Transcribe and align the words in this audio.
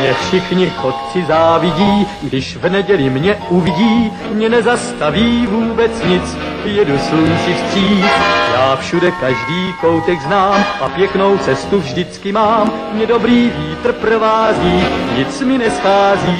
Mě 0.00 0.14
všichni 0.14 0.70
chodci 0.70 1.24
závidí, 1.28 2.06
když 2.22 2.56
v 2.56 2.68
neděli 2.70 3.10
mě 3.10 3.36
uvidí, 3.48 4.12
mě 4.30 4.48
nezastaví 4.48 5.46
vůbec 5.46 5.90
nic, 6.08 6.36
jedu 6.64 6.98
slunci 6.98 7.54
vstříc. 7.54 8.04
Já 8.54 8.76
všude 8.80 9.10
každý 9.10 9.74
koutek 9.80 10.20
znám 10.20 10.64
a 10.80 10.88
pěknou 10.88 11.38
cestu 11.38 11.80
vždycky 11.80 12.32
mám, 12.32 12.72
mě 12.92 13.06
dobrý 13.06 13.52
vítr 13.56 13.92
provází, 13.92 14.84
nic 15.16 15.40
mi 15.40 15.58
neschází. 15.58 16.38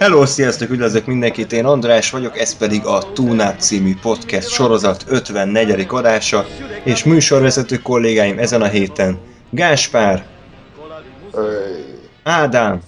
Hello, 0.00 0.26
sziasztok, 0.26 0.70
üdvözlök 0.70 1.06
mindenkit, 1.06 1.52
én 1.52 1.64
András 1.64 2.10
vagyok, 2.10 2.38
ez 2.38 2.54
pedig 2.54 2.86
a 2.86 3.12
Túnát 3.12 3.60
című 3.60 3.96
podcast 4.02 4.48
sorozat 4.48 5.04
54. 5.04 5.86
adása, 5.88 6.46
és 6.84 7.04
műsorvezető 7.04 7.76
kollégáim 7.76 8.38
ezen 8.38 8.62
a 8.62 8.66
héten 8.66 9.18
Gáspár, 9.50 10.26
Ádám 12.22 12.80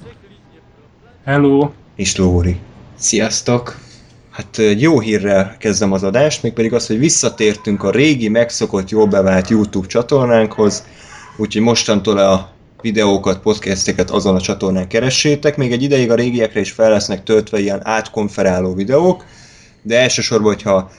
Hello! 1.25 1.71
és 1.97 2.16
Lóri. 2.16 2.57
Sziasztok! 2.98 3.79
Hát 4.30 4.61
jó 4.77 5.01
hírrel 5.01 5.57
kezdem 5.59 5.93
az 5.93 6.02
adást, 6.02 6.43
mégpedig 6.43 6.73
az, 6.73 6.87
hogy 6.87 6.99
visszatértünk 6.99 7.83
a 7.83 7.91
régi, 7.91 8.29
megszokott, 8.29 8.91
jól 8.91 9.07
bevált 9.07 9.49
YouTube 9.49 9.87
csatornánkhoz, 9.87 10.85
úgyhogy 11.37 11.62
mostantól 11.62 12.19
a 12.19 12.51
videókat, 12.83 13.41
podcasteket 13.41 14.11
azon 14.11 14.35
a 14.35 14.41
csatornán 14.41 14.88
keressétek, 14.88 15.57
még 15.57 15.73
egy 15.73 15.83
ideig 15.83 16.11
a 16.11 16.15
régiekre 16.15 16.61
is 16.61 16.71
fel 16.71 16.91
lesznek 16.91 17.23
töltve 17.23 17.59
ilyen 17.61 17.80
átkonferáló 17.83 18.74
videók, 18.74 19.24
de 19.83 20.01
elsősorban, 20.01 20.52
hogyha 20.52 20.91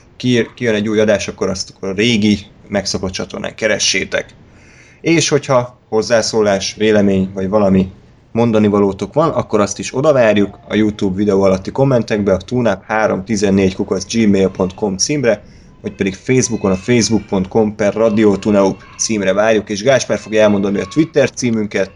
kijön 0.54 0.74
egy 0.74 0.88
új 0.88 1.00
adás, 1.00 1.28
akkor 1.28 1.48
azt 1.48 1.74
a 1.80 1.86
régi, 1.86 2.38
megszokott 2.68 3.12
csatornán 3.12 3.54
keressétek. 3.54 4.34
És 5.02 5.28
hogyha 5.28 5.78
hozzászólás, 5.88 6.74
vélemény, 6.74 7.30
vagy 7.34 7.48
valami 7.48 7.92
mondani 8.32 8.66
valótok 8.66 9.14
van, 9.14 9.30
akkor 9.30 9.60
azt 9.60 9.78
is 9.78 9.94
odavárjuk 9.94 10.58
a 10.68 10.74
YouTube 10.74 11.16
videó 11.16 11.42
alatti 11.42 11.70
kommentekbe 11.70 12.32
a 12.32 12.36
tunap314 12.48 14.02
gmail.com 14.12 14.96
címre, 14.96 15.44
vagy 15.82 15.94
pedig 15.94 16.14
Facebookon 16.14 16.70
a 16.70 16.76
facebook.com 16.76 17.76
per 17.76 17.94
Radio 17.94 18.36
Tunaup 18.36 18.82
címre 18.98 19.32
várjuk, 19.32 19.68
és 19.70 19.82
Gáspár 19.82 20.18
fogja 20.18 20.42
elmondani 20.42 20.80
a 20.80 20.86
Twitter 20.86 21.30
címünket. 21.30 21.90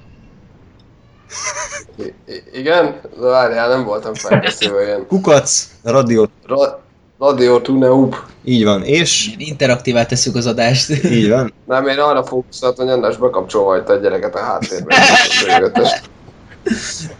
I- 1.98 2.58
igen? 2.58 3.00
Várjál, 3.20 3.69
nem 3.69 3.84
voltam 3.84 4.14
felkészülve 4.14 4.84
ilyen. 4.84 5.06
Kukac, 5.06 5.69
Radio, 5.83 6.25
Ra- 6.47 6.86
Radio 7.19 7.61
Tuneup. 7.61 8.14
így 8.45 8.64
van, 8.64 8.83
és 8.83 9.31
Interaktívá 9.39 10.06
tesszük 10.06 10.34
az 10.34 10.47
adást. 10.47 11.05
így 11.05 11.28
van, 11.28 11.53
Nem, 11.67 11.86
én 11.86 11.98
arra 11.98 12.25
fókuszáltam, 12.25 12.84
hogy 12.86 12.95
András 12.95 13.17
bekapcsolva 13.17 13.69
hagyta 13.70 13.92
a 13.92 13.97
gyereket 13.97 14.34
a 14.34 14.39
háttérben. 14.39 14.98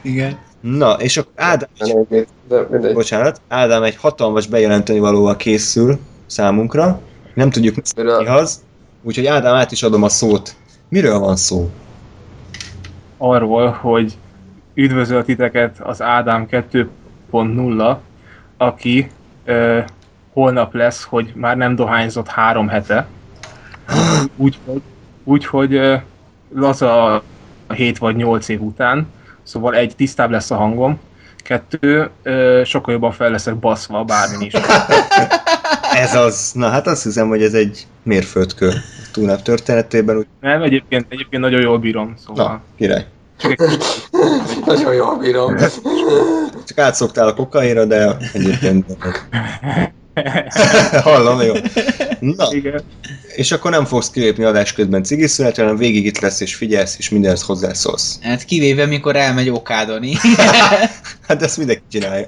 Igen. 0.03 0.39
na, 0.61 0.93
és 0.93 1.17
akkor 1.17 1.33
Ádám, 1.37 1.69
De 1.79 1.95
mindegy, 1.95 2.27
De 2.49 2.67
mindegy. 2.71 2.95
bocsánat, 2.95 3.41
Ádám 3.49 3.83
egy 3.83 3.97
hatalmas 3.97 4.47
bejelenteni 4.47 4.99
valóval 4.99 5.37
készül 5.37 5.99
számunkra, 6.27 7.01
nem 7.35 7.51
tudjuk 7.51 7.75
Miről? 7.97 8.21
mi 8.21 8.27
az, 8.27 8.61
úgyhogy 9.03 9.27
Ádám 9.27 9.55
át 9.55 9.73
is 9.73 9.83
adom 9.83 10.03
a 10.03 10.09
szót. 10.09 10.55
Miről 10.89 11.19
van 11.19 11.37
szó? 11.37 11.71
Arról, 13.19 13.71
hogy 13.71 14.13
üdvözöl 14.75 15.25
titeket 15.25 15.77
az 15.81 16.03
Ádám 16.03 16.47
2.0, 16.51 17.97
aki 18.57 19.11
ö, 19.47 19.79
holnap 20.33 20.75
lesz, 20.75 21.05
hogy 21.05 21.33
már 21.35 21.57
nem 21.57 21.75
dohányzott 21.75 22.29
három 22.29 22.69
hete. 22.69 23.07
Úgyhogy 24.37 24.83
úgy, 25.25 25.47
hogy, 25.47 25.81
laza 26.55 27.15
a 27.15 27.23
7 27.73 27.99
vagy 27.99 28.17
8 28.17 28.49
év 28.49 28.63
után, 28.63 29.07
szóval 29.43 29.75
egy, 29.75 29.97
tisztább 29.97 30.31
lesz 30.31 30.51
a 30.51 30.57
hangom, 30.57 31.01
kettő, 31.37 32.11
ö, 32.23 32.63
sokkal 32.65 32.93
jobban 32.93 33.13
fel 33.13 33.31
leszek 33.31 33.57
baszva 33.57 34.05
bármin 34.05 34.41
is. 34.41 34.53
Ez 35.93 36.15
az, 36.15 36.53
na 36.55 36.69
hát 36.69 36.87
azt 36.87 37.03
hiszem, 37.03 37.29
hogy 37.29 37.43
ez 37.43 37.55
egy 37.55 37.87
mérföldkő 38.03 38.73
túlnap 39.13 39.43
történetében, 39.43 40.17
úgy, 40.17 40.27
Nem, 40.41 40.63
egyébként, 40.63 41.07
egyébként 41.09 41.43
nagyon 41.43 41.61
jól 41.61 41.79
bírom, 41.79 42.15
szóval. 42.27 42.47
na, 42.47 42.61
király. 42.77 43.07
Nagyon 44.67 44.95
jól 44.95 45.17
bírom. 45.19 45.57
Csak 46.67 46.79
átszoktál 46.79 47.29
a 47.29 47.35
kokainra, 47.35 47.85
de 47.85 48.17
egyébként 48.33 48.87
hallom, 51.03 51.41
jó. 51.41 51.55
Na, 52.21 52.47
Igen. 52.51 52.83
és 53.35 53.53
akkor 53.53 53.71
nem 53.71 53.85
fogsz 53.85 54.11
kilépni 54.11 54.45
adás 54.45 54.73
közben 54.73 55.03
cigiszünetre, 55.03 55.63
hanem 55.63 55.77
végig 55.77 56.07
itt 56.07 56.19
lesz 56.19 56.41
és 56.41 56.55
figyelsz, 56.55 56.99
és 56.99 57.09
mindenhez 57.09 57.43
hozzászólsz. 57.43 58.19
Hát 58.23 58.45
kivéve, 58.45 58.87
mikor 58.87 59.17
elmegy 59.17 59.51
okádoni. 59.51 60.13
Hát 61.27 61.43
ezt 61.43 61.57
mindenki 61.57 61.83
csinálja. 61.91 62.27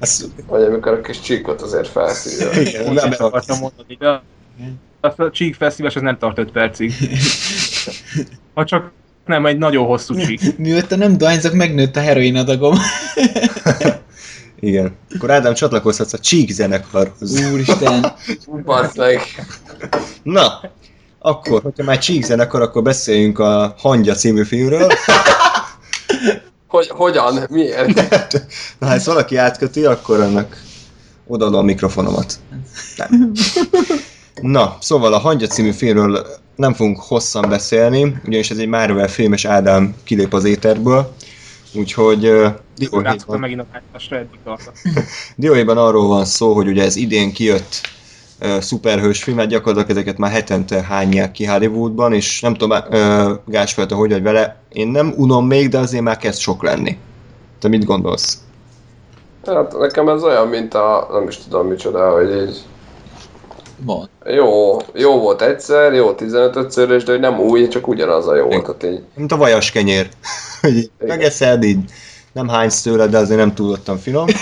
Azt, 0.00 0.24
Vagy 0.46 0.62
amikor 0.62 0.92
a 0.92 1.00
kis 1.00 1.20
csíkot 1.20 1.62
azért 1.62 1.88
felszívja. 1.88 2.60
igen, 2.60 2.88
Úgy 2.88 2.94
nem 2.94 3.10
akartam 3.18 3.58
mondani, 3.58 3.96
de 3.98 4.22
azt 5.00 5.18
a 5.18 5.30
Csík 5.30 5.54
Fesztivál 5.54 5.92
az 5.94 6.02
nem 6.02 6.18
tart 6.18 6.38
5 6.38 6.50
percig. 6.52 6.92
Ha 8.54 8.64
csak 8.64 8.92
nem 9.26 9.46
egy 9.46 9.58
nagyon 9.58 9.86
hosszú 9.86 10.14
csík. 10.14 10.58
Mióta 10.58 10.96
nem 10.96 11.18
dohányzok, 11.18 11.52
megnőtt 11.52 11.96
a 11.96 12.00
heroin 12.00 12.36
adagom. 12.36 12.78
Igen. 14.60 14.96
Akkor 15.14 15.30
Ádám 15.30 15.54
csatlakozhatsz 15.54 16.12
a 16.12 16.18
Csík 16.18 16.50
zenekarhoz. 16.50 17.40
Úristen. 17.52 18.12
Basz 18.64 18.96
meg. 18.96 19.20
Na, 20.22 20.60
akkor, 21.18 21.62
hogyha 21.62 21.84
már 21.84 21.98
Csík 21.98 22.24
zenekar, 22.24 22.62
akkor 22.62 22.82
beszéljünk 22.82 23.38
a 23.38 23.74
Hangya 23.78 24.14
című 24.14 24.44
filmről. 24.44 24.92
Hogy, 26.68 26.88
hogyan? 26.88 27.46
Miért? 27.50 28.32
Na, 28.78 28.86
ha 28.86 28.92
ezt 28.92 29.06
valaki 29.06 29.36
átköti, 29.36 29.84
akkor 29.84 30.20
annak 30.20 30.62
odaadom 31.26 31.58
a 31.58 31.62
mikrofonomat. 31.62 32.34
Nem. 32.96 33.32
Na, 34.40 34.76
szóval 34.80 35.12
a 35.12 35.18
Hangya 35.18 35.46
című 35.46 35.70
filmről 35.70 36.26
nem 36.56 36.72
fogunk 36.74 37.00
hosszan 37.00 37.48
beszélni, 37.48 38.16
ugyanis 38.26 38.50
ez 38.50 38.58
egy 38.58 38.68
Marvel 38.68 39.08
film, 39.08 39.32
és 39.32 39.44
Ádám 39.44 39.94
kilép 40.04 40.32
az 40.32 40.44
éterből. 40.44 41.12
Úgyhogy 41.74 42.26
uh, 42.26 42.46
dióhéjban, 42.76 43.38
megint 43.40 43.60
a 43.60 43.66
hányásra, 43.72 44.16
eddig 44.16 44.38
tartott. 44.44 44.74
dióhéjban 45.36 45.78
arról 45.78 46.06
van 46.06 46.24
szó, 46.24 46.52
hogy 46.52 46.66
ugye 46.66 46.82
ez 46.82 46.96
idén 46.96 47.32
kijött 47.32 47.80
uh, 48.40 48.58
szuperhős 48.58 49.22
filmet, 49.22 49.48
gyakorlatilag 49.48 49.90
ezeket 49.90 50.18
már 50.18 50.30
hetente 50.30 50.82
hányják 50.82 51.32
ki 51.32 51.44
Hollywoodban, 51.44 52.12
és 52.12 52.40
nem 52.40 52.54
tudom, 52.54 52.78
uh, 52.90 53.30
Gáspár, 53.46 53.86
te 53.86 53.94
hogy 53.94 54.10
vagy 54.10 54.22
vele, 54.22 54.62
én 54.72 54.88
nem 54.88 55.12
unom 55.16 55.46
még, 55.46 55.68
de 55.68 55.78
azért 55.78 56.02
már 56.02 56.16
kezd 56.16 56.38
sok 56.38 56.62
lenni. 56.62 56.98
Te 57.58 57.68
mit 57.68 57.84
gondolsz? 57.84 58.38
Hát 59.46 59.78
nekem 59.78 60.08
ez 60.08 60.22
olyan, 60.22 60.48
mint 60.48 60.74
a... 60.74 61.08
Nem 61.12 61.28
is 61.28 61.36
tudom 61.36 61.66
micsoda, 61.66 62.10
hogy 62.10 62.48
így... 62.48 62.62
Van. 63.76 64.08
Jó, 64.26 64.76
jó 64.94 65.18
volt 65.18 65.42
egyszer, 65.42 65.92
jó 65.92 66.14
15-ször, 66.18 67.02
de 67.04 67.12
hogy 67.12 67.20
nem 67.20 67.40
új, 67.40 67.68
csak 67.68 67.88
ugyanaz 67.88 68.28
a 68.28 68.34
jó 68.34 68.46
volt, 68.46 68.62
tehát 68.62 68.96
így. 68.96 69.02
Mint 69.14 69.32
a 69.32 69.36
vajas 69.36 69.70
kenyér. 69.70 70.08
Hogy 70.60 70.90
megeszed, 71.06 71.62
így 71.62 71.78
nem 72.32 72.48
hánysz 72.48 72.82
tőle, 72.82 73.06
de 73.06 73.18
azért 73.18 73.38
nem 73.38 73.54
túlottan 73.54 73.98
finom. 73.98 74.26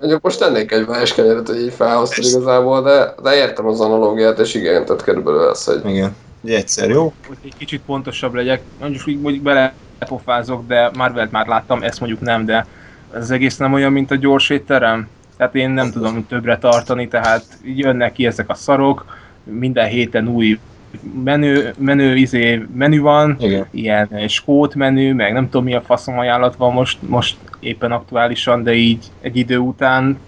Mondjuk 0.00 0.22
most 0.22 0.38
tennék 0.38 0.72
egy 0.72 0.86
vajas 0.86 1.14
kenyeret, 1.14 1.46
hogy 1.46 1.60
így 1.60 1.72
felhoztad 1.72 2.24
igazából, 2.24 2.82
de, 2.82 3.14
de 3.22 3.36
értem 3.36 3.66
az 3.66 3.80
analógiát, 3.80 4.38
és 4.38 4.54
igen, 4.54 4.84
tehát 4.84 5.02
körülbelül 5.02 5.48
ez, 5.48 5.64
hogy 5.64 5.80
Igen. 5.86 6.16
Egyszer, 6.44 6.88
jó? 6.88 7.12
Hogy 7.26 7.36
egy 7.44 7.54
kicsit 7.58 7.80
pontosabb 7.86 8.34
legyek, 8.34 8.62
mondjuk 8.80 9.06
így 9.06 9.20
mondjuk 9.20 9.42
belepofázok, 9.42 10.66
de 10.66 10.90
Marvelt 10.96 11.30
már 11.30 11.46
láttam, 11.46 11.82
ezt 11.82 12.00
mondjuk 12.00 12.20
nem, 12.20 12.44
de 12.44 12.66
ez 13.14 13.30
egész 13.30 13.56
nem 13.56 13.72
olyan, 13.72 13.92
mint 13.92 14.10
a 14.10 14.14
gyors 14.14 14.50
étterem. 14.50 15.08
Tehát 15.42 15.56
én 15.56 15.70
nem 15.70 15.90
tudom 15.90 16.26
többre 16.26 16.58
tartani, 16.58 17.08
tehát 17.08 17.44
jönnek 17.64 18.12
ki 18.12 18.26
ezek 18.26 18.48
a 18.50 18.54
szarok, 18.54 19.04
minden 19.44 19.88
héten 19.88 20.28
új 20.28 20.58
menü, 21.24 21.70
menü, 21.78 22.16
izé, 22.16 22.66
menü 22.74 23.00
van, 23.00 23.36
Igen. 23.40 23.66
ilyen 23.70 24.28
skót 24.28 24.74
menü, 24.74 25.12
meg 25.12 25.32
nem 25.32 25.44
tudom 25.44 25.64
mi 25.64 25.74
a 25.74 25.80
faszom 25.80 26.18
ajánlat 26.18 26.56
van 26.56 26.72
most, 26.72 26.98
most 27.00 27.36
éppen 27.60 27.92
aktuálisan, 27.92 28.62
de 28.62 28.72
így 28.72 29.04
egy 29.20 29.36
idő 29.36 29.58
után 29.58 30.18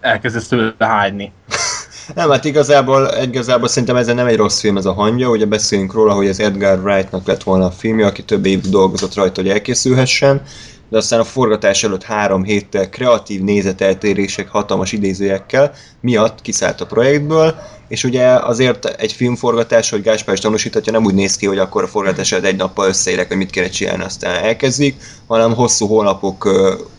elkezdesz 0.00 0.48
tőle 0.48 0.74
hányni. 0.78 1.32
Nem, 2.14 2.30
hát 2.30 2.44
igazából, 2.44 3.08
igazából 3.22 3.68
szerintem 3.68 3.96
ez 3.96 4.06
nem 4.06 4.26
egy 4.26 4.36
rossz 4.36 4.60
film 4.60 4.76
ez 4.76 4.86
a 4.86 4.92
hangja, 4.92 5.28
ugye 5.28 5.46
beszélünk 5.46 5.92
róla, 5.92 6.12
hogy 6.12 6.26
ez 6.26 6.38
Edgar 6.38 6.78
Wrightnak 6.78 7.26
lett 7.26 7.42
volna 7.42 7.64
a 7.64 7.70
filmje, 7.70 8.06
aki 8.06 8.22
több 8.22 8.46
év 8.46 8.60
dolgozott 8.60 9.14
rajta, 9.14 9.40
hogy 9.40 9.50
elkészülhessen, 9.50 10.42
de 10.88 10.96
aztán 10.96 11.20
a 11.20 11.24
forgatás 11.24 11.84
előtt 11.84 12.02
három 12.02 12.44
héttel 12.44 12.88
kreatív 12.88 13.42
nézeteltérések, 13.42 14.48
hatalmas 14.48 14.92
idézőjekkel 14.92 15.72
miatt 16.00 16.42
kiszállt 16.42 16.80
a 16.80 16.86
projektből, 16.86 17.54
és 17.88 18.04
ugye 18.04 18.26
azért 18.26 18.84
egy 18.84 19.12
filmforgatás, 19.12 19.90
hogy 19.90 20.02
Gáspár 20.02 20.34
is 20.34 20.40
tanúsíthatja, 20.40 20.92
nem 20.92 21.04
úgy 21.04 21.14
néz 21.14 21.36
ki, 21.36 21.46
hogy 21.46 21.58
akkor 21.58 21.82
a 21.82 21.88
forgatás 21.88 22.32
előtt 22.32 22.46
egy 22.46 22.56
nappal 22.56 22.88
összeérek, 22.88 23.28
hogy 23.28 23.36
mit 23.36 23.50
kéne 23.50 23.68
csinálni, 23.68 24.02
aztán 24.02 24.44
elkezdik, 24.44 24.96
hanem 25.26 25.54
hosszú 25.54 25.86
hónapok 25.86 26.48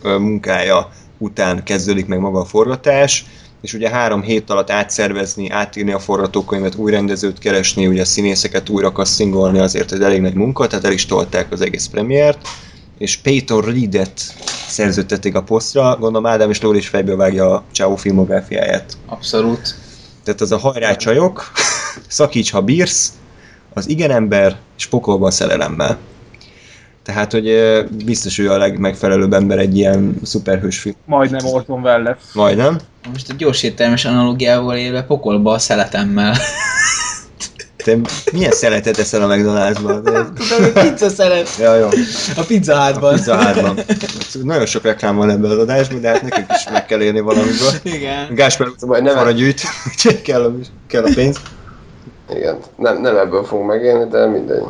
munkája 0.02 0.88
után 1.18 1.64
kezdődik 1.64 2.06
meg 2.06 2.18
maga 2.18 2.40
a 2.40 2.44
forgatás, 2.44 3.24
és 3.62 3.72
ugye 3.72 3.88
három 3.90 4.22
hét 4.22 4.50
alatt 4.50 4.70
átszervezni, 4.70 5.50
átírni 5.50 5.92
a 5.92 5.98
forgatókönyvet, 5.98 6.74
új 6.74 6.90
rendezőt 6.90 7.38
keresni, 7.38 7.86
ugye 7.86 8.04
színészeket 8.04 8.68
újra 8.68 8.92
kasszingolni, 8.92 9.58
azért 9.58 9.92
ez 9.92 10.00
elég 10.00 10.20
nagy 10.20 10.34
munka, 10.34 10.66
tehát 10.66 10.84
el 10.84 10.92
is 10.92 11.06
tolták 11.06 11.52
az 11.52 11.60
egész 11.60 11.86
premiért, 11.86 12.38
és 13.00 13.16
Peyton 13.16 13.60
Reedet 13.60 14.20
szerződtették 14.68 15.34
a 15.34 15.42
posztra, 15.42 15.96
gondolom 15.96 16.26
Ádám 16.26 16.50
és 16.50 16.60
Lóri 16.60 16.78
is 16.78 16.88
fejből 16.88 17.16
vágja 17.16 17.54
a 17.54 17.64
Ciao 17.72 17.96
filmográfiáját. 17.96 18.96
Abszolút. 19.06 19.74
Tehát 20.24 20.40
az 20.40 20.52
a 20.52 20.58
hajrá 20.58 20.96
csajok, 20.96 21.52
szakíts, 22.08 22.50
ha 22.50 22.60
bírsz, 22.60 23.12
az 23.72 23.88
igen 23.88 24.10
ember, 24.10 24.56
és 24.76 24.86
pokolban 24.86 25.30
szerelemmel. 25.30 25.98
Tehát, 27.02 27.32
hogy 27.32 27.52
biztos 28.04 28.38
ő 28.38 28.50
a 28.50 28.58
legmegfelelőbb 28.58 29.32
ember 29.32 29.58
egy 29.58 29.76
ilyen 29.76 30.20
szuperhős 30.22 30.78
film. 30.78 30.94
Majdnem 31.04 31.46
Orton 31.46 31.80
Welles. 31.80 32.18
Majdnem. 32.34 32.78
Most 33.12 33.30
a 33.30 33.34
gyors 33.34 33.62
értelmes 33.62 34.04
analógiával 34.04 34.76
élve 34.76 35.02
pokolba 35.02 35.52
a 35.52 35.58
szeletemmmel. 35.58 36.36
Te 37.84 37.96
milyen 38.32 38.50
szeletet 38.50 38.98
eszel 38.98 39.22
a 39.30 39.34
McDonald'sban? 39.34 40.00
De- 40.04 40.10
Tudom, 40.48 40.72
hogy 40.72 40.88
pizza 40.90 41.08
szelet. 41.08 41.48
Ja, 41.58 41.74
jó. 41.74 41.86
A 42.36 42.42
pizza 42.46 42.74
hátban. 42.74 43.14
Pizza 43.14 43.34
hátban. 43.36 43.78
Nagyon 44.42 44.66
sok 44.66 44.82
reklám 44.82 45.16
van 45.16 45.30
ebben 45.30 45.50
az 45.50 45.58
adásban, 45.58 46.00
de 46.00 46.08
hát 46.08 46.22
nekünk 46.22 46.46
is 46.50 46.64
meg 46.72 46.86
kell 46.86 47.00
élni 47.00 47.20
valamiből. 47.20 47.72
Igen. 47.82 48.34
Gáspár 48.34 48.68
Majd 48.86 49.02
nem- 49.02 49.18
arra 49.18 49.30
gyűjt, 49.30 49.60
úgyhogy 49.88 50.22
kell 50.22 50.42
a, 50.42 50.52
kell 50.86 51.04
a 51.04 51.10
pénz. 51.14 51.36
Igen, 52.34 52.56
nem, 52.76 53.00
nem 53.00 53.16
ebből 53.16 53.44
fogunk 53.44 53.68
megélni, 53.68 54.08
de 54.10 54.26
mindegy. 54.26 54.62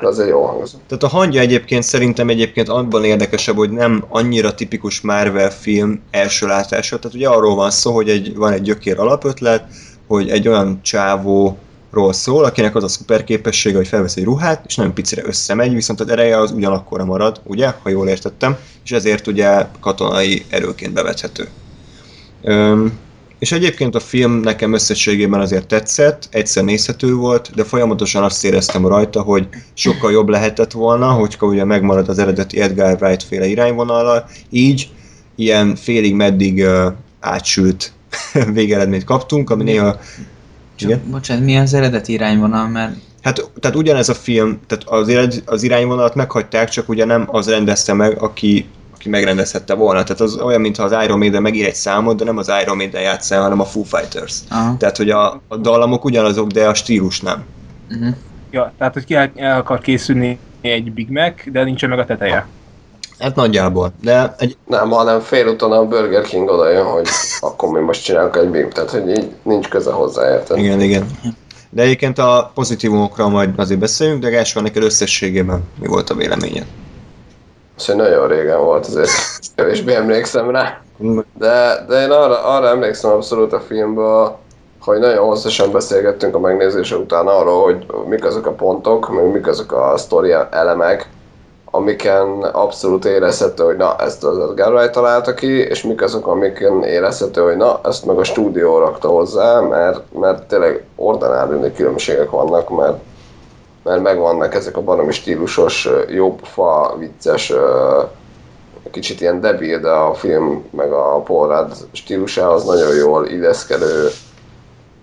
De 0.00 0.06
azért 0.06 0.28
jó 0.28 0.44
hangzik. 0.44 0.78
Tehát 0.88 1.02
a 1.02 1.08
hangja 1.08 1.40
egyébként 1.40 1.82
szerintem 1.82 2.28
egyébként 2.28 2.68
abban 2.68 3.04
érdekesebb, 3.04 3.56
hogy 3.56 3.70
nem 3.70 4.04
annyira 4.08 4.54
tipikus 4.54 5.00
Marvel 5.00 5.50
film 5.50 6.02
első 6.10 6.46
látása. 6.46 6.98
Tehát 6.98 7.16
ugye 7.16 7.28
arról 7.28 7.54
van 7.54 7.70
szó, 7.70 7.92
hogy 7.94 8.08
egy, 8.08 8.34
van 8.36 8.52
egy 8.52 8.62
gyökér 8.62 8.98
alapötlet, 8.98 9.64
hogy 10.06 10.28
egy 10.28 10.48
olyan 10.48 10.80
csávóról 11.94 12.12
szól, 12.12 12.44
akinek 12.44 12.74
az 12.74 12.84
a 12.84 12.88
szuper 12.88 13.24
képessége, 13.24 13.76
hogy 13.76 13.88
felvesz 13.88 14.16
egy 14.16 14.24
ruhát, 14.24 14.64
és 14.66 14.74
nagyon 14.74 14.94
picire 14.94 15.22
összemegy, 15.26 15.74
viszont 15.74 16.00
az 16.00 16.08
ereje 16.08 16.38
az 16.38 16.50
ugyanakkora 16.50 17.04
marad, 17.04 17.40
ugye, 17.44 17.72
ha 17.82 17.88
jól 17.88 18.08
értettem, 18.08 18.56
és 18.84 18.92
ezért 18.92 19.26
ugye 19.26 19.66
katonai 19.80 20.44
erőként 20.48 20.92
bevethető. 20.92 21.48
Öm, 22.42 22.92
és 23.38 23.52
egyébként 23.52 23.94
a 23.94 24.00
film 24.00 24.32
nekem 24.32 24.72
összességében 24.72 25.40
azért 25.40 25.66
tetszett, 25.66 26.28
egyszer 26.30 26.64
nézhető 26.64 27.14
volt, 27.14 27.50
de 27.54 27.64
folyamatosan 27.64 28.22
azt 28.22 28.44
éreztem 28.44 28.86
rajta, 28.86 29.22
hogy 29.22 29.48
sokkal 29.74 30.12
jobb 30.12 30.28
lehetett 30.28 30.72
volna, 30.72 31.10
hogyha 31.10 31.46
ugye 31.46 31.64
megmarad 31.64 32.08
az 32.08 32.18
eredeti 32.18 32.60
Edgar 32.60 32.96
Wright 33.00 33.22
féle 33.22 33.46
irányvonallal, 33.46 34.28
így 34.50 34.88
ilyen 35.36 35.76
félig 35.76 36.14
meddig 36.14 36.58
uh, 36.58 36.92
átsült 37.20 37.92
végeredményt 38.58 39.04
kaptunk, 39.04 39.50
ami 39.50 39.62
néha... 39.62 39.96
Csak, 40.76 40.88
Igen? 40.88 41.02
bocsánat, 41.10 41.44
mi 41.44 41.56
az 41.56 41.74
eredeti 41.74 42.12
irányvonal, 42.12 42.68
mert 42.68 42.94
Hát, 43.22 43.50
tehát 43.60 43.76
ugyanez 43.76 44.08
a 44.08 44.14
film, 44.14 44.60
tehát 44.66 44.84
az, 44.84 45.08
irány- 45.08 45.42
az 45.44 45.62
irányvonalat 45.62 46.14
meghagyták, 46.14 46.68
csak 46.68 46.88
ugye 46.88 47.04
nem 47.04 47.24
az 47.26 47.48
rendezte 47.48 47.92
meg, 47.92 48.22
aki, 48.22 48.66
aki 48.94 49.08
megrendezhette 49.08 49.74
volna. 49.74 50.02
Tehát 50.02 50.20
az 50.20 50.36
olyan, 50.36 50.60
mintha 50.60 50.82
az 50.84 51.04
Iron 51.04 51.18
Maiden 51.18 51.42
megír 51.42 51.66
egy 51.66 51.74
számot, 51.74 52.16
de 52.16 52.24
nem 52.24 52.36
az 52.36 52.50
Iron 52.62 52.76
Maiden 52.76 53.02
játszál, 53.02 53.42
hanem 53.42 53.60
a 53.60 53.64
Foo 53.64 53.82
Fighters. 53.82 54.38
Aha. 54.50 54.76
Tehát, 54.76 54.96
hogy 54.96 55.10
a, 55.10 55.40
a 55.48 55.56
dallamok 55.56 56.04
ugyanazok, 56.04 56.48
de 56.48 56.68
a 56.68 56.74
stílus 56.74 57.20
nem. 57.20 57.44
Uh-huh. 57.90 58.14
Ja, 58.50 58.72
tehát, 58.78 58.94
hogy 58.94 59.04
ki 59.04 59.14
el, 59.14 59.30
el 59.36 59.58
akar 59.58 59.80
készülni 59.80 60.38
egy 60.60 60.92
Big 60.92 61.10
Mac, 61.10 61.50
de 61.50 61.64
nincsen 61.64 61.88
meg 61.88 61.98
a 61.98 62.04
teteje. 62.04 62.46
Hát 63.24 63.34
nagyjából. 63.34 63.92
De 64.02 64.34
egy, 64.38 64.56
Nem, 64.66 64.90
hanem 64.90 65.20
félúton 65.20 65.72
a 65.72 65.84
Burger 65.84 66.22
King 66.22 66.48
oda 66.48 66.70
jön, 66.70 66.84
hogy 66.84 67.08
akkor 67.40 67.68
mi 67.68 67.80
most 67.80 68.04
csinálunk 68.04 68.36
egy 68.36 68.48
Big 68.48 68.68
Tehát, 68.68 68.90
hogy 68.90 69.08
így 69.08 69.30
nincs 69.42 69.68
köze 69.68 69.92
hozzá, 69.92 70.30
érted? 70.32 70.58
igen, 70.58 70.80
igen. 70.80 71.06
De 71.70 71.82
egyébként 71.82 72.18
a 72.18 72.50
pozitívumokra 72.54 73.28
majd 73.28 73.50
azért 73.56 73.80
beszéljünk, 73.80 74.22
de 74.22 74.30
Gáspár, 74.30 74.62
neked 74.62 74.82
összességében 74.82 75.62
mi 75.80 75.86
volt 75.86 76.10
a 76.10 76.14
véleményed? 76.14 76.66
Az, 77.76 77.86
hogy 77.86 77.96
nagyon 77.96 78.28
régen 78.28 78.60
volt, 78.60 78.86
azért 78.86 79.10
kevésbé 79.54 79.94
emlékszem 79.94 80.50
rá. 80.50 80.80
De, 81.38 81.84
de 81.88 82.02
én 82.02 82.10
arra, 82.10 82.44
arra 82.44 82.68
emlékszem 82.68 83.10
abszolút 83.10 83.52
a 83.52 83.60
filmből, 83.60 84.36
hogy 84.80 84.98
nagyon 84.98 85.24
hosszasan 85.24 85.72
beszélgettünk 85.72 86.34
a 86.34 86.38
megnézése 86.40 86.96
után 86.96 87.26
arról, 87.26 87.64
hogy 87.64 87.86
mik 88.08 88.24
azok 88.24 88.46
a 88.46 88.52
pontok, 88.52 89.14
meg 89.14 89.32
mik 89.32 89.46
azok 89.46 89.72
a 89.72 89.96
sztori 89.96 90.34
elemek, 90.50 91.08
amiken 91.74 92.42
abszolút 92.42 93.04
érezhető, 93.04 93.64
hogy 93.64 93.76
na, 93.76 93.96
ezt 93.98 94.24
az 94.24 94.36
Wright 94.36 94.92
találta 94.92 95.34
ki, 95.34 95.58
és 95.58 95.82
mik 95.82 96.02
azok, 96.02 96.26
amiken 96.26 96.82
érezhető, 96.82 97.40
hogy 97.40 97.56
na, 97.56 97.80
ezt 97.84 98.04
meg 98.04 98.18
a 98.18 98.24
stúdió 98.24 98.78
rakta 98.78 99.08
hozzá, 99.08 99.60
mert, 99.60 100.00
mert 100.12 100.42
tényleg 100.42 100.84
ordinári 100.96 101.72
különbségek 101.72 102.30
vannak, 102.30 102.76
mert, 102.76 103.02
mert 103.82 104.02
megvannak 104.02 104.54
ezek 104.54 104.76
a 104.76 104.82
baromi 104.82 105.12
stílusos, 105.12 105.88
jópofa, 106.08 106.96
vicces, 106.98 107.50
ö, 107.50 108.02
kicsit 108.90 109.20
ilyen 109.20 109.40
debil, 109.40 109.78
de 109.78 109.90
a 109.90 110.14
film 110.14 110.64
meg 110.70 110.92
a 110.92 111.22
Paul 111.24 111.46
Rudd 111.48 111.72
stílusához 111.92 112.64
nagyon 112.64 112.94
jól 112.94 113.26
illeszkedő 113.26 114.08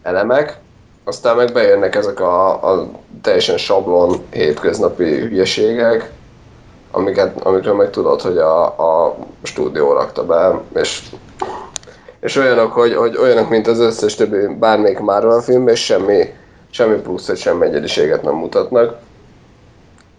elemek. 0.03 0.59
Aztán 1.03 1.35
meg 1.35 1.51
bejönnek 1.53 1.95
ezek 1.95 2.19
a, 2.19 2.49
a 2.71 2.87
teljesen 3.21 3.57
sablon, 3.57 4.15
hétköznapi 4.29 5.19
hülyeségek, 5.19 6.11
amiket, 6.91 7.41
amikről 7.43 7.75
meg 7.75 7.89
tudod, 7.89 8.21
hogy 8.21 8.37
a, 8.37 8.65
a 8.65 9.15
stúdió 9.43 9.93
rakta 9.93 10.25
be, 10.25 10.59
és, 10.75 11.03
és 12.19 12.35
olyanok, 12.35 12.71
hogy, 12.71 12.95
hogy 12.95 13.17
olyanok, 13.17 13.49
mint 13.49 13.67
az 13.67 13.79
összes 13.79 14.15
többi 14.15 14.53
bármelyik 14.59 14.99
Marvel 14.99 15.39
film, 15.39 15.67
és 15.67 15.83
semmi, 15.85 16.33
semmi 16.69 16.95
plusz, 16.95 17.27
vagy 17.27 17.37
semmi 17.37 17.65
egyediséget 17.65 18.21
nem 18.21 18.33
mutatnak. 18.33 18.97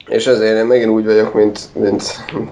És 0.06 0.26
ezért 0.26 0.56
én 0.56 0.64
megint 0.64 0.90
úgy 0.90 1.04
vagyok, 1.04 1.34
mint, 1.34 1.60
mint 1.74 2.02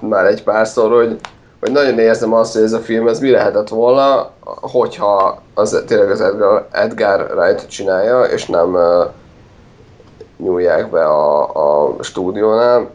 már 0.00 0.26
egy 0.26 0.42
párszor, 0.42 0.90
hogy, 0.90 1.18
hogy 1.60 1.72
nagyon 1.72 1.98
érzem 1.98 2.32
azt, 2.32 2.52
hogy 2.52 2.62
ez 2.62 2.72
a 2.72 2.78
film 2.78 3.08
ez 3.08 3.20
mi 3.20 3.30
lehetett 3.30 3.68
volna, 3.68 4.30
hogyha 4.60 5.42
az 5.54 5.82
tényleg 5.86 6.10
az 6.10 6.20
Edgar, 6.20 6.68
Edgar 6.70 7.32
Wright 7.36 7.68
csinálja, 7.68 8.22
és 8.22 8.46
nem 8.46 8.74
uh, 8.74 9.04
nyúlják 10.36 10.90
be 10.90 11.04
a, 11.04 11.42
a 11.94 12.02
stúdiónál. 12.02 12.90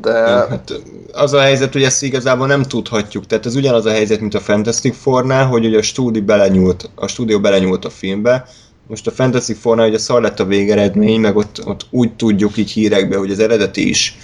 De 0.00 0.12
Hát 0.12 0.72
az 1.12 1.32
a 1.32 1.40
helyzet, 1.40 1.72
hogy 1.72 1.82
ezt 1.82 2.02
igazából 2.02 2.46
nem 2.46 2.62
tudhatjuk. 2.62 3.26
Tehát 3.26 3.46
ez 3.46 3.56
ugyanaz 3.56 3.86
a 3.86 3.90
helyzet, 3.90 4.20
mint 4.20 4.34
a 4.34 4.40
Fantastic 4.40 4.96
Four-nál, 4.96 5.46
hogy 5.46 5.66
ugye 5.66 5.78
a 5.78 5.82
stúdió 5.82 6.22
belenyúlt, 6.22 6.90
a 6.94 7.06
stúdió 7.06 7.40
belenyúlt 7.40 7.84
a 7.84 7.90
filmbe. 7.90 8.46
Most 8.86 9.06
a 9.06 9.10
Fantastic 9.10 9.58
Four-nál 9.60 9.88
ugye 9.88 9.98
szar 9.98 10.22
lett 10.22 10.40
a 10.40 10.44
végeredmény, 10.44 11.20
meg 11.20 11.36
ott, 11.36 11.62
ott 11.64 11.86
úgy 11.90 12.12
tudjuk 12.12 12.56
így 12.56 12.70
hírekbe, 12.70 13.16
hogy 13.16 13.30
az 13.30 13.38
eredeti 13.38 13.88
is 13.88 14.18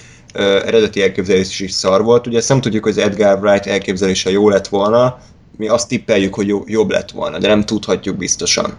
eredeti 0.64 1.02
elképzelés 1.02 1.60
is 1.60 1.72
szar 1.72 2.02
volt. 2.02 2.26
Ugye 2.26 2.38
ezt 2.38 2.48
nem 2.48 2.60
tudjuk, 2.60 2.82
hogy 2.84 2.92
az 2.92 3.04
Edgar 3.04 3.38
Wright 3.38 3.66
elképzelése 3.66 4.30
jó 4.30 4.48
lett 4.48 4.68
volna, 4.68 5.18
mi 5.56 5.68
azt 5.68 5.88
tippeljük, 5.88 6.34
hogy 6.34 6.54
jobb 6.66 6.90
lett 6.90 7.10
volna, 7.10 7.38
de 7.38 7.48
nem 7.48 7.64
tudhatjuk 7.64 8.16
biztosan. 8.16 8.74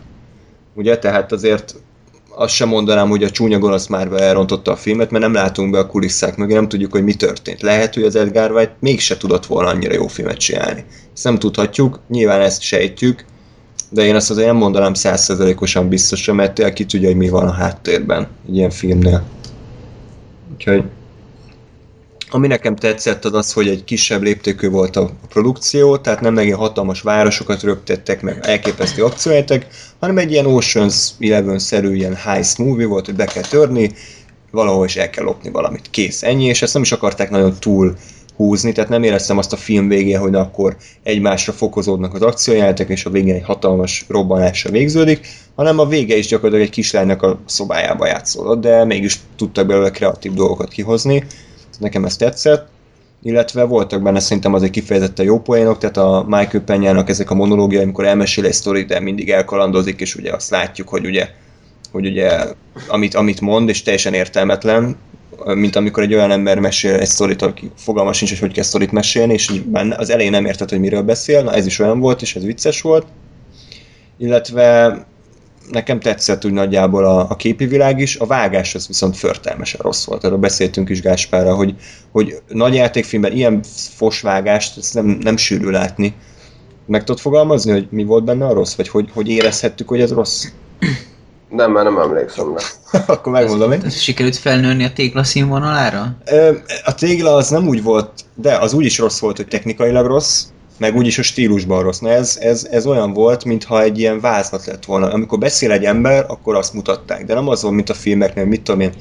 Ugye, 0.74 0.98
tehát 0.98 1.32
azért 1.32 1.76
azt 2.38 2.54
sem 2.54 2.68
mondanám, 2.68 3.10
hogy 3.10 3.24
a 3.24 3.30
csúnya 3.30 3.60
gonosz 3.60 3.88
már 3.88 4.12
elrontotta 4.12 4.72
a 4.72 4.76
filmet, 4.76 5.12
mert 5.12 5.24
nem 5.24 5.34
látunk 5.34 5.72
be 5.72 5.80
a 5.80 5.88
kulisszák 5.88 6.38
mögé, 6.38 6.54
nem 6.54 6.68
tudjuk, 6.68 6.92
hogy 6.92 7.04
mi 7.04 7.14
történt. 7.14 7.62
Lehet, 7.62 7.94
hogy 7.94 8.04
az 8.04 8.16
Edgar 8.16 8.52
Wright 8.52 8.76
mégse 8.80 9.18
tudott 9.18 9.46
volna 9.46 9.70
annyira 9.70 9.94
jó 9.94 10.08
filmet 10.08 10.38
csinálni. 10.38 10.86
Ezt 11.14 11.24
nem 11.24 11.40
tudhatjuk, 11.40 12.00
nyilván 12.10 12.42
ezt 12.42 12.62
sejtjük, 12.62 13.26
de 13.90 14.04
én 14.04 14.16
azt 14.16 14.30
azért 14.30 14.48
nem 14.48 14.56
mondanám 14.56 14.94
százszerzalékosan 14.94 15.90
biztosan, 15.90 16.36
mert 16.36 16.74
ki 16.74 16.86
tudja, 16.86 17.08
hogy 17.08 17.18
mi 17.18 17.30
van 17.30 17.48
a 17.48 17.52
háttérben 17.52 18.28
egy 18.48 18.56
ilyen 18.56 18.70
filmnél. 18.70 19.24
Úgyhogy 20.54 20.84
ami 22.30 22.48
nekem 22.48 22.76
tetszett 22.76 23.26
az 23.26 23.34
az, 23.34 23.54
hogy 23.54 23.68
egy 23.68 23.84
kisebb 23.84 24.22
léptékű 24.22 24.70
volt 24.70 24.96
a 24.96 25.10
produkció, 25.30 25.98
tehát 25.98 26.22
nem 26.22 26.34
megint 26.34 26.56
hatalmas 26.56 27.02
városokat 27.02 27.62
röptettek, 27.62 28.22
meg 28.22 28.40
elképesztő 28.42 29.04
akciójátek, 29.04 29.68
hanem 30.00 30.18
egy 30.18 30.32
ilyen 30.32 30.46
Ocean's 30.48 31.10
Eleven-szerű 31.20 31.96
ilyen 31.96 32.16
heist 32.16 32.58
movie 32.58 32.88
volt, 32.88 33.06
hogy 33.06 33.16
be 33.16 33.26
kell 33.26 33.44
törni, 33.44 33.92
valahol 34.52 34.86
is 34.86 34.96
el 34.96 35.10
kell 35.10 35.24
lopni 35.24 35.50
valamit. 35.50 35.90
Kész, 35.90 36.24
ennyi, 36.24 36.46
és 36.46 36.62
ezt 36.62 36.74
nem 36.74 36.82
is 36.82 36.92
akarták 36.92 37.30
nagyon 37.30 37.54
túl 37.60 37.96
húzni, 38.36 38.72
tehát 38.72 38.90
nem 38.90 39.04
éreztem 39.04 39.38
azt 39.38 39.54
a 39.54 39.58
film 39.58 39.88
végén, 39.88 40.20
hogy 40.20 40.36
akkor 40.36 40.76
egymásra 41.04 41.54
fokozódnak 41.54 42.14
az 42.14 42.22
akciójátek, 42.22 42.90
és 42.90 43.06
a 43.06 43.10
végén 43.10 43.36
egy 43.36 43.44
hatalmas 43.44 44.06
robbanásra 44.08 44.72
végződik, 44.72 45.28
hanem 45.56 45.80
a 45.80 45.86
vége 45.86 46.18
is 46.18 46.28
gyakorlatilag 46.28 46.66
egy 46.66 46.74
kislánynak 46.74 47.22
a 47.22 47.40
szobájába 47.46 48.08
játszódott, 48.08 48.62
de 48.62 48.86
mégis 48.86 49.20
tudtak 49.36 49.66
belőle 49.66 49.92
kreatív 49.92 50.34
dolgokat 50.34 50.70
kihozni, 50.70 51.24
nekem 51.80 52.06
ez 52.06 52.16
tetszett, 52.16 52.68
illetve 53.24 53.64
voltak 53.64 54.02
benne 54.02 54.20
szerintem 54.20 54.54
azért 54.54 54.72
kifejezetten 54.72 55.26
jó 55.26 55.40
poénok, 55.40 55.78
tehát 55.78 55.98
a 55.98 56.26
Michael 56.28 56.64
Penyának 56.64 57.10
ezek 57.10 57.32
a 57.32 57.36
monológiai, 57.36 57.84
amikor 57.84 58.06
elmesél 58.06 58.46
egy 58.46 58.54
sztorit, 58.54 58.88
de 58.88 59.00
mindig 59.00 59.30
elkalandozik, 59.30 60.02
és 60.02 60.16
ugye 60.16 60.34
azt 60.34 60.50
látjuk, 60.50 60.90
hogy 60.90 61.06
ugye, 61.06 61.30
hogy 61.92 62.06
ugye 62.06 62.40
amit, 62.88 63.16
amit 63.16 63.42
mond, 63.42 63.70
és 63.70 63.82
teljesen 63.82 64.14
értelmetlen, 64.14 64.96
mint 65.46 65.76
amikor 65.76 66.04
egy 66.04 66.14
olyan 66.14 66.32
ember 66.32 66.60
mesél 66.60 66.96
egy 66.96 67.08
sztorit, 67.08 67.42
aki 67.42 67.72
fogalma 67.76 68.14
sincs, 68.14 68.30
hogy 68.30 68.40
hogy 68.40 68.52
kell 68.52 68.64
sztorit 68.64 68.92
mesélni, 68.92 69.34
és 69.34 69.54
az 69.90 70.10
elején 70.10 70.32
nem 70.32 70.46
érted, 70.46 70.70
hogy 70.70 70.80
miről 70.80 71.02
beszél, 71.02 71.44
na 71.44 71.54
ez 71.54 71.66
is 71.66 71.80
olyan 71.80 72.00
volt, 72.00 72.22
és 72.22 72.36
ez 72.36 72.44
vicces 72.44 72.82
volt. 72.82 73.06
Illetve 74.18 74.98
nekem 75.72 76.00
tetszett 76.00 76.46
úgy 76.46 76.52
nagyjából 76.52 77.06
a, 77.06 77.30
a 77.30 77.36
képi 77.36 77.66
világ 77.66 78.00
is, 78.00 78.16
a 78.16 78.26
vágás 78.26 78.76
az 78.76 78.88
viszont 78.88 79.18
förtelmesen 79.18 79.80
rossz 79.84 80.06
volt. 80.06 80.24
Erről 80.24 80.38
beszéltünk 80.38 80.90
is 80.90 81.02
Gáspára, 81.02 81.56
hogy, 81.56 81.76
hogy 82.12 82.42
nagy 82.48 82.74
játékfilmben 82.74 83.32
ilyen 83.32 83.64
fosvágást 83.96 84.78
ezt 84.78 84.94
nem, 84.94 85.06
nem 85.06 85.38
sűrű 85.38 85.70
látni. 85.70 86.14
Meg 86.86 87.04
tudod 87.04 87.22
fogalmazni, 87.22 87.72
hogy 87.72 87.88
mi 87.90 88.04
volt 88.04 88.24
benne 88.24 88.46
a 88.46 88.54
rossz? 88.54 88.76
Vagy 88.76 88.88
hogy, 88.88 89.10
hogy 89.14 89.28
érezhettük, 89.30 89.88
hogy 89.88 90.02
ez 90.02 90.14
rossz? 90.14 90.46
Nem, 91.50 91.72
mert 91.72 91.86
nem 91.86 92.00
emlékszem 92.00 92.54
rá. 92.56 92.64
Akkor 93.14 93.32
megmondom 93.32 93.72
én. 93.72 93.90
Sikerült 93.90 94.36
felnőni 94.36 94.84
a 94.84 94.94
tégla 94.94 95.24
színvonalára? 95.24 96.18
A 96.86 96.96
tégla 96.96 97.34
az 97.34 97.50
nem 97.50 97.68
úgy 97.68 97.84
volt, 97.84 98.12
de 98.36 98.58
az 98.58 98.74
úgy 98.74 98.86
is 98.86 98.98
rossz 98.98 99.20
volt, 99.20 99.38
hogy 99.38 99.48
technikailag 99.48 100.06
rossz, 100.06 100.46
meg 100.78 100.96
úgyis 100.96 101.18
a 101.18 101.22
stílusban 101.22 101.84
rossz. 101.84 102.00
Na 102.00 102.10
ez, 102.10 102.38
ez, 102.42 102.68
ez 102.72 102.86
olyan 102.86 103.14
volt, 103.14 103.46
mintha 103.46 103.82
egy 103.82 104.00
ilyen 104.00 104.20
vázlat 104.20 104.66
lett 104.66 104.86
volna. 104.86 105.12
Amikor 105.14 105.40
beszél 105.40 105.72
egy 105.72 105.84
ember, 105.84 106.26
akkor 106.28 106.56
azt 106.56 106.74
mutatták, 106.74 107.26
de 107.26 107.34
nem 107.34 107.48
az 107.48 107.62
volt, 107.62 107.76
mint 107.76 107.90
a 107.90 107.94
filmeknél, 107.94 108.46
mit 108.46 108.62
tudom 108.62 108.80
én, 108.80 108.92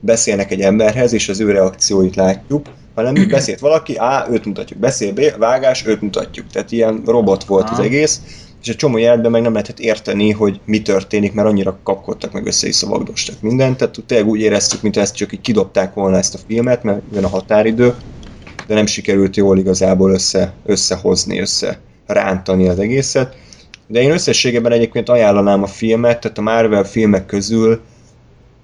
beszélnek 0.00 0.50
egy 0.50 0.60
emberhez, 0.60 1.12
és 1.12 1.28
az 1.28 1.40
ő 1.40 1.50
reakcióit 1.50 2.16
látjuk, 2.16 2.66
hanem 2.94 3.12
mi 3.12 3.24
beszélt 3.26 3.58
valaki, 3.58 3.94
A, 3.94 4.26
őt 4.30 4.44
mutatjuk, 4.44 4.78
beszél 4.78 5.12
B, 5.12 5.20
vágás, 5.38 5.86
őt 5.86 6.00
mutatjuk. 6.00 6.46
Tehát 6.46 6.72
ilyen 6.72 7.02
robot 7.06 7.44
volt 7.44 7.70
az 7.70 7.78
egész, 7.78 8.20
és 8.62 8.68
egy 8.68 8.76
csomó 8.76 8.98
jelentben 8.98 9.30
meg 9.30 9.42
nem 9.42 9.52
lehetett 9.52 9.78
érteni, 9.78 10.30
hogy 10.30 10.60
mi 10.64 10.82
történik, 10.82 11.32
mert 11.32 11.48
annyira 11.48 11.78
kapkodtak, 11.82 12.32
meg 12.32 12.46
össze 12.46 12.68
is 12.68 12.74
szavagdostak 12.74 13.40
mindent, 13.40 13.76
tehát 13.76 14.02
tényleg 14.06 14.28
úgy 14.28 14.40
éreztük, 14.40 14.82
mint 14.82 14.96
ezt 14.96 15.14
csak 15.14 15.32
így 15.32 15.40
kidobták 15.40 15.94
volna 15.94 16.16
ezt 16.16 16.34
a 16.34 16.38
filmet, 16.46 16.82
mert 16.82 17.00
jön 17.12 17.24
a 17.24 17.28
határidő, 17.28 17.94
de 18.66 18.74
nem 18.74 18.86
sikerült 18.86 19.36
jól 19.36 19.58
igazából 19.58 20.10
össze, 20.10 20.52
összehozni, 20.66 21.40
össze 21.40 21.78
rántani 22.06 22.68
az 22.68 22.78
egészet. 22.78 23.36
De 23.86 24.00
én 24.00 24.10
összességében 24.10 24.72
egyébként 24.72 25.08
ajánlanám 25.08 25.62
a 25.62 25.66
filmet, 25.66 26.20
tehát 26.20 26.38
a 26.38 26.42
Marvel 26.42 26.84
filmek 26.84 27.26
közül 27.26 27.80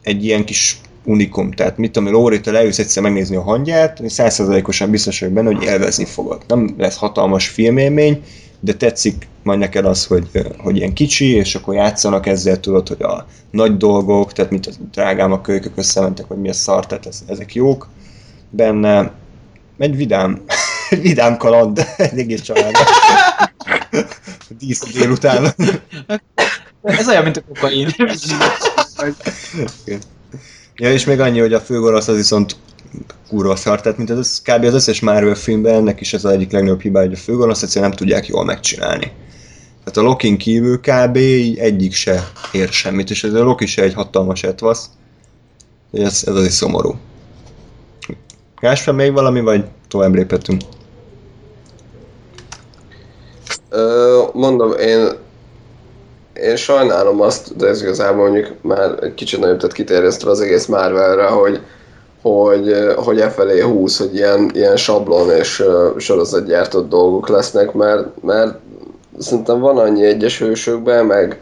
egy 0.02 0.24
ilyen 0.24 0.44
kis 0.44 0.80
unikum. 1.04 1.50
Tehát 1.50 1.76
mit 1.76 1.92
tudom, 1.92 2.12
Lóri, 2.12 2.40
te 2.40 2.50
leülsz 2.50 2.78
egyszer 2.78 3.02
megnézni 3.02 3.36
a 3.36 3.42
hangját, 3.42 4.00
és 4.00 4.12
százszerzalékosan 4.12 4.90
biztos 4.90 5.20
vagyok 5.20 5.34
benne, 5.34 5.54
hogy 5.54 5.62
élvezni 5.62 6.04
fogod. 6.04 6.42
Nem 6.46 6.74
lesz 6.78 6.96
hatalmas 6.96 7.48
filmélmény, 7.48 8.22
de 8.60 8.74
tetszik 8.74 9.28
majd 9.42 9.58
neked 9.58 9.84
az, 9.84 10.06
hogy, 10.06 10.28
hogy 10.58 10.76
ilyen 10.76 10.92
kicsi, 10.92 11.34
és 11.34 11.54
akkor 11.54 11.74
játszanak 11.74 12.26
ezzel, 12.26 12.60
tudod, 12.60 12.88
hogy 12.88 13.02
a 13.02 13.26
nagy 13.50 13.76
dolgok, 13.76 14.32
tehát 14.32 14.50
mint 14.50 14.66
a 14.66 14.70
drágám 14.92 15.32
a 15.32 15.40
kölykök 15.40 15.72
összementek, 15.74 16.26
vagy 16.26 16.38
mi 16.38 16.48
a 16.48 16.52
szar, 16.52 16.86
tehát 16.86 17.06
ez, 17.06 17.22
ezek 17.26 17.54
jók 17.54 17.88
benne. 18.50 19.12
Egy 19.82 19.96
vidám, 19.96 20.42
vidám 21.02 21.36
kaland, 21.36 21.86
egy 21.96 22.18
egész 22.18 22.40
család. 22.40 22.74
Dísz 24.58 24.92
délután. 24.92 25.54
Ez 26.82 27.08
olyan, 27.08 27.22
mint 27.22 27.36
a 27.36 27.42
kokain. 27.48 27.94
ja, 30.74 30.92
és 30.92 31.04
még 31.04 31.20
annyi, 31.20 31.38
hogy 31.38 31.52
a 31.52 31.60
főgonosz 31.60 32.08
az 32.08 32.16
viszont 32.16 32.56
kurva 33.28 33.56
szar, 33.56 33.80
tehát 33.80 33.98
mint 33.98 34.10
az, 34.10 34.42
kb. 34.44 34.64
az 34.64 34.74
összes 34.74 35.00
Marvel 35.00 35.34
filmben, 35.34 35.74
ennek 35.74 36.00
is 36.00 36.12
ez 36.12 36.24
az 36.24 36.32
egyik 36.32 36.52
legnagyobb 36.52 36.80
hibája, 36.80 37.08
hogy 37.08 37.16
a 37.16 37.20
főgonosz 37.20 37.62
egyszerűen 37.62 37.88
nem 37.88 37.98
tudják 37.98 38.26
jól 38.26 38.44
megcsinálni. 38.44 39.12
Tehát 39.84 39.96
a 39.96 40.02
Lokin 40.02 40.38
kívül 40.38 40.80
kb. 40.80 41.16
egyik 41.56 41.92
se 41.92 42.30
ér 42.52 42.68
semmit, 42.68 43.10
és 43.10 43.24
ez 43.24 43.34
a 43.34 43.42
Loki 43.42 43.66
se 43.66 43.82
egy 43.82 43.94
hatalmas 43.94 44.42
etvasz. 44.42 44.90
Ez, 45.92 46.24
ez 46.26 46.34
az 46.34 46.46
is 46.46 46.52
szomorú. 46.52 46.98
Gásper, 48.62 48.94
még 48.94 49.12
valami, 49.12 49.40
vagy 49.40 49.64
tovább 49.88 50.14
léphetünk? 50.14 50.60
Mondom, 54.32 54.72
én 54.72 55.08
én 56.32 56.56
sajnálom 56.56 57.20
azt, 57.20 57.56
de 57.56 57.66
ez 57.66 57.82
igazából 57.82 58.28
mondjuk 58.28 58.52
már 58.60 58.94
egy 59.00 59.14
kicsit 59.14 59.40
nagyobb 59.40 59.58
tett 59.58 59.72
kiterjesztve 59.72 60.30
az 60.30 60.40
egész 60.40 60.66
Marvelre, 60.66 61.26
hogy, 61.26 61.60
hogy, 62.20 62.76
hogy 62.96 63.20
e 63.20 63.30
felé 63.30 63.60
húz, 63.60 63.98
hogy 63.98 64.14
ilyen, 64.14 64.50
ilyen 64.54 64.76
sablon 64.76 65.30
és 65.30 65.60
uh, 65.60 65.98
sorozatgyártott 65.98 66.88
dolgok 66.88 67.28
lesznek, 67.28 67.72
mert, 67.72 68.22
mert 68.22 68.58
szerintem 69.18 69.60
van 69.60 69.78
annyi 69.78 70.04
egyes 70.04 70.38
hősökben, 70.38 71.06
meg, 71.06 71.40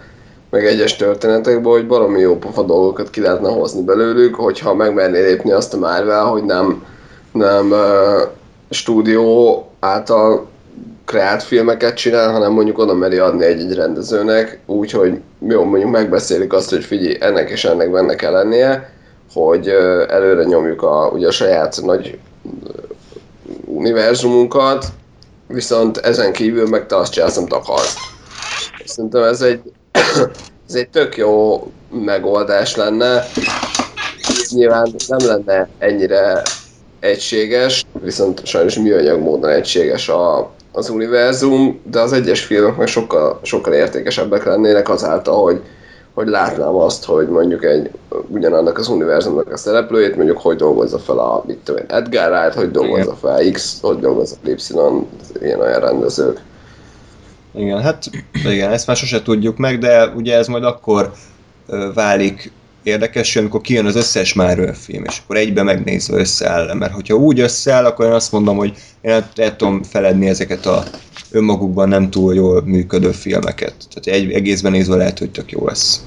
meg 0.51 0.67
egyes 0.67 0.97
történetekben, 0.97 1.73
hogy 1.73 1.87
valami 1.87 2.21
jó 2.21 2.37
pofa 2.37 2.63
dolgokat 2.63 3.11
ki 3.11 3.21
lehetne 3.21 3.49
hozni 3.49 3.83
belőlük, 3.83 4.35
hogyha 4.35 4.75
megmerné 4.75 5.21
lépni 5.23 5.51
azt 5.51 5.75
a 5.75 5.79
Marvel, 5.79 6.25
hogy 6.25 6.45
nem, 6.45 6.83
nem 7.33 7.75
stúdió 8.71 9.65
által 9.81 10.49
kreált 11.05 11.43
filmeket 11.43 11.97
csinál, 11.97 12.33
hanem 12.33 12.53
mondjuk 12.53 12.79
oda 12.79 12.95
meri 12.95 13.19
adni 13.19 13.45
egy-egy 13.45 13.75
rendezőnek, 13.75 14.61
úgyhogy 14.67 15.21
jó, 15.49 15.65
mondjuk 15.65 15.91
megbeszélik 15.91 16.53
azt, 16.53 16.71
hogy 16.71 16.85
figyelj, 16.85 17.17
ennek 17.21 17.51
és 17.51 17.65
ennek 17.65 17.91
benne 17.91 18.15
kell 18.15 18.33
lennie, 18.33 18.93
hogy 19.33 19.69
előre 20.09 20.45
nyomjuk 20.45 20.83
a, 20.83 21.11
ugye 21.13 21.27
a 21.27 21.31
saját 21.31 21.81
nagy 21.85 22.19
univerzumunkat, 23.65 24.87
viszont 25.47 25.97
ezen 25.97 26.33
kívül 26.33 26.69
meg 26.69 26.87
te 26.87 26.97
azt 26.97 27.13
csinálsz, 27.13 27.37
amit 27.37 27.53
akarsz. 27.53 27.95
Szerintem 28.85 29.23
ez 29.23 29.41
egy, 29.41 29.61
ez 30.69 30.75
egy 30.75 30.89
tök 30.89 31.17
jó 31.17 31.67
megoldás 31.91 32.77
lenne. 32.77 33.25
Nyilván 34.51 34.95
nem 35.09 35.27
lenne 35.27 35.69
ennyire 35.79 36.43
egységes, 37.01 37.85
viszont 38.03 38.47
sajnos 38.47 38.79
műanyag 38.79 39.21
módon 39.21 39.51
egységes 39.51 40.09
a, 40.09 40.51
az 40.73 40.89
univerzum, 40.89 41.81
de 41.91 42.01
az 42.01 42.13
egyes 42.13 42.45
filmek 42.45 42.77
meg 42.77 42.87
sokkal, 42.87 43.41
sokkal 43.43 43.73
értékesebbek 43.73 44.45
lennének 44.45 44.89
azáltal, 44.89 45.43
hogy, 45.43 45.61
hogy 46.15 46.27
látnám 46.27 46.75
azt, 46.75 47.05
hogy 47.05 47.29
mondjuk 47.29 47.65
egy 47.65 47.91
ugyanannak 48.29 48.79
az 48.79 48.89
univerzumnak 48.89 49.53
a 49.53 49.57
szereplőjét, 49.57 50.17
mondjuk 50.17 50.39
hogy 50.39 50.57
dolgozza 50.57 50.99
fel 50.99 51.19
a, 51.19 51.45
mit 51.47 51.59
tudom 51.59 51.81
én, 51.81 51.87
Edgar 51.89 52.31
Wright, 52.31 52.55
hogy 52.55 52.71
dolgozza 52.71 53.15
fel 53.15 53.51
X, 53.53 53.79
hogy 53.81 53.99
dolgozza 53.99 54.37
fel 54.43 54.53
Y, 54.53 54.59
ilyen 55.43 55.61
olyan 55.61 55.81
rendezők. 55.81 56.41
Igen, 57.55 57.81
hát 57.83 58.05
igen, 58.45 58.71
ezt 58.71 58.87
már 58.87 58.97
sose 58.97 59.23
tudjuk 59.23 59.57
meg, 59.57 59.79
de 59.79 60.07
ugye 60.07 60.37
ez 60.37 60.47
majd 60.47 60.65
akkor 60.65 61.13
válik 61.95 62.53
érdekes, 62.83 63.37
amikor 63.37 63.61
kijön 63.61 63.87
az 63.87 63.97
összes 63.97 64.35
Marvel 64.35 64.75
film, 64.75 65.05
és 65.05 65.21
akkor 65.25 65.37
egybe 65.37 65.63
megnézve 65.63 66.19
összeáll. 66.19 66.75
Mert 66.75 66.93
hogyha 66.93 67.15
úgy 67.15 67.41
összeáll, 67.41 67.85
akkor 67.85 68.05
én 68.05 68.13
azt 68.13 68.33
mondom, 68.33 68.57
hogy 68.57 68.75
én 69.01 69.11
el, 69.11 69.29
el 69.37 69.57
tudom 69.57 69.83
feledni 69.83 70.29
ezeket 70.29 70.67
a 70.67 70.85
önmagukban 71.31 71.89
nem 71.89 72.11
túl 72.11 72.35
jól 72.35 72.63
működő 72.65 73.11
filmeket. 73.11 73.75
Tehát 73.91 74.21
egy 74.21 74.33
egészben 74.33 74.73
nézve 74.73 74.97
lehet, 74.97 75.19
hogy 75.19 75.31
tök 75.31 75.53
jó 75.53 75.67
lesz. 75.67 76.05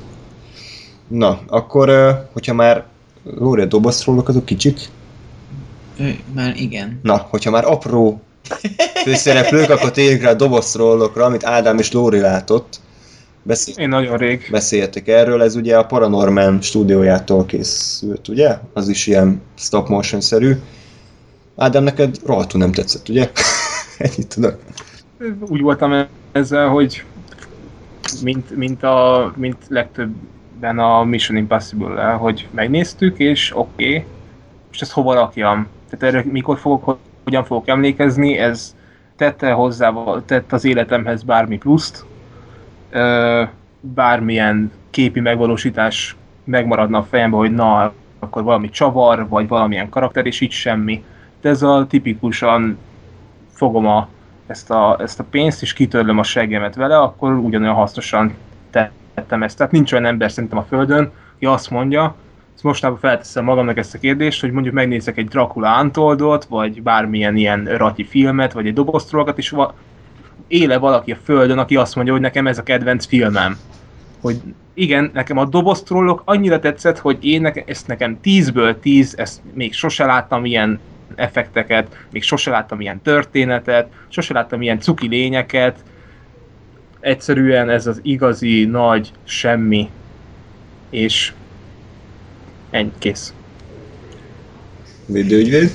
Na, 1.07 1.39
akkor, 1.47 1.89
hogyha 2.33 2.53
már 2.53 2.85
Lóri, 3.23 3.65
dobozt 3.65 4.03
rólok 4.03 4.29
azok 4.29 4.45
kicsik? 4.45 4.79
Ő, 5.99 6.15
már 6.33 6.55
igen. 6.57 6.99
Na, 7.03 7.27
hogyha 7.29 7.51
már 7.51 7.65
apró 7.65 8.21
főszereplők, 9.03 9.69
akkor 9.69 9.91
térjünk 9.91 10.21
rá 10.21 10.35
a 10.35 11.23
amit 11.23 11.45
Ádám 11.45 11.77
és 11.77 11.91
Lóri 11.91 12.19
látott. 12.19 12.79
Beszél... 13.43 13.73
Én 13.77 13.89
nagyon 13.89 14.17
rég. 14.17 14.47
Beszéltek 14.51 15.07
erről, 15.07 15.41
ez 15.41 15.55
ugye 15.55 15.77
a 15.77 15.85
Paranorman 15.85 16.61
stúdiójától 16.61 17.45
készült, 17.45 18.27
ugye? 18.27 18.57
Az 18.73 18.87
is 18.87 19.07
ilyen 19.07 19.41
stop 19.55 19.87
motion-szerű. 19.87 20.53
Ádám, 21.57 21.83
neked 21.83 22.17
rohadtul 22.25 22.59
nem 22.59 22.71
tetszett, 22.71 23.09
ugye? 23.09 23.31
Ennyit 23.97 24.27
tudok. 24.27 24.59
Úgy 25.39 25.61
voltam 25.61 26.05
ezzel, 26.31 26.67
hogy 26.67 27.03
mint, 28.23 28.55
mint, 28.55 28.83
a, 28.83 29.31
mint 29.35 29.57
legtöbben 29.67 30.79
a 30.79 31.03
Mission 31.03 31.37
Impossible-lel, 31.37 32.17
hogy 32.17 32.47
megnéztük, 32.51 33.19
és 33.19 33.51
oké, 33.55 33.87
okay, 33.87 34.05
most 34.67 34.81
ezt 34.81 34.91
hova 34.91 35.13
rakjam? 35.13 35.67
Tehát 35.89 36.15
erre 36.15 36.31
mikor 36.31 36.57
fogok, 36.57 36.97
hogyan 37.23 37.43
fogok 37.43 37.67
emlékezni, 37.67 38.37
ez 38.37 38.75
tette 39.15 39.51
hozzá, 39.51 39.93
tett 40.25 40.51
az 40.53 40.65
életemhez 40.65 41.23
bármi 41.23 41.57
pluszt, 41.57 42.05
bármilyen 43.79 44.71
képi 44.89 45.19
megvalósítás 45.19 46.15
megmaradna 46.43 46.97
a 46.97 47.03
fejemben, 47.03 47.39
hogy 47.39 47.53
na, 47.53 47.93
akkor 48.19 48.43
valami 48.43 48.69
csavar, 48.69 49.27
vagy 49.27 49.47
valamilyen 49.47 49.89
karakter, 49.89 50.25
és 50.25 50.41
így 50.41 50.51
semmi. 50.51 51.03
De 51.41 51.49
ez 51.49 51.61
a 51.61 51.85
tipikusan 51.89 52.77
fogom 53.53 53.87
a, 53.87 54.07
ezt, 54.47 54.71
a, 54.71 54.97
ezt 54.99 55.19
a 55.19 55.25
pénzt, 55.29 55.61
és 55.61 55.73
kitörlöm 55.73 56.19
a 56.19 56.23
seggemet 56.23 56.75
vele, 56.75 56.99
akkor 56.99 57.33
ugyanolyan 57.33 57.73
hasznosan 57.73 58.33
tettem 58.69 59.43
ezt. 59.43 59.57
Tehát 59.57 59.71
nincs 59.71 59.91
olyan 59.91 60.05
ember 60.05 60.31
szerintem 60.31 60.59
a 60.59 60.65
Földön, 60.69 61.11
aki 61.35 61.45
azt 61.45 61.69
mondja, 61.69 62.15
ezt 62.53 62.63
mostában 62.63 62.97
felteszem 62.97 63.43
magamnak 63.43 63.77
ezt 63.77 63.95
a 63.95 63.99
kérdést, 63.99 64.41
hogy 64.41 64.51
mondjuk 64.51 64.73
megnézek 64.73 65.17
egy 65.17 65.27
Dracula 65.27 65.81
Untoldot, 65.81 66.45
vagy 66.45 66.81
bármilyen 66.81 67.35
ilyen 67.35 67.65
rati 67.65 68.03
filmet, 68.03 68.53
vagy 68.53 68.67
egy 68.67 68.73
doboztrolgat, 68.73 69.37
és 69.37 69.55
éle 70.47 70.77
valaki 70.77 71.11
a 71.11 71.17
földön, 71.23 71.57
aki 71.57 71.75
azt 71.75 71.95
mondja, 71.95 72.13
hogy 72.13 72.21
nekem 72.21 72.47
ez 72.47 72.57
a 72.57 72.63
kedvenc 72.63 73.05
filmem. 73.05 73.57
Hogy 74.21 74.41
igen, 74.73 75.11
nekem 75.13 75.37
a 75.37 75.45
doboztrollok 75.45 76.21
annyira 76.25 76.59
tetszett, 76.59 76.99
hogy 76.99 77.25
én 77.25 77.41
nekem, 77.41 77.63
ezt 77.67 77.87
nekem 77.87 78.19
10-ből 78.23 78.79
10, 78.79 79.13
ezt 79.17 79.41
még 79.53 79.73
sose 79.73 80.05
láttam 80.05 80.45
ilyen 80.45 80.79
effekteket, 81.15 82.05
még 82.11 82.23
sose 82.23 82.49
láttam 82.49 82.81
ilyen 82.81 83.01
történetet, 83.01 83.87
sose 84.07 84.33
láttam 84.33 84.61
ilyen 84.61 84.79
cuki 84.79 85.07
lényeket. 85.07 85.83
Egyszerűen 86.99 87.69
ez 87.69 87.87
az 87.87 87.99
igazi, 88.01 88.65
nagy 88.65 89.11
semmi. 89.23 89.89
És 90.89 91.33
ennyi, 92.69 92.91
kész. 92.99 93.33
Védőügyvéd? 95.05 95.71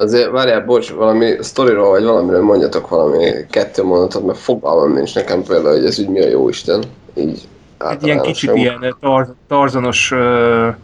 Azért 0.00 0.30
várjál, 0.30 0.64
bocs, 0.64 0.90
valami 0.90 1.36
sztoriról 1.40 1.90
vagy 1.90 2.04
valamiről 2.04 2.42
mondjatok 2.42 2.88
valami 2.88 3.30
kettő 3.50 3.84
mondatot, 3.84 4.26
mert 4.26 4.38
fogalmam 4.38 4.92
nincs 4.92 5.14
nekem 5.14 5.42
például, 5.42 5.74
hogy 5.74 5.84
ez 5.84 5.98
úgy 5.98 6.08
mi 6.08 6.20
a 6.20 6.28
jó 6.28 6.48
Isten. 6.48 6.82
Így 7.14 7.48
Egy 7.90 8.04
ilyen 8.04 8.20
kicsit 8.20 8.54
ilyen 8.54 8.96
tar- 9.00 9.34
tarzanos 9.48 10.10
uh, 10.10 10.74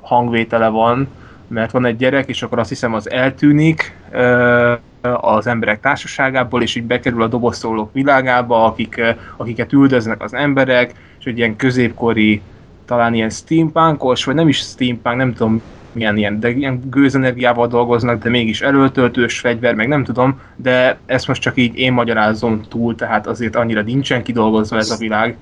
hangvétele 0.00 0.68
van, 0.68 1.08
mert 1.48 1.70
van 1.70 1.84
egy 1.84 1.96
gyerek, 1.96 2.28
és 2.28 2.42
akkor 2.42 2.58
azt 2.58 2.68
hiszem 2.68 2.94
az 2.94 3.10
eltűnik 3.10 3.96
uh, 4.12 4.72
az 5.20 5.46
emberek 5.46 5.80
társaságából, 5.80 6.62
és 6.62 6.74
így 6.74 6.84
bekerül 6.84 7.22
a 7.22 7.26
dobozszólók 7.26 7.92
világába, 7.92 8.64
akik, 8.64 9.00
akiket 9.36 9.72
üldöznek 9.72 10.22
az 10.22 10.34
emberek, 10.34 10.94
és 11.18 11.24
egy 11.24 11.38
ilyen 11.38 11.56
középkori, 11.56 12.42
talán 12.84 13.14
ilyen 13.14 13.30
steampunkos, 13.30 14.24
vagy 14.24 14.34
nem 14.34 14.48
is 14.48 14.58
steampunk, 14.58 15.16
nem 15.16 15.34
tudom 15.34 15.62
milyen 15.96 16.16
ilyen, 16.16 16.40
de 16.40 16.50
ilyen 16.50 16.80
gőzenergiával 16.90 17.66
dolgoznak, 17.66 18.22
de 18.22 18.30
mégis 18.30 18.60
erőltöltős 18.60 19.40
fegyver, 19.40 19.74
meg 19.74 19.88
nem 19.88 20.04
tudom, 20.04 20.40
de 20.56 20.98
ezt 21.06 21.28
most 21.28 21.42
csak 21.42 21.56
így 21.56 21.78
én 21.78 21.92
magyarázom 21.92 22.60
túl, 22.68 22.94
tehát 22.94 23.26
azért 23.26 23.56
annyira 23.56 23.82
nincsen 23.82 24.22
kidolgozva 24.22 24.76
ez 24.76 24.90
a 24.90 24.96
világ. 24.96 25.36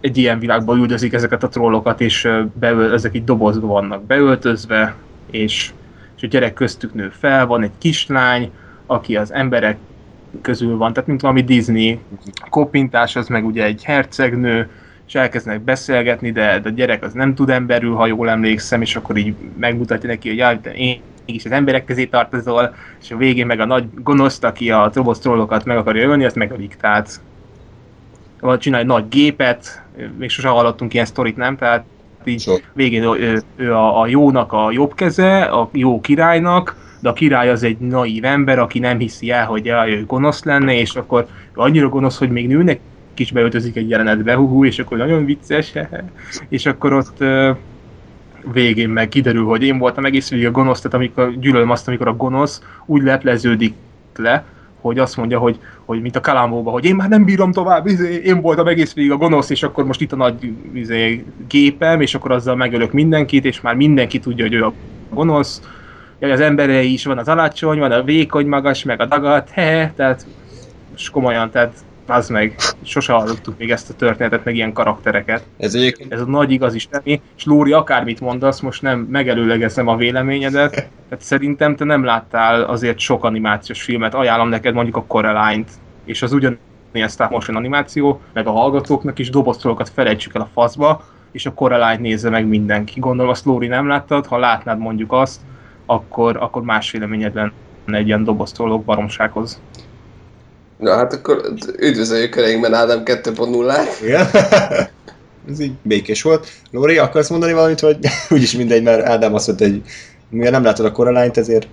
Egy 0.00 0.18
ilyen 0.18 0.38
világban 0.38 0.78
üldözik 0.78 1.12
ezeket 1.12 1.42
a 1.42 1.48
trollokat, 1.48 2.00
és 2.00 2.28
beöl, 2.60 2.92
ezek 2.92 3.14
így 3.14 3.24
dobozba 3.24 3.66
vannak 3.66 4.04
beöltözve, 4.04 4.94
és, 5.30 5.72
és 6.16 6.22
a 6.22 6.26
gyerek 6.26 6.52
köztük 6.52 6.94
nő 6.94 7.08
fel, 7.18 7.46
van 7.46 7.62
egy 7.62 7.72
kislány, 7.78 8.50
aki 8.86 9.16
az 9.16 9.32
emberek 9.32 9.76
közül 10.40 10.76
van, 10.76 10.92
tehát 10.92 11.08
mint 11.08 11.20
valami 11.20 11.42
Disney 11.42 11.98
kopintás, 12.50 13.16
az 13.16 13.28
meg 13.28 13.44
ugye 13.44 13.64
egy 13.64 13.84
hercegnő, 13.84 14.68
és 15.12 15.18
elkezdenek 15.18 15.60
beszélgetni, 15.60 16.30
de, 16.30 16.58
de 16.58 16.68
a 16.68 16.72
gyerek 16.72 17.04
az 17.04 17.12
nem 17.12 17.34
tud 17.34 17.50
emberül, 17.50 17.94
ha 17.94 18.06
jól 18.06 18.28
emlékszem, 18.28 18.82
és 18.82 18.96
akkor 18.96 19.16
így 19.16 19.34
megmutatja 19.58 20.08
neki, 20.08 20.28
hogy 20.28 20.38
jaj, 20.38 20.58
én 20.74 21.00
mégis 21.26 21.44
az 21.44 21.50
emberek 21.50 21.84
közé 21.84 22.04
tartozol, 22.04 22.74
és 23.02 23.10
a 23.10 23.16
végén 23.16 23.46
meg 23.46 23.60
a 23.60 23.64
nagy 23.64 23.84
gonoszt, 23.94 24.44
aki 24.44 24.70
a 24.70 24.90
robots 24.94 25.18
trollokat 25.18 25.64
meg 25.64 25.76
akarja 25.76 26.08
ölni, 26.08 26.24
azt 26.24 26.36
megölik, 26.36 26.76
tehát 26.80 27.20
vagy 28.40 28.58
csinál 28.58 28.80
egy 28.80 28.86
nagy 28.86 29.08
gépet, 29.08 29.82
még 30.18 30.30
sosem 30.30 30.52
hallottunk 30.52 30.94
ilyen 30.94 31.06
sztorit, 31.06 31.36
nem? 31.36 31.56
Tehát 31.56 31.84
így 32.24 32.40
so. 32.40 32.54
végén 32.72 33.02
ő, 33.02 33.42
ő 33.56 33.74
a, 33.74 34.00
a 34.00 34.06
jónak 34.06 34.52
a 34.52 34.70
jobb 34.70 34.94
keze, 34.94 35.42
a 35.42 35.68
jó 35.72 36.00
királynak, 36.00 36.76
de 37.00 37.08
a 37.08 37.12
király 37.12 37.50
az 37.50 37.62
egy 37.62 37.78
naív 37.78 38.24
ember, 38.24 38.58
aki 38.58 38.78
nem 38.78 38.98
hiszi 38.98 39.30
el, 39.30 39.46
hogy 39.46 39.66
ő 39.86 40.04
gonosz 40.06 40.44
lenne, 40.44 40.74
és 40.74 40.94
akkor 40.94 41.26
annyira 41.54 41.88
gonosz, 41.88 42.18
hogy 42.18 42.30
még 42.30 42.46
nőnek 42.46 42.80
kis 43.14 43.32
beöltözik 43.32 43.76
egy 43.76 43.88
jelenetbe, 43.88 44.34
hú, 44.34 44.64
és 44.64 44.78
akkor 44.78 44.98
nagyon 44.98 45.24
vicces, 45.24 45.72
és 46.48 46.66
akkor 46.66 46.92
ott 46.92 47.24
végén 48.52 48.88
meg 48.88 49.08
kiderül, 49.08 49.44
hogy 49.44 49.62
én 49.62 49.78
voltam 49.78 50.04
egész 50.04 50.30
végig 50.30 50.46
a 50.46 50.50
gonosz, 50.50 50.80
tehát 50.80 50.96
amikor 50.96 51.38
gyűlölöm 51.38 51.70
azt, 51.70 51.88
amikor 51.88 52.08
a 52.08 52.16
gonosz 52.16 52.62
úgy 52.86 53.02
lepleződik 53.02 53.74
le, 54.16 54.44
hogy 54.80 54.98
azt 54.98 55.16
mondja, 55.16 55.38
hogy, 55.38 55.58
hogy 55.84 56.00
mint 56.00 56.16
a 56.16 56.20
Kalambóba, 56.20 56.70
hogy 56.70 56.84
én 56.84 56.94
már 56.94 57.08
nem 57.08 57.24
bírom 57.24 57.52
tovább, 57.52 57.86
izé, 57.86 58.22
én 58.24 58.40
voltam 58.40 58.66
egész 58.66 58.94
végig 58.94 59.10
a 59.10 59.16
gonosz, 59.16 59.50
és 59.50 59.62
akkor 59.62 59.84
most 59.84 60.00
itt 60.00 60.12
a 60.12 60.16
nagy 60.16 60.52
izé, 60.72 61.24
gépem, 61.48 62.00
és 62.00 62.14
akkor 62.14 62.30
azzal 62.30 62.56
megölök 62.56 62.92
mindenkit, 62.92 63.44
és 63.44 63.60
már 63.60 63.74
mindenki 63.74 64.18
tudja, 64.18 64.44
hogy 64.44 64.54
ő 64.54 64.64
a 64.64 64.72
gonosz. 65.10 65.62
Ja, 66.18 66.32
az 66.32 66.40
emberei 66.40 66.92
is 66.92 67.04
van 67.04 67.18
az 67.18 67.28
alacsony, 67.28 67.78
van 67.78 67.92
a 67.92 68.02
vékony 68.02 68.46
magas, 68.46 68.84
meg 68.84 69.00
a 69.00 69.06
dagat, 69.06 69.50
he, 69.50 69.92
tehát 69.96 70.26
és 70.96 71.10
komolyan, 71.10 71.50
tehát 71.50 71.74
az 72.06 72.28
meg, 72.28 72.56
sose 72.82 73.12
hallottuk 73.12 73.58
még 73.58 73.70
ezt 73.70 73.90
a 73.90 73.94
történetet, 73.94 74.44
meg 74.44 74.54
ilyen 74.54 74.72
karaktereket. 74.72 75.46
Ez 75.58 75.74
egyébként... 75.74 76.12
Ez 76.12 76.20
a 76.20 76.24
nagy 76.24 76.50
igazi 76.50 76.78
semmi, 76.78 77.20
és 77.36 77.44
Lóri, 77.44 77.72
akármit 77.72 78.20
mondasz, 78.20 78.60
most 78.60 78.82
nem 78.82 78.98
megelőlegezem 78.98 79.86
a 79.86 79.96
véleményedet, 79.96 80.70
tehát 80.70 81.24
szerintem 81.24 81.76
te 81.76 81.84
nem 81.84 82.04
láttál 82.04 82.62
azért 82.62 82.98
sok 82.98 83.24
animációs 83.24 83.82
filmet, 83.82 84.14
ajánlom 84.14 84.48
neked 84.48 84.74
mondjuk 84.74 84.96
a 84.96 85.04
Coraline-t, 85.04 85.70
és 86.04 86.22
az 86.22 86.32
ugyanilyen 86.32 87.08
stop 87.08 87.30
motion 87.30 87.56
animáció, 87.56 88.20
meg 88.32 88.46
a 88.46 88.52
hallgatóknak 88.52 89.18
is 89.18 89.30
doboztolokat 89.30 89.88
felejtsük 89.88 90.34
el 90.34 90.40
a 90.40 90.50
faszba, 90.52 91.04
és 91.32 91.46
a 91.46 91.54
Coraline 91.54 92.00
nézze 92.00 92.30
meg 92.30 92.46
mindenki. 92.46 93.00
Gondolom 93.00 93.30
azt 93.30 93.44
Lóri 93.44 93.66
nem 93.66 93.88
láttad, 93.88 94.26
ha 94.26 94.38
látnád 94.38 94.78
mondjuk 94.78 95.12
azt, 95.12 95.40
akkor, 95.86 96.36
akkor 96.36 96.62
más 96.62 96.90
véleményed 96.90 97.34
lenne 97.34 97.52
egy 97.86 98.06
ilyen 98.06 98.24
doboztolók 98.24 98.84
baromsághoz. 98.84 99.60
Na 100.82 100.94
hát 100.94 101.12
akkor 101.12 101.52
üdvözöljük 101.78 102.30
köreinkben 102.30 102.74
Ádám 102.74 103.02
2.0-át. 103.04 104.00
Igen. 104.02 104.26
Ez 105.50 105.60
így 105.60 105.72
békés 105.82 106.22
volt. 106.22 106.46
Lóri, 106.70 106.98
akarsz 106.98 107.28
mondani 107.28 107.52
valamit, 107.52 107.80
vagy 107.80 107.96
úgyis 108.30 108.52
mindegy, 108.52 108.82
mert 108.82 109.06
Ádám 109.06 109.34
azt 109.34 109.46
mondta, 109.46 109.64
hogy 109.64 109.82
mivel 110.30 110.50
nem 110.50 110.64
látod 110.64 110.86
a 110.86 110.92
Coraline-t, 110.92 111.36
ezért 111.36 111.66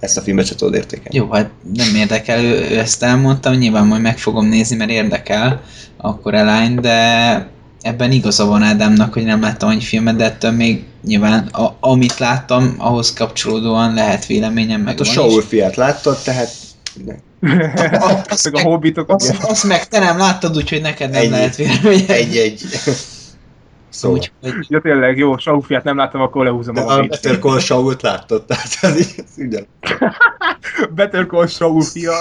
ezt 0.00 0.16
a 0.16 0.20
filmet 0.20 0.46
se 0.46 0.54
tudod 0.54 0.74
értékelni. 0.74 1.16
Jó, 1.16 1.30
hát 1.30 1.50
nem 1.74 1.94
érdekel, 1.94 2.44
ő, 2.44 2.68
ő 2.70 2.78
ezt 2.78 3.02
elmondtam, 3.02 3.54
nyilván 3.54 3.86
majd 3.86 4.02
meg 4.02 4.18
fogom 4.18 4.46
nézni, 4.46 4.76
mert 4.76 4.90
érdekel 4.90 5.62
a 5.96 6.18
Coraline, 6.18 6.80
de 6.80 7.46
ebben 7.80 8.12
igaza 8.12 8.46
van 8.46 8.62
Ádámnak, 8.62 9.12
hogy 9.12 9.24
nem 9.24 9.40
láttam 9.40 9.68
annyi 9.68 9.80
filmet, 9.80 10.16
de 10.16 10.24
ettől 10.24 10.50
még 10.50 10.84
nyilván 11.04 11.46
a, 11.46 11.76
amit 11.80 12.18
láttam, 12.18 12.74
ahhoz 12.78 13.12
kapcsolódóan 13.12 13.94
lehet 13.94 14.26
véleményem 14.26 14.80
meg. 14.80 14.88
Hát 14.88 15.00
a 15.00 15.04
Saul 15.04 15.42
fiát 15.42 15.76
láttad, 15.76 16.18
tehát 16.22 16.50
meg 17.40 18.52
a 18.52 18.60
hobbitok. 18.60 19.08
Azt, 19.08 19.44
azt 19.44 19.64
meg 19.64 19.88
te 19.88 19.98
nem 19.98 20.18
láttad, 20.18 20.56
úgyhogy 20.56 20.80
neked 20.80 21.10
nem 21.10 21.22
egy, 21.22 21.30
lehet 21.30 21.56
vélemény. 21.56 22.04
Egy-egy. 22.08 22.62
Szóval. 23.88 24.18
Úgy, 24.18 24.32
hogy... 24.40 24.66
Ja 24.68 24.80
tényleg, 24.80 25.18
jó, 25.18 25.36
Saul 25.36 25.62
fiát 25.62 25.84
nem 25.84 25.96
láttam, 25.96 26.20
akkor 26.20 26.44
lehúzom 26.44 26.76
a 26.76 26.80
hobbit. 26.80 27.10
Better 27.10 27.38
Call 27.38 27.58
Saul-t 27.58 28.02
láttad, 28.02 28.44
tehát 28.44 28.78
ez 28.80 28.98
így, 28.98 29.14
ez 29.16 29.44
ugyan. 29.44 29.66
Better 30.94 31.26
Call 31.26 31.46
Saul 31.46 31.82
fia. 31.82 32.12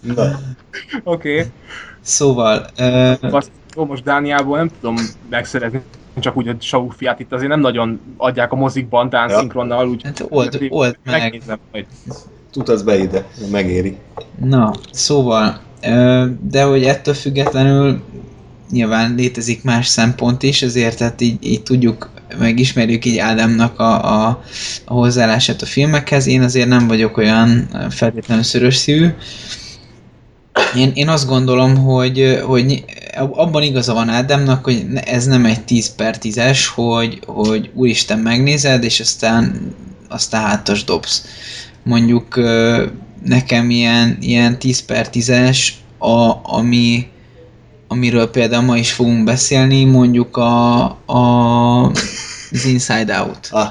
Na. 0.00 0.38
Oké. 1.02 1.38
Okay. 1.38 1.50
Szóval... 2.00 2.66
Uh... 2.78 3.34
Azt, 3.34 3.50
jó, 3.76 3.84
most 3.84 4.02
Dániából 4.02 4.56
nem 4.56 4.70
tudom 4.80 4.96
megszerezni 5.30 5.82
csak 6.20 6.36
úgy 6.36 6.48
a 6.48 6.54
Saul 6.60 6.90
fiát 6.96 7.20
itt 7.20 7.32
azért 7.32 7.48
nem 7.48 7.60
nagyon 7.60 8.00
adják 8.16 8.52
a 8.52 8.56
mozikban 8.56 9.08
Dán 9.08 9.28
ja. 9.28 9.38
szinkronnal, 9.38 9.88
úgy 9.88 10.02
hát 10.02 10.26
old, 10.28 10.66
old 10.68 10.98
meg. 11.04 11.20
megnézem 11.20 11.58
majd 11.72 11.86
tudsz 12.62 12.82
be 12.82 12.98
ide, 12.98 13.24
megéri. 13.50 13.96
Na, 14.44 14.74
szóval, 14.92 15.60
de 16.40 16.62
hogy 16.62 16.84
ettől 16.84 17.14
függetlenül 17.14 18.02
nyilván 18.70 19.14
létezik 19.14 19.62
más 19.62 19.86
szempont 19.86 20.42
is, 20.42 20.62
ezért 20.62 20.98
tehát 20.98 21.20
így, 21.20 21.36
így 21.40 21.62
tudjuk, 21.62 22.10
megismerjük 22.38 23.04
így 23.04 23.18
Ádámnak 23.18 23.78
a, 23.78 24.24
a, 24.24 24.42
a 24.84 24.92
hozzáállását 24.92 25.62
a 25.62 25.66
filmekhez. 25.66 26.26
Én 26.26 26.42
azért 26.42 26.68
nem 26.68 26.86
vagyok 26.86 27.16
olyan 27.16 27.68
feltétlenül 27.90 28.44
szörös 28.44 28.76
szívű. 28.76 29.08
Én, 30.76 30.90
én 30.94 31.08
azt 31.08 31.26
gondolom, 31.26 31.76
hogy, 31.76 32.40
hogy 32.44 32.84
abban 33.14 33.62
igaza 33.62 33.94
van 33.94 34.08
Ádámnak, 34.08 34.64
hogy 34.64 34.86
ez 35.04 35.26
nem 35.26 35.44
egy 35.44 35.64
10 35.64 35.94
per 35.94 36.16
10-es, 36.22 36.58
hogy, 36.74 37.20
hogy 37.26 37.70
úristen 37.74 38.18
megnézed, 38.18 38.84
és 38.84 39.00
aztán, 39.00 39.74
aztán 40.08 40.42
hátas 40.42 40.84
dobsz 40.84 41.24
mondjuk 41.84 42.40
nekem 43.24 43.70
ilyen, 43.70 44.16
ilyen 44.20 44.58
10 44.58 44.84
per 44.84 45.08
10-es, 45.12 45.68
a, 45.98 46.32
ami, 46.42 47.06
amiről 47.88 48.30
például 48.30 48.64
ma 48.64 48.76
is 48.76 48.92
fogunk 48.92 49.24
beszélni, 49.24 49.84
mondjuk 49.84 50.36
a, 50.36 50.84
a 51.06 51.92
az 52.54 52.64
Inside 52.64 53.20
Out. 53.20 53.48
Ah. 53.50 53.68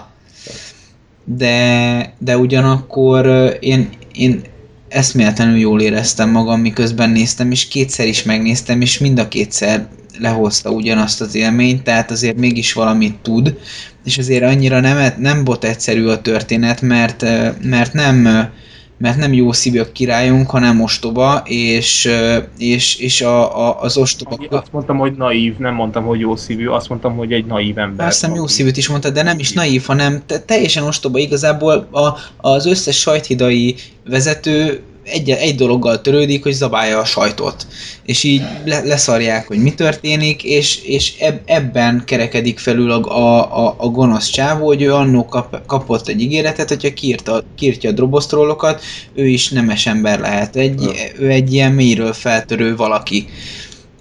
De, 1.26 2.14
de 2.20 2.38
ugyanakkor 2.38 3.28
én, 3.60 3.90
én 4.14 4.42
eszméletlenül 4.90 5.58
jól 5.58 5.82
éreztem 5.82 6.30
magam, 6.30 6.60
miközben 6.60 7.10
néztem, 7.10 7.52
és 7.52 7.68
kétszer 7.68 8.08
is 8.08 8.24
megnéztem, 8.24 8.82
és 8.82 9.00
mind 9.00 9.20
a 9.20 9.28
kétszer 9.28 9.88
lehozta 10.20 10.70
ugyanazt 10.70 11.22
az 11.22 11.36
élményt, 11.36 11.84
tehát 11.84 12.12
azért 12.12 12.38
mégis 12.38 12.74
valamit 12.74 13.16
tud, 13.22 13.58
és 14.04 14.18
azért 14.18 14.44
annyira 14.44 14.80
nem, 14.80 15.14
nem 15.18 15.44
bot 15.44 15.64
egyszerű 15.64 16.06
a 16.06 16.22
történet, 16.22 16.82
mert, 16.82 17.22
mert 17.62 17.94
nem 17.94 18.50
mert 18.98 19.18
nem 19.18 19.34
jó 19.34 19.52
szívű 19.52 19.82
királyunk, 19.92 20.50
hanem 20.50 20.82
ostoba, 20.82 21.42
és, 21.46 22.10
és, 22.58 22.96
és 22.96 23.22
a, 23.22 23.68
a, 23.68 23.82
az 23.82 23.98
ostoba... 23.98 24.38
Azt 24.50 24.72
mondtam, 24.72 24.98
hogy 24.98 25.14
naív, 25.14 25.58
nem 25.58 25.74
mondtam, 25.74 26.06
hogy 26.06 26.20
jó 26.20 26.36
szívű, 26.36 26.68
azt 26.68 26.90
mondtam, 26.90 27.16
hogy 27.16 27.32
egy 27.32 27.46
naív 27.46 27.78
ember. 27.78 28.08
Azt 28.08 28.20
hiszem 28.20 28.36
jó 28.36 28.48
szívűt 28.48 28.78
is 28.78 28.88
mondta, 28.88 29.10
de 29.10 29.24
nem 29.24 29.40
is 29.40 29.52
naív, 29.52 29.84
hanem 29.86 30.22
te, 30.26 30.40
teljesen 30.40 30.84
ostoba. 30.84 31.18
Igazából 31.18 31.88
a, 31.92 32.18
az 32.38 32.66
összes 32.66 33.00
sajthidai 33.00 33.76
vezető 34.10 34.82
egy, 35.04 35.30
egy 35.30 35.56
dologgal 35.56 36.02
törődik, 36.02 36.44
hogy 36.44 36.52
zabálja 36.52 37.00
a 37.00 37.06
sajtot. 37.06 37.68
És 38.04 38.24
így 38.24 38.42
le, 38.66 38.82
leszarják, 38.84 39.48
hogy 39.48 39.58
mi 39.58 39.74
történik, 39.74 40.44
és, 40.44 40.84
és 40.84 41.14
eb, 41.20 41.40
ebben 41.46 42.04
kerekedik 42.06 42.60
felül 42.60 42.92
a, 42.92 43.66
a, 43.66 43.76
a 43.78 43.88
gonosz 43.88 44.30
csávó, 44.30 44.66
hogy 44.66 44.82
ő 44.82 44.94
annó 44.94 45.26
kap, 45.26 45.66
kapott 45.66 46.08
egy 46.08 46.22
ígéretet, 46.22 46.70
hogyha 46.70 46.94
kiírta, 46.94 47.44
kiírtja 47.56 47.90
a 47.90 47.94
drobosztrollokat, 47.94 48.82
ő 49.14 49.28
is 49.28 49.50
nemes 49.50 49.86
ember 49.86 50.20
lehet. 50.20 50.56
Egy, 50.56 50.82
ja. 50.82 50.92
Ő 51.20 51.30
egy 51.30 51.54
ilyen 51.54 51.72
mélyről 51.72 52.14
feltörő 52.14 52.76
valaki. 52.76 53.28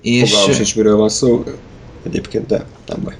És... 0.02 0.30
Fogalmas 0.30 0.60
is 0.60 0.74
miről 0.74 0.96
van 0.96 1.08
szó 1.08 1.44
egyébként, 2.06 2.46
de 2.46 2.64
nem 2.86 3.02
baj. 3.04 3.14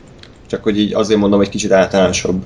Csak 0.47 0.63
hogy 0.63 0.79
így 0.79 0.95
azért 0.95 1.21
mondom, 1.21 1.41
egy 1.41 1.49
kicsit 1.49 1.73
általánosabb 1.73 2.43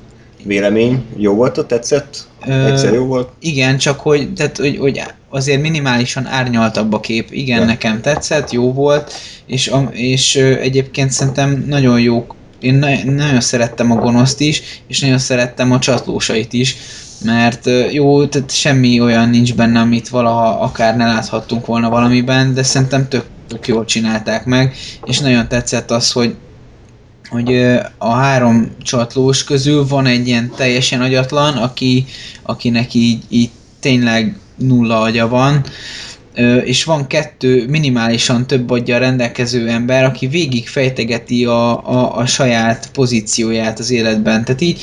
vélemény. 0.47 1.05
Jó 1.17 1.35
volt 1.35 1.59
a 1.59 1.67
tetszett? 1.67 2.27
Egyszer 2.41 2.93
jó 2.93 3.05
volt? 3.05 3.29
Igen, 3.39 3.79
csak 3.79 4.01
hogy, 4.01 4.33
tehát, 4.33 4.57
hogy, 4.57 4.77
hogy 4.79 5.03
azért 5.37 5.61
minimálisan 5.61 6.27
árnyaltabb 6.27 6.93
a 6.93 7.01
kép. 7.01 7.29
Igen, 7.31 7.59
ja. 7.59 7.65
nekem 7.65 8.01
tetszett, 8.01 8.51
jó 8.51 8.73
volt, 8.73 9.13
és, 9.47 9.73
és 9.91 10.37
egyébként 10.37 11.11
szerintem 11.11 11.65
nagyon 11.67 12.01
jó 12.01 12.27
én 12.61 12.75
na- 12.75 13.05
nagyon 13.05 13.41
szerettem 13.41 13.91
a 13.91 13.95
gonoszt 13.95 14.41
is, 14.41 14.63
és 14.87 15.01
nagyon 15.01 15.19
szerettem 15.19 15.73
a 15.73 15.79
csatlósait 15.79 16.53
is, 16.53 16.77
mert 17.25 17.69
jó, 17.91 18.27
tehát 18.27 18.51
semmi 18.51 19.01
olyan 19.01 19.29
nincs 19.29 19.55
benne, 19.55 19.81
amit 19.81 20.09
valaha 20.09 20.61
akár 20.61 20.97
ne 20.97 21.07
láthattunk 21.07 21.67
volna 21.67 21.89
valamiben, 21.89 22.55
de 22.55 22.63
szerintem 22.63 23.09
tök, 23.09 23.25
tök 23.49 23.67
jól 23.67 23.85
csinálták 23.85 24.45
meg, 24.45 24.75
és 25.05 25.19
nagyon 25.19 25.49
tetszett 25.49 25.91
az, 25.91 26.13
hogy 26.13 26.35
hogy 27.29 27.55
a 27.99 28.11
három 28.11 28.71
csatlós 28.83 29.45
közül 29.45 29.87
van 29.87 30.07
egy 30.07 30.27
ilyen 30.27 30.53
teljesen 30.57 31.01
agyatlan, 31.01 31.57
aki, 31.57 32.05
akinek 32.43 32.95
így, 32.95 33.23
így 33.29 33.51
tényleg 33.81 34.39
nulla 34.59 35.05
agya 35.07 35.27
van, 35.27 35.63
és 36.65 36.85
van 36.85 37.07
kettő 37.07 37.67
minimálisan 37.69 38.47
több 38.47 38.71
adja 38.71 38.99
rendelkező 38.99 39.69
ember, 39.69 40.05
aki 40.05 40.27
végig 40.27 40.69
fejtegeti 40.69 41.45
a, 41.45 41.89
a, 41.91 42.17
a 42.17 42.27
saját 42.27 42.91
pozícióját 42.93 43.79
az 43.79 43.91
életben. 43.91 44.45
Tehát 44.45 44.61
így 44.61 44.81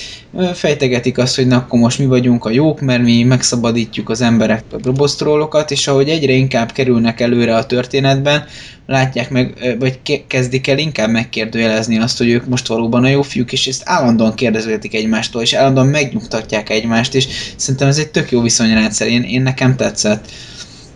fejtegetik 0.54 1.18
azt, 1.18 1.36
hogy 1.36 1.48
na 1.48 1.56
akkor 1.56 1.80
most 1.80 2.00
mi 2.00 2.06
vagyunk 2.06 2.46
a 2.46 2.50
jók, 2.50 2.82
mert 2.82 3.04
mi 3.04 3.24
megszabadítjuk 3.24 4.10
az 4.10 4.22
emberektől 4.22 4.80
a 4.80 4.86
robosztrollokat, 4.86 5.72
és 5.72 5.88
ahogy 5.88 6.10
egyre 6.10 6.34
inkább 6.34 6.72
kerülnek 6.72 7.20
előre 7.20 7.56
a 7.56 7.66
történetben, 7.66 8.46
látják 8.88 9.30
meg, 9.30 9.76
vagy 9.80 10.00
kezdik 10.28 10.68
el 10.68 10.78
inkább 10.78 11.10
megkérdőjelezni 11.10 11.98
azt, 11.98 12.18
hogy 12.18 12.30
ők 12.30 12.46
most 12.46 12.68
valóban 12.68 13.04
a 13.04 13.10
jó 13.10 13.22
fiúk, 13.22 13.52
és 13.52 13.68
ezt 13.68 13.82
állandóan 13.86 14.34
kérdezgetik 14.34 14.94
egymástól, 14.94 15.42
és 15.42 15.54
állandóan 15.54 15.88
megnyugtatják 15.88 16.70
egymást, 16.70 17.16
és 17.16 17.28
szerintem 17.56 17.88
ez 17.88 17.98
egy 17.98 18.10
tök 18.10 18.32
jó 18.32 18.42
viszonyrendszer, 18.42 19.08
én, 19.08 19.24
én 19.24 19.42
nekem 19.42 19.76
tetszett 19.76 20.32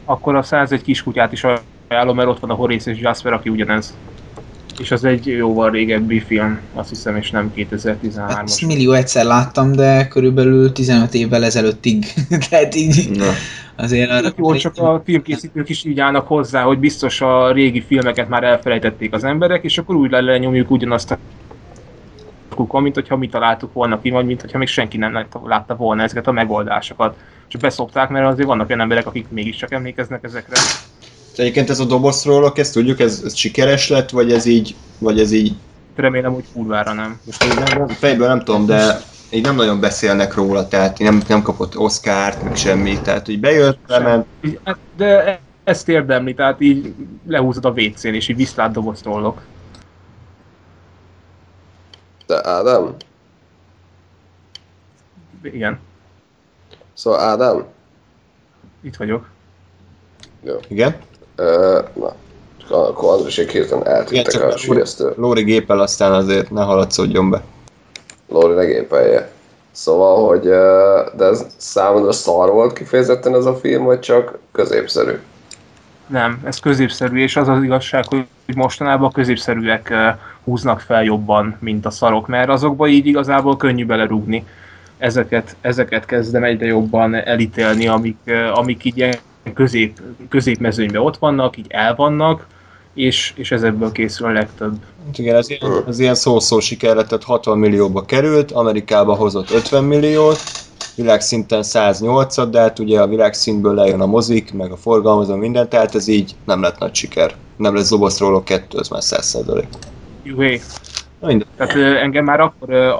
akkor 0.09 0.35
a 0.35 0.41
101 0.41 0.81
kiskutyát 0.81 1.31
is 1.31 1.45
ajánlom, 1.87 2.15
mert 2.15 2.27
ott 2.27 2.39
van 2.39 2.49
a 2.49 2.53
Horace 2.53 2.91
és 2.91 2.99
Jasper, 2.99 3.33
aki 3.33 3.49
ugyanez. 3.49 3.97
És 4.79 4.91
az 4.91 5.03
egy 5.03 5.25
jóval 5.25 5.69
régebbi 5.69 6.19
film, 6.19 6.59
azt 6.73 6.89
hiszem, 6.89 7.15
és 7.15 7.31
nem 7.31 7.53
2013-as. 7.55 8.13
Hát 8.15 8.43
ezt 8.43 8.65
millió 8.65 8.91
egyszer 8.91 9.25
láttam, 9.25 9.71
de 9.71 10.07
körülbelül 10.07 10.71
15 10.71 11.13
évvel 11.13 11.43
ezelőttig. 11.43 12.05
Tehát 12.49 12.75
így 12.75 13.09
Na. 13.15 13.25
azért 13.75 14.09
arra... 14.09 14.29
Jó, 14.37 14.55
csak 14.55 14.77
a 14.77 15.01
filmkészítők 15.05 15.69
is 15.69 15.83
így 15.83 15.99
állnak 15.99 16.27
hozzá, 16.27 16.61
hogy 16.61 16.79
biztos 16.79 17.21
a 17.21 17.51
régi 17.51 17.81
filmeket 17.81 18.29
már 18.29 18.43
elfelejtették 18.43 19.13
az 19.13 19.23
emberek, 19.23 19.63
és 19.63 19.77
akkor 19.77 19.95
úgy 19.95 20.11
lenyomjuk 20.11 20.71
ugyanazt 20.71 21.11
a 21.11 21.17
kukon, 22.55 22.81
mint 22.81 22.95
hogyha 22.95 23.17
mi 23.17 23.27
találtuk 23.27 23.73
volna 23.73 24.01
ki, 24.01 24.09
vagy 24.09 24.25
mint 24.25 24.41
hogyha 24.41 24.57
még 24.57 24.67
senki 24.67 24.97
nem 24.97 25.25
látta 25.43 25.75
volna 25.75 26.03
ezeket 26.03 26.27
a 26.27 26.31
megoldásokat. 26.31 27.15
Csak 27.47 27.61
beszopták, 27.61 28.09
mert 28.09 28.25
azért 28.25 28.47
vannak 28.47 28.69
olyan 28.69 28.81
emberek, 28.81 29.07
akik 29.07 29.29
mégiscsak 29.29 29.71
emlékeznek 29.71 30.23
ezekre. 30.23 30.55
Egyébként 31.35 31.69
ez 31.69 31.79
a 31.79 31.85
dobozról, 31.85 32.53
ezt 32.55 32.73
tudjuk, 32.73 32.99
ez, 32.99 33.21
ez 33.25 33.35
sikeres 33.35 33.89
lett, 33.89 34.09
vagy 34.09 34.31
ez 34.31 34.45
így, 34.45 34.75
vagy 34.97 35.19
ez 35.19 35.31
így... 35.31 35.53
Remélem, 35.95 36.33
hogy 36.33 36.45
kurvára 36.53 36.93
nem. 36.93 37.19
Most 37.25 37.43
így 37.43 37.55
nem, 37.55 37.77
nem, 37.77 37.87
fejből 37.87 38.27
nem 38.27 38.43
tudom, 38.43 38.65
de 38.65 39.01
így 39.29 39.43
nem 39.43 39.55
nagyon 39.55 39.79
beszélnek 39.79 40.33
róla, 40.33 40.67
tehát 40.67 40.99
nem, 40.99 41.21
nem 41.27 41.41
kapott 41.41 41.77
Oscar-t, 41.77 42.43
meg 42.43 42.55
semmit, 42.55 43.01
tehát 43.01 43.25
hogy 43.25 43.39
bejött, 43.39 43.79
lement. 43.87 44.25
Hát, 44.63 44.77
de 44.97 45.39
ezt 45.63 45.89
érdemli, 45.89 46.33
tehát 46.33 46.61
így 46.61 46.93
lehúzod 47.27 47.65
a 47.65 47.69
WC-n, 47.69 48.13
és 48.13 48.27
így 48.27 48.35
viszlát 48.35 48.71
doboztrollok. 48.71 49.41
De 52.25 52.49
Ádám? 52.49 52.95
Igen. 55.41 55.79
Szóval 56.97 57.19
Ádám? 57.19 57.65
Itt 58.81 58.95
vagyok. 58.95 59.25
Jó. 60.43 60.55
Igen? 60.67 60.95
Uh, 61.37 61.45
na, 61.93 62.15
csak 62.57 62.71
akkor 62.71 63.13
Andrisék 63.13 63.51
hirtelen 63.51 63.87
eltűntek 63.87 64.43
a 64.43 64.57
síresztől. 64.57 65.13
Lóri 65.17 65.43
gépel 65.43 65.79
aztán 65.79 66.13
azért 66.13 66.51
ne 66.51 66.63
haladszódjon 66.63 67.29
be. 67.29 67.43
Lóri 68.29 68.53
ne 68.53 68.65
gépelje. 68.65 69.31
Szóval, 69.71 70.27
hogy 70.27 70.41
de 71.17 71.25
ez 71.25 71.45
számodra 71.57 72.11
szar 72.11 72.51
volt 72.51 72.73
kifejezetten 72.73 73.35
ez 73.35 73.45
a 73.45 73.55
film, 73.55 73.83
vagy 73.83 73.99
csak 73.99 74.37
középszerű? 74.51 75.19
Nem, 76.07 76.41
ez 76.43 76.59
középszerű, 76.59 77.19
és 77.19 77.35
az 77.35 77.47
az 77.47 77.63
igazság, 77.63 78.05
hogy 78.07 78.25
mostanában 78.55 79.07
a 79.07 79.11
középszerűek 79.11 79.93
húznak 80.43 80.79
fel 80.79 81.03
jobban, 81.03 81.57
mint 81.59 81.85
a 81.85 81.89
szarok, 81.89 82.27
mert 82.27 82.49
azokba 82.49 82.87
így 82.87 83.05
igazából 83.05 83.57
könnyű 83.57 83.85
belerúgni. 83.85 84.45
Ezeket, 84.97 85.55
ezeket 85.61 86.05
kezdem 86.05 86.43
egyre 86.43 86.65
jobban 86.65 87.15
elítélni, 87.15 87.87
amik, 87.87 88.17
amik 88.53 88.83
így 88.83 88.97
ilyen 88.97 89.17
közép, 89.53 90.01
középmezőnyben 90.29 91.01
ott 91.01 91.17
vannak, 91.17 91.57
így 91.57 91.65
elvannak, 91.69 92.47
és, 92.93 93.33
és 93.35 93.51
ezekből 93.51 93.91
készül 93.91 94.27
a 94.27 94.31
legtöbb. 94.31 94.73
Igen, 95.17 95.35
ez 95.35 95.49
ilyen, 95.49 95.83
ez 95.87 95.99
ilyen 95.99 96.15
szó-szó 96.15 96.59
siker 96.59 96.95
lett, 96.95 97.07
tehát 97.07 97.23
60 97.23 97.57
millióba 97.57 98.05
került, 98.05 98.51
Amerikába 98.51 99.15
hozott 99.15 99.49
50 99.51 99.83
milliót, 99.83 100.39
világszinten 100.95 101.63
108 101.63 102.49
de 102.49 102.59
hát 102.59 102.79
ugye 102.79 103.01
a 103.01 103.07
világszintből 103.07 103.73
lejön 103.73 104.01
a 104.01 104.05
mozik, 104.05 104.53
meg 104.53 104.71
a 104.71 104.77
forgalmazó, 104.77 105.35
minden, 105.35 105.69
tehát 105.69 105.95
ez 105.95 106.07
így 106.07 106.35
nem 106.45 106.61
lett 106.61 106.79
nagy 106.79 106.95
siker. 106.95 107.35
Nem 107.57 107.75
lesz 107.75 107.85
Zobasztról 107.85 108.43
kettő, 108.43 108.77
az 108.77 108.87
már 108.87 109.03
100 109.03 109.37
Juhé. 110.23 110.61
Tehát 111.57 111.75
engem 112.01 112.23
már 112.23 112.39
akkor, 112.39 112.95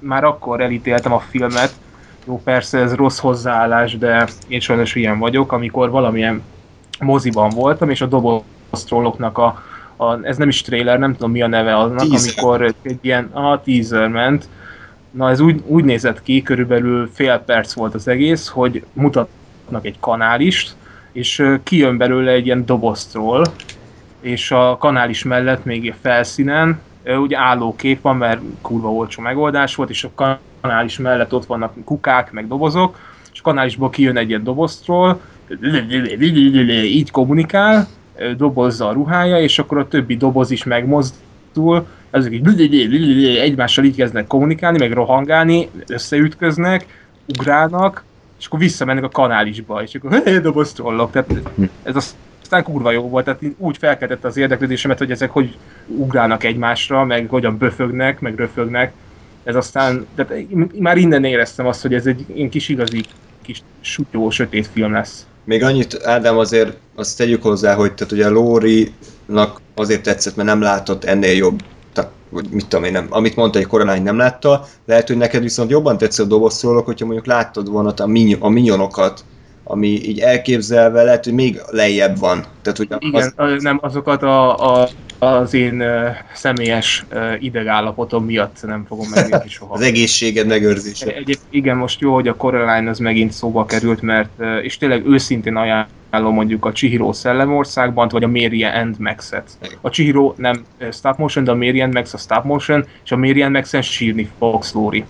már 0.00 0.24
akkor 0.24 0.60
elítéltem 0.60 1.12
a 1.12 1.18
filmet, 1.18 1.72
jó, 2.26 2.40
persze 2.44 2.78
ez 2.78 2.94
rossz 2.94 3.18
hozzáállás, 3.18 3.98
de 3.98 4.28
én 4.48 4.60
sajnos 4.60 4.94
ilyen 4.94 5.18
vagyok, 5.18 5.52
amikor 5.52 5.90
valamilyen 5.90 6.42
moziban 7.00 7.48
voltam, 7.48 7.90
és 7.90 8.00
a 8.00 8.06
doboztrolloknak 8.06 9.38
a, 9.38 9.62
a, 9.96 10.24
ez 10.24 10.36
nem 10.36 10.48
is 10.48 10.62
trailer, 10.62 10.98
nem 10.98 11.12
tudom 11.12 11.30
mi 11.30 11.42
a 11.42 11.46
neve 11.46 11.74
annak, 11.74 12.08
teaser. 12.08 12.32
amikor 12.36 12.74
egy 12.82 12.98
ilyen, 13.00 13.24
a 13.24 13.62
teaser 13.62 14.08
ment, 14.08 14.48
na 15.10 15.30
ez 15.30 15.40
úgy, 15.40 15.62
úgy 15.66 15.84
nézett 15.84 16.22
ki, 16.22 16.42
körülbelül 16.42 17.10
fél 17.12 17.38
perc 17.38 17.72
volt 17.72 17.94
az 17.94 18.08
egész, 18.08 18.48
hogy 18.48 18.84
mutatnak 18.92 19.84
egy 19.84 19.96
kanálist, 20.00 20.74
és 21.12 21.50
kijön 21.62 21.96
belőle 21.96 22.30
egy 22.30 22.46
ilyen 22.46 22.64
doboztról, 22.64 23.44
és 24.20 24.50
a 24.50 24.76
kanális 24.76 25.22
mellett 25.22 25.64
még 25.64 25.90
a 25.90 25.94
felszínen 26.00 26.80
ugye 27.04 27.38
kép 27.76 28.00
van, 28.00 28.16
mert 28.16 28.40
kurva 28.60 28.92
olcsó 28.92 29.22
megoldás 29.22 29.74
volt, 29.74 29.90
és 29.90 30.04
a 30.14 30.38
kanális 30.60 30.98
mellett 30.98 31.34
ott 31.34 31.46
vannak 31.46 31.72
kukák, 31.84 32.32
meg 32.32 32.48
dobozok, 32.48 32.98
és 33.32 33.38
a 33.38 33.42
kanálisból 33.42 33.90
kijön 33.90 34.16
egy 34.16 34.28
ilyen 34.28 34.44
doboztról, 34.44 35.20
így 36.84 37.10
kommunikál, 37.10 37.88
dobozza 38.36 38.88
a 38.88 38.92
ruhája, 38.92 39.40
és 39.40 39.58
akkor 39.58 39.78
a 39.78 39.88
többi 39.88 40.16
doboz 40.16 40.50
is 40.50 40.64
megmozdul, 40.64 41.86
ezek 42.10 42.32
így 42.32 43.24
egymással 43.38 43.84
így 43.84 43.96
kezdnek 43.96 44.26
kommunikálni, 44.26 44.78
meg 44.78 44.92
rohangálni, 44.92 45.68
összeütköznek, 45.86 47.06
ugrálnak, 47.38 48.04
és 48.38 48.46
akkor 48.46 48.58
visszamennek 48.58 49.04
a 49.04 49.08
kanálisba, 49.08 49.82
és 49.82 49.94
akkor 49.94 50.22
hé, 50.24 50.38
doboz 50.38 50.72
trollok. 50.72 51.10
Tehát 51.10 51.30
ez 51.82 51.96
a 51.96 52.00
aztán 52.54 52.72
kurva 52.72 52.90
jó 52.90 53.08
volt, 53.08 53.24
tehát 53.24 53.40
úgy 53.58 53.76
felkeltette 53.76 54.28
az 54.28 54.36
érdeklődésemet, 54.36 54.98
hogy 54.98 55.10
ezek 55.10 55.30
hogy 55.30 55.56
ugrálnak 55.86 56.44
egymásra, 56.44 57.04
meg 57.04 57.26
hogyan 57.28 57.58
böfögnek, 57.58 58.20
meg 58.20 58.36
röfögnek. 58.36 58.92
Ez 59.44 59.54
aztán, 59.54 60.06
tehát 60.14 60.32
már 60.78 60.96
innen 60.96 61.24
éreztem 61.24 61.66
azt, 61.66 61.82
hogy 61.82 61.94
ez 61.94 62.06
egy 62.06 62.24
ilyen 62.34 62.48
kis 62.48 62.68
igazi, 62.68 63.04
kis 63.42 63.62
sutyó, 63.80 64.30
sötét 64.30 64.66
film 64.66 64.92
lesz. 64.92 65.26
Még 65.44 65.62
annyit, 65.62 66.00
Ádám, 66.04 66.38
azért 66.38 66.76
azt 66.94 67.16
tegyük 67.16 67.42
hozzá, 67.42 67.74
hogy 67.74 67.94
tehát 67.94 68.12
ugye 68.12 68.28
Lóri-nak 68.28 69.60
azért 69.74 70.02
tetszett, 70.02 70.36
mert 70.36 70.48
nem 70.48 70.60
látott 70.60 71.04
ennél 71.04 71.36
jobb 71.36 71.60
tehát, 71.92 72.10
mit 72.50 72.66
tudom 72.66 72.84
én, 72.84 72.92
nem, 72.92 73.06
amit 73.10 73.36
mondta, 73.36 73.58
hogy 73.58 73.66
koronány 73.66 74.02
nem 74.02 74.16
látta, 74.16 74.64
lehet, 74.86 75.06
hogy 75.06 75.16
neked 75.16 75.42
viszont 75.42 75.70
jobban 75.70 75.98
tetszett 75.98 76.26
a 76.26 76.28
dobozszólók, 76.28 76.84
hogyha 76.86 77.04
mondjuk 77.04 77.26
láttad 77.26 77.68
volna 77.68 77.94
a 78.38 78.48
minyonokat, 78.48 79.24
ami 79.64 79.88
így 79.88 80.20
elképzelve 80.20 81.02
lehet, 81.02 81.24
hogy 81.24 81.32
még 81.32 81.60
lejjebb 81.70 82.18
van. 82.18 82.44
Tehát, 82.62 82.78
hogy 82.78 82.88
Igen, 82.98 83.32
az... 83.36 83.62
nem 83.62 83.78
azokat 83.82 84.22
a, 84.22 84.80
a 84.82 84.88
az 85.18 85.54
én 85.54 85.80
uh, 85.80 86.08
személyes 86.34 87.04
uh, 87.12 87.32
idegállapotom 87.38 88.24
miatt 88.24 88.56
nem 88.62 88.84
fogom 88.88 89.06
megnézni 89.14 89.48
soha. 89.58 89.74
az 89.74 89.80
egészséged 89.80 90.46
megőrzése. 90.46 91.14
Egy, 91.14 91.38
igen, 91.50 91.76
most 91.76 92.00
jó, 92.00 92.14
hogy 92.14 92.28
a 92.28 92.36
Coraline 92.36 92.90
az 92.90 92.98
megint 92.98 93.32
szóba 93.32 93.64
került, 93.64 94.02
mert 94.02 94.30
uh, 94.38 94.64
és 94.64 94.78
tényleg 94.78 95.06
őszintén 95.06 95.56
ajánlom 95.56 96.34
mondjuk 96.34 96.64
a 96.64 96.72
Chihiro 96.72 97.12
Szellemországban, 97.12 98.08
vagy 98.08 98.22
a 98.22 98.28
Mary 98.28 98.64
and 98.64 98.98
Max-et. 98.98 99.50
A 99.80 99.90
Chihiro 99.90 100.34
nem 100.36 100.64
stop 100.92 101.18
motion, 101.18 101.44
de 101.44 101.50
a 101.50 101.54
Mary 101.54 101.80
and 101.80 101.94
Max 101.94 102.14
a 102.14 102.18
stop 102.18 102.44
motion, 102.44 102.86
és 103.04 103.12
a 103.12 103.16
Mary 103.16 103.42
and 103.42 103.54
Max-en 103.54 103.82
sírni 103.82 104.30
fogsz 104.38 104.72
Lóri 104.72 105.04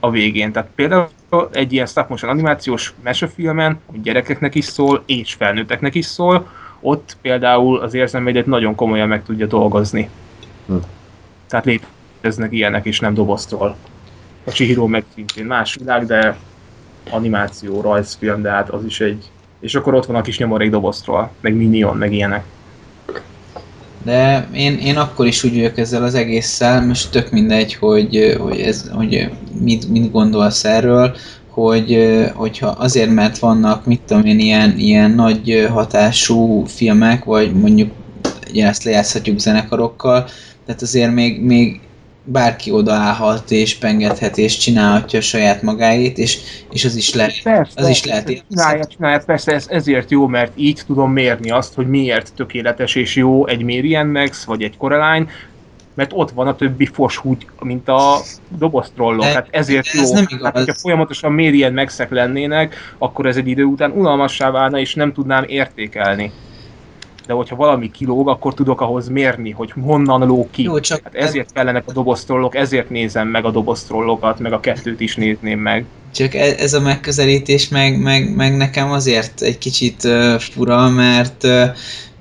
a 0.00 0.10
végén. 0.10 0.52
Tehát 0.52 0.68
például 0.74 1.08
egy 1.52 1.72
ilyen 1.72 1.86
stop 1.86 2.08
motion 2.08 2.30
animációs 2.30 2.94
mesefilmen, 3.02 3.80
hogy 3.86 4.00
gyerekeknek 4.00 4.54
is 4.54 4.64
szól, 4.64 5.02
és 5.06 5.34
felnőtteknek 5.34 5.94
is 5.94 6.06
szól, 6.06 6.48
ott 6.80 7.16
például 7.20 7.78
az 7.78 7.94
érzelmeidet 7.94 8.46
nagyon 8.46 8.74
komolyan 8.74 9.08
meg 9.08 9.24
tudja 9.24 9.46
dolgozni. 9.46 10.08
Hm. 10.66 10.74
Tehát 11.48 11.64
léteznek 11.64 12.52
ilyenek 12.52 12.84
is, 12.84 13.00
nem 13.00 13.14
doboztól. 13.14 13.76
A 14.44 14.50
Chihiro 14.50 14.86
meg 14.86 15.04
szintén 15.14 15.46
más 15.46 15.74
világ, 15.74 16.06
de 16.06 16.36
animáció, 17.10 17.80
rajzfilm, 17.80 18.42
de 18.42 18.50
hát 18.50 18.68
az 18.68 18.84
is 18.84 19.00
egy... 19.00 19.30
És 19.60 19.74
akkor 19.74 19.94
ott 19.94 20.06
van 20.06 20.16
a 20.16 20.20
kis 20.20 20.38
nyomorék 20.38 20.70
doboztól, 20.70 21.30
meg 21.40 21.54
Minion, 21.54 21.96
meg 21.96 22.12
ilyenek. 22.12 22.44
De 24.04 24.48
én, 24.54 24.78
én 24.78 24.96
akkor 24.96 25.26
is 25.26 25.44
úgy 25.44 25.54
vagyok 25.54 25.78
ezzel 25.78 26.04
az 26.04 26.14
egésszel, 26.14 26.86
most 26.86 27.10
tök 27.10 27.30
mindegy, 27.30 27.74
hogy, 27.74 28.36
hogy, 28.40 28.60
ez, 28.60 28.90
hogy 28.92 29.30
mit, 29.60 29.88
mit 29.90 30.10
gondolsz 30.10 30.64
erről, 30.64 31.16
hogy, 31.48 32.16
hogyha 32.34 32.66
azért, 32.66 33.10
mert 33.10 33.38
vannak, 33.38 33.86
mit 33.86 34.00
tudom 34.06 34.24
én, 34.24 34.38
ilyen, 34.38 34.78
ilyen 34.78 35.10
nagy 35.10 35.68
hatású 35.70 36.64
filmek, 36.66 37.24
vagy 37.24 37.52
mondjuk 37.52 37.90
ugye 38.50 38.66
ezt 38.66 38.84
lejátszhatjuk 38.84 39.38
zenekarokkal, 39.38 40.28
tehát 40.66 40.82
azért 40.82 41.12
még, 41.12 41.42
még 41.42 41.80
bárki 42.30 42.70
odaállhat 42.70 43.50
és 43.50 43.74
pengethet 43.74 44.38
és 44.38 44.56
csinálhatja 44.56 45.20
saját 45.20 45.62
magáét, 45.62 46.18
és, 46.18 46.38
és 46.70 46.84
az 46.84 46.96
is 46.96 47.14
lehet. 47.14 47.42
Persze, 47.42 47.80
az 47.80 47.88
is 47.88 48.04
lehet. 48.04 48.42
Csinálja, 48.50 48.84
csinálja, 48.84 49.22
persze 49.26 49.52
ez, 49.52 49.66
ezért 49.68 50.10
jó, 50.10 50.26
mert 50.26 50.52
így 50.54 50.82
tudom 50.86 51.12
mérni 51.12 51.50
azt, 51.50 51.74
hogy 51.74 51.88
miért 51.88 52.32
tökéletes 52.36 52.94
és 52.94 53.16
jó 53.16 53.46
egy 53.46 53.62
Marian 53.62 54.06
Max, 54.06 54.44
vagy 54.44 54.62
egy 54.62 54.76
Coraline, 54.76 55.26
mert 55.94 56.10
ott 56.14 56.30
van 56.30 56.46
a 56.46 56.56
többi 56.56 56.86
fos 56.86 57.24
úgy, 57.24 57.46
mint 57.60 57.88
a 57.88 58.16
doboztrollok. 58.48 59.24
Hát 59.24 59.48
ezért 59.50 59.86
ez 59.86 60.08
jó. 60.08 60.14
Nem 60.14 60.24
igaz. 60.28 60.44
Hát, 60.44 60.56
hogyha 60.56 60.74
folyamatosan 60.74 61.32
mérien 61.32 61.72
megszek 61.72 62.10
lennének, 62.10 62.74
akkor 62.98 63.26
ez 63.26 63.36
egy 63.36 63.48
idő 63.48 63.64
után 63.64 63.90
unalmassá 63.90 64.50
válna, 64.50 64.78
és 64.78 64.94
nem 64.94 65.12
tudnám 65.12 65.44
értékelni. 65.46 66.32
De 67.28 67.34
hogyha 67.34 67.56
valami 67.56 67.90
kilóg, 67.90 68.28
akkor 68.28 68.54
tudok 68.54 68.80
ahhoz 68.80 69.08
mérni, 69.08 69.50
hogy 69.50 69.72
honnan 69.82 70.26
ló 70.26 70.48
ki. 70.50 70.62
Jó, 70.62 70.80
csak 70.80 71.00
hát 71.04 71.14
ezért 71.14 71.52
kellenek 71.52 71.82
a 71.86 71.92
doboztrollok, 71.92 72.54
ezért 72.54 72.90
nézem 72.90 73.28
meg 73.28 73.44
a 73.44 73.50
doboztrollokat, 73.50 74.38
meg 74.38 74.52
a 74.52 74.60
kettőt 74.60 75.00
is 75.00 75.16
nézném 75.16 75.58
meg. 75.58 75.84
Csak 76.14 76.34
e- 76.34 76.54
ez 76.58 76.74
a 76.74 76.80
megközelítés 76.80 77.68
meg, 77.68 78.02
meg, 78.02 78.34
meg 78.34 78.56
nekem 78.56 78.90
azért 78.90 79.40
egy 79.40 79.58
kicsit 79.58 80.04
uh, 80.04 80.38
fura, 80.38 80.88
mert 80.88 81.44
uh, 81.44 81.66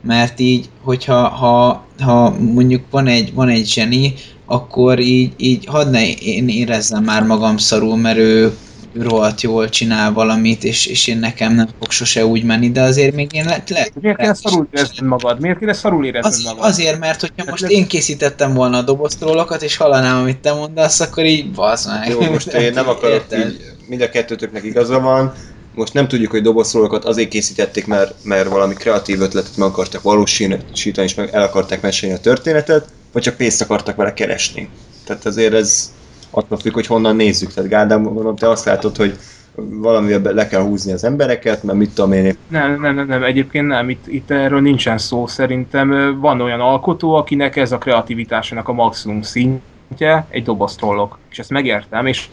mert 0.02 0.40
így, 0.40 0.70
hogyha 0.84 1.28
ha, 1.28 1.86
ha 2.00 2.30
mondjuk 2.30 2.84
van 2.90 3.08
egy, 3.08 3.34
van 3.34 3.50
egy 3.50 3.68
zseni, 3.68 4.14
akkor 4.46 5.00
így, 5.00 5.34
így 5.38 5.66
hadd 5.66 5.90
ne 5.90 6.12
én 6.12 6.48
érezzem 6.48 7.04
már 7.04 7.24
magam 7.24 7.58
szarul, 7.58 7.98
mert 7.98 8.18
ő 8.18 8.58
rohadt 9.02 9.42
jól 9.42 9.70
csinál 9.70 10.14
valamit, 10.14 10.64
és, 10.64 10.86
és 10.86 11.08
én 11.08 11.18
nekem 11.18 11.54
nem 11.54 11.68
fog 11.80 11.92
sose 11.92 12.26
úgy 12.26 12.44
menni, 12.44 12.72
de 12.72 12.82
azért 12.82 13.16
még 13.16 13.34
én 13.34 13.46
lehet... 13.46 13.70
Le, 13.70 13.88
Miért 14.02 14.18
kéne 14.18 14.34
szarul 14.34 14.68
érezni 14.72 15.08
magad? 15.08 15.40
Miért 15.40 15.60
kéne 15.60 15.74
szarul 15.74 16.06
érezni 16.06 16.30
az, 16.30 16.44
magad? 16.44 16.64
Azért, 16.64 17.00
mert 17.00 17.22
hogyha 17.22 17.50
most 17.50 17.64
én 17.64 17.88
készítettem 17.88 18.54
volna 18.54 18.78
a 18.78 18.82
doboztrólokat, 18.82 19.62
és 19.62 19.78
hallanám, 19.78 20.18
amit 20.18 20.38
te 20.38 20.54
mondasz, 20.54 21.00
akkor 21.00 21.26
így 21.26 21.52
bazd 21.52 21.90
meg. 21.90 22.10
Jó, 22.10 22.22
most 22.22 22.54
én 22.54 22.74
nem 22.74 22.88
akarok 22.88 23.26
így, 23.38 23.62
mind 23.88 24.02
a 24.02 24.10
kettőtöknek 24.10 24.64
igaza 24.64 25.00
van, 25.00 25.34
most 25.76 25.94
nem 25.94 26.08
tudjuk, 26.08 26.32
hogy 26.32 26.42
dobozszólókat 26.42 27.06
azért 27.06 27.30
készítették, 27.30 27.88
mert, 27.88 28.14
mert 28.24 28.50
valami 28.50 28.74
kreatív 28.74 29.22
ötletet 29.22 29.58
meg 29.58 29.68
akartak 29.68 30.02
valósítani, 30.02 30.60
és 30.96 31.16
meg 31.16 31.30
el 31.34 31.42
akarták 31.42 31.82
mesélni 31.82 32.16
a 32.16 32.20
történetet, 32.20 32.88
vagy 33.12 33.22
csak 33.22 33.36
pénzt 33.36 33.62
akartak 33.62 33.96
vele 33.96 34.14
keresni. 34.14 34.70
Tehát 35.06 35.26
azért 35.26 35.54
ez 35.54 35.92
attól 36.30 36.58
függ, 36.58 36.74
hogy 36.74 36.86
honnan 36.86 37.16
nézzük. 37.16 37.54
Tehát 37.54 37.70
Gádám, 37.70 38.02
mondom, 38.02 38.36
te 38.36 38.50
azt 38.50 38.66
látod, 38.66 38.96
hogy 38.96 39.18
valamivel 39.56 40.34
le 40.34 40.48
kell 40.48 40.62
húzni 40.62 40.92
az 40.92 41.04
embereket, 41.04 41.64
mert 41.64 41.78
mit 41.78 41.90
tudom 41.94 42.12
én. 42.12 42.38
Nem, 42.48 42.82
nem, 42.82 42.96
nem, 42.96 43.08
nem, 43.08 43.24
egyébként 43.24 43.68
nem, 43.68 43.90
itt, 43.90 44.08
itt 44.08 44.32
erről 44.32 44.62
nincsen 44.62 44.98
szó 44.98 45.28
szerintem. 45.28 46.18
Van 46.20 46.42
olyan 46.42 46.60
alkotó, 46.60 47.14
akinek 47.14 47.56
ez 47.56 47.72
a 47.72 47.78
kreativitásának 47.78 48.68
a 48.68 48.74
maximum 48.74 49.22
szintje, 49.22 50.26
egy 50.30 50.44
doboztrollok. 50.44 51.18
És 51.30 51.40
ezt 51.40 51.50
megértem, 51.50 52.06
és 52.06 52.28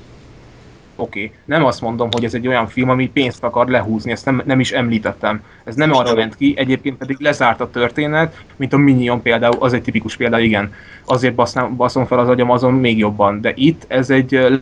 oké. 0.96 1.24
Okay. 1.24 1.38
Nem 1.44 1.64
azt 1.64 1.80
mondom, 1.80 2.08
hogy 2.10 2.24
ez 2.24 2.34
egy 2.34 2.46
olyan 2.46 2.66
film, 2.66 2.88
ami 2.88 3.10
pénzt 3.10 3.44
akar 3.44 3.68
lehúzni, 3.68 4.10
ezt 4.10 4.24
nem, 4.24 4.42
nem 4.44 4.60
is 4.60 4.72
említettem. 4.72 5.42
Ez 5.64 5.74
nem 5.74 5.92
arra 5.92 6.14
ment 6.14 6.36
ki, 6.36 6.54
egyébként 6.56 6.96
pedig 6.96 7.16
lezárt 7.20 7.60
a 7.60 7.70
történet, 7.70 8.44
mint 8.56 8.72
a 8.72 8.76
Minion 8.76 9.22
például, 9.22 9.56
az 9.58 9.72
egy 9.72 9.82
tipikus 9.82 10.16
példa, 10.16 10.38
igen. 10.38 10.72
Azért 11.04 11.34
basznám, 11.34 11.76
baszom 11.76 12.06
fel 12.06 12.18
az 12.18 12.28
agyam 12.28 12.50
azon 12.50 12.74
még 12.74 12.98
jobban. 12.98 13.40
De 13.40 13.52
itt 13.54 13.84
ez 13.88 14.10
egy 14.10 14.60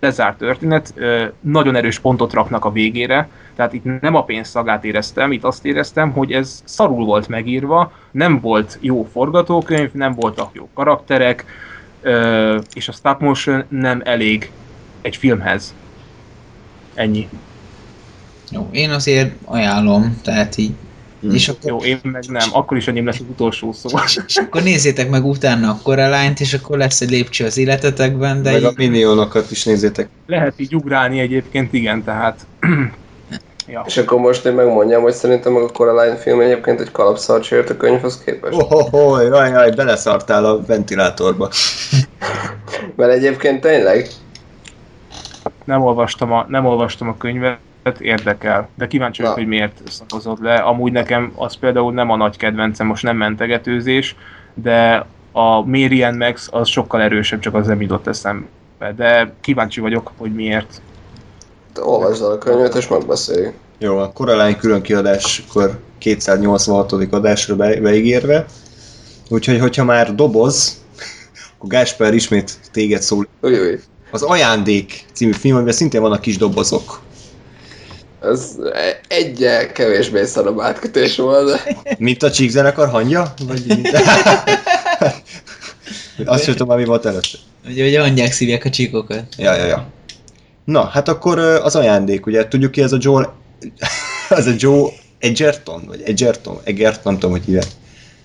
lezárt 0.00 0.38
történet, 0.38 0.94
nagyon 1.40 1.76
erős 1.76 1.98
pontot 1.98 2.32
raknak 2.32 2.64
a 2.64 2.72
végére, 2.72 3.28
tehát 3.54 3.72
itt 3.72 4.00
nem 4.00 4.14
a 4.14 4.24
pénzszagát 4.24 4.84
éreztem, 4.84 5.32
itt 5.32 5.44
azt 5.44 5.64
éreztem, 5.64 6.10
hogy 6.10 6.32
ez 6.32 6.62
szarul 6.64 7.04
volt 7.04 7.28
megírva, 7.28 7.92
nem 8.10 8.40
volt 8.40 8.78
jó 8.80 9.08
forgatókönyv, 9.12 9.92
nem 9.92 10.14
voltak 10.14 10.50
jó 10.52 10.68
karakterek, 10.74 11.44
és 12.74 12.88
a 12.88 12.92
stop 12.92 13.20
motion 13.20 13.64
nem 13.68 14.00
elég 14.04 14.50
egy 15.02 15.16
filmhez. 15.16 15.74
Ennyi. 16.94 17.28
Jó, 18.50 18.68
én 18.72 18.90
azért 18.90 19.32
ajánlom, 19.44 20.20
tehát 20.22 20.56
így 20.56 20.72
Hmm. 21.20 21.34
És 21.34 21.48
akkor... 21.48 21.70
Jó, 21.70 21.78
én 21.78 22.00
meg 22.02 22.24
nem, 22.28 22.48
akkor 22.52 22.76
is 22.76 22.88
enyém 22.88 23.06
lesz 23.06 23.18
az 23.18 23.26
utolsó 23.30 23.72
szó. 23.72 23.88
És 24.26 24.36
akkor 24.36 24.62
nézzétek 24.62 25.10
meg 25.10 25.24
utána 25.24 25.68
a 25.68 25.78
Coraline-t, 25.82 26.40
és 26.40 26.54
akkor 26.54 26.78
lesz 26.78 27.00
egy 27.00 27.10
lépcső 27.10 27.44
az 27.44 27.58
életetekben, 27.58 28.42
de... 28.42 28.50
Meg 28.50 28.60
így... 28.60 28.66
a 28.66 28.72
minionokat 28.76 29.50
is 29.50 29.64
nézzétek. 29.64 30.08
Lehet 30.26 30.54
így 30.56 30.74
ugrálni 30.74 31.20
egyébként, 31.20 31.72
igen, 31.72 32.04
tehát... 32.04 32.46
ja. 33.68 33.84
És 33.86 33.96
akkor 33.96 34.20
most 34.20 34.44
én 34.44 34.52
megmondjam, 34.52 35.02
hogy 35.02 35.12
szerintem 35.12 35.52
meg 35.52 35.62
a 35.62 35.68
Coraline 35.68 36.16
film 36.16 36.40
egyébként 36.40 36.80
egy 36.80 36.90
kalapszarcsért 36.92 37.70
a 37.70 37.76
könyvhoz 37.76 38.22
képest. 38.24 38.62
Oh, 38.62 38.72
oh, 38.72 38.94
oh, 38.94 39.22
jaj, 39.22 39.50
jaj, 39.50 39.70
beleszartál 39.70 40.44
a 40.44 40.64
ventilátorba. 40.66 41.50
Mert 42.96 43.12
egyébként 43.12 43.60
tényleg 43.60 44.08
nem 45.70 45.82
olvastam 45.82 46.32
a, 46.32 46.46
nem 46.48 46.66
olvastam 46.66 47.08
a 47.08 47.16
könyvet, 47.16 47.58
érdekel, 47.98 48.68
de 48.74 48.86
kíváncsi 48.86 49.22
vagyok, 49.22 49.36
hogy 49.36 49.46
miért 49.46 49.80
szakozott 49.88 50.40
le. 50.40 50.54
Amúgy 50.54 50.92
nekem 50.92 51.32
az 51.34 51.54
például 51.54 51.92
nem 51.92 52.10
a 52.10 52.16
nagy 52.16 52.36
kedvencem, 52.36 52.86
most 52.86 53.02
nem 53.02 53.16
mentegetőzés, 53.16 54.16
de 54.54 55.06
a 55.32 55.60
Marian 55.60 56.16
Max 56.16 56.48
az 56.50 56.68
sokkal 56.68 57.00
erősebb, 57.00 57.40
csak 57.40 57.54
az 57.54 57.66
nem 57.66 57.80
jutott 57.80 58.06
eszembe. 58.06 58.46
De 58.96 59.32
kíváncsi 59.40 59.80
vagyok, 59.80 60.10
hogy 60.16 60.34
miért. 60.34 60.82
Te 61.72 61.84
olvasd 61.84 62.22
el 62.22 62.30
a 62.30 62.38
könyvet 62.38 62.74
és 62.74 62.88
megbeszéljük. 62.88 63.54
Jó, 63.78 63.96
a 63.96 64.12
Coraline 64.12 64.56
külön 64.56 64.82
kiadáskor 64.82 65.78
286. 65.98 66.92
adásra 66.92 67.56
be, 67.56 67.80
beígérve. 67.80 68.46
Úgyhogy, 69.28 69.60
hogyha 69.60 69.84
már 69.84 70.14
doboz, 70.14 70.82
akkor 71.56 71.68
Gáspár 71.68 72.14
ismét 72.14 72.58
téged 72.72 73.00
szól. 73.00 73.26
Ujj, 73.40 73.78
az 74.10 74.22
Ajándék 74.22 75.04
című 75.12 75.32
film, 75.32 75.56
amiben 75.56 75.74
szintén 75.74 76.00
vannak 76.00 76.20
kis 76.20 76.36
dobozok. 76.36 77.00
Ez 78.22 78.56
egyel 79.08 79.72
kevésbé 79.72 80.24
szarabb 80.24 80.60
átkötés 80.60 81.16
volt, 81.16 81.46
de... 81.46 81.76
Mint 81.98 82.22
a 82.22 82.30
Csík 82.30 82.50
zenekar 82.50 82.88
hangja? 82.88 83.32
Vagy 83.46 83.64
mint... 83.66 83.88
Azt 86.24 86.44
sem 86.44 86.54
tudom, 86.54 86.76
mi 86.76 86.84
volt 86.84 87.06
előtte. 87.06 87.38
Ugye, 87.66 87.84
hogy 87.84 87.96
hangyák 87.96 88.32
szívják 88.32 88.64
a 88.64 88.70
csíkokat. 88.70 89.24
Ja, 89.36 89.54
ja, 89.54 89.64
ja. 89.64 89.86
Na, 90.64 90.84
hát 90.84 91.08
akkor 91.08 91.38
az 91.38 91.76
ajándék, 91.76 92.26
ugye 92.26 92.48
tudjuk 92.48 92.70
ki 92.70 92.82
ez 92.82 92.92
a 92.92 92.96
Joel... 93.00 93.34
ez 94.28 94.46
a 94.46 94.52
Joe 94.56 94.90
Egerton, 95.18 95.84
vagy 95.86 96.02
Egerton, 96.02 96.60
Egerton, 96.64 97.02
nem 97.04 97.14
tudom, 97.14 97.30
hogy 97.30 97.44
hívják. 97.44 97.66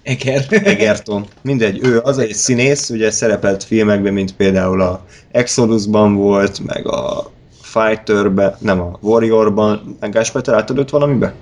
Eger. 0.05 0.45
Egerton. 0.49 1.25
Mindegy, 1.41 1.79
ő 1.83 1.99
az 1.99 2.17
egy 2.17 2.33
színész, 2.33 2.89
ugye 2.89 3.11
szerepelt 3.11 3.63
filmekben, 3.63 4.13
mint 4.13 4.35
például 4.35 4.81
a 4.81 5.05
Exodusban 5.31 6.15
volt, 6.15 6.59
meg 6.65 6.87
a 6.87 7.31
Fighterben, 7.61 8.55
nem 8.59 8.81
a 8.81 8.97
Warriorban. 9.01 9.97
Gáspár, 10.01 10.41
te 10.41 10.51
látod 10.51 10.77
őt 10.77 10.89
valamibe? 10.89 11.33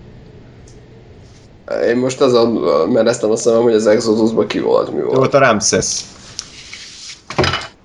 Én 1.88 1.98
most 1.98 2.22
azon 2.22 2.50
mereztem 2.90 3.32
a 3.32 3.36
szemem, 3.36 3.62
hogy 3.62 3.74
az 3.74 3.88
Exodusban 3.88 4.48
ki 4.48 4.60
volt, 4.60 4.94
mi 4.94 5.02
volt. 5.02 5.18
Volt 5.18 5.34
a 5.34 5.40
Ramses. 5.40 6.02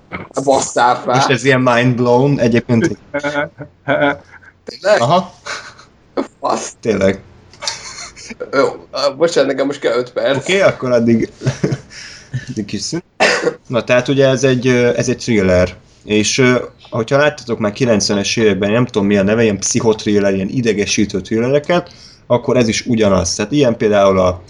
A 0.09 0.41
basszár 0.43 1.01
És 1.17 1.25
ez 1.25 1.43
ilyen 1.43 1.61
mind 1.61 1.95
blown 1.95 2.39
egyébként. 2.39 2.97
Tényleg? 4.65 5.01
Aha. 5.01 5.33
Azt? 6.39 6.73
Tényleg. 6.79 7.21
Jó, 8.53 8.87
bocsánat, 9.17 9.49
nekem 9.49 9.65
most 9.65 9.79
kell 9.79 9.97
5 9.97 10.11
perc. 10.11 10.37
Oké, 10.37 10.55
okay, 10.57 10.71
akkor 10.71 10.91
addig, 10.91 11.29
addig 12.49 12.65
kis 12.65 12.81
szünet. 12.81 13.03
Na, 13.67 13.83
tehát 13.83 14.07
ugye 14.07 14.27
ez 14.27 14.43
egy, 14.43 14.67
ez 14.67 15.09
egy 15.09 15.17
thriller. 15.17 15.75
És 16.05 16.43
hogyha 16.89 17.17
láttatok 17.17 17.59
már 17.59 17.73
90-es 17.75 18.39
években, 18.39 18.71
nem 18.71 18.85
tudom 18.85 19.07
mi 19.07 19.17
a 19.17 19.23
neve, 19.23 19.43
ilyen 19.43 19.59
pszichotriller, 19.59 20.33
ilyen 20.33 20.49
idegesítő 20.49 21.21
thrillereket, 21.21 21.91
akkor 22.27 22.57
ez 22.57 22.67
is 22.67 22.85
ugyanaz. 22.85 23.35
Tehát 23.35 23.51
ilyen 23.51 23.77
például 23.77 24.19
a, 24.19 24.43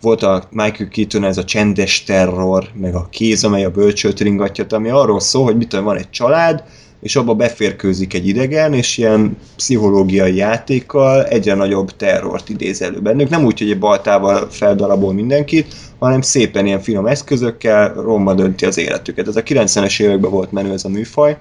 volt 0.00 0.22
a 0.22 0.48
Michael 0.50 0.88
Keaton 0.88 1.24
ez 1.24 1.38
a 1.38 1.44
csendes 1.44 2.04
terror, 2.04 2.68
meg 2.74 2.94
a 2.94 3.08
kéz, 3.10 3.44
amely 3.44 3.64
a 3.64 3.70
bölcsőt 3.70 4.20
ringatja, 4.20 4.64
ami 4.68 4.90
arról 4.90 5.20
szól, 5.20 5.44
hogy 5.44 5.56
mit 5.56 5.72
van 5.72 5.96
egy 5.96 6.10
család, 6.10 6.64
és 7.02 7.16
abba 7.16 7.34
beférkőzik 7.34 8.14
egy 8.14 8.28
idegen, 8.28 8.74
és 8.74 8.98
ilyen 8.98 9.36
pszichológiai 9.56 10.34
játékkal 10.34 11.24
egyre 11.24 11.54
nagyobb 11.54 11.96
terrort 11.96 12.48
idéz 12.48 12.82
elő 12.82 13.00
bennük. 13.00 13.28
Nem 13.28 13.44
úgy, 13.44 13.58
hogy 13.58 13.70
egy 13.70 13.78
baltával 13.78 14.50
feldarabol 14.50 15.12
mindenkit, 15.12 15.74
hanem 15.98 16.20
szépen 16.20 16.66
ilyen 16.66 16.80
finom 16.80 17.06
eszközökkel 17.06 17.92
romba 17.94 18.34
dönti 18.34 18.64
az 18.64 18.78
életüket. 18.78 19.28
Ez 19.28 19.36
a 19.36 19.42
90-es 19.42 20.00
években 20.00 20.30
volt 20.30 20.52
menő 20.52 20.72
ez 20.72 20.84
a 20.84 20.88
műfaj, 20.88 21.36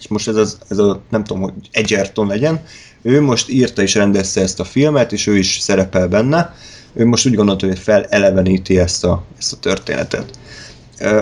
és 0.00 0.08
most 0.08 0.28
ez, 0.28 0.36
az, 0.36 0.58
ez 0.68 0.78
a, 0.78 1.00
nem 1.10 1.24
tudom, 1.24 1.42
hogy 1.42 1.52
Edgerton 1.70 2.26
legyen, 2.26 2.60
ő 3.02 3.20
most 3.20 3.50
írta 3.50 3.82
és 3.82 3.94
rendezte 3.94 4.40
ezt 4.40 4.60
a 4.60 4.64
filmet, 4.64 5.12
és 5.12 5.26
ő 5.26 5.36
is 5.36 5.58
szerepel 5.58 6.08
benne, 6.08 6.54
ő 6.92 7.06
most 7.06 7.26
úgy 7.26 7.34
gondolta, 7.34 7.66
hogy 7.66 7.78
feleleveníti 7.78 8.78
ezt 8.78 9.04
a, 9.04 9.24
ezt 9.38 9.52
a 9.52 9.56
történetet. 9.56 10.38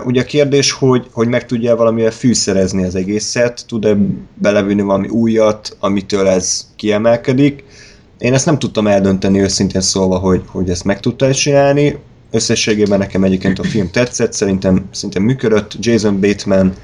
Ugye 0.04 0.20
a 0.20 0.24
kérdés, 0.24 0.72
hogy, 0.72 1.06
hogy 1.12 1.28
meg 1.28 1.46
tudja 1.46 1.76
valamivel 1.76 2.10
fűszerezni 2.10 2.84
az 2.84 2.94
egészet, 2.94 3.64
tud-e 3.68 3.96
belevinni 4.34 4.82
valami 4.82 5.08
újat, 5.08 5.76
amitől 5.80 6.28
ez 6.28 6.66
kiemelkedik. 6.76 7.64
Én 8.18 8.34
ezt 8.34 8.46
nem 8.46 8.58
tudtam 8.58 8.86
eldönteni 8.86 9.40
őszintén 9.40 9.80
szólva, 9.80 10.18
hogy, 10.18 10.42
hogy 10.46 10.70
ezt 10.70 10.84
meg 10.84 11.00
tudta 11.00 11.34
csinálni. 11.34 11.98
Összességében 12.30 12.98
nekem 12.98 13.24
egyébként 13.24 13.58
a 13.58 13.62
film 13.62 13.90
tetszett, 13.90 14.32
szerintem, 14.32 14.88
szerintem 14.90 15.22
működött. 15.22 15.76
Jason 15.80 16.20
Bateman 16.20 16.74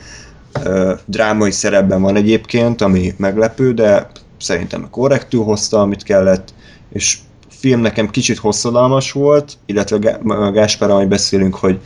uh, 0.64 0.90
drámai 1.04 1.50
szerepben 1.50 2.02
van 2.02 2.16
egyébként, 2.16 2.80
ami 2.80 3.14
meglepő, 3.16 3.74
de 3.74 4.10
szerintem 4.40 4.90
korrektül 4.90 5.42
hozta, 5.42 5.80
amit 5.80 6.02
kellett, 6.02 6.54
és 6.92 7.18
film 7.48 7.80
nekem 7.80 8.10
kicsit 8.10 8.38
hosszadalmas 8.38 9.12
volt, 9.12 9.52
illetve 9.66 10.18
Gáspár, 10.52 10.90
amit 10.90 11.08
beszélünk, 11.08 11.54
hogy 11.54 11.80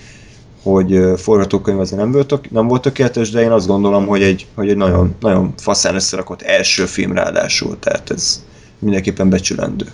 hogy 0.62 1.00
forgatókönyv 1.16 1.80
azért 1.80 2.00
nem 2.00 2.12
volt, 2.12 2.50
nem 2.50 2.68
volt 2.68 2.82
tökéletes, 2.82 3.30
de 3.30 3.40
én 3.40 3.50
azt 3.50 3.66
gondolom, 3.66 4.06
hogy 4.06 4.22
egy, 4.22 4.46
hogy 4.54 4.68
egy 4.68 4.76
nagyon, 4.76 5.14
nagyon 5.20 5.54
faszán 5.56 5.94
összerakott 5.94 6.42
első 6.42 6.84
film 6.84 7.12
ráadásul, 7.12 7.78
tehát 7.78 8.10
ez 8.10 8.44
mindenképpen 8.78 9.30
becsülendő. 9.30 9.86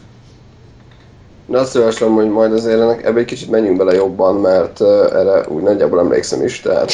De 1.46 1.58
azt 1.58 1.74
javaslom, 1.74 2.14
hogy 2.14 2.28
majd 2.28 2.52
azért 2.52 2.80
ennek, 2.80 3.04
ebbe 3.04 3.18
egy 3.18 3.24
kicsit 3.24 3.50
menjünk 3.50 3.76
bele 3.76 3.94
jobban, 3.94 4.34
mert 4.34 4.80
uh, 4.80 4.88
erre 4.88 5.44
úgy 5.48 5.62
nagyjából 5.62 5.98
emlékszem 5.98 6.44
is, 6.44 6.60
tehát, 6.60 6.92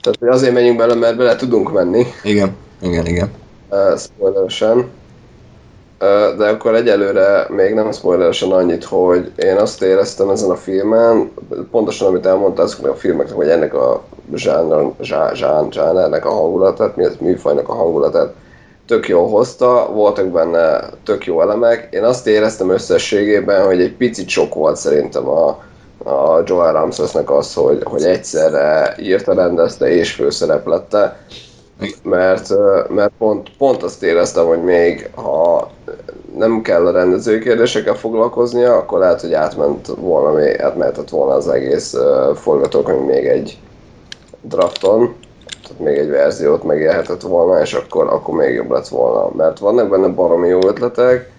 tehát 0.00 0.34
azért 0.34 0.52
menjünk 0.52 0.78
bele, 0.78 0.94
mert 0.94 1.16
bele 1.16 1.36
tudunk 1.36 1.72
menni. 1.72 2.06
Igen, 2.22 2.56
igen, 2.80 3.06
igen. 3.06 3.30
Uh, 3.70 3.98
spoileresen. 3.98 4.88
De 6.36 6.48
akkor 6.48 6.74
egyelőre 6.74 7.46
még 7.48 7.74
nem 7.74 7.92
spoileresen 7.92 8.50
annyit, 8.50 8.84
hogy 8.84 9.32
én 9.36 9.56
azt 9.56 9.82
éreztem 9.82 10.30
ezen 10.30 10.50
a 10.50 10.56
filmen, 10.56 11.32
pontosan 11.70 12.08
amit 12.08 12.26
elmondta 12.26 12.62
azoknak 12.62 12.92
a 12.92 12.96
filmeknek, 12.96 13.36
hogy 13.36 13.48
ennek 13.48 13.74
a 13.74 14.02
zsánr, 14.34 14.92
zsán, 15.32 15.70
zsánernek 15.70 16.24
a 16.24 16.30
hangulatát, 16.30 16.96
mi 16.96 17.04
az 17.04 17.16
műfajnak 17.20 17.68
a 17.68 17.74
hangulatát 17.74 18.34
tök 18.86 19.08
jól 19.08 19.28
hozta, 19.28 19.90
voltak 19.92 20.26
benne 20.26 20.80
tök 21.04 21.26
jó 21.26 21.42
elemek. 21.42 21.88
Én 21.90 22.04
azt 22.04 22.26
éreztem 22.26 22.70
összességében, 22.70 23.64
hogy 23.64 23.80
egy 23.80 23.92
picit 23.92 24.28
sok 24.28 24.54
volt 24.54 24.76
szerintem 24.76 25.28
a, 25.28 25.48
a 26.04 26.42
Joel 26.44 26.72
Ramsesnek 26.72 27.30
az, 27.30 27.54
hogy, 27.54 27.80
hogy 27.84 28.02
egyszerre 28.02 28.96
írta, 29.00 29.34
rendezte 29.34 29.88
és 29.88 30.12
főszereplette 30.12 31.16
mert, 32.02 32.48
mert 32.88 33.12
pont, 33.18 33.50
pont 33.58 33.82
azt 33.82 34.02
éreztem, 34.02 34.46
hogy 34.46 34.62
még 34.62 35.10
ha 35.14 35.70
nem 36.36 36.62
kell 36.62 36.86
a 36.86 36.90
rendezői 36.90 37.38
kérdésekkel 37.38 37.94
foglalkoznia, 37.94 38.76
akkor 38.76 38.98
lehet, 38.98 39.20
hogy 39.20 39.32
átment 39.32 39.86
volna, 39.86 40.40
átmehetett 40.58 41.08
volna 41.08 41.34
az 41.34 41.48
egész 41.48 41.96
forgatókönyv 42.34 43.06
még 43.06 43.26
egy 43.26 43.58
drafton, 44.40 45.14
tehát 45.62 45.82
még 45.82 45.96
egy 45.96 46.10
verziót 46.10 46.64
megélhetett 46.64 47.22
volna, 47.22 47.60
és 47.60 47.72
akkor, 47.72 48.06
akkor 48.06 48.34
még 48.34 48.54
jobb 48.54 48.70
lett 48.70 48.88
volna. 48.88 49.30
Mert 49.36 49.58
vannak 49.58 49.88
benne 49.88 50.08
baromi 50.08 50.48
jó 50.48 50.66
ötletek, 50.66 51.30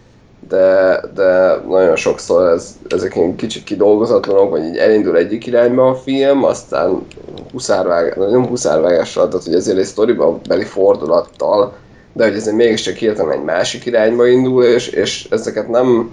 de, 0.49 0.99
de 1.15 1.61
nagyon 1.67 1.95
sokszor 1.95 2.49
ez, 2.49 2.77
ezek 2.89 3.15
ilyen 3.15 3.35
kicsit 3.35 3.63
kidolgozatlanok, 3.63 4.49
vagy 4.49 4.63
így 4.63 4.77
elindul 4.77 5.17
egyik 5.17 5.45
irányba 5.45 5.87
a 5.87 5.95
film, 5.95 6.43
aztán 6.43 7.05
huszárvág, 7.51 8.17
nem 8.17 8.47
huszárvágással, 8.47 9.27
tehát 9.27 9.45
hogy 9.45 9.55
ezért 9.55 9.77
egy 9.77 9.85
sztoriba 9.85 10.39
beli 10.47 10.63
fordulattal, 10.63 11.73
de 12.13 12.23
hogy 12.23 12.35
ezért 12.35 12.55
mégiscsak 12.55 12.95
hirtelen 12.95 13.31
egy 13.31 13.43
másik 13.43 13.85
irányba 13.85 14.27
indul, 14.27 14.63
és, 14.63 14.87
és 14.87 15.27
ezeket 15.29 15.67
nem 15.67 16.11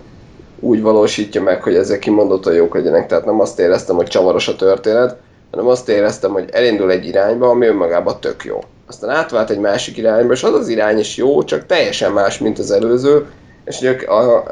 úgy 0.60 0.82
valósítja 0.82 1.42
meg, 1.42 1.62
hogy 1.62 1.74
ezek 1.74 1.98
kimondottan 1.98 2.54
jók 2.54 2.74
legyenek, 2.74 3.06
tehát 3.06 3.24
nem 3.24 3.40
azt 3.40 3.58
éreztem, 3.58 3.96
hogy 3.96 4.06
csavaros 4.06 4.48
a 4.48 4.56
történet, 4.56 5.16
hanem 5.50 5.66
azt 5.66 5.88
éreztem, 5.88 6.32
hogy 6.32 6.48
elindul 6.52 6.90
egy 6.90 7.06
irányba, 7.06 7.48
ami 7.48 7.66
önmagában 7.66 8.20
tök 8.20 8.44
jó. 8.44 8.58
Aztán 8.86 9.10
átvált 9.10 9.50
egy 9.50 9.58
másik 9.58 9.96
irányba, 9.96 10.32
és 10.32 10.42
az 10.42 10.54
az 10.54 10.68
irány 10.68 10.98
is 10.98 11.16
jó, 11.16 11.44
csak 11.44 11.66
teljesen 11.66 12.12
más, 12.12 12.38
mint 12.38 12.58
az 12.58 12.70
előző, 12.70 13.26
és 13.64 13.80
ugye 13.80 13.96
a, 14.06 14.36
a, 14.36 14.44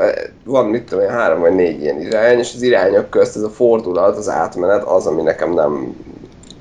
van 0.45 0.67
mit 0.67 0.83
tudom 0.83 1.05
én, 1.05 1.11
három 1.11 1.41
vagy 1.41 1.55
négy 1.55 1.81
ilyen 1.81 2.01
irány, 2.01 2.39
és 2.39 2.53
az 2.55 2.63
irányok 2.63 3.11
közt 3.11 3.37
ez 3.37 3.43
a 3.43 3.51
fordulat, 3.51 4.17
az 4.17 4.29
átmenet 4.29 4.83
az, 4.83 5.07
ami 5.07 5.23
nekem 5.23 5.53
nem, 5.53 5.97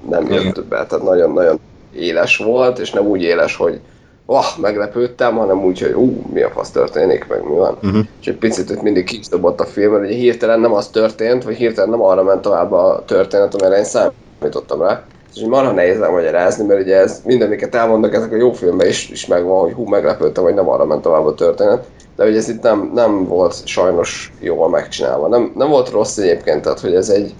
nem 0.09 0.31
jött 0.31 0.63
be, 0.63 0.85
tehát 0.85 1.05
nagyon-nagyon 1.05 1.59
éles 1.95 2.37
volt, 2.37 2.79
és 2.79 2.91
nem 2.91 3.05
úgy 3.05 3.21
éles, 3.21 3.55
hogy 3.55 3.79
oh, 4.25 4.45
meglepődtem, 4.61 5.35
hanem 5.35 5.63
úgy, 5.63 5.81
hogy 5.81 5.91
ú, 5.91 6.23
mi 6.33 6.41
a 6.41 6.49
fasz 6.49 6.71
történik, 6.71 7.27
meg 7.27 7.43
mi 7.43 7.55
van. 7.55 7.77
Uh-huh. 7.83 8.05
És 8.21 8.27
egy 8.27 8.37
picit 8.37 8.67
hogy 8.67 8.81
mindig 8.81 9.05
kiszobott 9.05 9.59
a 9.59 9.65
film, 9.65 9.97
hogy 9.97 10.09
hirtelen 10.09 10.59
nem 10.59 10.73
az 10.73 10.87
történt, 10.87 11.43
vagy 11.43 11.55
hirtelen 11.55 11.89
nem 11.89 12.01
arra 12.01 12.23
ment 12.23 12.41
tovább 12.41 12.71
a 12.71 13.03
történet, 13.05 13.55
amire 13.55 13.77
én 13.77 13.83
számítottam 13.83 14.81
rá. 14.81 15.03
És 15.35 15.41
marha 15.41 15.71
nehéz 15.71 15.99
magyarázni, 15.99 16.65
mert 16.65 16.81
ugye 16.81 16.95
ez 16.95 17.21
mindenkiket 17.25 17.75
elmondok, 17.75 18.13
ezek 18.13 18.31
a 18.31 18.35
jó 18.35 18.51
filmben 18.51 18.87
is, 18.87 19.09
is 19.09 19.25
megvan, 19.25 19.59
hogy 19.59 19.73
hú, 19.73 19.85
meglepődtem, 19.87 20.43
hogy 20.43 20.53
nem 20.53 20.69
arra 20.69 20.85
ment 20.85 21.01
tovább 21.01 21.25
a 21.25 21.33
történet 21.33 21.85
de 22.21 22.27
hogy 22.27 22.37
ez 22.37 22.49
itt 22.49 22.61
nem, 22.61 22.91
nem 22.93 23.25
volt 23.27 23.67
sajnos 23.67 24.33
jól 24.39 24.69
megcsinálva. 24.69 25.27
Nem, 25.27 25.51
nem 25.55 25.69
volt 25.69 25.89
rossz 25.89 26.17
egyébként, 26.17 26.61
tehát 26.61 26.79
hogy 26.79 26.95
ez 26.95 27.09
egy 27.09 27.33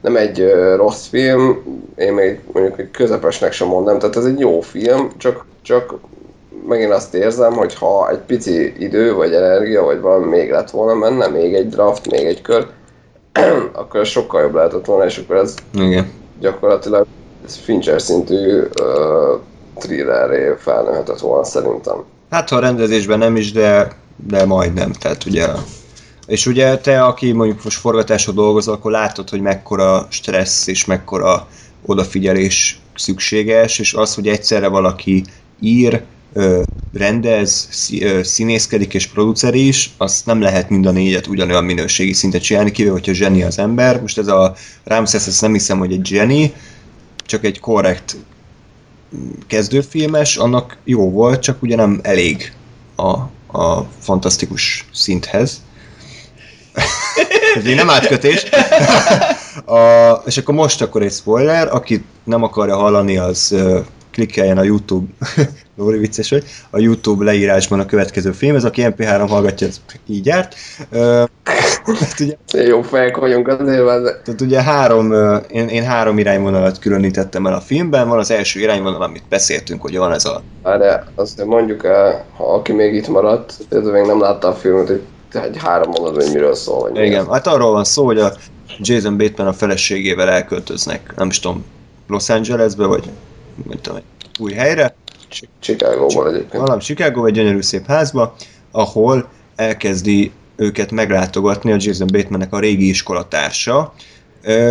nem 0.00 0.16
egy 0.16 0.52
rossz 0.76 1.06
film, 1.06 1.62
én 1.96 2.12
még 2.12 2.40
mondjuk 2.52 2.78
egy 2.78 2.90
közepesnek 2.90 3.52
sem 3.52 3.68
mondom, 3.68 3.98
tehát 3.98 4.16
ez 4.16 4.24
egy 4.24 4.38
jó 4.38 4.60
film, 4.60 5.10
csak, 5.16 5.44
csak 5.62 5.94
megint 6.68 6.92
azt 6.92 7.14
érzem, 7.14 7.52
hogy 7.52 7.74
ha 7.74 8.10
egy 8.10 8.18
pici 8.18 8.74
idő, 8.78 9.14
vagy 9.14 9.32
energia, 9.32 9.82
vagy 9.82 10.00
valami 10.00 10.26
még 10.26 10.50
lett 10.50 10.70
volna 10.70 11.00
benne, 11.00 11.26
még 11.26 11.54
egy 11.54 11.68
draft, 11.68 12.10
még 12.10 12.26
egy 12.26 12.42
kör, 12.42 12.66
akkor 13.80 14.00
ez 14.00 14.08
sokkal 14.08 14.42
jobb 14.42 14.54
lehetett 14.54 14.84
volna, 14.84 15.04
és 15.04 15.18
akkor 15.18 15.36
ez 15.36 15.54
Igen. 15.74 16.12
gyakorlatilag 16.40 17.06
ez 17.44 17.56
Fincher 17.56 18.02
szintű 18.02 18.58
uh, 18.60 19.40
thrillerré 19.78 20.54
felnőhetett 20.58 21.20
volna 21.20 21.44
szerintem. 21.44 22.04
Hát 22.30 22.48
ha 22.48 22.56
a 22.56 22.60
rendezésben 22.60 23.18
nem 23.18 23.36
is, 23.36 23.52
de 23.52 23.88
de 24.26 24.44
majdnem, 24.44 24.92
tehát 24.92 25.24
ugye 25.24 25.46
és 26.26 26.46
ugye 26.46 26.78
te, 26.78 27.04
aki 27.04 27.32
mondjuk 27.32 27.64
most 27.64 27.78
forgatásod 27.78 28.34
dolgozol, 28.34 28.74
akkor 28.74 28.90
látod, 28.90 29.28
hogy 29.28 29.40
mekkora 29.40 30.06
stressz 30.10 30.66
és 30.66 30.84
mekkora 30.84 31.48
odafigyelés 31.86 32.80
szükséges, 32.94 33.78
és 33.78 33.94
az, 33.94 34.14
hogy 34.14 34.28
egyszerre 34.28 34.66
valaki 34.68 35.24
ír, 35.60 36.02
rendez, 36.92 37.68
színészkedik 38.22 38.94
és 38.94 39.06
producer 39.06 39.54
is, 39.54 39.90
azt 39.96 40.26
nem 40.26 40.40
lehet 40.40 40.70
mind 40.70 40.86
a 40.86 40.90
négyet 40.90 41.26
ugyanolyan 41.26 41.64
minőségi 41.64 42.12
szintet 42.12 42.42
csinálni, 42.42 42.70
kivéve, 42.70 42.92
hogyha 42.92 43.12
zseni 43.12 43.42
az 43.42 43.58
ember. 43.58 44.00
Most 44.00 44.18
ez 44.18 44.26
a 44.26 44.54
Ramses, 44.84 45.26
ezt 45.26 45.40
nem 45.40 45.52
hiszem, 45.52 45.78
hogy 45.78 45.92
egy 45.92 46.06
zseni, 46.06 46.52
csak 47.26 47.44
egy 47.44 47.60
korrekt 47.60 48.16
kezdőfilmes, 49.46 50.36
annak 50.36 50.76
jó 50.84 51.10
volt, 51.10 51.42
csak 51.42 51.62
ugye 51.62 51.76
nem 51.76 52.00
elég 52.02 52.52
a, 52.96 53.14
a 53.52 53.82
fantasztikus 54.00 54.86
szinthez. 54.92 55.62
Ez 57.54 57.66
így 57.66 57.74
nem 57.74 57.90
átkötés. 57.90 58.44
a, 59.66 60.12
és 60.26 60.36
akkor 60.36 60.54
most 60.54 60.82
akkor 60.82 61.02
egy 61.02 61.12
spoiler, 61.12 61.74
aki 61.74 62.04
nem 62.24 62.42
akarja 62.42 62.76
hallani, 62.76 63.18
az 63.18 63.48
uh, 63.52 63.84
klikkeljen 64.12 64.58
a 64.58 64.62
YouTube 64.62 65.06
Lóri 65.78 65.98
vicces 65.98 66.30
vagy, 66.30 66.44
a 66.70 66.78
YouTube 66.78 67.24
leírásban 67.24 67.80
a 67.80 67.86
következő 67.86 68.32
film, 68.32 68.56
ez 68.56 68.64
aki 68.64 68.82
MP3 68.84 69.24
hallgatja, 69.28 69.66
ez 69.66 69.80
így 70.06 70.26
járt. 70.26 70.54
Ö, 70.90 71.24
hát 71.84 72.20
ugye, 72.20 72.64
Jó 72.66 72.82
fejek 72.82 73.16
vagyunk 73.16 73.48
azért, 73.48 73.84
mert 73.84 74.02
tehát 74.24 74.40
ugye 74.40 74.62
három, 74.62 75.12
én, 75.50 75.68
én 75.68 75.82
három 75.82 76.18
irányvonalat 76.18 76.78
különítettem 76.78 77.46
el 77.46 77.54
a 77.54 77.60
filmben, 77.60 78.08
van 78.08 78.18
az 78.18 78.30
első 78.30 78.60
irányvonal, 78.60 79.02
amit 79.02 79.22
beszéltünk, 79.28 79.82
hogy 79.82 79.96
van 79.96 80.12
ez 80.12 80.24
a 80.24 80.42
de 80.62 81.04
azt 81.14 81.44
mondjuk 81.44 81.84
el, 81.84 82.24
ha 82.36 82.54
aki 82.54 82.72
még 82.72 82.94
itt 82.94 83.08
maradt, 83.08 83.54
ez 83.68 83.84
még 83.84 84.04
nem 84.04 84.20
látta 84.20 84.48
a 84.48 84.54
filmet, 84.54 84.86
hogy 84.86 85.02
egy 85.32 85.56
három 85.56 85.90
mondat, 85.90 86.22
hogy 86.22 86.32
miről 86.32 86.54
szól. 86.54 86.80
Vagy 86.80 87.04
Igen, 87.04 87.20
ez. 87.20 87.26
hát 87.26 87.46
arról 87.46 87.72
van 87.72 87.84
szó, 87.84 88.04
hogy 88.04 88.18
a 88.18 88.32
Jason 88.78 89.16
Bateman 89.16 89.52
a 89.52 89.56
feleségével 89.56 90.28
elköltöznek, 90.28 91.12
nem 91.16 91.28
is 91.28 91.40
tudom, 91.40 91.64
Los 92.06 92.28
Angelesbe, 92.28 92.86
vagy 92.86 93.04
nem 93.68 93.80
tudom, 93.80 94.00
új 94.38 94.52
helyre, 94.52 94.94
Chicago-ból 95.60 96.28
egyébként. 96.28 96.62
valami 96.62 96.80
Chicago, 96.80 97.24
egy 97.24 97.32
gyönyörű 97.32 97.60
szép 97.60 97.86
házba, 97.86 98.34
ahol 98.70 99.28
elkezdi 99.56 100.30
őket 100.56 100.90
meglátogatni 100.90 101.72
a 101.72 101.76
Jason 101.78 102.06
Batemannek 102.12 102.52
a 102.52 102.58
régi 102.58 102.88
iskolatársa, 102.88 103.92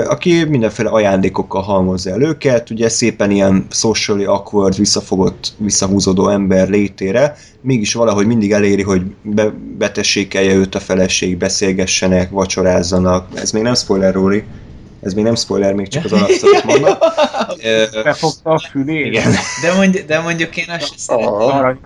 aki 0.08 0.44
mindenféle 0.44 0.90
ajándékokkal 0.90 1.62
halmozza 1.62 2.10
el 2.10 2.22
őket, 2.22 2.70
ugye 2.70 2.90
szépen 2.90 3.32
ilyen 3.32 3.68
socially 3.70 4.26
awkward, 4.26 4.78
visszafogott, 4.78 5.54
visszahúzódó 5.58 6.30
ember 6.30 6.70
létére, 6.70 7.36
mégis 7.62 7.94
valahogy 7.94 8.28
mindig 8.28 8.52
eléri, 8.52 8.82
hogy 8.82 9.02
be, 9.22 9.54
betessékelje 9.78 10.54
őt 10.54 10.76
a 10.76 10.80
feleség, 10.80 11.38
beszélgessenek, 11.38 12.30
vacsorázzanak. 12.30 13.28
Ez 13.36 13.52
még 13.52 13.64
nem 13.64 13.76
spoiler, 13.76 14.14
Róri. 14.14 14.44
Ez 15.02 15.14
még 15.14 15.24
nem 15.24 15.36
spoiler, 15.36 15.74
még 15.74 15.88
csak 15.88 16.06
az 16.06 16.12
alapszavat 16.14 16.64
mondom. 16.64 16.94
Befogta 18.04 18.50
a 18.52 18.60
fülét. 18.72 19.06
Igen. 19.06 19.32
De, 19.62 19.74
mondj, 19.76 20.00
de 20.08 20.20
mondjuk 20.20 20.58
én 20.58 20.66
azt 20.80 20.94
szeretem. 20.98 21.80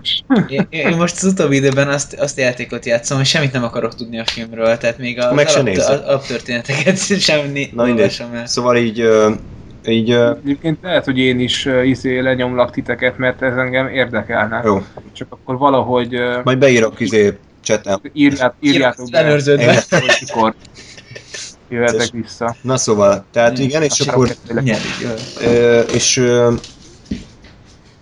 Én, 0.48 0.66
én 0.70 0.96
most 0.96 1.16
az 1.16 1.24
utóbbi 1.24 1.56
időben 1.56 1.88
azt, 1.88 2.14
azt 2.14 2.38
a 2.38 2.40
játékot 2.40 2.86
játszom, 2.86 3.16
hogy 3.16 3.26
semmit 3.26 3.52
nem 3.52 3.64
akarok 3.64 3.94
tudni 3.94 4.18
a 4.18 4.24
filmről, 4.24 4.78
tehát 4.78 4.98
még 4.98 5.20
a 5.20 5.34
Meg 5.34 5.48
se 5.48 5.54
alap, 5.54 5.66
nézed. 5.66 5.92
az 6.00 6.08
alaptörténeteket 6.08 6.98
sem 7.20 7.52
Na 7.72 7.84
mindegy. 7.84 8.22
el. 8.32 8.46
Szóval 8.46 8.76
így, 8.76 9.08
így 9.88 10.10
Egyébként 10.44 10.78
lehet, 10.82 11.04
hogy 11.04 11.18
én 11.18 11.40
is 11.40 11.68
izé 11.84 12.18
lenyomlak 12.18 12.70
titeket, 12.70 13.18
mert 13.18 13.42
ez 13.42 13.56
engem 13.56 13.88
érdekelne. 13.88 14.60
jó, 14.64 14.82
Csak 15.12 15.26
akkor 15.30 15.58
valahogy 15.58 16.16
majd 16.44 16.58
beírok 16.58 17.00
izé 17.00 17.38
chatem. 17.62 18.00
írját, 18.12 18.54
írjátok 18.60 19.10
be, 19.10 19.18
Ellenőrződve. 19.18 19.82
mikor 20.20 20.54
jöhetek 21.72 22.10
vissza. 22.10 22.56
Na 22.62 22.76
szóval, 22.76 23.24
tehát 23.32 23.58
igen, 23.58 23.82
és 23.82 24.00
akkor 24.00 24.36
és 25.92 26.22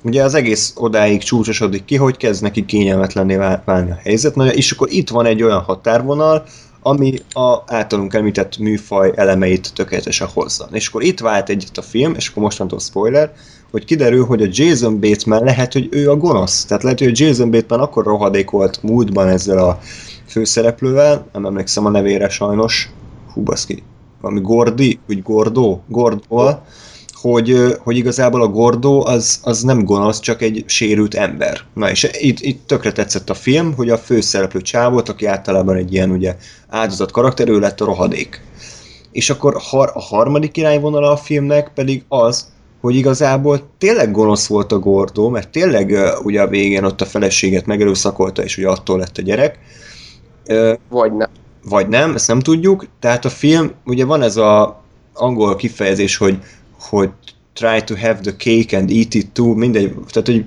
ugye 0.03 0.23
az 0.23 0.35
egész 0.35 0.73
odáig 0.77 1.23
csúcsosodik 1.23 1.85
ki, 1.85 1.97
hogy 1.97 2.17
kezd 2.17 2.43
neki 2.43 2.65
kényelmetlenné 2.65 3.37
vál- 3.37 3.65
válni 3.65 3.91
a 3.91 3.99
helyzet, 4.03 4.35
Na, 4.35 4.53
és 4.53 4.71
akkor 4.71 4.89
itt 4.91 5.09
van 5.09 5.27
egy 5.27 5.43
olyan 5.43 5.61
határvonal, 5.61 6.45
ami 6.83 7.15
a 7.33 7.63
általunk 7.67 8.15
említett 8.15 8.59
műfaj 8.59 9.13
elemeit 9.15 9.73
tökéletesen 9.75 10.29
hozza. 10.35 10.69
És 10.73 10.89
akkor 10.89 11.03
itt 11.03 11.21
vált 11.21 11.49
egyet 11.49 11.79
a 11.79 11.83
film, 11.83 12.15
és 12.15 12.29
akkor 12.29 12.43
mostantól 12.43 12.79
spoiler, 12.79 13.33
hogy 13.71 13.85
kiderül, 13.85 14.25
hogy 14.25 14.43
a 14.43 14.49
Jason 14.51 15.01
Bateman 15.01 15.45
lehet, 15.45 15.73
hogy 15.73 15.89
ő 15.91 16.11
a 16.11 16.17
gonosz. 16.17 16.65
Tehát 16.65 16.83
lehet, 16.83 16.99
hogy 16.99 17.09
a 17.09 17.13
Jason 17.15 17.51
Bateman 17.51 17.85
akkor 17.85 18.05
rohadék 18.05 18.51
volt 18.51 18.83
múltban 18.83 19.29
ezzel 19.29 19.59
a 19.59 19.81
főszereplővel, 20.27 21.27
nem 21.33 21.45
emlékszem 21.45 21.87
a 21.87 21.91
nevére 21.91 22.29
sajnos, 22.29 22.91
hú 23.33 23.43
baszki, 23.43 23.83
valami 24.21 24.41
Gordi, 24.41 24.99
úgy 25.09 25.23
Gordo, 25.23 25.79
Gordol, 25.89 26.63
hogy, 27.21 27.77
hogy 27.79 27.97
igazából 27.97 28.43
a 28.43 28.49
Gordo 28.49 29.01
az, 29.07 29.41
az 29.43 29.63
nem 29.63 29.85
gonosz, 29.85 30.21
csak 30.21 30.43
egy 30.43 30.65
sérült 30.67 31.15
ember. 31.15 31.61
Na 31.75 31.91
és 31.91 32.11
itt, 32.13 32.41
itt 32.41 32.67
tökre 32.67 32.93
tetszett 32.93 33.31
a 33.31 33.35
film, 33.35 33.75
hogy 33.75 33.91
a 33.91 33.99
főszereplő 33.99 34.61
csávot, 34.61 35.09
aki 35.09 35.27
általában 35.27 35.77
egy 35.77 35.93
ilyen 35.93 36.11
ugye 36.11 36.37
áldozat 36.69 37.11
karakter, 37.11 37.49
ő 37.49 37.59
lett 37.59 37.81
a 37.81 37.85
rohadék. 37.85 38.43
És 39.13 39.31
akkor 39.31 39.57
har- 39.59 39.95
a 39.95 40.01
harmadik 40.01 40.57
irányvonala 40.57 41.11
a 41.11 41.17
filmnek 41.17 41.73
pedig 41.75 42.05
az, 42.09 42.49
hogy 42.81 42.95
igazából 42.95 43.61
tényleg 43.79 44.13
gonosz 44.13 44.47
volt 44.47 44.73
a 44.73 44.79
Gordo, 44.79 45.29
mert 45.29 45.51
tényleg 45.51 45.91
ö, 45.91 46.17
ugye 46.23 46.43
a 46.43 46.49
végén 46.49 46.85
ott 46.85 47.01
a 47.01 47.05
feleséget 47.05 47.67
megerőszakolta, 47.67 48.43
és 48.43 48.59
ugye 48.59 48.69
attól 48.69 48.99
lett 48.99 49.19
a 49.19 49.23
gyerek. 49.23 49.59
Vagy 50.89 51.13
nem. 51.13 51.29
Vagy 51.65 51.89
nem, 51.89 52.15
ezt 52.15 52.29
nem 52.29 52.41
tudjuk. 52.41 52.87
Tehát 53.01 53.25
a 53.25 53.29
film, 53.29 53.71
ugye 53.85 54.05
van 54.05 54.23
ez 54.23 54.37
a 54.37 54.83
angol 55.15 55.57
kifejezés, 55.57 56.17
hogy, 56.17 56.39
hogy 56.81 57.11
try 57.53 57.85
to 57.85 57.95
have 57.95 58.19
the 58.21 58.37
cake 58.37 58.77
and 58.77 58.91
eat 58.91 59.15
it 59.15 59.33
too, 59.33 59.55
mindegy, 59.55 59.95
tehát 59.95 60.29
hogy 60.29 60.45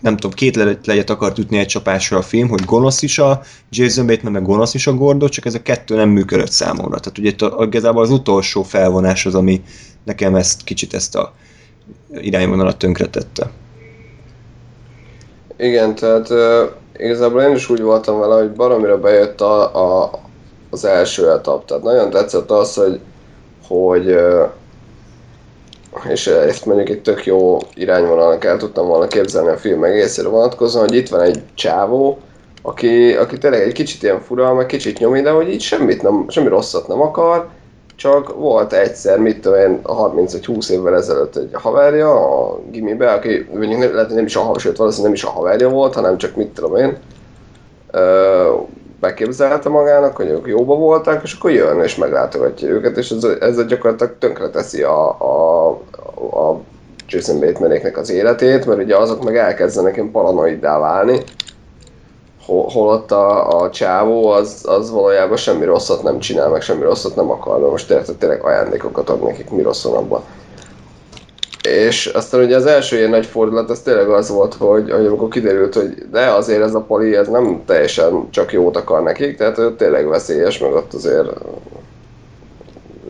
nem 0.00 0.16
tudom, 0.16 0.30
két 0.30 0.56
le- 0.56 0.78
legyet 0.84 1.10
akart 1.10 1.38
ütni 1.38 1.58
egy 1.58 1.66
csapásra 1.66 2.18
a 2.18 2.22
film, 2.22 2.48
hogy 2.48 2.64
gonosz 2.64 3.02
is 3.02 3.18
a 3.18 3.40
Jason 3.70 4.06
Bateman, 4.06 4.32
meg 4.32 4.42
gonosz 4.42 4.74
is 4.74 4.86
a 4.86 4.94
Gordo, 4.94 5.28
csak 5.28 5.44
ez 5.44 5.54
a 5.54 5.62
kettő 5.62 5.94
nem 5.94 6.08
működött 6.08 6.50
számomra. 6.50 7.00
Tehát 7.00 7.18
ugye 7.18 7.28
itt 7.28 7.42
a, 7.42 7.64
igazából 7.64 8.02
az 8.02 8.10
utolsó 8.10 8.62
felvonás 8.62 9.26
az, 9.26 9.34
ami 9.34 9.62
nekem 10.04 10.34
ezt 10.34 10.64
kicsit 10.64 10.94
ezt 10.94 11.16
a 11.16 11.32
irányvonalat 12.12 12.76
tönkretette. 12.76 13.50
Igen, 15.56 15.94
tehát 15.94 16.30
uh, 16.30 16.70
igazából 16.96 17.42
én 17.42 17.54
is 17.54 17.68
úgy 17.68 17.80
voltam 17.80 18.18
vele, 18.18 18.34
hogy 18.34 18.52
baromira 18.52 18.98
bejött 18.98 19.40
a, 19.40 19.74
a, 20.02 20.10
az 20.74 20.84
első 20.84 21.30
etap. 21.30 21.64
Tehát 21.64 21.82
nagyon 21.82 22.10
tetszett 22.10 22.50
az, 22.50 22.74
hogy, 22.74 23.00
hogy 23.68 24.16
és 26.08 26.26
ezt 26.26 26.66
mondjuk 26.66 26.88
egy 26.88 27.02
tök 27.02 27.26
jó 27.26 27.58
irányvonalnak 27.74 28.44
el 28.44 28.56
tudtam 28.56 28.86
volna 28.86 29.06
képzelni 29.06 29.48
a 29.48 29.56
film 29.56 29.84
egészére 29.84 30.28
vonatkozóan, 30.28 30.88
hogy 30.88 30.96
itt 30.96 31.08
van 31.08 31.20
egy 31.20 31.42
csávó, 31.54 32.18
aki, 32.62 33.12
aki 33.12 33.38
tényleg 33.38 33.60
egy 33.60 33.72
kicsit 33.72 34.02
ilyen 34.02 34.20
fura, 34.20 34.54
meg 34.54 34.66
kicsit 34.66 34.98
nyomi, 34.98 35.20
de 35.20 35.30
hogy 35.30 35.48
így 35.48 35.60
semmit 35.60 36.02
nem, 36.02 36.24
semmi 36.28 36.48
rosszat 36.48 36.88
nem 36.88 37.00
akar, 37.00 37.48
csak 37.96 38.34
volt 38.34 38.72
egyszer, 38.72 39.18
mit 39.18 39.40
tudom 39.40 39.58
én, 39.58 39.80
30 39.82 40.32
vagy 40.32 40.46
20 40.46 40.68
évvel 40.68 40.96
ezelőtt 40.96 41.36
egy 41.36 41.50
haverja 41.52 42.10
a 42.10 42.60
gimibe, 42.70 43.12
aki 43.12 43.48
mondjuk 43.52 43.80
nem, 43.80 43.94
lehet, 43.94 44.10
nem 44.10 44.24
is 44.24 44.36
a 44.36 44.58
sőt 44.58 44.76
valószínűleg 44.76 45.12
nem 45.12 45.22
is 45.22 45.24
a 45.24 45.38
haverja 45.38 45.68
volt, 45.68 45.94
hanem 45.94 46.18
csak 46.18 46.36
mit 46.36 46.48
tudom 46.48 46.76
én, 46.76 46.96
beképzelte 49.04 49.68
magának, 49.68 50.16
hogy 50.16 50.28
ők 50.28 50.46
jóba 50.46 50.74
voltak, 50.74 51.22
és 51.22 51.34
akkor 51.34 51.50
jön 51.50 51.80
és 51.80 51.96
meglátogatja 51.96 52.68
őket, 52.68 52.96
és 52.96 53.10
ez, 53.10 53.24
ez 53.24 53.66
gyakorlatilag 53.66 54.18
tönkre 54.18 54.48
teszi 54.48 54.82
a, 54.82 55.08
a, 55.20 55.68
a 56.40 56.60
Jason 57.08 57.40
Bateman-éknek 57.40 57.98
az 57.98 58.10
életét, 58.10 58.66
mert 58.66 58.82
ugye 58.82 58.96
azok 58.96 59.24
meg 59.24 59.36
elkezdenek 59.36 59.96
ilyen 59.96 60.10
paranoiddá 60.10 60.78
válni, 60.78 61.20
hol- 62.46 62.72
holott 62.72 63.12
a, 63.12 63.60
a 63.60 63.70
csávó 63.70 64.28
az, 64.28 64.64
az 64.66 64.90
valójában 64.90 65.36
semmi 65.36 65.64
rosszat 65.64 66.02
nem 66.02 66.18
csinál, 66.18 66.48
meg 66.48 66.62
semmi 66.62 66.82
rosszat 66.82 67.16
nem 67.16 67.30
akar, 67.30 67.60
de 67.60 67.66
most 67.66 67.90
érted, 67.90 68.16
tényleg 68.16 68.44
ajándékokat 68.44 69.10
ad 69.10 69.22
nekik, 69.22 69.50
mi 69.50 69.62
rossz 69.62 69.84
van 69.84 69.96
abban. 69.96 70.22
És 71.68 72.06
aztán 72.06 72.44
ugye 72.44 72.56
az 72.56 72.66
első 72.66 72.96
ilyen 72.96 73.10
nagy 73.10 73.26
fordulat, 73.26 73.70
az 73.70 73.80
tényleg 73.80 74.08
az 74.08 74.28
volt, 74.28 74.54
hogy, 74.54 74.90
hogy 74.90 75.06
amikor 75.06 75.28
kiderült, 75.28 75.74
hogy 75.74 75.94
de 76.10 76.26
azért 76.26 76.62
ez 76.62 76.74
a 76.74 76.80
poli, 76.80 77.16
ez 77.16 77.28
nem 77.28 77.62
teljesen 77.66 78.30
csak 78.30 78.52
jót 78.52 78.76
akar 78.76 79.02
nekik, 79.02 79.36
tehát 79.36 79.58
ő 79.58 79.74
tényleg 79.76 80.08
veszélyes, 80.08 80.58
meg 80.58 80.72
ott 80.72 80.92
azért 80.92 81.28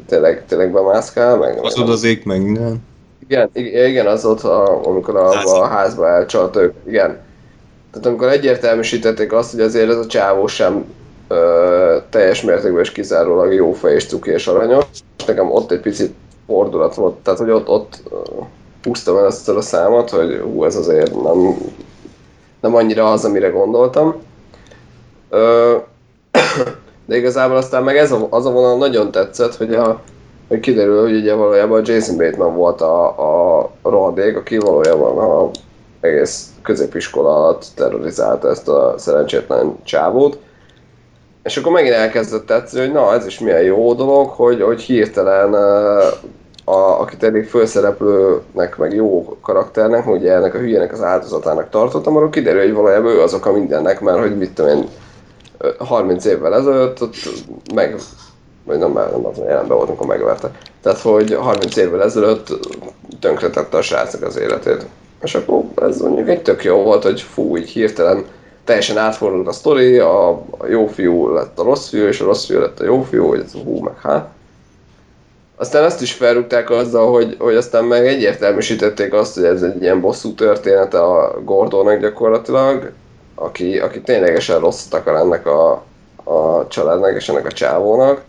tényleg, 0.08 0.44
tényleg 0.46 0.72
bemászkál, 0.72 1.36
meg... 1.36 1.58
Az 1.62 1.78
odazik, 1.78 2.24
meg 2.24 2.42
minden. 2.42 2.82
Igen, 3.28 3.50
igen, 3.54 4.06
az 4.06 4.24
ott, 4.24 4.42
a, 4.42 4.86
amikor 4.86 5.16
a, 5.16 5.34
Házba. 5.34 5.60
a 5.60 5.66
házba 5.66 6.08
elcsalt 6.08 6.56
ők, 6.56 6.72
igen. 6.86 7.18
Tehát 7.92 8.06
amikor 8.06 8.28
egyértelműsítették 8.28 9.32
azt, 9.32 9.50
hogy 9.50 9.60
azért 9.60 9.88
ez 9.88 9.96
a 9.96 10.06
csávó 10.06 10.46
sem 10.46 10.84
ö, 11.28 11.96
teljes 12.10 12.42
mértékben 12.42 12.82
és 12.82 12.92
kizárólag 12.92 13.52
jó 13.52 13.72
fej 13.72 13.94
és 13.94 14.06
cuki 14.06 14.30
és 14.30 14.46
aranyos, 14.46 14.84
nekem 15.26 15.50
ott 15.50 15.70
egy 15.70 15.80
picit 15.80 16.14
fordulat 16.46 16.94
volt, 16.94 17.14
tehát 17.14 17.40
hogy 17.40 17.50
ott, 17.50 17.68
ott 17.68 18.02
húztam 18.82 19.16
el 19.16 19.26
ezt 19.26 19.48
a 19.48 19.60
számot, 19.60 20.10
hogy 20.10 20.40
hú, 20.42 20.64
ez 20.64 20.76
azért 20.76 21.22
nem, 21.22 21.56
nem 22.60 22.74
annyira 22.74 23.10
az, 23.10 23.24
amire 23.24 23.48
gondoltam. 23.48 24.14
Ö, 25.30 25.76
de 27.06 27.16
igazából 27.16 27.56
aztán 27.56 27.82
meg 27.82 27.96
ez 27.96 28.12
a, 28.12 28.26
az 28.30 28.46
a 28.46 28.50
vonal 28.50 28.76
nagyon 28.76 29.10
tetszett, 29.10 29.56
hogy 29.56 29.74
a, 29.74 30.00
hogy 30.48 30.60
kiderül, 30.60 31.00
hogy 31.00 31.16
ugye 31.16 31.34
valójában 31.34 31.82
Jason 31.84 32.16
Bateman 32.16 32.54
volt 32.54 32.80
a, 32.80 33.06
a 33.60 33.70
rohadék, 33.82 34.36
aki 34.36 34.58
valójában 34.58 35.18
a 35.18 35.50
egész 36.00 36.52
középiskola 36.62 37.36
alatt 37.36 37.66
terrorizálta 37.74 38.48
ezt 38.48 38.68
a 38.68 38.94
szerencsétlen 38.96 39.76
csávót. 39.82 40.38
És 41.44 41.56
akkor 41.56 41.72
megint 41.72 41.94
elkezdett 41.94 42.46
tetszeni, 42.46 42.84
hogy 42.84 42.94
na, 42.94 43.14
ez 43.14 43.26
is 43.26 43.38
milyen 43.38 43.62
jó 43.62 43.94
dolog, 43.94 44.28
hogy, 44.28 44.62
hogy 44.62 44.80
hirtelen 44.80 45.54
a, 46.64 47.00
akit 47.00 47.22
eddig 47.22 47.48
főszereplőnek, 47.48 48.76
meg 48.76 48.94
jó 48.94 49.36
karakternek, 49.42 50.06
ugye 50.06 50.32
ennek 50.32 50.54
a 50.54 50.58
hülyének 50.58 50.92
az 50.92 51.02
áldozatának 51.02 51.70
tartottam, 51.70 52.16
arról 52.16 52.30
kiderül, 52.30 52.62
hogy 52.62 52.72
valójában 52.72 53.12
ő 53.12 53.20
az 53.20 53.34
oka 53.34 53.52
mindennek, 53.52 54.00
mert 54.00 54.18
hogy 54.18 54.38
mit 54.38 54.54
tudom 54.54 54.76
én, 54.76 54.88
ö, 55.58 55.68
30 55.78 56.24
évvel 56.24 56.54
ezelőtt 56.54 57.02
ott 57.02 57.14
meg, 57.74 57.96
vagy 58.64 58.78
nem, 58.78 58.92
nem, 58.92 59.20
nem 59.22 59.46
jelenben 59.46 59.76
volt, 59.76 59.88
amikor 59.88 60.06
megverte. 60.06 60.50
Tehát, 60.82 60.98
hogy 60.98 61.34
30 61.34 61.76
évvel 61.76 62.02
ezelőtt 62.02 62.48
tönkretette 63.20 63.76
a 63.76 63.82
srácnak 63.82 64.22
az 64.22 64.38
életét. 64.38 64.86
És 65.22 65.34
akkor 65.34 65.62
ez 65.76 66.00
mondjuk 66.00 66.28
egy 66.28 66.42
tök 66.42 66.64
jó 66.64 66.76
volt, 66.76 67.02
hogy 67.02 67.20
fú, 67.20 67.56
így 67.56 67.68
hirtelen 67.68 68.24
teljesen 68.64 68.98
átfordult 68.98 69.46
a 69.46 69.52
sztori, 69.52 69.98
a, 69.98 70.28
a 70.30 70.66
jó 70.68 70.86
fiú 70.86 71.28
lett 71.28 71.58
a 71.58 71.62
rossz 71.62 71.88
fiú, 71.88 72.06
és 72.06 72.20
a 72.20 72.24
rossz 72.24 72.46
fiú 72.46 72.60
lett 72.60 72.80
a 72.80 72.84
jó 72.84 73.02
fiú, 73.02 73.26
hogy 73.26 73.40
ez 73.40 73.52
hú, 73.52 73.80
meg 73.80 74.00
hát. 74.00 74.28
Aztán 75.56 75.84
azt 75.84 76.02
is 76.02 76.12
felrúgták 76.12 76.70
azzal, 76.70 77.12
hogy, 77.12 77.36
hogy 77.38 77.54
aztán 77.54 77.84
meg 77.84 78.06
egyértelműsítették 78.06 79.12
azt, 79.12 79.34
hogy 79.34 79.44
ez 79.44 79.62
egy 79.62 79.82
ilyen 79.82 80.00
bosszú 80.00 80.34
története 80.34 81.02
a 81.02 81.42
Gordonnak 81.44 82.00
gyakorlatilag, 82.00 82.92
aki, 83.34 83.78
aki 83.78 84.00
ténylegesen 84.00 84.60
rosszat 84.60 84.94
akar 84.94 85.14
ennek 85.14 85.46
a, 85.46 85.70
a 86.24 86.66
családnak 86.68 87.14
és 87.16 87.28
ennek 87.28 87.46
a 87.46 87.52
csávónak. 87.52 88.22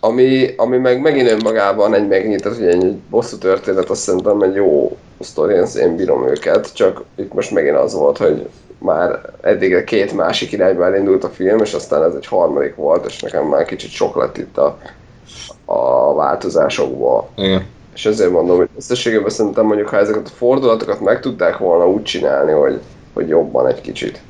Ami, 0.00 0.54
ami 0.56 0.76
meg 0.76 1.00
megint 1.00 1.30
önmagában 1.30 1.94
egy 1.94 2.08
megnyitott, 2.08 2.56
hogy 2.56 2.66
egy 2.66 2.94
bosszú 2.94 3.38
történet, 3.38 3.90
azt 3.90 4.00
szerintem 4.00 4.42
egy 4.42 4.54
jó 4.54 4.96
sztori, 5.20 5.54
én 5.80 5.96
bírom 5.96 6.28
őket, 6.28 6.74
csak 6.74 7.04
itt 7.14 7.32
most 7.32 7.50
megint 7.50 7.76
az 7.76 7.94
volt, 7.94 8.18
hogy 8.18 8.48
már 8.78 9.20
eddig 9.40 9.84
két 9.84 10.12
másik 10.12 10.52
irányba 10.52 10.84
elindult 10.84 11.24
a 11.24 11.28
film, 11.28 11.58
és 11.58 11.74
aztán 11.74 12.02
ez 12.02 12.14
egy 12.14 12.26
harmadik 12.26 12.74
volt, 12.74 13.06
és 13.06 13.20
nekem 13.20 13.44
már 13.44 13.64
kicsit 13.64 13.90
sok 13.90 14.16
lett 14.16 14.38
itt 14.38 14.58
a, 14.58 14.78
a 15.64 16.14
változásokból. 16.14 17.28
Igen. 17.36 17.66
És 17.94 18.06
ezért 18.06 18.30
mondom, 18.30 18.56
hogy 18.56 18.68
összességében 18.76 19.30
szerintem 19.30 19.66
mondjuk, 19.66 19.88
ha 19.88 19.96
ezeket 19.96 20.26
a 20.26 20.36
fordulatokat 20.36 21.00
meg 21.00 21.20
tudták 21.20 21.58
volna 21.58 21.88
úgy 21.88 22.02
csinálni, 22.02 22.52
hogy, 22.52 22.80
hogy 23.12 23.28
jobban 23.28 23.66
egy 23.66 23.80
kicsit. 23.80 24.22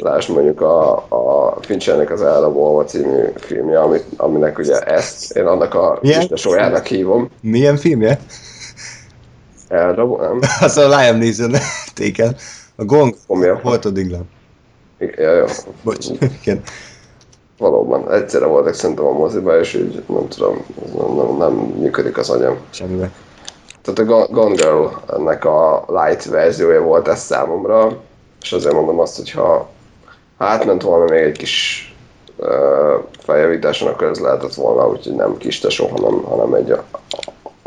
Lásd 0.00 0.30
mondjuk 0.30 0.60
a, 0.60 0.92
a 0.94 1.56
Finchernek 1.60 2.10
az 2.10 2.22
Elrabolva 2.22 2.84
című 2.84 3.22
filmje, 3.34 3.80
amit, 3.80 4.04
aminek 4.16 4.58
ugye 4.58 4.78
ezt, 4.78 5.36
én 5.36 5.46
annak 5.46 5.74
a 5.74 6.00
sójának 6.34 6.86
hívom. 6.86 7.30
Milyen 7.40 7.76
filmje? 7.76 8.18
Elrabol, 9.68 10.20
nem? 10.28 10.40
Az 10.60 10.76
a 10.76 10.88
Liam 10.88 11.16
Neeson 11.16 11.52
téken. 11.94 12.36
A 12.76 12.84
gong 12.84 13.14
Komolyan. 13.26 13.60
volt 13.62 13.84
a 13.84 13.90
diglám. 13.90 14.28
Ja, 14.98 15.32
jó. 15.34 15.44
Bocs. 15.82 16.06
Igen. 16.42 16.62
Valóban, 17.58 18.12
egyszerre 18.12 18.46
voltak 18.46 18.74
szerintem 18.74 19.04
a 19.04 19.12
moziba, 19.12 19.58
és 19.58 19.74
így 19.74 20.02
nem 20.06 20.28
tudom, 20.28 20.64
nem, 20.96 21.14
nem, 21.16 21.36
nem 21.36 21.52
működik 21.52 22.16
az 22.16 22.30
agyam. 22.30 22.56
Semmibe. 22.70 23.10
Tehát 23.82 24.10
a 24.10 24.32
Gone 24.32 24.54
Girl 24.54 24.86
ennek 25.16 25.44
a 25.44 25.84
light 25.88 26.24
verziója 26.24 26.82
volt 26.82 27.08
ez 27.08 27.20
számomra, 27.20 27.96
és 28.42 28.52
azért 28.52 28.74
mondom 28.74 28.98
azt, 28.98 29.16
hogy 29.16 29.30
ha 29.30 29.68
ha 30.38 30.44
átment 30.44 30.82
volna 30.82 31.12
még 31.12 31.22
egy 31.22 31.38
kis 31.38 31.84
uh, 32.36 33.04
feljavításon, 33.18 33.88
akkor 33.88 34.06
ez 34.06 34.18
lehetett 34.18 34.54
volna, 34.54 34.88
úgyhogy 34.88 35.14
nem 35.14 35.36
kis 35.36 35.58
tesó, 35.58 35.86
hanem, 35.86 36.22
hanem 36.22 36.54
egy 36.54 36.70
a, 36.70 36.84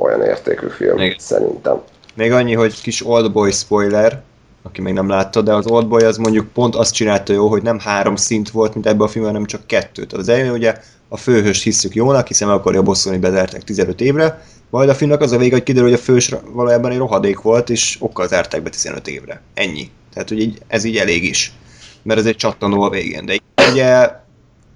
olyan 0.01 0.21
értékű 0.21 0.67
film, 0.67 0.99
Igen. 0.99 1.15
szerintem. 1.19 1.81
Még 2.13 2.31
annyi, 2.31 2.53
hogy 2.53 2.81
kis 2.81 3.05
Oldboy 3.05 3.51
spoiler, 3.51 4.21
aki 4.63 4.81
még 4.81 4.93
nem 4.93 5.09
látta, 5.09 5.41
de 5.41 5.53
az 5.53 5.67
Oldboy 5.67 6.03
az 6.03 6.17
mondjuk 6.17 6.47
pont 6.53 6.75
azt 6.75 6.93
csinálta 6.93 7.33
jó, 7.33 7.47
hogy 7.47 7.61
nem 7.61 7.79
három 7.79 8.15
szint 8.15 8.49
volt, 8.49 8.73
mint 8.73 8.85
ebben 8.85 9.01
a 9.01 9.07
filmben, 9.07 9.31
hanem 9.33 9.47
csak 9.47 9.67
kettő. 9.67 10.05
Tehát 10.05 10.23
az 10.25 10.29
elején 10.29 10.51
ugye 10.51 10.75
a 11.07 11.17
főhőst 11.17 11.63
hiszük 11.63 11.95
jónak, 11.95 12.27
hiszen 12.27 12.47
meg 12.47 12.57
akarja 12.57 12.81
bosszolni 12.81 13.19
bezárták 13.19 13.63
15 13.63 14.01
évre, 14.01 14.41
majd 14.69 14.89
a 14.89 14.95
filmnek 14.95 15.21
az 15.21 15.31
a 15.31 15.37
vége, 15.37 15.53
hogy 15.53 15.63
kiderül, 15.63 15.89
hogy 15.89 15.99
a 15.99 16.03
fős 16.03 16.35
valójában 16.51 16.91
egy 16.91 16.97
rohadék 16.97 17.41
volt, 17.41 17.69
és 17.69 17.97
okkal 17.99 18.27
zárták 18.27 18.63
be 18.63 18.69
15 18.69 19.07
évre. 19.07 19.41
Ennyi. 19.53 19.89
Tehát, 20.13 20.29
hogy 20.29 20.39
így, 20.39 20.61
ez 20.67 20.83
így 20.83 20.97
elég 20.97 21.23
is. 21.23 21.53
Mert 22.01 22.19
ez 22.19 22.25
egy 22.25 22.35
csattanó 22.35 22.81
a 22.81 22.89
végén. 22.89 23.25
De 23.25 23.33
így 23.33 23.41
ugye 23.71 24.09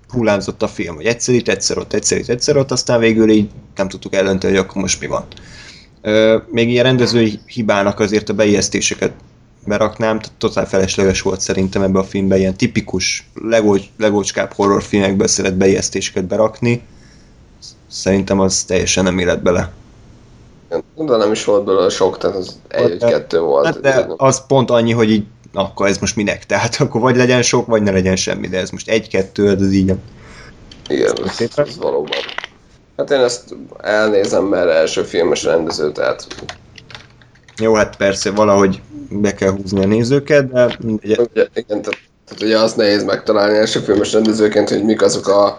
hullámzott 0.09 0.61
a 0.61 0.67
film, 0.67 0.95
hogy 0.95 1.05
egyszer 1.05 1.35
itt, 1.35 1.47
egyszer 1.47 1.77
ott, 1.77 1.93
egyszer 1.93 2.17
itt, 2.17 2.29
egyszer 2.29 2.57
ott, 2.57 2.71
aztán 2.71 2.99
végül 2.99 3.29
így 3.29 3.49
nem 3.75 3.87
tudtuk 3.87 4.15
eldönteni, 4.15 4.55
hogy 4.55 4.63
akkor 4.63 4.81
most 4.81 5.01
mi 5.01 5.07
van. 5.07 5.25
Ö, 6.01 6.37
még 6.51 6.69
ilyen 6.69 6.83
rendezői 6.83 7.39
hibának 7.45 7.99
azért 7.99 8.29
a 8.29 8.33
beijesztéseket 8.33 9.11
beraknám, 9.65 10.19
tehát 10.19 10.37
totál 10.37 10.67
felesleges 10.67 11.21
volt 11.21 11.41
szerintem 11.41 11.81
ebbe 11.81 11.99
a 11.99 12.03
filmbe 12.03 12.37
ilyen 12.37 12.55
tipikus 12.55 13.29
legó, 13.33 13.77
legócskább 13.97 14.53
horrorfilmekből 14.53 15.27
szeret 15.27 15.57
beijesztéseket 15.57 16.25
berakni. 16.25 16.81
Szerintem 17.87 18.39
az 18.39 18.63
teljesen 18.63 19.03
nem 19.03 19.19
élet 19.19 19.41
bele. 19.41 19.71
De 20.95 21.17
nem 21.17 21.31
is 21.31 21.43
volt 21.43 21.65
belőle 21.65 21.89
sok, 21.89 22.17
tehát 22.17 22.35
az 22.35 22.59
egy 22.67 22.99
vagy 22.99 23.11
kettő 23.11 23.39
volt. 23.39 23.65
Hát 23.65 23.79
de 23.79 24.05
az 24.17 24.45
pont 24.45 24.69
annyi, 24.69 24.91
hogy 24.91 25.11
így, 25.11 25.25
na, 25.55 25.61
akkor 25.61 25.87
ez 25.87 25.97
most 25.97 26.15
minek? 26.15 26.45
Tehát 26.45 26.75
akkor 26.79 27.01
vagy 27.01 27.15
legyen 27.15 27.41
sok, 27.41 27.65
vagy 27.65 27.81
ne 27.81 27.91
legyen 27.91 28.15
semmi, 28.15 28.47
de 28.47 28.57
ez 28.57 28.69
most 28.69 28.89
egy-kettő, 28.89 29.49
ez 29.49 29.71
így 29.71 29.85
nem. 29.85 29.99
Igen, 30.87 31.13
ez, 31.25 31.49
ez 31.55 31.77
valóban. 31.77 32.17
Hát 32.97 33.11
én 33.11 33.19
ezt 33.19 33.55
elnézem, 33.77 34.43
mert 34.43 34.69
első 34.69 35.03
filmes 35.03 35.43
rendező, 35.43 35.91
tehát 35.91 36.27
Jó, 37.57 37.73
hát 37.73 37.95
persze 37.95 38.31
valahogy 38.31 38.81
be 39.09 39.33
kell 39.33 39.51
húzni 39.51 39.83
a 39.83 39.87
nézőket, 39.87 40.51
de 40.51 40.77
mindegy. 40.79 41.19
ugye, 41.19 41.47
igen, 41.53 41.81
tehát, 41.81 41.99
tehát 42.25 42.41
ugye 42.41 42.59
azt 42.59 42.77
nehéz 42.77 43.03
megtalálni 43.03 43.57
első 43.57 43.79
filmes 43.79 44.13
rendezőként, 44.13 44.69
hogy 44.69 44.83
mik 44.83 45.01
azok 45.01 45.27
a 45.27 45.55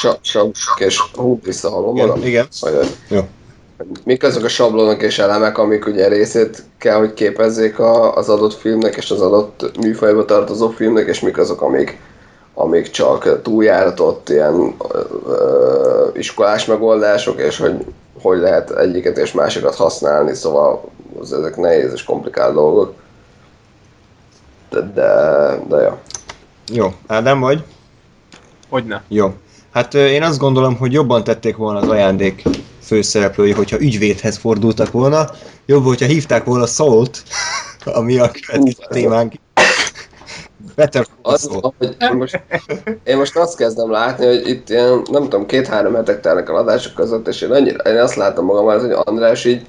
sa, 0.00 0.18
sa, 0.22 0.50
és 0.78 1.00
hú, 1.14 1.40
visszahallom 1.44 1.96
magam. 1.96 2.24
Igen, 2.24 2.48
igen. 2.60 2.86
Jó. 3.08 3.28
Mik 4.04 4.22
azok 4.22 4.44
a 4.44 4.48
sablonok 4.48 5.02
és 5.02 5.18
elemek, 5.18 5.58
amik 5.58 5.86
ugye 5.86 6.08
részét 6.08 6.64
kell, 6.78 6.98
hogy 6.98 7.14
képezzék 7.14 7.78
a, 7.78 8.16
az 8.16 8.28
adott 8.28 8.54
filmnek 8.54 8.96
és 8.96 9.10
az 9.10 9.20
adott 9.20 9.78
műfajba 9.80 10.24
tartozó 10.24 10.68
filmnek, 10.68 11.08
és 11.08 11.20
mik 11.20 11.38
azok, 11.38 11.60
amik, 11.60 11.98
amik 12.54 12.90
csak 12.90 13.42
túljáratott 13.42 14.28
ilyen 14.28 14.74
ö, 14.92 15.00
ö, 15.26 16.08
iskolás 16.14 16.64
megoldások, 16.64 17.40
és 17.40 17.58
hogy 17.58 17.84
hogy 18.22 18.38
lehet 18.38 18.70
egyiket 18.70 19.18
és 19.18 19.32
másikat 19.32 19.74
használni, 19.74 20.34
szóval 20.34 20.84
az, 21.20 21.32
ezek 21.32 21.56
nehéz 21.56 21.92
és 21.92 22.04
komplikált 22.04 22.54
dolgok. 22.54 22.94
De, 24.70 24.80
de, 24.94 25.04
de 25.68 25.76
ja. 25.76 25.98
Jó, 26.72 26.92
Ádám 27.06 27.40
vagy? 27.40 27.64
Hogyne. 28.68 29.02
Jó. 29.08 29.34
Hát 29.72 29.94
én 29.94 30.22
azt 30.22 30.38
gondolom, 30.38 30.76
hogy 30.76 30.92
jobban 30.92 31.24
tették 31.24 31.56
volna 31.56 31.78
az 31.78 31.88
ajándék 31.88 32.42
főszereplői, 32.92 33.52
hogyha 33.52 33.80
ügyvédhez 33.80 34.36
fordultak 34.36 34.90
volna. 34.90 35.30
Jobb, 35.66 35.84
hogyha 35.84 36.06
hívták 36.06 36.44
volna 36.44 36.66
Salt, 36.66 37.22
ami 37.84 38.18
a 38.18 38.30
következő 38.30 38.86
témánk. 38.88 39.32
Better 40.74 41.06
Az, 41.22 41.48
hogy 41.78 41.96
én, 42.00 42.16
most, 42.16 42.42
én 43.04 43.16
most 43.16 43.36
azt 43.36 43.56
kezdem 43.56 43.90
látni, 43.90 44.26
hogy 44.26 44.48
itt 44.48 44.68
ilyen, 44.68 45.02
nem 45.10 45.22
tudom, 45.22 45.46
két-három 45.46 45.94
hetek 45.94 46.20
telnek 46.20 46.48
a 46.48 46.54
adások 46.54 46.94
között, 46.94 47.28
és 47.28 47.40
én, 47.40 47.50
annyira, 47.50 47.90
én 47.90 48.00
azt 48.00 48.14
látom 48.14 48.44
magam 48.44 48.80
hogy 48.80 48.92
András 49.04 49.44
így 49.44 49.64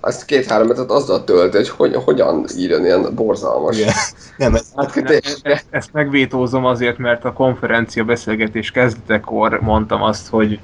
azt 0.00 0.24
két-három 0.24 0.68
hetet 0.68 0.90
azzal 0.90 1.24
tölti, 1.24 1.56
hogy, 1.56 1.68
hogy 1.68 1.94
hogyan 2.04 2.44
írjon 2.56 2.84
ilyen 2.84 3.14
borzalmas 3.14 3.78
Igen. 3.78 3.92
Nem, 4.36 4.54
ez, 4.54 4.66
átkötésre. 4.74 5.50
Ezt, 5.50 5.66
ezt 5.70 5.92
megvétózom 5.92 6.64
azért, 6.64 6.98
mert 6.98 7.24
a 7.24 7.32
konferencia 7.32 8.04
beszélgetés 8.04 8.70
kezdetekor 8.70 9.60
mondtam 9.60 10.02
azt, 10.02 10.28
hogy 10.28 10.60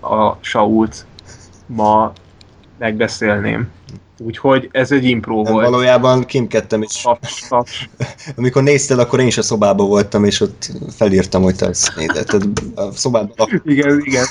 a 0.00 0.36
Sault 0.40 1.04
ma 1.70 2.12
megbeszélném. 2.78 3.68
Úgyhogy 4.18 4.68
ez 4.72 4.92
egy 4.92 5.04
impró 5.04 5.44
volt. 5.44 5.64
valójában 5.64 6.24
kimkedtem, 6.24 6.82
és 6.82 7.02
Taps, 7.02 7.44
taps. 7.48 7.88
amikor 8.36 8.62
nézted, 8.62 8.98
akkor 8.98 9.20
én 9.20 9.26
is 9.26 9.38
a 9.38 9.42
szobában 9.42 9.88
voltam, 9.88 10.24
és 10.24 10.40
ott 10.40 10.70
felírtam, 10.96 11.42
hogy 11.42 11.56
te 11.56 11.66
ezt 11.66 11.96
nézed. 11.96 12.26
Tehát 12.26 12.46
a 12.74 12.92
szobában 12.92 13.60
Igen, 13.64 14.00
igen. 14.04 14.24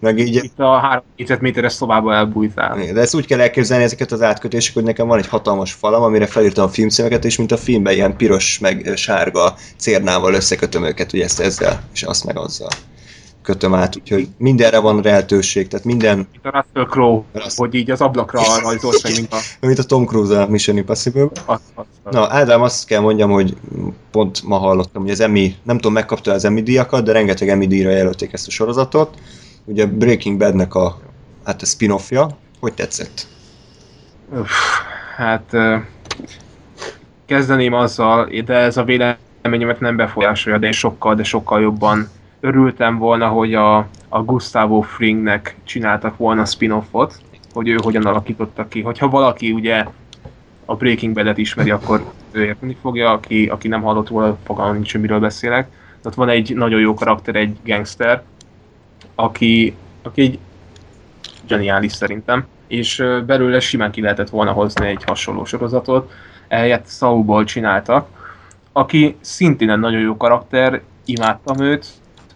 meg 0.00 0.18
így 0.18 0.34
Itt 0.34 0.58
a 0.58 0.78
három 0.78 1.04
négyzetméteres 1.16 1.72
szobába 1.72 2.14
elbújtál. 2.14 2.92
De 2.92 3.00
ezt 3.00 3.14
úgy 3.14 3.26
kell 3.26 3.40
elképzelni 3.40 3.84
ezeket 3.84 4.12
az 4.12 4.22
átkötések, 4.22 4.74
hogy 4.74 4.84
nekem 4.84 5.06
van 5.06 5.18
egy 5.18 5.28
hatalmas 5.28 5.72
falam, 5.72 6.02
amire 6.02 6.26
felírtam 6.26 6.64
a 6.64 6.68
filmszíneket, 6.68 7.24
és 7.24 7.36
mint 7.36 7.52
a 7.52 7.56
filmben 7.56 7.94
ilyen 7.94 8.16
piros 8.16 8.58
meg 8.58 8.92
sárga 8.96 9.54
cérnával 9.76 10.34
összekötöm 10.34 10.84
őket, 10.84 11.12
ugye 11.12 11.24
ezt 11.24 11.40
ezzel, 11.40 11.82
és 11.92 12.02
azt 12.02 12.24
meg 12.24 12.38
azzal 12.38 12.70
kötöm 13.48 13.74
át, 13.74 13.96
úgyhogy 13.96 14.28
mindenre 14.38 14.78
van 14.78 15.00
lehetőség, 15.02 15.68
tehát 15.68 15.86
minden, 15.86 16.16
Mint 16.16 16.46
a 16.46 16.50
Russell 16.50 16.90
Crowe, 16.90 17.22
Russell. 17.32 17.50
hogy 17.56 17.74
így 17.74 17.90
az 17.90 18.00
ablakra 18.00 18.40
rajzolt 18.62 19.02
meg, 19.02 19.12
mint 19.12 19.32
a... 19.32 19.36
mint 19.66 19.78
a 19.78 19.82
Tom 19.82 20.04
Cruise 20.06 20.42
a 20.42 20.48
Mission 20.48 20.76
Impossible. 20.76 21.28
Az, 21.46 21.60
az, 21.74 21.84
az. 22.02 22.12
Na, 22.14 22.30
Ádám, 22.30 22.62
azt 22.62 22.86
kell 22.86 23.00
mondjam, 23.00 23.30
hogy 23.30 23.56
pont 24.10 24.42
ma 24.42 24.56
hallottam, 24.56 25.02
hogy 25.02 25.10
az 25.10 25.20
Emmy, 25.20 25.54
nem 25.62 25.76
tudom, 25.76 25.92
megkapta 25.92 26.32
az 26.32 26.44
Emmy 26.44 26.62
díjakat, 26.62 27.04
de 27.04 27.12
rengeteg 27.12 27.48
Emmy 27.48 27.66
díjra 27.66 27.90
jelölték 27.90 28.32
ezt 28.32 28.46
a 28.46 28.50
sorozatot. 28.50 29.18
Ugye 29.64 29.86
Breaking 29.86 30.38
Badnek 30.38 30.74
a, 30.74 31.00
hát 31.44 31.62
a 31.62 31.66
spin-offja. 31.66 32.28
Hogy 32.60 32.74
tetszett? 32.74 33.26
Uff, 34.32 34.50
hát 35.16 35.56
kezdeném 37.26 37.72
azzal, 37.72 38.28
de 38.44 38.54
ez 38.54 38.76
a 38.76 38.84
véleményemet 38.84 39.80
nem 39.80 39.96
befolyásolja, 39.96 40.58
de 40.58 40.66
én 40.66 40.72
sokkal, 40.72 41.14
de 41.14 41.22
sokkal 41.22 41.60
jobban 41.60 42.08
örültem 42.40 42.98
volna, 42.98 43.28
hogy 43.28 43.54
a, 43.54 43.76
a 44.08 44.22
Gustavo 44.22 44.80
Fringnek 44.80 45.56
csináltak 45.64 46.16
volna 46.16 46.44
spin-offot, 46.44 47.20
hogy 47.52 47.68
ő 47.68 47.76
hogyan 47.82 48.06
alakította 48.06 48.68
ki. 48.68 48.80
Hogyha 48.80 49.08
valaki 49.08 49.52
ugye 49.52 49.84
a 50.64 50.74
Breaking 50.74 51.14
Bad-et 51.14 51.38
ismeri, 51.38 51.70
akkor 51.70 52.04
ő 52.30 52.44
érteni 52.44 52.76
fogja, 52.80 53.10
aki, 53.10 53.46
aki 53.46 53.68
nem 53.68 53.82
hallott 53.82 54.08
róla, 54.08 54.38
fogalmam 54.44 54.74
nincs, 54.74 54.98
miről 54.98 55.20
beszélek. 55.20 55.68
Ott 56.04 56.14
van 56.14 56.28
egy 56.28 56.56
nagyon 56.56 56.80
jó 56.80 56.94
karakter, 56.94 57.36
egy 57.36 57.56
gangster, 57.64 58.22
aki, 59.14 59.74
aki 60.02 60.20
egy 60.20 60.38
zseniális 61.46 61.92
szerintem 61.92 62.46
és 62.68 63.04
belőle 63.26 63.60
simán 63.60 63.90
ki 63.90 64.00
lehetett 64.00 64.30
volna 64.30 64.52
hozni 64.52 64.86
egy 64.86 65.04
hasonló 65.04 65.44
sorozatot, 65.44 66.12
ehelyett 66.48 66.86
Saulból 66.86 67.44
csináltak, 67.44 68.08
aki 68.72 69.16
szintén 69.20 69.70
egy 69.70 69.78
nagyon 69.78 70.00
jó 70.00 70.16
karakter, 70.16 70.82
imádtam 71.04 71.60
őt, 71.60 71.86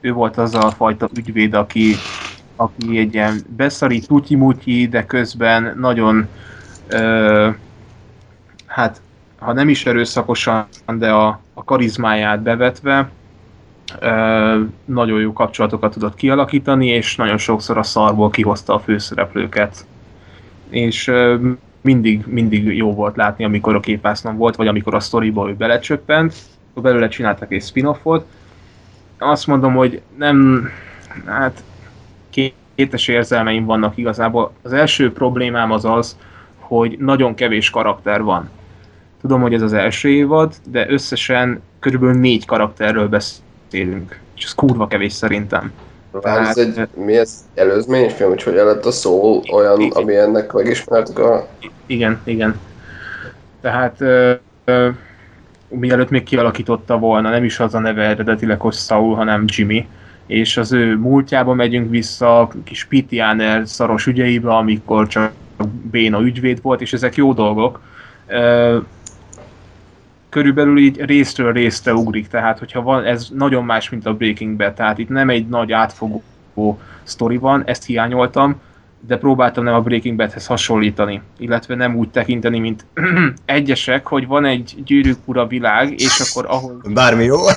ő 0.02 0.12
volt 0.12 0.36
az 0.36 0.54
a 0.54 0.70
fajta 0.70 1.08
ügyvéd, 1.16 1.54
aki, 1.54 1.94
aki 2.56 2.98
egy 2.98 3.14
ilyen 3.14 3.40
beszari 3.56 4.00
tutyi 4.00 4.86
de 4.86 5.04
közben 5.04 5.74
nagyon 5.78 6.28
ö, 6.88 7.48
hát 8.66 9.00
ha 9.38 9.52
nem 9.52 9.68
is 9.68 9.86
erőszakosan, 9.86 10.66
de 10.98 11.10
a, 11.10 11.40
a 11.54 11.64
karizmáját 11.64 12.42
bevetve 12.42 13.10
ö, 14.00 14.60
nagyon 14.84 15.20
jó 15.20 15.32
kapcsolatokat 15.32 15.92
tudott 15.92 16.14
kialakítani, 16.14 16.86
és 16.86 17.16
nagyon 17.16 17.38
sokszor 17.38 17.78
a 17.78 17.82
szarból 17.82 18.30
kihozta 18.30 18.74
a 18.74 18.78
főszereplőket. 18.78 19.86
És 20.68 21.08
ö, 21.08 21.48
mindig, 21.80 22.24
mindig 22.26 22.76
jó 22.76 22.94
volt 22.94 23.16
látni, 23.16 23.44
amikor 23.44 23.74
a 23.74 23.80
képászlom 23.80 24.36
volt, 24.36 24.56
vagy 24.56 24.66
amikor 24.66 24.94
a 24.94 25.00
sztoriba 25.00 25.48
ő 25.48 25.54
belecsöppent, 25.54 26.34
belőle 26.74 27.08
csináltak 27.08 27.52
egy 27.52 27.62
spin-offot. 27.62 28.26
Azt 29.22 29.46
mondom, 29.46 29.74
hogy 29.74 30.00
nem, 30.16 30.68
hát 31.26 31.62
kétes 32.30 33.08
érzelmeim 33.08 33.64
vannak 33.64 33.96
igazából. 33.96 34.52
Az 34.62 34.72
első 34.72 35.12
problémám 35.12 35.70
az 35.70 35.84
az, 35.84 36.16
hogy 36.58 36.98
nagyon 36.98 37.34
kevés 37.34 37.70
karakter 37.70 38.22
van. 38.22 38.50
Tudom, 39.20 39.40
hogy 39.40 39.54
ez 39.54 39.62
az 39.62 39.72
első 39.72 40.08
évad, 40.08 40.54
de 40.70 40.90
összesen 40.90 41.62
körülbelül 41.78 42.20
négy 42.20 42.46
karakterről 42.46 43.08
beszélünk. 43.08 44.20
És 44.36 44.44
ez 44.44 44.54
kurva 44.54 44.86
kevés 44.86 45.12
szerintem. 45.12 45.72
Tehát, 46.20 46.48
ez 46.48 46.56
egy, 46.56 46.88
mi 46.94 47.16
ez 47.16 47.44
előzményfilm, 47.54 48.28
hogy 48.28 48.42
hogyan 48.42 48.66
lett 48.66 48.84
a 48.84 48.90
szó 48.90 49.42
olyan, 49.52 49.80
igen. 49.80 50.02
ami 50.02 50.16
ennek 50.16 50.52
megismertük 50.52 51.18
a... 51.18 51.46
Igen, 51.86 52.20
igen. 52.24 52.60
Tehát 53.60 54.00
ö, 54.00 54.32
ö, 54.64 54.88
mielőtt 55.78 56.10
még 56.10 56.22
kialakította 56.22 56.98
volna, 56.98 57.30
nem 57.30 57.44
is 57.44 57.60
az 57.60 57.74
a 57.74 57.78
neve 57.78 58.02
eredetileg, 58.02 58.60
hogy 58.60 58.72
Saul, 58.72 59.14
hanem 59.14 59.44
Jimmy, 59.46 59.88
és 60.26 60.56
az 60.56 60.72
ő 60.72 60.96
múltjába 60.96 61.54
megyünk 61.54 61.90
vissza, 61.90 62.50
kis 62.64 62.84
Pitianer 62.84 63.68
szaros 63.68 64.06
ügyeibe, 64.06 64.54
amikor 64.54 65.06
csak 65.06 65.32
béna 65.90 66.20
ügyvéd 66.20 66.62
volt, 66.62 66.80
és 66.80 66.92
ezek 66.92 67.14
jó 67.14 67.32
dolgok. 67.32 67.80
Körülbelül 70.28 70.78
így 70.78 71.00
részről 71.00 71.52
részre 71.52 71.94
ugrik, 71.94 72.28
tehát 72.28 72.58
hogyha 72.58 72.82
van, 72.82 73.04
ez 73.04 73.28
nagyon 73.34 73.64
más, 73.64 73.90
mint 73.90 74.06
a 74.06 74.14
Breaking 74.14 74.56
Bad, 74.56 74.72
tehát 74.72 74.98
itt 74.98 75.08
nem 75.08 75.30
egy 75.30 75.48
nagy 75.48 75.72
átfogó 75.72 76.22
sztori 77.02 77.36
van, 77.36 77.62
ezt 77.66 77.86
hiányoltam, 77.86 78.60
de 79.06 79.18
próbáltam 79.18 79.64
nem 79.64 79.74
a 79.74 79.80
Breaking 79.80 80.16
Badhez 80.16 80.46
hasonlítani, 80.46 81.22
illetve 81.38 81.74
nem 81.74 81.96
úgy 81.96 82.10
tekinteni, 82.10 82.58
mint 82.58 82.84
egyesek, 83.44 84.06
hogy 84.06 84.26
van 84.26 84.44
egy 84.44 84.74
gyűrűk 84.84 85.18
ura 85.24 85.46
világ, 85.46 86.00
és 86.00 86.20
akkor 86.20 86.46
ahol... 86.48 86.80
Bármi 86.88 87.24
jó. 87.24 87.38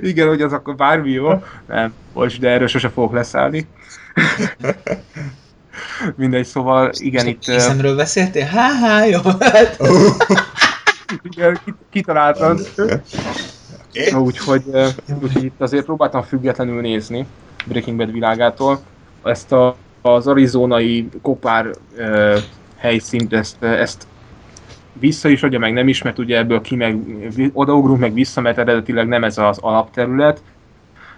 Igen, 0.00 0.28
hogy 0.28 0.42
az 0.42 0.52
akkor 0.52 0.76
bármi 0.76 1.10
jó. 1.10 1.42
Nem, 1.66 1.94
most, 2.12 2.40
de 2.40 2.48
erről 2.48 2.66
sose 2.66 2.88
fogok 2.88 3.12
leszállni. 3.12 3.66
Mindegy, 6.16 6.44
szóval 6.44 6.90
igen, 6.92 7.26
itt... 7.26 7.40
Készemről 7.40 7.96
beszéltél? 7.96 8.44
Há-há, 8.44 9.04
jó. 9.04 9.20
Hát. 9.40 9.80
Igen, 11.22 11.58
kitaláltad. 11.90 12.68
Úgyhogy, 14.14 14.62
úgyhogy 15.22 15.44
itt 15.44 15.60
azért 15.60 15.84
próbáltam 15.84 16.22
függetlenül 16.22 16.80
nézni 16.80 17.26
Breaking 17.66 17.96
Bad 17.96 18.12
világától. 18.12 18.80
Ezt 19.24 19.52
a, 19.52 19.76
az 20.02 20.26
arizonai 20.26 21.08
kopár 21.22 21.66
uh, 21.98 22.36
helyszínt, 22.76 23.32
ezt, 23.32 23.62
ezt 23.62 24.06
vissza 24.92 25.28
is 25.28 25.42
adja, 25.42 25.58
meg 25.58 25.72
nem 25.72 25.88
is, 25.88 26.02
mert 26.02 26.18
ugye 26.18 26.36
ebből 26.36 26.60
ki 26.60 26.76
meg 26.76 26.98
odaugrunk 27.52 28.00
meg 28.00 28.14
vissza, 28.14 28.40
mert 28.40 28.58
eredetileg 28.58 29.08
nem 29.08 29.24
ez 29.24 29.38
az 29.38 29.58
alapterület, 29.58 30.42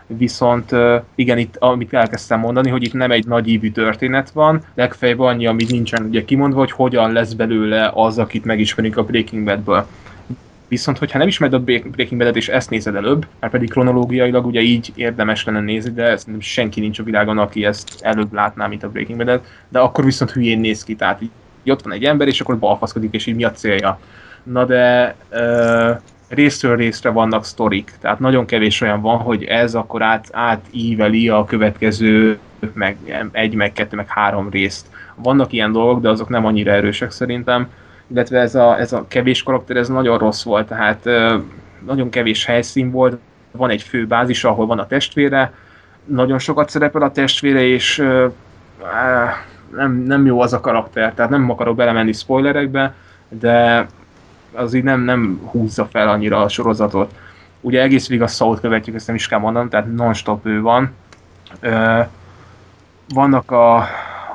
viszont 0.06 0.70
igen, 1.14 1.38
itt 1.38 1.56
amit 1.56 1.92
elkezdtem 1.92 2.40
mondani, 2.40 2.70
hogy 2.70 2.82
itt 2.82 2.92
nem 2.92 3.10
egy 3.10 3.26
nagy 3.26 3.48
ívű 3.48 3.70
történet 3.70 4.30
van, 4.30 4.62
legfeljebb 4.74 5.20
annyi, 5.20 5.46
amit 5.46 5.70
nincsen 5.70 6.04
ugye 6.04 6.24
kimondva, 6.24 6.58
hogy 6.58 6.70
hogyan 6.70 7.12
lesz 7.12 7.32
belőle 7.32 7.90
az, 7.94 8.18
akit 8.18 8.44
megismerünk 8.44 8.96
a 8.96 9.04
Breaking 9.04 9.44
Badből. 9.44 9.86
Viszont, 10.74 10.98
hogyha 10.98 11.18
nem 11.18 11.26
ismered 11.26 11.54
a 11.54 11.60
Breaking 11.60 12.16
Bad-et 12.16 12.36
és 12.36 12.48
ezt 12.48 12.70
nézed 12.70 12.94
előbb, 12.94 13.26
mert 13.40 13.52
pedig 13.52 13.70
kronológiailag 13.70 14.46
ugye 14.46 14.60
így 14.60 14.92
érdemes 14.94 15.44
lenne 15.44 15.60
nézni, 15.60 15.92
de 15.92 16.02
ez 16.02 16.24
nem 16.24 16.40
senki 16.40 16.80
nincs 16.80 16.98
a 16.98 17.02
világon, 17.02 17.38
aki 17.38 17.64
ezt 17.64 17.88
előbb 18.00 18.32
látná, 18.32 18.66
mint 18.66 18.82
a 18.82 18.88
Breaking 18.88 19.18
Bad-et, 19.18 19.44
de 19.68 19.78
akkor 19.78 20.04
viszont 20.04 20.30
hülyén 20.30 20.60
néz 20.60 20.84
ki, 20.84 20.94
tehát 20.94 21.22
így 21.22 21.30
ott 21.70 21.82
van 21.82 21.92
egy 21.92 22.04
ember, 22.04 22.28
és 22.28 22.40
akkor 22.40 22.58
balfaszkodik, 22.58 23.14
és 23.14 23.26
így 23.26 23.34
mi 23.34 23.44
a 23.44 23.50
célja. 23.50 23.98
Na 24.42 24.64
de 24.64 25.14
uh, 25.32 26.00
részről 26.28 26.76
részre 26.76 27.10
vannak 27.10 27.44
sztorik, 27.44 27.92
tehát 28.00 28.18
nagyon 28.18 28.46
kevés 28.46 28.80
olyan 28.80 29.00
van, 29.00 29.18
hogy 29.18 29.44
ez 29.44 29.74
akkor 29.74 30.02
át, 30.02 30.28
átíveli 30.32 31.28
a 31.28 31.44
következő 31.44 32.38
meg 32.72 32.96
egy, 33.32 33.54
meg 33.54 33.72
kettő, 33.72 33.96
meg 33.96 34.08
három 34.08 34.50
részt. 34.50 34.86
Vannak 35.14 35.52
ilyen 35.52 35.72
dolgok, 35.72 36.00
de 36.02 36.08
azok 36.08 36.28
nem 36.28 36.46
annyira 36.46 36.72
erősek 36.72 37.10
szerintem, 37.10 37.68
illetve 38.06 38.40
ez 38.40 38.54
a, 38.54 38.78
ez 38.78 38.92
a 38.92 39.04
kevés 39.08 39.42
karakter, 39.42 39.76
ez 39.76 39.88
nagyon 39.88 40.18
rossz 40.18 40.42
volt, 40.42 40.68
tehát 40.68 41.04
nagyon 41.86 42.10
kevés 42.10 42.44
helyszín 42.44 42.90
volt, 42.90 43.18
van 43.50 43.70
egy 43.70 43.82
fő 43.82 44.06
bázis, 44.06 44.44
ahol 44.44 44.66
van 44.66 44.78
a 44.78 44.86
testvére, 44.86 45.52
nagyon 46.04 46.38
sokat 46.38 46.68
szerepel 46.68 47.02
a 47.02 47.12
testvére, 47.12 47.62
és 47.62 47.96
nem, 49.76 49.92
nem 49.92 50.26
jó 50.26 50.40
az 50.40 50.52
a 50.52 50.60
karakter, 50.60 51.14
tehát 51.14 51.30
nem 51.30 51.50
akarok 51.50 51.76
belemenni 51.76 52.12
spoilerekbe, 52.12 52.94
de 53.28 53.86
az 54.52 54.74
így 54.74 54.82
nem, 54.82 55.00
nem 55.00 55.40
húzza 55.50 55.84
fel 55.84 56.08
annyira 56.08 56.42
a 56.42 56.48
sorozatot. 56.48 57.14
Ugye 57.60 57.82
egész 57.82 58.08
végig 58.08 58.22
a 58.22 58.26
Saul 58.26 58.60
követjük, 58.60 58.96
ezt 58.96 59.06
nem 59.06 59.16
is 59.16 59.28
kell 59.28 59.38
mondanom, 59.38 59.68
tehát 59.68 59.94
non-stop 59.94 60.46
ő 60.46 60.60
van. 60.60 60.92
Ö, 61.60 62.00
vannak 63.08 63.50
a, 63.50 63.76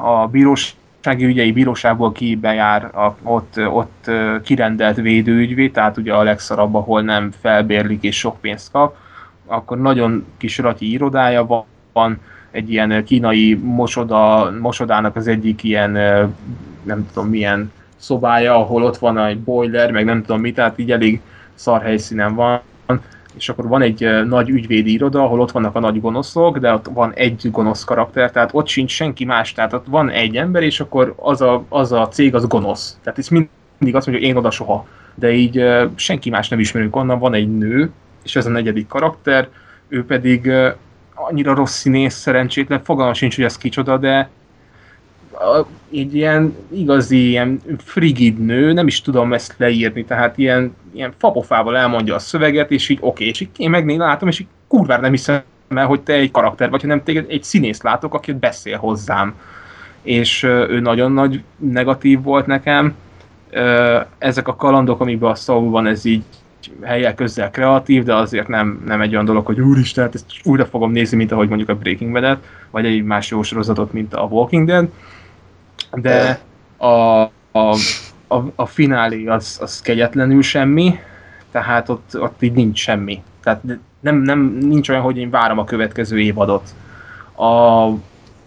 a 0.02 0.28
bírósági 0.32 0.78
ügyei 1.08 1.52
bíróságból 1.52 2.12
ki 2.12 2.36
bejár, 2.36 2.84
a, 2.84 3.16
ott, 3.24 3.60
ott 3.68 4.12
kirendelt 4.44 4.96
védőügyvé, 4.96 5.70
tehát 5.70 5.98
ugye 5.98 6.14
a 6.14 6.24
legszarabb, 6.24 6.76
ahol 6.76 7.02
nem 7.02 7.32
felbérlik 7.42 8.04
és 8.04 8.18
sok 8.18 8.40
pénzt 8.42 8.72
kap, 8.72 8.96
akkor 9.46 9.82
nagyon 9.82 10.26
kis 10.38 10.58
rati 10.58 10.92
irodája 10.92 11.66
van, 11.94 12.20
egy 12.52 12.72
ilyen 12.72 13.04
kínai 13.04 13.54
mosoda, 13.64 14.52
mosodának 14.62 15.16
az 15.16 15.28
egyik 15.28 15.64
ilyen, 15.64 15.92
nem 16.84 17.08
tudom 17.14 17.30
milyen 17.30 17.72
szobája, 17.96 18.56
ahol 18.56 18.84
ott 18.84 18.98
van 18.98 19.18
egy 19.18 19.40
boiler, 19.40 19.92
meg 19.92 20.06
nem 20.06 20.22
tudom 20.22 20.42
mit, 20.42 20.56
tehát 20.56 20.80
így 20.80 20.92
elég 20.92 21.22
szar 21.54 21.82
helyszínen 21.82 22.36
van, 22.36 22.62
és 23.40 23.50
akkor 23.50 23.68
van 23.68 23.82
egy 23.82 24.26
nagy 24.26 24.50
ügyvédi 24.50 24.92
iroda, 24.92 25.24
ahol 25.24 25.40
ott 25.40 25.52
vannak 25.52 25.76
a 25.76 25.80
nagy 25.80 26.02
gonoszok, 26.02 26.58
de 26.58 26.74
ott 26.74 26.88
van 26.94 27.14
egy 27.14 27.52
gonosz 27.52 27.84
karakter, 27.84 28.32
tehát 28.32 28.50
ott 28.54 28.68
sincs 28.68 28.92
senki 28.92 29.26
más, 29.26 29.54
tehát 29.54 29.74
ott 29.74 29.86
van 29.88 30.10
egy 30.10 30.36
ember, 30.36 30.64
és 30.64 30.80
akkor 30.80 31.14
az 31.18 31.42
a, 31.42 31.64
az 31.70 31.92
a 31.92 32.08
cég 32.08 32.36
az 32.36 32.48
gonosz. 32.48 32.98
Tehát 33.04 33.20
ez 33.20 33.28
mindig 33.28 33.96
azt 33.96 34.08
mondja, 34.08 34.14
hogy 34.14 34.24
én 34.24 34.36
oda 34.36 34.52
soha. 34.52 34.86
De 35.16 35.32
így 35.32 35.66
senki 35.96 36.30
más 36.30 36.50
nem 36.50 36.60
ismerünk 36.60 36.96
onnan, 36.96 37.20
van 37.20 37.34
egy 37.34 37.58
nő, 37.58 37.92
és 38.24 38.36
ez 38.36 38.46
a 38.46 38.50
negyedik 38.50 38.88
karakter, 38.88 39.48
ő 39.88 40.06
pedig 40.06 40.52
annyira 41.14 41.54
rossz 41.54 41.78
színész, 41.78 42.16
szerencsétlen, 42.16 42.84
fogalma 42.84 43.14
sincs, 43.14 43.36
hogy 43.36 43.44
ez 43.46 43.58
kicsoda, 43.58 43.98
de 43.98 44.30
egy 45.92 46.16
ilyen 46.16 46.56
igazi, 46.72 47.28
ilyen 47.28 47.62
frigid 47.78 48.46
nő, 48.46 48.74
nem 48.74 48.88
is 48.88 49.02
tudom 49.02 49.34
ezt 49.34 49.56
leírni, 49.58 50.06
tehát 50.06 50.38
ilyen, 50.38 50.76
ilyen 50.94 51.14
fapofával 51.18 51.78
elmondja 51.78 52.16
a 52.16 52.20
szöveget, 52.20 52.72
és 52.72 52.90
így 52.90 52.98
oké, 53.02 53.26
és 53.26 53.40
így 53.40 53.50
én 53.58 53.70
megné 53.70 53.96
látom, 53.96 54.28
és 54.28 54.40
így 54.40 54.48
kurvára 54.68 55.02
nem 55.02 55.12
hiszem 55.12 55.42
el, 55.70 55.86
hogy 55.86 56.02
te 56.02 56.14
egy 56.14 56.32
karakter 56.32 56.70
vagy, 56.70 56.82
hanem 56.82 57.04
téged 57.04 57.26
egy 57.30 57.44
színész 57.44 57.82
látok, 57.82 58.14
aki 58.14 58.34
beszél 58.34 58.78
hozzám. 58.78 59.36
És 60.02 60.44
ő 60.44 60.80
nagyon 60.80 61.12
nagy 61.12 61.44
negatív 61.58 62.22
volt 62.22 62.46
nekem. 62.46 62.96
Ezek 64.18 64.48
a 64.48 64.56
kalandok, 64.56 65.02
amiben 65.02 65.30
a 65.30 65.36
szó 65.36 65.70
van, 65.70 65.88
ez 65.88 66.06
így 66.06 66.24
helyek 66.82 67.16
közel 67.16 67.50
kreatív, 67.50 68.04
de 68.04 68.16
azért 68.16 68.48
nem, 68.48 68.84
nem 68.86 69.02
egy 69.02 69.14
olyan 69.14 69.26
dolog, 69.26 69.46
hogy 69.46 69.60
úristen, 69.60 70.04
hát 70.04 70.16
ezt 70.16 70.26
újra 70.44 70.66
fogom 70.66 70.92
nézni, 70.92 71.18
mint 71.18 71.32
ahogy 71.32 71.48
mondjuk 71.48 71.70
a 71.70 71.76
Breaking 71.76 72.12
Bad-et, 72.12 72.44
vagy 72.72 72.86
egy 72.86 73.04
más 73.04 73.30
jó 73.30 73.44
sorozatot, 73.44 73.94
mint 73.94 74.14
a 74.14 74.22
Walking 74.22 74.68
Dead 74.68 74.90
de 75.94 76.40
a, 76.78 76.88
a, 77.52 77.76
a, 78.28 78.38
a 78.56 78.66
finálé 78.66 79.26
az, 79.26 79.58
az 79.62 79.82
kegyetlenül 79.82 80.42
semmi, 80.42 81.00
tehát 81.52 81.90
ott, 81.90 82.20
ott 82.20 82.42
így 82.42 82.54
nincs 82.54 82.80
semmi. 82.80 83.24
Tehát 83.44 83.62
nem, 84.00 84.16
nem, 84.16 84.58
nincs 84.62 84.90
olyan, 84.90 85.02
hogy 85.02 85.18
én 85.18 85.30
várom 85.30 85.60
a 85.60 85.64
következő 85.64 86.20
évadot. 86.20 86.74
A, 87.36 87.88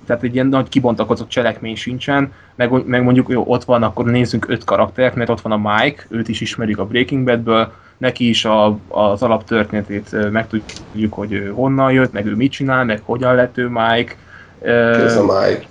tehát 0.07 0.23
egy 0.23 0.35
ilyen 0.35 0.47
nagy 0.47 0.69
kibontakozott 0.69 1.29
cselekmény 1.29 1.77
sincsen, 1.77 2.33
meg, 2.55 2.87
meg 2.87 3.03
mondjuk 3.03 3.29
jó, 3.29 3.45
ott 3.47 3.65
van, 3.65 3.83
akkor 3.83 4.05
nézzünk 4.05 4.49
öt 4.49 4.65
karaktert, 4.65 5.15
mert 5.15 5.31
ott 5.31 5.41
van 5.41 5.53
a 5.53 5.75
Mike, 5.75 6.07
őt 6.09 6.29
is 6.29 6.41
ismerjük 6.41 6.79
a 6.79 6.87
Breaking 6.87 7.25
Badből, 7.25 7.73
neki 7.97 8.29
is 8.29 8.45
a, 8.45 8.79
az 8.89 9.23
alaptörténetét 9.23 10.31
megtudjuk, 10.31 11.15
hogy 11.15 11.33
ő 11.33 11.51
honnan 11.51 11.93
jött, 11.93 12.13
meg 12.13 12.27
ő 12.27 12.35
mit 12.35 12.53
csinál, 12.53 12.85
meg 12.85 13.03
hogyan 13.05 13.35
lett 13.35 13.59
ő 13.59 13.69
Mike. 13.69 14.15
Ez 14.61 15.17
a 15.17 15.23
Mike? 15.23 15.67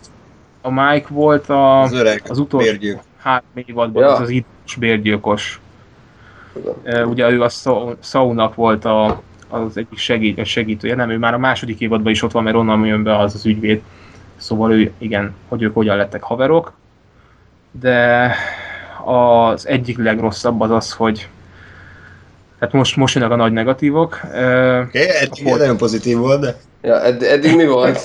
A 0.61 0.69
Mike 0.71 1.07
volt 1.09 1.49
a, 1.49 1.81
Az 1.81 1.93
öreg 1.93 2.21
az 2.29 2.39
utolsó 2.39 2.65
bérgyők. 2.67 2.99
három 3.17 3.43
évadban, 3.53 4.03
Ja. 4.03 4.09
az 4.13 4.19
az 4.19 4.29
idős 4.29 4.75
bérgyilkos. 4.79 5.59
Ugye 7.05 7.29
ő 7.29 7.41
a 7.41 7.49
Saunak 8.01 8.55
volt 8.55 8.85
a, 8.85 9.21
az 9.49 9.77
egyik 9.77 9.97
segít, 9.97 10.45
segítője, 10.45 10.95
nem, 10.95 11.09
ő 11.09 11.17
már 11.17 11.33
a 11.33 11.37
második 11.37 11.79
évadban 11.79 12.11
is 12.11 12.21
ott 12.23 12.31
van, 12.31 12.43
mert 12.43 12.55
onnan 12.55 12.85
jön 12.85 13.03
be 13.03 13.17
az 13.17 13.35
az 13.35 13.45
ügyvéd. 13.45 13.81
Szóval 14.37 14.71
ő, 14.73 14.91
igen, 14.97 15.33
hogy 15.47 15.61
ők 15.61 15.73
hogyan 15.73 15.97
lettek 15.97 16.23
haverok. 16.23 16.73
De 17.71 18.31
az 19.05 19.67
egyik 19.67 19.97
legrosszabb 19.97 20.61
az 20.61 20.71
az, 20.71 20.91
hogy 20.93 21.27
tehát 22.59 22.73
most, 22.73 22.95
most 22.95 23.15
jönnek 23.15 23.31
a 23.31 23.35
nagy 23.35 23.51
negatívok. 23.51 24.19
Okay, 24.23 24.89
eddig 25.21 25.43
Hogy- 25.43 25.59
nagyon 25.59 25.77
pozitív 25.77 26.17
volt, 26.17 26.41
de 26.41 26.55
Ja, 26.81 27.01
edd- 27.03 27.23
eddig 27.23 27.55
mi 27.55 27.65
volt? 27.65 27.99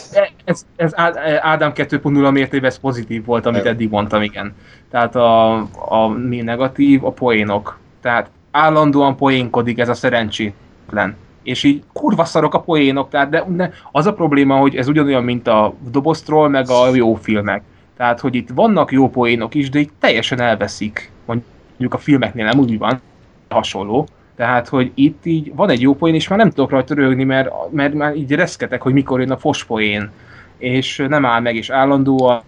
Ez, 0.47 0.67
ez 0.77 0.93
Ádám 1.41 1.73
2.0 1.75 2.33
mértében 2.33 2.71
ez 2.71 2.79
pozitív 2.79 3.25
volt, 3.25 3.47
amit 3.47 3.67
eddig 3.67 3.91
mondtam, 3.91 4.23
igen. 4.23 4.55
Tehát 4.91 5.17
a, 5.17 5.55
a 5.89 6.09
mi 6.09 6.41
negatív, 6.41 7.05
a 7.05 7.11
poénok. 7.11 7.79
Tehát 8.01 8.31
állandóan 8.51 9.17
poénkodik 9.17 9.79
ez 9.79 9.89
a 9.89 9.95
szerencsétlen. 9.95 11.17
És 11.43 11.63
így 11.63 11.83
kurva 11.93 12.25
szarok 12.25 12.55
a 12.55 12.61
poénok, 12.61 13.11
tehát 13.11 13.29
de, 13.29 13.45
de 13.49 13.73
az 13.93 14.07
a 14.07 14.15
probléma, 14.15 14.57
hogy 14.57 14.77
ez 14.77 14.89
ugyanolyan, 14.89 15.25
mint 15.25 15.49
a 15.49 15.75
doboztról, 15.91 16.49
meg 16.49 16.71
a 16.71 16.95
jó 16.95 17.15
filmek. 17.15 17.63
Tehát, 17.97 18.21
hogy 18.21 18.35
itt 18.35 18.49
vannak 18.55 18.93
jó 18.93 19.11
poénok 19.11 19.55
is, 19.55 19.71
de 19.71 19.79
itt 19.79 19.93
teljesen 20.01 20.41
elveszik. 20.41 21.11
Mondjuk 21.25 21.95
a 21.95 21.99
filmeknél 21.99 22.45
nem 22.45 22.59
úgy 22.59 22.79
van, 22.79 23.01
hasonló. 23.49 24.09
Tehát, 24.37 24.69
hogy 24.69 24.91
itt 24.95 25.27
így 25.27 25.55
van 25.55 25.71
egy 25.71 25.81
jó 25.81 25.95
poén, 25.95 26.15
és 26.15 26.29
már 26.29 26.39
nem 26.39 26.51
tudok 26.51 26.71
rajta 26.71 26.95
röhögni, 26.95 27.25
mert, 27.25 27.51
mert 27.71 27.95
már 27.95 28.17
így 28.17 28.33
reszketek, 28.33 28.83
hogy 28.83 28.93
mikor 28.93 29.21
jön 29.21 29.31
a 29.31 29.39
fos 29.39 29.65
poén. 29.65 30.11
És 30.59 31.05
nem 31.09 31.25
áll 31.25 31.41
meg, 31.41 31.57
és 31.57 31.71
állandóan, 31.71 32.43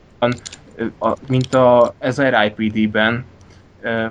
a, 0.98 1.16
mint 1.28 1.54
a, 1.54 1.94
ez 1.98 2.18
a 2.18 2.28
RIPD-ben, 2.28 3.24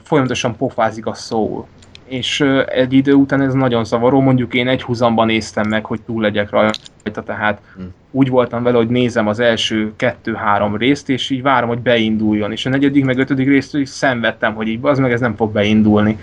folyamatosan 0.03 0.55
pofázik 0.55 1.05
a 1.05 1.13
szó. 1.13 1.67
És 2.05 2.41
egy 2.67 2.93
idő 2.93 3.13
után 3.13 3.41
ez 3.41 3.53
nagyon 3.53 3.83
zavaró, 3.85 4.19
mondjuk 4.19 4.53
én 4.53 4.67
egy 4.67 4.83
húzamban 4.83 5.25
néztem 5.25 5.67
meg, 5.67 5.85
hogy 5.85 6.01
túl 6.01 6.21
legyek 6.21 6.49
rajta, 6.49 7.23
tehát 7.25 7.61
Hm. 7.75 7.83
úgy 8.11 8.29
voltam 8.29 8.63
vele, 8.63 8.77
hogy 8.77 8.87
nézem 8.87 9.27
az 9.27 9.39
első 9.39 9.93
kettő-három 9.95 10.77
részt, 10.77 11.09
és 11.09 11.29
így 11.29 11.41
várom, 11.41 11.69
hogy 11.69 11.79
beinduljon. 11.79 12.51
És 12.51 12.65
a 12.65 12.69
negyedik, 12.69 13.05
meg 13.05 13.17
ötödik 13.17 13.47
részt 13.47 13.75
így 13.75 13.85
szenvedtem, 13.85 14.53
hogy 14.53 14.67
így 14.67 14.79
az 14.81 14.99
meg 14.99 15.11
ez 15.11 15.19
nem 15.19 15.35
fog 15.35 15.51
beindulni. 15.51 16.19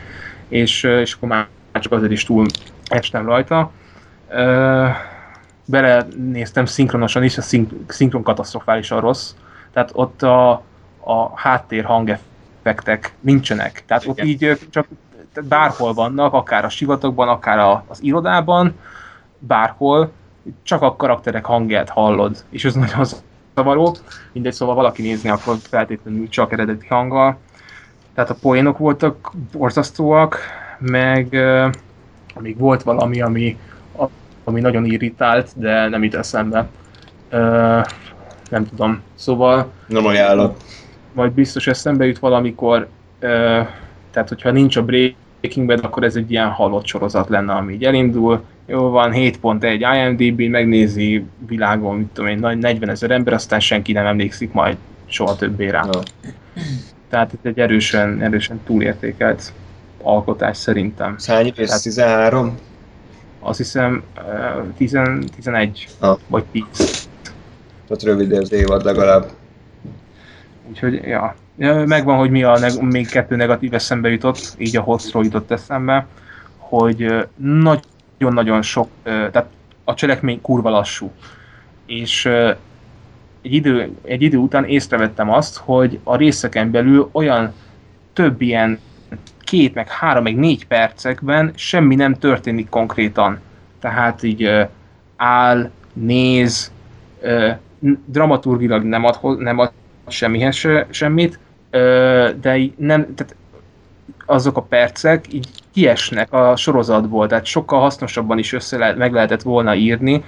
És, 0.48 0.82
és 0.82 1.14
akkor 1.14 1.28
már 1.28 1.46
csak 1.72 1.92
azért 1.92 2.12
is 2.12 2.24
túl 2.24 2.46
estem 2.88 3.26
rajta. 3.26 3.70
Ö, 4.30 4.86
bele 5.64 6.06
néztem 6.16 6.64
szinkronosan 6.64 7.22
is, 7.22 7.38
a 7.38 7.42
szink, 7.42 7.92
szinkron 7.92 8.22
katasztrofálisan 8.22 9.00
rossz. 9.00 9.30
Tehát 9.72 9.90
ott 9.92 10.22
a, 10.22 10.50
a 11.00 11.30
háttér 11.34 11.84
hangeffektek 11.84 13.14
nincsenek. 13.20 13.82
Tehát 13.86 14.06
ott 14.06 14.16
Igen. 14.16 14.28
így 14.28 14.44
ö, 14.44 14.54
csak 14.70 14.86
tehát 15.32 15.48
bárhol 15.48 15.94
vannak, 15.94 16.32
akár 16.32 16.64
a 16.64 16.68
sivatagban, 16.68 17.28
akár 17.28 17.58
a, 17.58 17.84
az 17.88 18.02
irodában, 18.02 18.74
bárhol, 19.38 20.12
csak 20.62 20.82
a 20.82 20.96
karakterek 20.96 21.44
hangját 21.44 21.88
hallod, 21.88 22.44
és 22.50 22.64
ez 22.64 22.74
nagyon 22.74 23.04
zavaró. 23.54 23.96
Mindegy, 24.32 24.52
szóval 24.52 24.74
valaki 24.74 25.02
nézni, 25.02 25.28
akkor 25.28 25.56
feltétlenül 25.60 26.28
csak 26.28 26.52
eredeti 26.52 26.86
hanggal. 26.86 27.36
Tehát 28.14 28.30
a 28.30 28.36
poénok 28.40 28.78
voltak 28.78 29.32
borzasztóak, 29.52 30.38
meg 30.78 31.28
uh, 31.32 31.72
még 32.40 32.58
volt 32.58 32.82
valami, 32.82 33.20
ami, 33.20 33.58
ami 34.44 34.60
nagyon 34.60 34.84
irritált, 34.84 35.50
de 35.56 35.88
nem 35.88 36.02
jut 36.02 36.14
eszembe. 36.14 36.68
Uh, 37.32 37.84
nem 38.50 38.66
tudom. 38.68 39.00
Szóval 39.14 39.70
nem 39.86 40.06
ajánlott. 40.06 40.62
majd 41.12 41.32
biztos 41.32 41.66
eszembe 41.66 42.06
jut 42.06 42.18
valamikor, 42.18 42.88
ö, 43.20 43.60
tehát 44.10 44.28
hogyha 44.28 44.50
nincs 44.50 44.76
a 44.76 44.82
Breaking 44.84 45.66
Bad, 45.66 45.84
akkor 45.84 46.02
ez 46.04 46.16
egy 46.16 46.30
ilyen 46.30 46.48
halott 46.48 46.86
sorozat 46.86 47.28
lenne, 47.28 47.52
ami 47.52 47.72
így 47.72 47.84
elindul. 47.84 48.42
Jó 48.66 48.88
van, 48.88 49.12
7.1 49.12 49.86
IMDb, 49.94 50.40
megnézi 50.40 51.24
világon, 51.46 51.96
mit 51.96 52.06
tudom 52.06 52.30
én, 52.30 52.38
nagy 52.38 52.58
40 52.58 52.88
ezer 52.88 53.10
ember, 53.10 53.32
aztán 53.32 53.60
senki 53.60 53.92
nem 53.92 54.06
emlékszik 54.06 54.52
majd 54.52 54.76
soha 55.06 55.36
többé 55.36 55.68
rá. 55.68 55.84
Ja. 55.92 56.00
Tehát 57.08 57.32
itt 57.32 57.44
egy 57.46 57.58
erősen, 57.58 58.22
erősen 58.22 58.60
túlértékelt 58.66 59.52
alkotás 60.02 60.56
szerintem. 60.56 61.16
Hány 61.26 61.52
rész? 61.56 61.66
Tehát- 61.68 61.82
13? 61.82 62.58
Azt 63.46 63.58
hiszem 63.58 64.02
ö, 64.16 64.60
10, 64.76 64.98
11 65.34 65.88
Ah. 66.00 66.18
vagy 66.26 66.44
10. 66.44 67.08
Tehát 67.86 68.02
rövid 68.02 68.32
az 68.32 68.52
évad 68.52 68.84
legalább. 68.84 69.30
Úgyhogy, 70.68 70.94
ja. 70.94 71.34
Megvan, 71.86 72.16
hogy 72.16 72.30
mi 72.30 72.42
a 72.42 72.58
neg- 72.58 72.80
még 72.80 73.08
kettő 73.08 73.36
negatív 73.36 73.74
eszembe 73.74 74.08
jutott, 74.08 74.54
így 74.58 74.76
a 74.76 74.80
hosszról 74.80 75.24
jutott 75.24 75.50
eszembe, 75.50 76.06
hogy 76.56 77.26
nagyon-nagyon 77.36 78.62
sok, 78.62 78.88
tehát 79.02 79.46
a 79.84 79.94
cselekmény 79.94 80.40
kurva 80.40 80.70
lassú. 80.70 81.10
És 81.86 82.26
egy 83.42 83.52
idő, 83.54 83.96
egy 84.04 84.22
idő 84.22 84.36
után 84.36 84.64
észrevettem 84.64 85.30
azt, 85.30 85.56
hogy 85.56 85.98
a 86.02 86.16
részeken 86.16 86.70
belül 86.70 87.08
olyan 87.12 87.52
több 88.12 88.40
ilyen 88.40 88.78
két, 89.54 89.74
meg 89.74 89.88
három, 89.88 90.22
meg 90.22 90.36
négy 90.36 90.66
percekben 90.66 91.52
semmi 91.54 91.94
nem 91.94 92.14
történik 92.14 92.68
konkrétan. 92.68 93.40
Tehát 93.80 94.22
így 94.22 94.42
ö, 94.42 94.62
áll, 95.16 95.70
néz, 95.92 96.72
ö, 97.20 97.50
dramaturgilag 98.04 98.82
nem 98.82 99.04
ad, 99.04 99.38
nem 99.38 99.58
ad 99.58 99.72
semmihez 100.08 100.54
se, 100.54 100.86
semmit, 100.90 101.38
de 102.40 102.58
nem, 102.76 103.14
tehát 103.14 103.36
azok 104.26 104.56
a 104.56 104.62
percek 104.62 105.32
így 105.32 105.48
kiesnek 105.72 106.32
a 106.32 106.56
sorozatból, 106.56 107.26
tehát 107.26 107.44
sokkal 107.44 107.80
hasznosabban 107.80 108.38
is 108.38 108.52
össze 108.52 108.76
lehet, 108.76 108.96
meg 108.96 109.12
lehetett 109.12 109.42
volna 109.42 109.74
írni. 109.74 110.24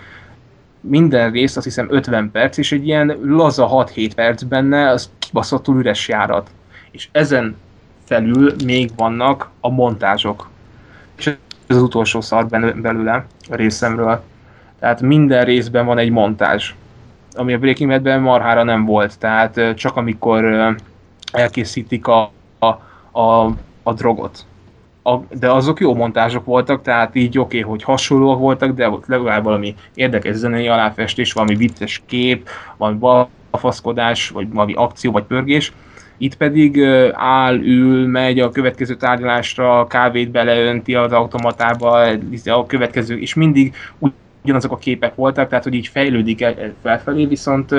Minden 0.81 1.31
rész 1.31 1.57
azt 1.57 1.64
hiszem 1.64 1.87
50 1.91 2.31
perc, 2.31 2.57
és 2.57 2.72
egy 2.72 2.87
ilyen 2.87 3.16
laza 3.22 3.87
6-7 3.95 4.11
perc 4.14 4.43
benne, 4.43 4.89
az 4.89 5.11
kibaszottul 5.18 5.79
üres 5.79 6.09
járat. 6.09 6.51
És 6.91 7.09
ezen 7.12 7.57
felül 8.07 8.54
még 8.64 8.90
vannak 8.96 9.50
a 9.61 9.70
montázsok. 9.70 10.48
És 11.16 11.26
ez 11.66 11.76
az 11.76 11.82
utolsó 11.82 12.20
szar 12.20 12.46
belőle 12.82 13.26
a 13.50 13.54
részemről. 13.54 14.22
Tehát 14.78 15.00
minden 15.00 15.44
részben 15.44 15.86
van 15.86 15.98
egy 15.98 16.11
montázs 16.11 16.74
ami 17.36 17.52
a 17.52 17.59
Breaking 17.59 17.90
Badben 17.90 18.20
marhára 18.20 18.62
nem 18.62 18.84
volt, 18.84 19.18
tehát 19.18 19.74
csak 19.74 19.96
amikor 19.96 20.74
elkészítik 21.32 22.07
a, 22.07 22.30
a, 22.59 22.66
a, 23.20 23.52
a 23.82 23.92
drogot. 23.92 24.44
A, 25.02 25.16
de 25.30 25.50
azok 25.50 25.80
jó 25.80 25.94
montázsok 25.94 26.44
voltak, 26.44 26.82
tehát 26.82 27.14
így 27.14 27.38
oké, 27.38 27.59
okay, 27.59 27.70
hogy 27.70 27.82
hasonlóak 27.82 28.38
voltak, 28.38 28.74
de 28.74 28.90
ott 28.90 29.07
legalább 29.07 29.44
valami 29.44 29.74
érdekes 29.94 30.34
zenei 30.34 30.68
aláfestés, 30.68 31.32
valami 31.32 31.54
vicces 31.54 32.02
kép, 32.07 32.48
valami 32.76 32.98
balfaszkodás, 32.98 34.28
vagy 34.28 34.52
valami 34.52 34.72
akció, 34.72 35.12
vagy 35.12 35.24
pörgés. 35.24 35.72
Itt 36.19 36.35
pedig 36.35 36.83
áll, 37.12 37.59
ül, 37.59 38.07
megy 38.07 38.41
a 38.41 38.51
következő 38.51 38.95
tárgyalásra, 38.95 39.87
kávét 39.87 40.31
beleönti 40.31 40.95
az 40.95 41.12
automatába, 41.12 42.17
a 42.45 42.67
következő, 42.67 43.19
és 43.19 43.35
mindig 43.35 43.75
ugyanazok 44.43 44.73
a 44.73 44.77
képek 44.77 45.14
voltak, 45.14 45.49
tehát 45.49 45.64
hogy 45.64 45.75
így 45.75 45.87
fejlődik 45.87 46.43
el- 46.43 46.59
el 46.59 46.75
felfelé, 46.83 47.25
viszont, 47.27 47.75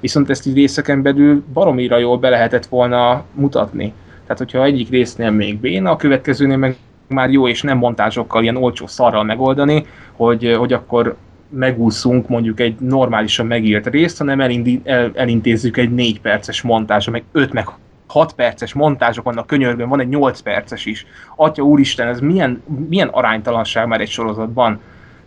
viszont 0.00 0.30
ezt 0.30 0.46
így 0.46 0.54
részeken 0.54 1.02
belül 1.02 1.44
baromira 1.52 1.98
jól 1.98 2.18
be 2.18 2.28
lehetett 2.28 2.66
volna 2.66 3.24
mutatni. 3.34 3.92
Tehát, 4.22 4.38
hogyha 4.38 4.64
egyik 4.64 4.88
résznél 4.88 5.30
még 5.30 5.58
béna, 5.58 5.90
a 5.90 5.96
következőnél 5.96 6.56
meg 6.56 6.76
már 7.06 7.30
jó, 7.30 7.48
és 7.48 7.62
nem 7.62 7.78
montázsokkal, 7.78 8.42
ilyen 8.42 8.56
olcsó 8.56 8.86
szarral 8.86 9.24
megoldani, 9.24 9.86
hogy, 10.12 10.54
hogy 10.58 10.72
akkor 10.72 11.16
megúszunk 11.52 12.28
mondjuk 12.28 12.60
egy 12.60 12.76
normálisan 12.80 13.46
megírt 13.46 13.86
részt, 13.86 14.18
hanem 14.18 14.40
elindi, 14.40 14.80
el, 14.84 15.10
elintézzük 15.14 15.76
egy 15.76 15.94
négy 15.94 16.20
perces 16.20 16.62
montázsra, 16.62 17.12
meg 17.12 17.22
öt 17.32 17.52
meg 17.52 17.68
6 18.06 18.32
perces 18.32 18.72
montázsok 18.72 19.24
vannak 19.24 19.46
könyörgön, 19.46 19.88
van 19.88 20.00
egy 20.00 20.08
8 20.08 20.40
perces 20.40 20.86
is. 20.86 21.06
Atya 21.36 21.62
úristen, 21.62 22.08
ez 22.08 22.20
milyen, 22.20 22.62
milyen 22.88 23.08
aránytalanság 23.08 23.86
már 23.86 24.00
egy 24.00 24.10
sorozatban. 24.10 24.80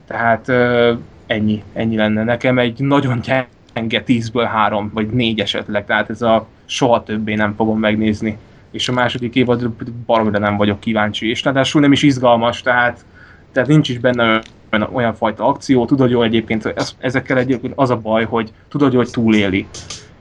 Tehát 0.08 0.50
ennyi, 1.28 1.64
ennyi 1.74 1.96
lenne. 1.96 2.24
Nekem 2.24 2.60
egy 2.60 2.80
nagyon 2.80 3.20
gyenge 3.74 4.04
10-ből 4.08 4.48
3 4.52 4.92
vagy 4.94 5.10
4 5.10 5.40
esetleg, 5.40 5.86
tehát 5.86 6.10
ez 6.10 6.22
a 6.22 6.48
soha 6.66 7.04
többé 7.04 7.34
nem 7.34 7.54
fogom 7.56 7.80
megnézni. 7.80 8.38
És 8.72 8.90
a 8.90 8.94
második 8.94 9.36
évad 9.36 9.70
baromira 10.06 10.40
nem 10.40 10.58
vagyok 10.58 10.80
kíváncsi, 10.80 11.30
és 11.30 11.44
ráadásul 11.44 11.82
nem 11.82 11.92
is 11.92 12.04
izgalmas, 12.04 12.62
tehát, 12.62 13.06
tehát 13.52 13.70
nincs 13.70 13.90
is 13.90 14.00
benne 14.00 14.42
olyan, 14.76 14.90
olyan 14.94 15.14
fajta 15.16 15.48
akció, 15.48 15.86
tudod 15.86 16.10
jó 16.10 16.22
egyébként, 16.22 16.66
ez, 16.66 16.92
ezekkel 17.00 17.38
egyébként 17.38 17.74
az 17.76 17.90
a 17.90 17.98
baj, 17.98 18.26
hogy 18.26 18.52
tudod 18.70 18.92
jó, 18.92 18.98
hogy 18.98 19.10
túléli. 19.10 19.68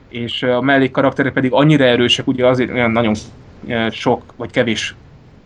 És 0.09 0.43
a 0.43 0.61
mellék 0.61 0.91
karakterek 0.91 1.33
pedig 1.33 1.53
annyira 1.53 1.85
erősek, 1.85 2.27
ugye 2.27 2.47
azért 2.47 2.71
olyan 2.71 2.91
nagyon 2.91 3.15
sok 3.91 4.23
vagy 4.37 4.51
kevés 4.51 4.95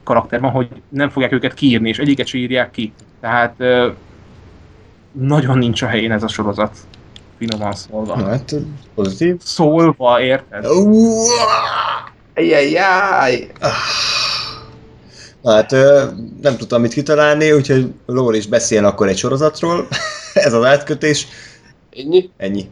karakter 0.04 0.40
van, 0.40 0.50
hogy 0.50 0.68
nem 0.88 1.08
fogják 1.08 1.32
őket 1.32 1.54
kiírni, 1.54 1.88
és 1.88 1.98
egyiket 1.98 2.26
se 2.26 2.38
írják 2.38 2.70
ki. 2.70 2.92
Tehát 3.20 3.54
nagyon 5.12 5.58
nincs 5.58 5.82
a 5.82 5.86
helyén 5.86 6.12
ez 6.12 6.22
a 6.22 6.28
sorozat. 6.28 6.76
finoman 7.38 7.72
szólva. 7.72 8.24
Hát, 8.24 8.54
pozitív. 8.94 9.36
Szólva, 9.40 10.20
érted? 10.20 10.64
Ajjajjaj! 12.34 13.50
Na 15.42 15.52
hát 15.52 15.70
nem 16.42 16.56
tudtam 16.56 16.80
mit 16.80 16.92
kitalálni, 16.92 17.52
úgyhogy 17.52 17.92
Lóri 18.06 18.36
is 18.38 18.46
beszél 18.46 18.84
akkor 18.84 19.08
egy 19.08 19.16
sorozatról. 19.16 19.88
Ez 20.34 20.52
az 20.52 20.64
átkötés. 20.64 21.26
Ennyi? 21.96 22.30
Ennyi. 22.36 22.70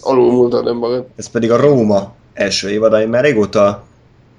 Alul 0.00 0.32
múltad 0.32 0.66
önmagad. 0.66 1.06
Ez 1.16 1.28
pedig 1.28 1.50
a 1.50 1.56
Róma 1.56 2.14
első 2.34 2.70
évad, 2.70 3.00
én 3.00 3.08
már 3.08 3.24
régóta 3.24 3.84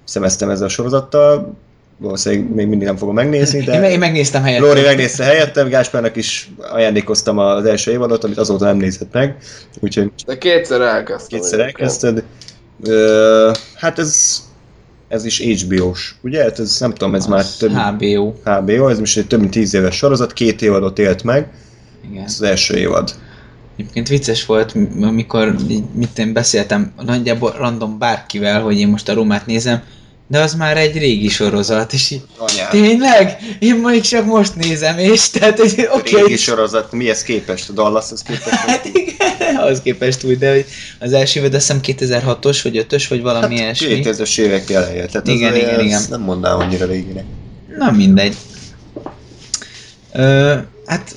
szemeztem 0.03 0.49
ezzel 0.49 0.65
a 0.65 0.69
sorozattal. 0.69 1.55
Valószínűleg 1.97 2.53
még 2.53 2.67
mindig 2.67 2.87
nem 2.87 2.97
fogom 2.97 3.15
megnézni, 3.15 3.59
Én, 3.59 3.65
de 3.65 3.91
én 3.91 3.99
megnéztem 3.99 4.43
helyett. 4.43 4.61
Lóri 4.61 4.81
megnézte 4.81 5.23
helyettem, 5.23 5.69
Gáspárnak 5.69 6.15
is 6.15 6.51
ajándékoztam 6.71 7.37
az 7.37 7.65
első 7.65 7.91
évadot, 7.91 8.23
amit 8.23 8.37
azóta 8.37 8.65
nem 8.65 8.77
nézett 8.77 9.13
meg. 9.13 9.37
Úgyhogy 9.79 10.11
De 10.25 10.37
kétszer 10.37 10.81
elkezdtem. 10.81 11.39
kétszer 11.39 11.59
elkezdted. 11.59 12.23
Ö, 12.83 13.51
hát 13.75 13.99
ez, 13.99 14.37
ez 15.09 15.25
is 15.25 15.41
HBO-s, 15.41 16.13
ugye? 16.21 16.43
Hát 16.43 16.59
ez 16.59 16.79
nem 16.79 16.93
tudom, 16.93 17.15
ez 17.15 17.25
már 17.25 17.45
több 17.45 17.71
HBO. 17.71 18.33
HBO, 18.43 18.87
ez 18.87 18.99
most 18.99 19.17
egy 19.17 19.27
több 19.27 19.39
mint 19.39 19.51
10 19.51 19.73
éves 19.73 19.95
sorozat, 19.95 20.33
két 20.33 20.61
évadot 20.61 20.99
élt 20.99 21.23
meg, 21.23 21.47
Igen. 22.11 22.23
ez 22.23 22.33
az 22.33 22.41
első 22.41 22.75
évad. 22.77 23.15
Egyébként 23.77 24.07
vicces 24.07 24.45
volt, 24.45 24.75
amikor 25.01 25.55
mit 25.93 26.19
én 26.19 26.33
beszéltem 26.33 26.93
nagyjából 27.05 27.55
random 27.57 27.97
bárkivel, 27.97 28.61
hogy 28.61 28.79
én 28.79 28.87
most 28.87 29.09
a 29.09 29.13
Rómát 29.13 29.45
nézem, 29.45 29.81
de 30.27 30.39
az 30.39 30.53
már 30.53 30.77
egy 30.77 30.97
régi 30.97 31.27
sorozat, 31.27 31.93
és 31.93 32.11
így, 32.11 32.21
Anyád. 32.37 32.69
tényleg? 32.69 33.37
Én 33.59 33.75
még 33.75 34.01
csak 34.01 34.25
most 34.25 34.55
nézem, 34.55 34.97
és 34.97 35.29
tehát, 35.29 35.59
hogy 35.59 35.89
oké, 35.91 36.09
Régi 36.09 36.23
okay, 36.23 36.35
sorozat, 36.35 36.91
mihez 36.91 37.23
képest? 37.23 37.69
A 37.69 37.73
Dallashoz 37.73 38.21
képest? 38.21 38.49
hát 38.49 38.85
igen, 38.85 39.28
ahhoz 39.61 39.81
képest 39.81 40.23
úgy, 40.23 40.37
de 40.37 40.65
az 40.99 41.13
első 41.13 41.39
évad 41.39 41.53
azt 41.53 41.71
hiszem 41.71 41.97
2006-os, 42.09 42.59
vagy 42.63 42.85
5-ös, 42.89 43.05
vagy 43.09 43.21
valami 43.21 43.59
hát, 43.59 43.81
ilyesmi. 43.81 44.01
2000-es 44.03 44.39
évek 44.39 44.69
eleje, 44.69 45.05
tehát 45.05 45.27
Igen, 45.27 45.51
az, 45.51 45.57
igen, 45.57 45.79
ez 45.79 45.85
igen. 45.85 46.01
nem 46.09 46.21
mondnám 46.21 46.59
annyira 46.59 46.85
réginek. 46.85 47.23
Na 47.77 47.91
mindegy. 47.91 48.35
Ö, 50.13 50.55
hát 50.85 51.15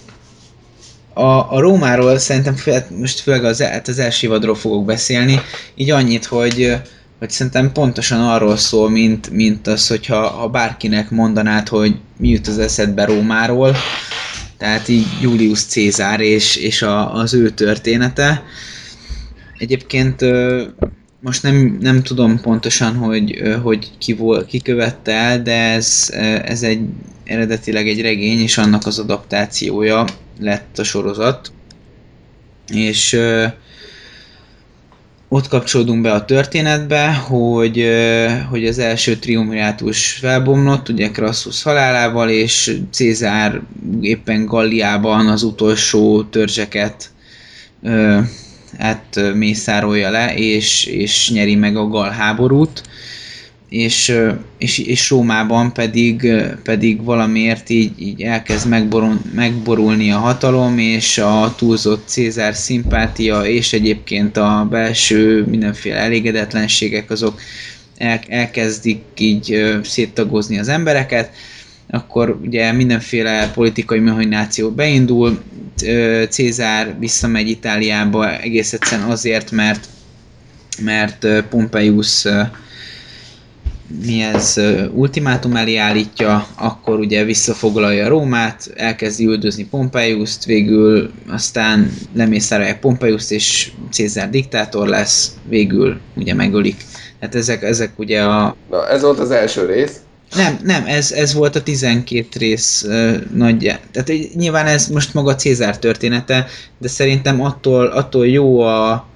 a, 1.14 1.54
a 1.54 1.60
Rómáról 1.60 2.18
szerintem 2.18 2.54
fő, 2.54 2.72
hát 2.72 2.90
most 2.98 3.20
főleg 3.20 3.44
az, 3.44 3.62
hát 3.62 3.88
az 3.88 3.98
első 3.98 4.26
évadról 4.26 4.54
fogok 4.54 4.84
beszélni, 4.84 5.40
így 5.74 5.90
annyit, 5.90 6.24
hogy, 6.24 6.76
hogy 7.18 7.30
szerintem 7.30 7.72
pontosan 7.72 8.20
arról 8.20 8.56
szól, 8.56 8.90
mint, 8.90 9.30
mint 9.30 9.66
az, 9.66 9.88
hogyha 9.88 10.26
ha 10.26 10.48
bárkinek 10.48 11.10
mondanád, 11.10 11.68
hogy 11.68 11.94
mi 12.16 12.28
jut 12.28 12.46
az 12.46 12.58
eszedbe 12.58 13.04
Rómáról, 13.04 13.76
tehát 14.62 14.88
így 14.88 15.06
Julius 15.20 15.64
Cézár 15.64 16.20
és, 16.20 16.56
és 16.56 16.82
a, 16.82 17.14
az 17.14 17.34
ő 17.34 17.50
története. 17.50 18.44
Egyébként 19.58 20.24
most 21.20 21.42
nem, 21.42 21.78
nem 21.80 22.02
tudom 22.02 22.40
pontosan, 22.40 22.94
hogy, 22.94 23.42
hogy 23.62 23.90
ki, 23.98 24.12
vol, 24.12 24.44
ki 24.44 24.60
követte 24.60 25.12
el, 25.12 25.42
de 25.42 25.72
ez, 25.72 26.08
ez 26.44 26.62
egy 26.62 26.80
eredetileg 27.24 27.88
egy 27.88 28.00
regény, 28.00 28.40
és 28.40 28.58
annak 28.58 28.86
az 28.86 28.98
adaptációja 28.98 30.04
lett 30.40 30.78
a 30.78 30.84
sorozat. 30.84 31.52
És 32.68 33.18
ott 35.32 35.48
kapcsolódunk 35.48 36.02
be 36.02 36.12
a 36.12 36.24
történetbe, 36.24 37.12
hogy, 37.12 37.88
hogy 38.50 38.66
az 38.66 38.78
első 38.78 39.16
triumvirátus 39.16 40.12
felbomlott, 40.12 40.88
ugye 40.88 41.10
Crassus 41.10 41.62
halálával, 41.62 42.30
és 42.30 42.76
Cézár 42.90 43.60
éppen 44.00 44.44
Galliában 44.44 45.28
az 45.28 45.42
utolsó 45.42 46.22
törzseket 46.22 47.10
hát 48.78 49.20
mészárolja 49.34 50.10
le, 50.10 50.34
és, 50.34 50.84
és 50.84 51.30
nyeri 51.30 51.54
meg 51.54 51.76
a 51.76 51.88
Gal 51.88 52.10
háborút, 52.10 52.82
és, 53.72 54.16
és, 54.58 54.78
és 54.78 55.10
Rómában 55.10 55.72
pedig, 55.72 56.32
pedig 56.62 57.04
valamiért 57.04 57.70
így, 57.70 57.92
így 57.96 58.22
elkezd 58.22 58.68
megborul, 58.68 59.20
megborulni 59.34 60.10
a 60.10 60.18
hatalom, 60.18 60.78
és 60.78 61.18
a 61.18 61.54
túlzott 61.56 62.08
Cézár 62.08 62.54
szimpátia, 62.54 63.40
és 63.40 63.72
egyébként 63.72 64.36
a 64.36 64.66
belső 64.70 65.44
mindenféle 65.44 65.96
elégedetlenségek 65.96 67.10
azok 67.10 67.40
el, 67.96 68.20
elkezdik 68.28 69.02
így 69.18 69.76
széttagozni 69.82 70.58
az 70.58 70.68
embereket, 70.68 71.30
akkor 71.90 72.38
ugye 72.42 72.72
mindenféle 72.72 73.50
politikai 73.54 73.98
mahináció 73.98 74.70
beindul, 74.70 75.42
Cézár 76.28 76.96
visszamegy 76.98 77.48
Itáliába 77.48 78.38
egész 78.38 78.72
egyszerűen 78.72 79.10
azért, 79.10 79.50
mert 79.50 79.88
mert 80.78 81.26
Pompeius 81.50 82.26
mi 84.04 84.22
ez, 84.22 84.60
ultimátum 84.92 85.56
elé 85.56 85.76
állítja, 85.76 86.46
akkor 86.54 86.98
ugye 86.98 87.24
visszafoglalja 87.24 88.08
Rómát, 88.08 88.72
elkezdi 88.74 89.24
üldözni 89.24 89.64
Pompeiuszt, 89.64 90.44
végül 90.44 91.10
aztán 91.28 91.92
lemészárolják 92.14 92.80
Pompeiuszt, 92.80 93.32
és 93.32 93.70
Cézár 93.90 94.30
diktátor 94.30 94.88
lesz, 94.88 95.32
végül 95.48 96.00
ugye 96.16 96.34
megölik. 96.34 96.84
Hát 97.20 97.34
ezek, 97.34 97.62
ezek 97.62 97.98
ugye 97.98 98.22
a, 98.22 98.56
Na, 98.70 98.88
ez 98.88 99.02
volt 99.02 99.18
az 99.18 99.30
első 99.30 99.66
rész. 99.66 99.96
nem, 100.36 100.58
nem, 100.62 100.84
ez, 100.86 101.12
ez 101.12 101.34
volt 101.34 101.56
a 101.56 101.62
12 101.62 102.26
rész 102.38 102.82
uh, 102.82 103.14
nagyja. 103.34 103.78
Tehát 103.92 104.34
nyilván 104.34 104.66
ez 104.66 104.86
most 104.88 105.14
maga 105.14 105.34
Cézár 105.34 105.78
története, 105.78 106.46
de 106.78 106.88
szerintem 106.88 107.42
attól, 107.42 107.86
attól 107.86 108.28
jó 108.28 108.60
a, 108.60 109.06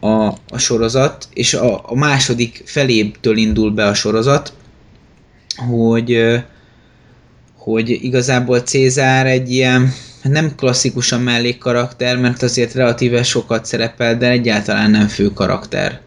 a, 0.00 0.26
a 0.26 0.58
sorozat, 0.58 1.28
és 1.32 1.54
a, 1.54 1.90
a 1.90 1.94
második 1.94 2.62
felébtől 2.64 3.36
indul 3.36 3.70
be 3.70 3.86
a 3.86 3.94
sorozat, 3.94 4.52
hogy, 5.56 6.42
hogy 7.56 7.90
igazából 7.90 8.60
Cézár 8.60 9.26
egy 9.26 9.52
ilyen 9.52 9.92
hát 10.22 10.32
nem 10.32 10.54
klasszikusan 10.56 11.20
mellékkarakter, 11.20 12.18
mert 12.18 12.42
azért 12.42 12.74
relatíve 12.74 13.22
sokat 13.22 13.64
szerepel, 13.64 14.16
de 14.16 14.30
egyáltalán 14.30 14.90
nem 14.90 15.08
fő 15.08 15.32
karakter. 15.32 16.00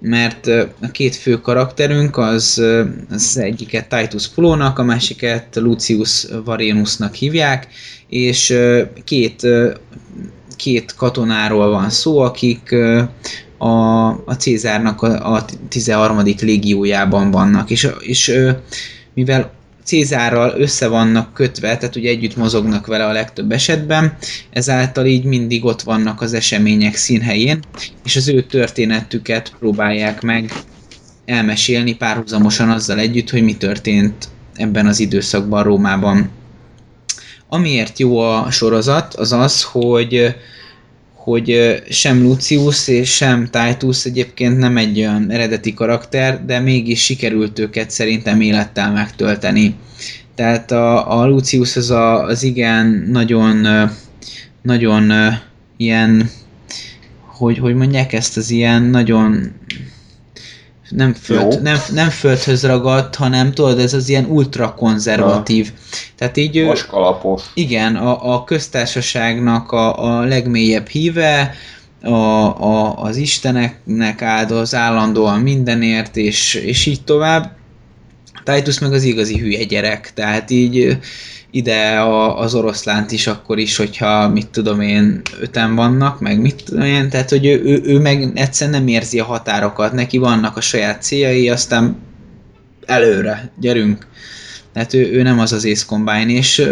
Mert 0.00 0.46
a 0.80 0.90
két 0.92 1.16
fő 1.16 1.40
karakterünk 1.40 2.16
az, 2.16 2.62
az 3.10 3.38
egyiket 3.38 3.88
Titus 3.88 4.28
Pulónak, 4.28 4.78
a 4.78 4.82
másiket 4.82 5.56
Lucius 5.56 6.26
Varenusnak 6.44 7.14
hívják, 7.14 7.66
és 8.08 8.56
két, 9.04 9.46
két 10.60 10.94
katonáról 10.94 11.70
van 11.70 11.90
szó, 11.90 12.18
akik 12.18 12.74
a, 13.58 14.06
a 14.08 14.36
Cézárnak 14.38 15.02
a, 15.02 15.34
a 15.34 15.44
13. 15.68 16.22
légiójában 16.40 17.30
vannak, 17.30 17.70
és, 17.70 17.88
és 18.00 18.32
mivel 19.14 19.50
Cézárral 19.84 20.54
össze 20.60 20.88
vannak 20.88 21.34
kötve, 21.34 21.76
tehát 21.76 21.96
ugye 21.96 22.10
együtt 22.10 22.36
mozognak 22.36 22.86
vele 22.86 23.06
a 23.06 23.12
legtöbb 23.12 23.52
esetben, 23.52 24.16
ezáltal 24.50 25.06
így 25.06 25.24
mindig 25.24 25.64
ott 25.64 25.82
vannak 25.82 26.20
az 26.20 26.32
események 26.32 26.94
színhelyén, 26.94 27.60
és 28.04 28.16
az 28.16 28.28
ő 28.28 28.42
történetüket 28.42 29.52
próbálják 29.58 30.22
meg 30.22 30.52
elmesélni 31.24 31.96
párhuzamosan 31.96 32.70
azzal 32.70 32.98
együtt, 32.98 33.30
hogy 33.30 33.42
mi 33.42 33.56
történt 33.56 34.28
ebben 34.54 34.86
az 34.86 35.00
időszakban 35.00 35.62
Rómában. 35.62 36.30
Amiért 37.52 37.98
jó 37.98 38.18
a 38.18 38.50
sorozat, 38.50 39.14
az 39.14 39.32
az, 39.32 39.62
hogy 39.62 40.34
hogy 41.14 41.82
sem 41.88 42.22
Lucius 42.22 42.88
és 42.88 43.14
sem 43.14 43.48
Titus 43.50 44.04
egyébként 44.04 44.58
nem 44.58 44.76
egy 44.76 44.98
olyan 44.98 45.30
eredeti 45.30 45.74
karakter, 45.74 46.44
de 46.44 46.58
mégis 46.58 47.04
sikerült 47.04 47.58
őket 47.58 47.90
szerintem 47.90 48.40
élettel 48.40 48.92
megtölteni. 48.92 49.74
Tehát 50.34 50.70
a, 50.70 51.20
a 51.20 51.26
Lucius 51.26 51.76
az, 51.76 51.90
a, 51.90 52.24
az 52.24 52.42
igen 52.42 52.86
nagyon, 53.10 53.66
nagyon 54.62 55.12
ilyen, 55.76 56.30
hogy, 57.26 57.58
hogy 57.58 57.74
mondják 57.74 58.12
ezt, 58.12 58.36
az 58.36 58.50
ilyen 58.50 58.82
nagyon 58.82 59.52
nem, 60.90 61.14
föld, 61.14 61.62
nem, 61.62 61.78
nem 61.92 62.08
földhöz 62.08 62.66
ragadt, 62.66 63.14
hanem 63.14 63.52
tudod, 63.52 63.78
ez 63.78 63.94
az 63.94 64.08
ilyen 64.08 64.24
ultra 64.24 64.74
konzervatív. 64.74 65.72
Tehát 66.16 66.36
így 66.36 66.64
Vaskalapos. 66.64 67.42
igen, 67.54 67.96
a, 67.96 68.34
a 68.34 68.44
köztársaságnak 68.44 69.72
a, 69.72 70.04
a 70.04 70.24
legmélyebb 70.24 70.88
híve, 70.88 71.54
a, 72.02 72.08
a, 72.08 73.02
az 73.02 73.16
isteneknek 73.16 74.22
áldoz 74.22 74.74
állandóan 74.74 75.40
mindenért, 75.40 76.16
és, 76.16 76.54
és 76.54 76.86
így 76.86 77.04
tovább. 77.04 77.58
Titus 78.44 78.78
meg 78.78 78.92
az 78.92 79.02
igazi 79.02 79.38
hülye 79.38 79.64
gyerek, 79.64 80.12
tehát 80.14 80.50
így 80.50 80.98
ide 81.50 81.98
a, 81.98 82.38
az 82.38 82.54
oroszlánt 82.54 83.12
is 83.12 83.26
akkor 83.26 83.58
is, 83.58 83.76
hogyha 83.76 84.28
mit 84.28 84.48
tudom 84.48 84.80
én, 84.80 85.20
öten 85.40 85.74
vannak, 85.74 86.20
meg 86.20 86.40
mit 86.40 86.64
tudom 86.64 86.84
én, 86.84 87.08
tehát 87.08 87.30
hogy 87.30 87.46
ő, 87.46 87.62
ő, 87.64 87.80
ő 87.84 87.98
meg 87.98 88.30
egyszerűen 88.34 88.78
nem 88.78 88.88
érzi 88.88 89.20
a 89.20 89.24
határokat, 89.24 89.92
neki 89.92 90.18
vannak 90.18 90.56
a 90.56 90.60
saját 90.60 91.02
céljai, 91.02 91.48
aztán 91.48 91.96
előre, 92.86 93.52
gyerünk. 93.60 94.06
Tehát 94.72 94.94
ő, 94.94 95.12
ő 95.12 95.22
nem 95.22 95.38
az 95.38 95.52
az 95.52 95.64
Ace 95.64 95.84
Combine, 95.86 96.30
és 96.32 96.70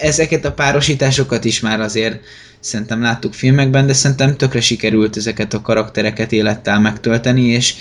ezeket 0.00 0.44
a 0.44 0.52
párosításokat 0.52 1.44
is 1.44 1.60
már 1.60 1.80
azért 1.80 2.20
szerintem 2.60 3.02
láttuk 3.02 3.34
filmekben, 3.34 3.86
de 3.86 3.92
szerintem 3.92 4.36
tökre 4.36 4.60
sikerült 4.60 5.16
ezeket 5.16 5.54
a 5.54 5.60
karaktereket 5.60 6.32
élettel 6.32 6.80
megtölteni, 6.80 7.42
és, 7.42 7.74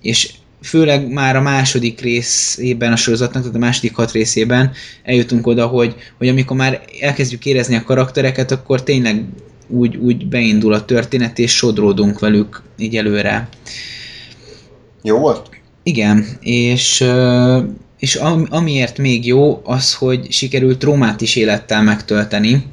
és 0.00 0.32
főleg 0.64 1.08
már 1.12 1.36
a 1.36 1.40
második 1.40 2.00
részében 2.00 2.92
a 2.92 2.96
sorozatnak, 2.96 3.42
tehát 3.42 3.56
a 3.56 3.60
második 3.60 3.94
hat 3.94 4.12
részében 4.12 4.72
eljutunk 5.02 5.46
oda, 5.46 5.66
hogy, 5.66 5.94
hogy 6.18 6.28
amikor 6.28 6.56
már 6.56 6.80
elkezdjük 7.00 7.46
érezni 7.46 7.74
a 7.76 7.82
karaktereket, 7.82 8.50
akkor 8.50 8.82
tényleg 8.82 9.24
úgy, 9.68 9.96
úgy 9.96 10.26
beindul 10.26 10.72
a 10.72 10.84
történet, 10.84 11.38
és 11.38 11.56
sodródunk 11.56 12.18
velük 12.18 12.62
így 12.78 12.96
előre. 12.96 13.48
Jó 15.02 15.18
volt? 15.18 15.48
Igen, 15.82 16.26
és, 16.40 17.04
és 17.98 18.14
amiért 18.48 18.98
még 18.98 19.26
jó, 19.26 19.60
az, 19.64 19.94
hogy 19.94 20.32
sikerült 20.32 20.82
Rómát 20.82 21.20
is 21.20 21.36
élettel 21.36 21.82
megtölteni, 21.82 22.64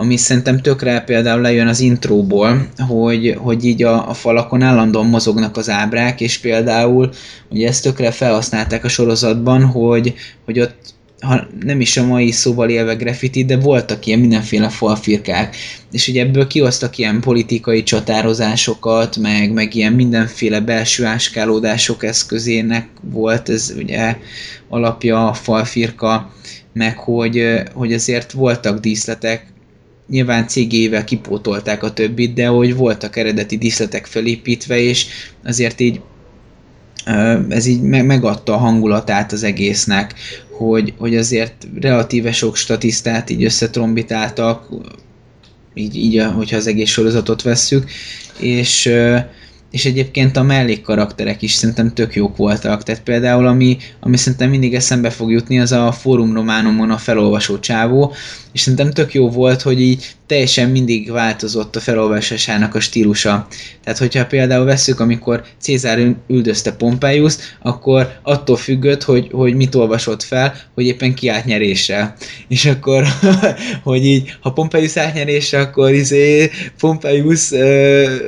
ami 0.00 0.16
szerintem 0.16 0.60
tökre 0.60 1.00
például 1.00 1.40
lejön 1.40 1.66
az 1.66 1.80
intróból, 1.80 2.66
hogy, 2.88 3.34
hogy 3.38 3.64
így 3.64 3.82
a, 3.82 4.08
a 4.08 4.14
falakon 4.14 4.62
állandóan 4.62 5.06
mozognak 5.06 5.56
az 5.56 5.70
ábrák, 5.70 6.20
és 6.20 6.38
például 6.38 7.10
ugye 7.50 7.68
ezt 7.68 7.82
tökre 7.82 8.10
felhasználták 8.10 8.84
a 8.84 8.88
sorozatban, 8.88 9.64
hogy, 9.64 10.14
hogy 10.44 10.60
ott 10.60 10.94
ha 11.20 11.46
nem 11.60 11.80
is 11.80 11.96
a 11.96 12.06
mai 12.06 12.30
szóval 12.30 12.68
élve 12.68 12.94
graffiti, 12.94 13.44
de 13.44 13.56
voltak 13.56 14.06
ilyen 14.06 14.18
mindenféle 14.18 14.68
falfirkák. 14.68 15.56
És 15.92 16.08
ugye 16.08 16.22
ebből 16.22 16.46
kihoztak 16.46 16.98
ilyen 16.98 17.20
politikai 17.20 17.82
csatározásokat, 17.82 19.16
meg, 19.16 19.52
meg 19.52 19.74
ilyen 19.74 19.92
mindenféle 19.92 20.60
belső 20.60 21.04
áskálódások 21.04 22.04
eszközének 22.04 22.88
volt, 23.02 23.48
ez 23.48 23.72
ugye 23.76 24.16
alapja 24.68 25.28
a 25.28 25.34
falfirka, 25.34 26.32
meg 26.72 26.98
hogy, 26.98 27.62
hogy 27.72 27.92
azért 27.92 28.32
voltak 28.32 28.78
díszletek, 28.78 29.48
nyilván 30.10 30.48
cégével 30.48 31.04
kipótolták 31.04 31.82
a 31.82 31.92
többit, 31.92 32.34
de 32.34 32.46
hogy 32.46 32.76
voltak 32.76 33.16
eredeti 33.16 33.58
díszletek 33.58 34.06
felépítve, 34.06 34.78
és 34.78 35.06
azért 35.44 35.80
így 35.80 36.00
ez 37.48 37.66
így 37.66 37.80
megadta 37.82 38.54
a 38.54 38.58
hangulatát 38.58 39.32
az 39.32 39.42
egésznek, 39.42 40.14
hogy, 40.50 40.94
hogy 40.98 41.16
azért 41.16 41.68
relatíve 41.80 42.32
sok 42.32 42.56
statisztát 42.56 43.30
így 43.30 43.44
összetrombitáltak, 43.44 44.68
így, 45.74 45.96
így 45.96 46.22
hogyha 46.34 46.56
az 46.56 46.66
egész 46.66 46.90
sorozatot 46.90 47.42
vesszük, 47.42 47.90
és 48.38 48.90
és 49.70 49.84
egyébként 49.84 50.36
a 50.36 50.42
mellékkarakterek 50.42 51.42
is 51.42 51.52
szerintem 51.52 51.92
tök 51.94 52.14
jók 52.14 52.36
voltak. 52.36 52.82
Tehát 52.82 53.02
például, 53.02 53.46
ami, 53.46 53.76
ami 54.00 54.16
szerintem 54.16 54.50
mindig 54.50 54.74
eszembe 54.74 55.10
fog 55.10 55.30
jutni, 55.30 55.60
az 55.60 55.72
a 55.72 55.92
fórum 55.92 56.34
románumon 56.34 56.90
a 56.90 56.96
felolvasó 56.96 57.58
csávó, 57.58 58.12
és 58.52 58.60
szerintem 58.60 58.90
tök 58.90 59.14
jó 59.14 59.30
volt, 59.30 59.62
hogy 59.62 59.80
így 59.80 60.14
teljesen 60.30 60.70
mindig 60.70 61.12
változott 61.12 61.76
a 61.76 61.80
felolvasásának 61.80 62.74
a 62.74 62.80
stílusa. 62.80 63.46
Tehát, 63.84 63.98
hogyha 63.98 64.26
például 64.26 64.64
veszük, 64.64 65.00
amikor 65.00 65.42
Cézár 65.60 66.14
üldözte 66.28 66.72
pompeius 66.72 67.34
akkor 67.62 68.18
attól 68.22 68.56
függött, 68.56 69.02
hogy, 69.02 69.28
hogy 69.32 69.54
mit 69.54 69.74
olvasott 69.74 70.22
fel, 70.22 70.54
hogy 70.74 70.86
éppen 70.86 71.14
ki 71.14 71.30
nyerésre. 71.44 72.14
És 72.48 72.64
akkor, 72.64 73.04
hogy 73.82 74.04
így, 74.04 74.36
ha 74.40 74.52
Pompeius 74.52 74.96
átnyerésre, 74.96 75.60
akkor 75.60 75.92
izé 75.92 76.50
Pompeius 76.78 77.52
ö, 77.52 77.58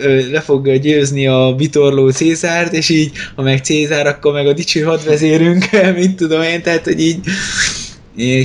ö, 0.01 0.31
le 0.31 0.41
fog 0.41 0.79
győzni 0.79 1.27
a 1.27 1.55
vitorló 1.57 2.11
Cézárt, 2.11 2.73
és 2.73 2.89
így, 2.89 3.13
ha 3.37 3.43
meg 3.43 3.65
Cézár, 3.65 4.07
akkor 4.07 4.33
meg 4.33 4.47
a 4.47 4.53
dicső 4.53 4.83
hadvezérünk, 4.83 5.69
mint 5.99 6.17
tudom 6.17 6.43
én, 6.43 6.63
tehát, 6.63 6.85
hogy 6.85 7.01
így 7.01 7.19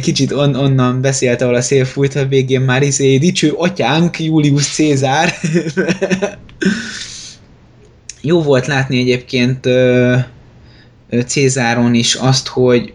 kicsit 0.01 0.31
on, 0.31 0.55
onnan 0.55 1.01
beszélt, 1.01 1.41
ahol 1.41 1.55
a 1.55 1.61
szél 1.61 1.85
fújt, 1.85 2.15
a 2.15 2.25
végén 2.25 2.61
már 2.61 2.83
izé, 2.83 3.17
dicső 3.17 3.51
atyánk, 3.51 4.19
Julius 4.19 4.67
Cézár. 4.67 5.33
Jó 8.21 8.41
volt 8.41 8.67
látni 8.67 8.99
egyébként 8.99 9.69
Cézáron 11.25 11.93
is 11.93 12.15
azt, 12.15 12.47
hogy 12.47 12.93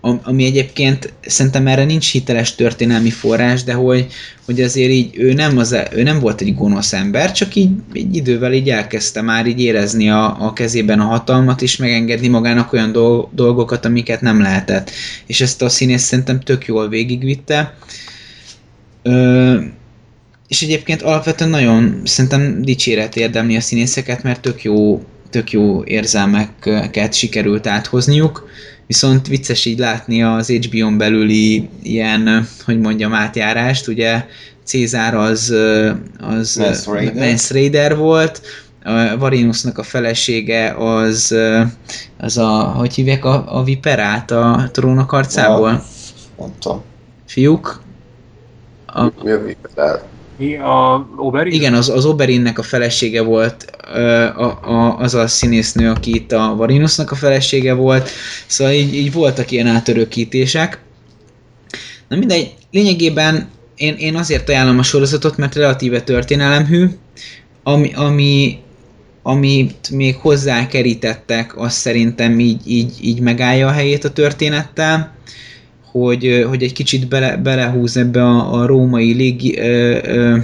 ami 0.00 0.44
egyébként 0.44 1.12
szerintem 1.26 1.66
erre 1.66 1.84
nincs 1.84 2.12
hiteles 2.12 2.54
történelmi 2.54 3.10
forrás, 3.10 3.64
de 3.64 3.72
hogy, 3.72 4.06
hogy 4.44 4.60
azért 4.60 4.90
így 4.90 5.10
ő 5.18 5.32
nem, 5.32 5.58
az, 5.58 5.76
ő 5.92 6.02
nem 6.02 6.20
volt 6.20 6.40
egy 6.40 6.54
gonosz 6.54 6.92
ember, 6.92 7.32
csak 7.32 7.54
így 7.54 7.70
egy 7.92 8.16
idővel 8.16 8.52
így 8.52 8.70
elkezdte 8.70 9.22
már 9.22 9.46
így 9.46 9.60
érezni 9.60 10.10
a, 10.10 10.46
a 10.46 10.52
kezében 10.52 11.00
a 11.00 11.04
hatalmat, 11.04 11.62
és 11.62 11.76
megengedni 11.76 12.28
magának 12.28 12.72
olyan 12.72 12.92
dolgokat, 13.32 13.84
amiket 13.84 14.20
nem 14.20 14.40
lehetett. 14.40 14.90
És 15.26 15.40
ezt 15.40 15.62
a 15.62 15.68
színész 15.68 16.02
szerintem 16.02 16.40
tök 16.40 16.66
jól 16.66 16.88
végigvitte. 16.88 17.74
Ö, 19.02 19.58
és 20.48 20.62
egyébként 20.62 21.02
alapvetően 21.02 21.50
nagyon 21.50 22.00
szerintem 22.04 22.62
dicséret 22.62 23.16
érdemli 23.16 23.56
a 23.56 23.60
színészeket, 23.60 24.22
mert 24.22 24.40
tök 24.40 24.62
jó, 24.62 25.02
tök 25.30 25.50
jó 25.50 25.84
érzelmeket 25.84 27.14
sikerült 27.14 27.66
áthozniuk 27.66 28.48
Viszont 28.90 29.26
vicces 29.26 29.64
így 29.64 29.78
látni 29.78 30.22
az 30.22 30.48
HBO-n 30.50 30.98
belüli 30.98 31.68
ilyen, 31.82 32.48
hogy 32.64 32.80
mondjam, 32.80 33.12
átjárást, 33.12 33.88
ugye 33.88 34.26
Cézár 34.64 35.14
az, 35.14 35.54
az 36.20 36.56
Mance 36.56 36.92
Raider. 36.92 37.38
Raider 37.50 37.96
volt, 37.96 38.40
a 38.84 39.16
Varinusnak 39.18 39.78
a 39.78 39.82
felesége 39.82 40.70
az, 40.70 41.34
az 42.18 42.38
a, 42.38 42.48
hogy 42.62 42.94
hívják 42.94 43.24
a, 43.24 43.58
a 43.58 43.62
Viperát 43.62 44.30
a 44.30 44.68
trónok 44.72 45.12
arcából? 45.12 45.84
Mondtam. 46.36 46.82
Fiúk? 47.26 47.82
A... 48.86 49.02
Mi 49.22 49.30
a 49.30 49.42
Viperát? 49.42 50.04
Mi 50.36 50.56
a 50.56 51.08
Oberyn? 51.16 51.52
Igen, 51.52 51.74
az, 51.74 51.88
az 51.88 52.04
Oberinnek 52.04 52.58
a 52.58 52.62
felesége 52.62 53.22
volt, 53.22 53.70
a, 54.36 54.58
a, 54.62 54.98
az 54.98 55.14
a 55.14 55.26
színésznő, 55.26 55.90
aki 55.90 56.14
itt 56.14 56.32
a 56.32 56.54
Varinusnak 56.56 57.10
a 57.10 57.14
felesége 57.14 57.72
volt, 57.72 58.10
szóval 58.46 58.72
így, 58.72 58.94
így 58.94 59.12
voltak 59.12 59.50
ilyen 59.50 59.66
átörökítések. 59.66 60.78
Na 62.08 62.16
mindegy, 62.16 62.54
lényegében 62.70 63.48
én, 63.76 63.94
én 63.94 64.16
azért 64.16 64.48
ajánlom 64.48 64.78
a 64.78 64.82
sorozatot, 64.82 65.36
mert 65.36 65.54
relatíve 65.54 66.00
történelemhű, 66.00 66.86
ami, 67.62 67.92
ami, 67.94 68.58
amit 69.22 69.90
még 69.90 70.16
hozzákerítettek, 70.16 71.56
az 71.56 71.72
szerintem 71.72 72.40
így, 72.40 72.60
így, 72.66 72.92
így 73.00 73.20
megállja 73.20 73.66
a 73.66 73.72
helyét 73.72 74.04
a 74.04 74.10
történettel 74.10 75.14
hogy, 75.90 76.44
hogy 76.48 76.62
egy 76.62 76.72
kicsit 76.72 77.08
bele, 77.08 77.36
belehúz 77.36 77.96
ebbe 77.96 78.22
a, 78.22 78.60
a 78.60 78.66
római 78.66 79.12
légi 79.12 79.58
ö, 79.58 79.98
ö, 80.02 80.36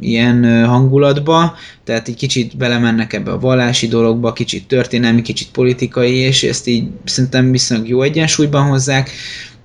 ilyen 0.00 0.66
hangulatba, 0.66 1.54
tehát 1.84 2.08
egy 2.08 2.14
kicsit 2.14 2.56
belemennek 2.56 3.12
ebbe 3.12 3.30
a 3.30 3.38
vallási 3.38 3.88
dologba, 3.88 4.32
kicsit 4.32 4.66
történelmi, 4.66 5.22
kicsit 5.22 5.48
politikai, 5.50 6.14
és 6.14 6.42
ezt 6.42 6.66
így 6.66 6.88
szerintem 7.04 7.50
viszonylag 7.50 7.88
jó 7.88 8.02
egyensúlyban 8.02 8.68
hozzák, 8.68 9.10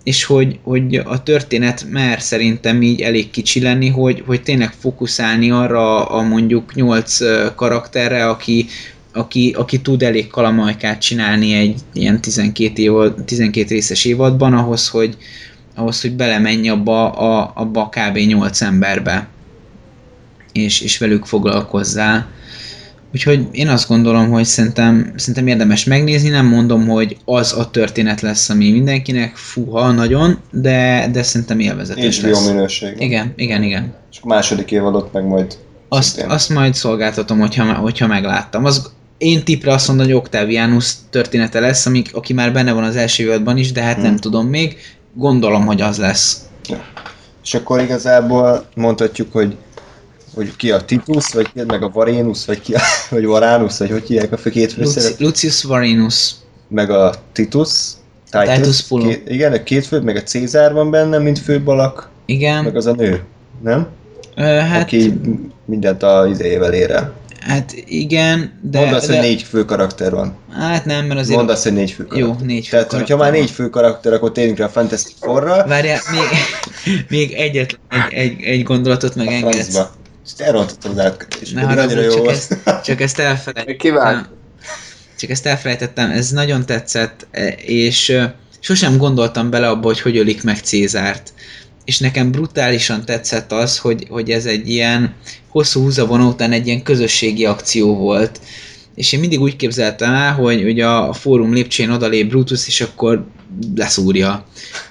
és 0.04 0.24
hogy, 0.24 0.60
hogy 0.64 0.96
a 0.96 1.24
történet 1.24 1.86
mer 1.92 2.22
szerintem 2.22 2.82
így 2.82 3.02
elég 3.02 3.30
kicsi 3.30 3.62
lenni, 3.62 3.90
hogy, 3.90 4.24
hogy 4.26 4.42
tényleg 4.42 4.74
fókuszálni 4.80 5.52
arra 5.52 6.06
a 6.06 6.22
mondjuk 6.22 6.76
nyolc 6.76 7.18
karakterre, 7.56 8.30
aki, 8.30 8.66
aki, 9.14 9.56
aki 9.58 9.82
tud 9.82 10.04
elég 10.04 10.28
kalamajkát 10.28 11.02
csinálni 11.02 11.54
egy 11.54 11.80
ilyen 11.94 12.22
12, 12.22 12.82
év, 12.82 12.92
12 13.26 13.68
részes 13.68 14.06
évadban 14.06 14.54
ahhoz, 14.54 14.88
hogy, 14.88 15.18
ahhoz, 15.76 16.02
hogy 16.02 16.16
belemenj 16.16 16.70
abba 16.70 17.12
a, 17.12 17.52
abba 17.56 17.82
a 17.82 17.90
kb. 17.90 18.18
8 18.18 18.62
emberbe, 18.62 19.28
és, 20.52 20.82
és 20.82 20.98
velük 20.98 21.26
foglalkozzál. 21.26 22.28
Úgyhogy 23.14 23.48
én 23.52 23.68
azt 23.68 23.88
gondolom, 23.88 24.30
hogy 24.30 24.46
szerintem, 24.46 25.14
szerintem 25.16 25.48
érdemes 25.48 25.84
megnézni, 25.84 26.30
nem 26.30 26.46
mondom, 26.46 26.88
hogy 26.88 27.18
az 27.26 27.54
a 27.54 27.70
történet 27.70 28.22
lesz, 28.22 28.50
ami 28.50 28.72
mindenkinek 28.72 29.36
fuha 29.36 29.92
nagyon, 29.92 30.40
de, 30.52 31.10
de 31.12 31.24
szerintem 31.24 31.60
élvezetes 31.60 32.20
HBO 32.20 32.30
lesz. 32.30 32.48
minőség. 32.48 32.96
Igen, 33.00 33.34
igen, 33.36 33.64
igen. 33.64 33.94
És 34.12 34.18
a 34.22 34.28
második 34.28 34.72
évadot 34.72 35.14
meg 35.14 35.26
majd 35.26 35.58
azt, 35.94 36.22
azt 36.22 36.50
majd 36.50 36.74
szolgáltatom, 36.74 37.40
hogyha, 37.40 37.74
hogyha 37.74 38.08
megláttam. 38.08 38.66
Az 38.66 38.92
én 39.22 39.44
tipre 39.44 39.74
azt 39.74 39.88
mondom, 39.88 40.06
hogy 40.06 40.16
Octavianus 40.16 40.94
története 41.10 41.60
lesz, 41.60 41.86
amik, 41.86 42.16
aki 42.16 42.34
már 42.34 42.54
benne 42.54 42.72
van 42.72 42.84
az 42.84 42.96
első 42.96 43.24
évadban 43.24 43.58
is, 43.58 43.72
de 43.72 43.82
hát 43.82 43.94
hmm. 43.94 44.04
nem 44.04 44.18
tudom 44.18 44.48
még. 44.48 44.78
Gondolom, 45.14 45.66
hogy 45.66 45.82
az 45.82 45.98
lesz. 45.98 46.42
Ja. 46.70 46.86
És 47.44 47.54
akkor 47.54 47.82
igazából 47.82 48.66
mondhatjuk, 48.76 49.32
hogy 49.32 49.56
hogy 50.36 50.56
ki 50.56 50.72
a 50.72 50.86
Titus, 50.86 51.34
vagy 51.34 51.52
ki, 51.54 51.62
meg 51.68 51.84
a 51.84 51.90
Varenus, 51.90 52.46
vagy 52.46 52.62
ki 52.62 52.74
a, 52.74 52.80
vagy 53.10 53.26
Varanus, 53.26 53.78
vagy 53.78 53.92
hogy 53.92 54.08
hívják 54.08 54.32
a 54.32 54.38
fő 54.38 54.50
két 54.50 54.74
főszerep? 54.74 55.20
Lucius 55.20 55.64
Varenus. 55.64 56.32
Meg 56.68 56.90
a 56.90 57.14
Titus. 57.32 57.70
Titus, 58.30 58.56
Titus 58.56 59.04
két, 59.04 59.30
igen, 59.30 59.54
a 59.54 59.64
két 59.64 59.86
fő, 59.86 60.02
meg 60.02 60.16
a 60.16 60.24
Cézár 60.24 60.74
van 60.74 60.92
benne, 60.92 61.18
mint 61.18 61.40
főbb 61.40 61.68
alak. 61.68 62.10
Igen. 62.26 62.64
Meg 62.64 62.76
az 62.76 62.86
a 62.86 62.94
nő, 62.94 63.24
nem? 63.62 63.88
Ö, 64.36 64.44
hát... 64.44 64.82
Aki 64.82 65.14
mindent 65.66 66.04
a 66.04 66.28
idejével 66.30 66.74
ér 66.74 66.92
el. 66.92 67.21
Hát 67.42 67.74
igen, 67.86 68.60
de... 68.62 68.80
Mondd 68.80 68.94
azt, 68.94 69.08
de, 69.08 69.14
hogy 69.14 69.22
négy 69.22 69.42
fő 69.42 69.66
karakter 69.66 70.12
van. 70.12 70.36
Hát 70.52 70.86
nem, 70.86 71.06
mert 71.06 71.20
azért... 71.20 71.38
Mondd 71.38 71.50
azt, 71.50 71.64
hogy 71.64 71.74
négy 71.74 71.92
fő 71.92 72.06
karakter. 72.06 72.40
Jó, 72.40 72.46
négy 72.46 72.64
fő 72.64 72.70
Tehát, 72.70 72.88
karakter 72.88 73.00
hogyha 73.00 73.18
már 73.18 73.32
négy 73.32 73.52
fő 73.52 73.70
karakter, 73.70 74.14
akkor 74.14 74.32
térjünk 74.32 74.58
rá 74.58 74.66
a 74.66 74.70
Fantastic 74.70 75.16
Four-ra. 75.20 75.66
Várjál, 75.68 76.00
még, 76.12 76.30
még 77.20 77.32
egyet, 77.32 77.80
egy, 77.90 78.14
egy, 78.14 78.44
egy 78.44 78.64
gondolatot 78.64 79.16
A 79.16 79.18
megengedsz. 79.18 79.56
francba. 79.56 79.92
Ezt 80.26 80.42
elrontottad 80.42 80.92
az 80.92 81.00
átkötés. 81.06 81.52
Ne 81.52 81.62
haragudj, 81.62 82.02
jó 82.02 82.12
csak 82.12 82.28
ezt, 82.28 82.58
csak 82.84 83.02
ezt 83.02 83.20
elfelejtettem. 83.20 83.78
Kivág. 83.78 84.26
Csak 85.18 85.30
ezt 85.30 85.46
elfelejtettem, 85.46 86.12
ez 86.12 86.30
nagyon 86.30 86.66
tetszett, 86.66 87.28
és 87.66 88.18
sosem 88.60 88.98
gondoltam 88.98 89.50
bele 89.50 89.70
abba, 89.70 89.88
hogy 89.88 90.02
hogy 90.02 90.18
ölik 90.18 90.44
meg 90.44 90.58
Cézárt. 90.58 91.34
És 91.86 92.00
nekem 92.00 92.32
brutálisan 92.32 93.06
tetszett 93.06 93.52
az, 93.52 93.78
hogy, 93.78 94.06
hogy 94.10 94.30
ez 94.30 94.46
egy 94.46 94.70
ilyen 94.70 95.16
hosszú 95.48 95.82
húzavona 95.82 96.28
után 96.28 96.52
egy 96.52 96.68
ilyen 96.68 96.84
közösségi 96.84 97.46
akció 97.46 97.96
volt. 97.96 98.40
És 98.96 99.14
én 99.14 99.20
mindig 99.20 99.40
úgy 99.40 99.56
képzeltem 99.56 100.14
el, 100.14 100.34
hogy 100.34 100.64
ugye 100.64 100.88
a 100.88 101.14
fórum 101.14 101.54
lépcsőjén 101.54 101.92
odalép 101.92 102.30
Brutus, 102.30 102.68
és 102.68 102.82
akkor 102.82 103.26
leszúrja. 103.76 104.46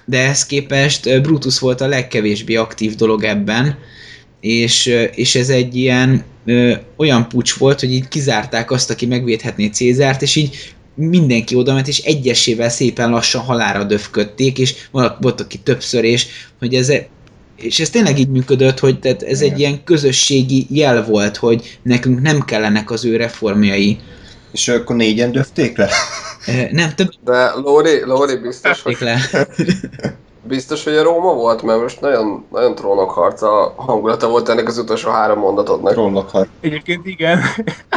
De 0.04 0.18
ehhez 0.18 0.46
képest 0.46 1.22
Brutus 1.22 1.58
volt 1.58 1.80
a 1.80 1.86
legkevésbé 1.86 2.54
aktív 2.54 2.94
dolog 2.94 3.24
ebben, 3.24 3.78
és, 4.40 4.94
és 5.14 5.34
ez 5.34 5.48
egy 5.48 5.76
ilyen 5.76 6.24
ö, 6.44 6.72
olyan 6.96 7.28
pucs 7.28 7.52
volt, 7.54 7.80
hogy 7.80 7.92
így 7.92 8.08
kizárták 8.08 8.70
azt, 8.70 8.90
aki 8.90 9.06
megvédhetné 9.06 9.66
Cézárt, 9.66 10.22
és 10.22 10.36
így 10.36 10.74
mindenki 11.00 11.54
oda 11.54 11.72
ment, 11.72 11.88
és 11.88 11.98
egyesével 11.98 12.70
szépen 12.70 13.10
lassan 13.10 13.42
halára 13.42 13.84
döfködték, 13.84 14.58
és 14.58 14.74
volt, 14.90 15.40
aki 15.40 15.58
többször, 15.58 16.04
és 16.04 16.26
hogy 16.58 16.74
ez 16.74 16.92
és 17.62 17.80
ez 17.80 17.90
tényleg 17.90 18.18
így 18.18 18.28
működött, 18.28 18.78
hogy 18.78 18.98
tehát 18.98 19.22
ez 19.22 19.40
egy 19.40 19.58
ilyen 19.58 19.84
közösségi 19.84 20.66
jel 20.70 21.04
volt, 21.04 21.36
hogy 21.36 21.78
nekünk 21.82 22.20
nem 22.20 22.40
kellenek 22.40 22.90
az 22.90 23.04
ő 23.04 23.16
reformjai. 23.16 23.98
És 24.52 24.68
akkor 24.68 24.96
négyen 24.96 25.32
döfték 25.32 25.76
le? 25.76 25.88
Ö, 26.46 26.52
Nem, 26.70 26.94
több 26.94 27.08
De 27.24 27.50
Lóri, 27.54 28.04
Lóri 28.04 28.36
biztos, 28.36 28.82
hogy, 28.82 28.96
le. 29.00 29.18
biztos, 30.42 30.84
hogy 30.84 30.96
a 30.96 31.02
Róma 31.02 31.34
volt, 31.34 31.62
mert 31.62 31.80
most 31.80 32.00
nagyon, 32.00 32.44
nagyon 32.50 32.74
trónokharca 32.74 33.74
hangulata 33.76 34.28
volt 34.28 34.48
ennek 34.48 34.68
az 34.68 34.78
utolsó 34.78 35.10
három 35.10 35.38
mondatodnak. 35.38 35.92
Trónok 35.92 36.46
Egyébként 36.60 37.06
igen, 37.06 37.40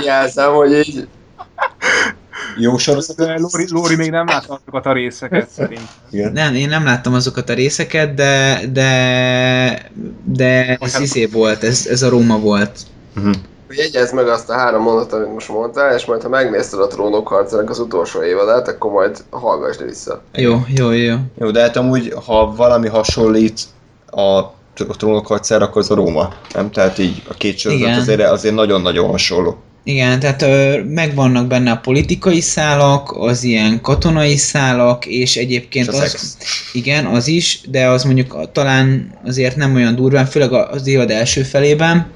Jelzem, 0.03 0.53
hogy 0.53 0.71
így 0.87 1.07
Jó 2.57 2.77
sorozat? 2.77 3.17
Lóri, 3.17 3.65
Lóri 3.69 3.95
még 3.95 4.09
nem 4.09 4.25
látta 4.25 4.59
azokat 4.61 4.85
a 4.85 4.93
részeket 4.93 5.49
szerintem. 5.49 5.87
Igen. 6.11 6.31
Nem, 6.31 6.55
én 6.55 6.69
nem 6.69 6.85
láttam 6.85 7.13
azokat 7.13 7.49
a 7.49 7.53
részeket, 7.53 8.13
de 8.13 8.59
de 8.71 9.91
de 10.23 10.77
ez 10.79 10.99
izé 10.99 11.25
volt, 11.25 11.63
ez, 11.63 11.87
ez 11.89 12.01
a 12.01 12.09
Róma 12.09 12.39
volt. 12.39 12.79
Hogy 13.67 13.77
jegyezd 13.77 14.13
meg 14.13 14.27
azt 14.27 14.49
a 14.49 14.53
három 14.53 14.81
mondatot, 14.81 15.13
amit 15.13 15.33
most 15.33 15.49
mondtál, 15.49 15.95
és 15.95 16.05
majd 16.05 16.21
ha 16.21 16.29
megnézted 16.29 16.79
a 16.79 16.87
trónok 16.87 17.27
harcának 17.27 17.69
az 17.69 17.79
utolsó 17.79 18.23
évadát, 18.23 18.67
akkor 18.67 18.91
majd 18.91 19.23
hallgassd 19.29 19.83
vissza. 19.83 20.21
Jó, 20.33 20.59
jó, 20.75 20.91
jó. 20.91 21.15
Jó, 21.39 21.51
de 21.51 21.61
hát 21.61 21.77
amúgy, 21.77 22.13
ha 22.25 22.53
valami 22.55 22.87
hasonlít 22.87 23.61
a 24.05 24.41
a 24.79 24.95
trónok 24.97 25.27
harcára, 25.27 25.65
akkor 25.65 25.81
az 25.81 25.91
a 25.91 25.95
Róma. 25.95 26.33
Nem? 26.53 26.71
Tehát 26.71 26.97
így 26.97 27.21
a 27.29 27.33
két 27.33 27.57
sorozat 27.57 27.95
azért, 27.95 28.21
azért 28.21 28.55
nagyon-nagyon 28.55 29.09
hasonló. 29.09 29.57
Igen, 29.85 30.19
tehát 30.19 30.41
ö, 30.41 30.83
megvannak 30.83 31.47
benne 31.47 31.71
a 31.71 31.77
politikai 31.77 32.41
szálak, 32.41 33.11
az 33.11 33.43
ilyen 33.43 33.81
katonai 33.81 34.35
szálak, 34.35 35.05
és 35.05 35.35
egyébként 35.35 35.87
És 35.87 35.93
az, 35.93 36.09
szex. 36.09 36.37
igen, 36.73 37.05
az 37.05 37.27
is, 37.27 37.61
de 37.69 37.87
az 37.87 38.03
mondjuk 38.03 38.51
talán 38.51 39.11
azért 39.25 39.55
nem 39.55 39.75
olyan 39.75 39.95
durván, 39.95 40.25
főleg 40.25 40.53
az 40.53 40.87
évad 40.87 41.09
első 41.09 41.43
felében, 41.43 42.11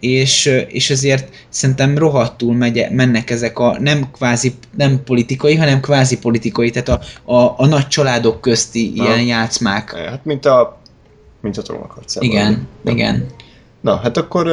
és, 0.00 0.50
és 0.68 0.90
azért 0.90 1.28
szerintem 1.48 1.98
rohadtul 1.98 2.54
megy, 2.54 2.86
mennek 2.90 3.30
ezek 3.30 3.58
a 3.58 3.76
nem 3.80 4.10
kvázi, 4.12 4.54
nem 4.76 5.02
politikai, 5.04 5.54
hanem 5.56 5.80
kvázi 5.80 6.18
politikai, 6.18 6.70
tehát 6.70 6.88
a, 6.88 7.32
a, 7.34 7.54
a 7.56 7.66
nagy 7.66 7.88
családok 7.88 8.40
közti 8.40 8.92
Na. 8.94 9.04
ilyen 9.04 9.22
játszmák. 9.22 9.94
Hát 9.96 10.24
mint 10.24 10.46
a, 10.46 10.80
mint 11.40 11.56
a 11.56 11.62
trónok 11.62 11.90
harcában. 11.90 12.28
Igen, 12.28 12.68
igen. 12.84 13.26
Na, 13.80 13.96
hát 13.96 14.16
akkor, 14.16 14.46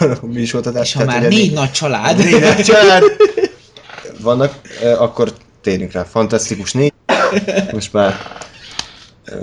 a 0.22 0.78
És 0.82 0.92
ha 0.92 1.04
már 1.04 1.28
négy 1.28 1.52
nagy 1.52 1.70
család, 1.70 2.16
négy 2.16 2.40
nagy 2.40 2.62
család 2.64 3.02
vannak, 4.20 4.60
akkor 4.98 5.32
térjünk 5.60 5.92
rá. 5.92 6.02
Fantasztikus 6.02 6.72
négy. 6.72 6.92
Most 7.72 7.92
már 7.92 8.14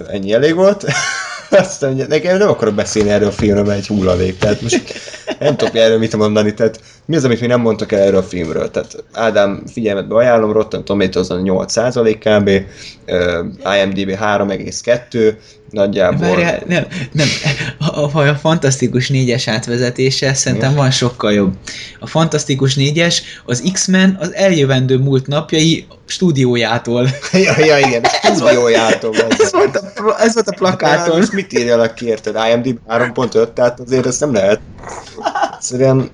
ennyi 0.07 0.33
elég 0.33 0.55
volt. 0.55 0.85
Aztán 1.49 1.93
ugye, 1.93 2.07
nekem 2.07 2.37
nem 2.37 2.49
akarok 2.49 2.73
beszélni 2.73 3.09
erről 3.09 3.27
a 3.27 3.31
filmről, 3.31 3.63
mert 3.63 3.79
egy 3.79 3.87
hulladék. 3.87 4.37
Tehát 4.37 4.61
most 4.61 4.93
nem 5.39 5.57
tudok 5.57 5.75
erről 5.75 5.97
mit 5.97 6.15
mondani. 6.15 6.53
Tehát 6.53 6.79
mi 7.09 7.15
az, 7.15 7.23
amit 7.23 7.41
mi 7.41 7.47
nem 7.47 7.61
mondtak 7.61 7.91
el 7.91 7.99
erről 7.99 8.19
a 8.19 8.23
filmről? 8.23 8.71
Tehát 8.71 9.03
Ádám 9.13 9.63
figyelmetbe 9.73 10.15
ajánlom, 10.15 10.51
Rotten 10.51 10.85
Tomatoes 10.85 11.27
8% 11.29 12.15
kb. 12.19 12.49
ö, 13.05 13.43
IMDb 13.83 14.09
3,2 14.09 15.33
nagyjából. 15.69 16.27
Várjál, 16.27 16.63
nem, 16.67 16.85
nem, 17.11 17.27
a, 17.79 17.99
a, 17.99 18.27
a 18.27 18.35
Fantasztikus 18.35 19.09
négyes 19.09 19.47
átvezetése 19.47 20.33
szerintem 20.33 20.75
van 20.75 20.91
sokkal 20.91 21.33
jobb. 21.33 21.53
A 21.99 22.07
Fantasztikus 22.07 22.75
négyes 22.75 23.23
az 23.45 23.63
X-Men 23.73 24.17
az 24.19 24.33
eljövendő 24.33 24.97
múlt 24.97 25.27
napjai 25.27 25.87
stúdiójától. 26.05 27.07
ja, 27.31 27.65
ja, 27.65 27.77
igen, 27.77 28.03
stúdiójától. 28.35 29.15
Ez 29.37 29.51
volt 29.51 29.75
a, 29.75 29.91
ez 30.19 30.33
volt 30.33 30.47
a 30.47 30.51
Hát 30.51 30.59
plakáton. 30.59 31.17
most 31.17 31.31
mit 31.31 31.53
írjalak 31.53 31.95
ki, 31.95 32.05
érted? 32.05 32.35
IMDb 32.51 32.79
3.5, 32.89 33.53
tehát 33.53 33.79
azért 33.79 34.05
ezt 34.05 34.19
nem 34.19 34.33
lehet. 34.33 34.59
Szerintem, 35.59 36.09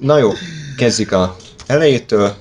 na 0.00 0.18
jó, 0.18 0.30
kezdjük 0.76 1.12
a 1.12 1.36
elejétől. 1.66 2.32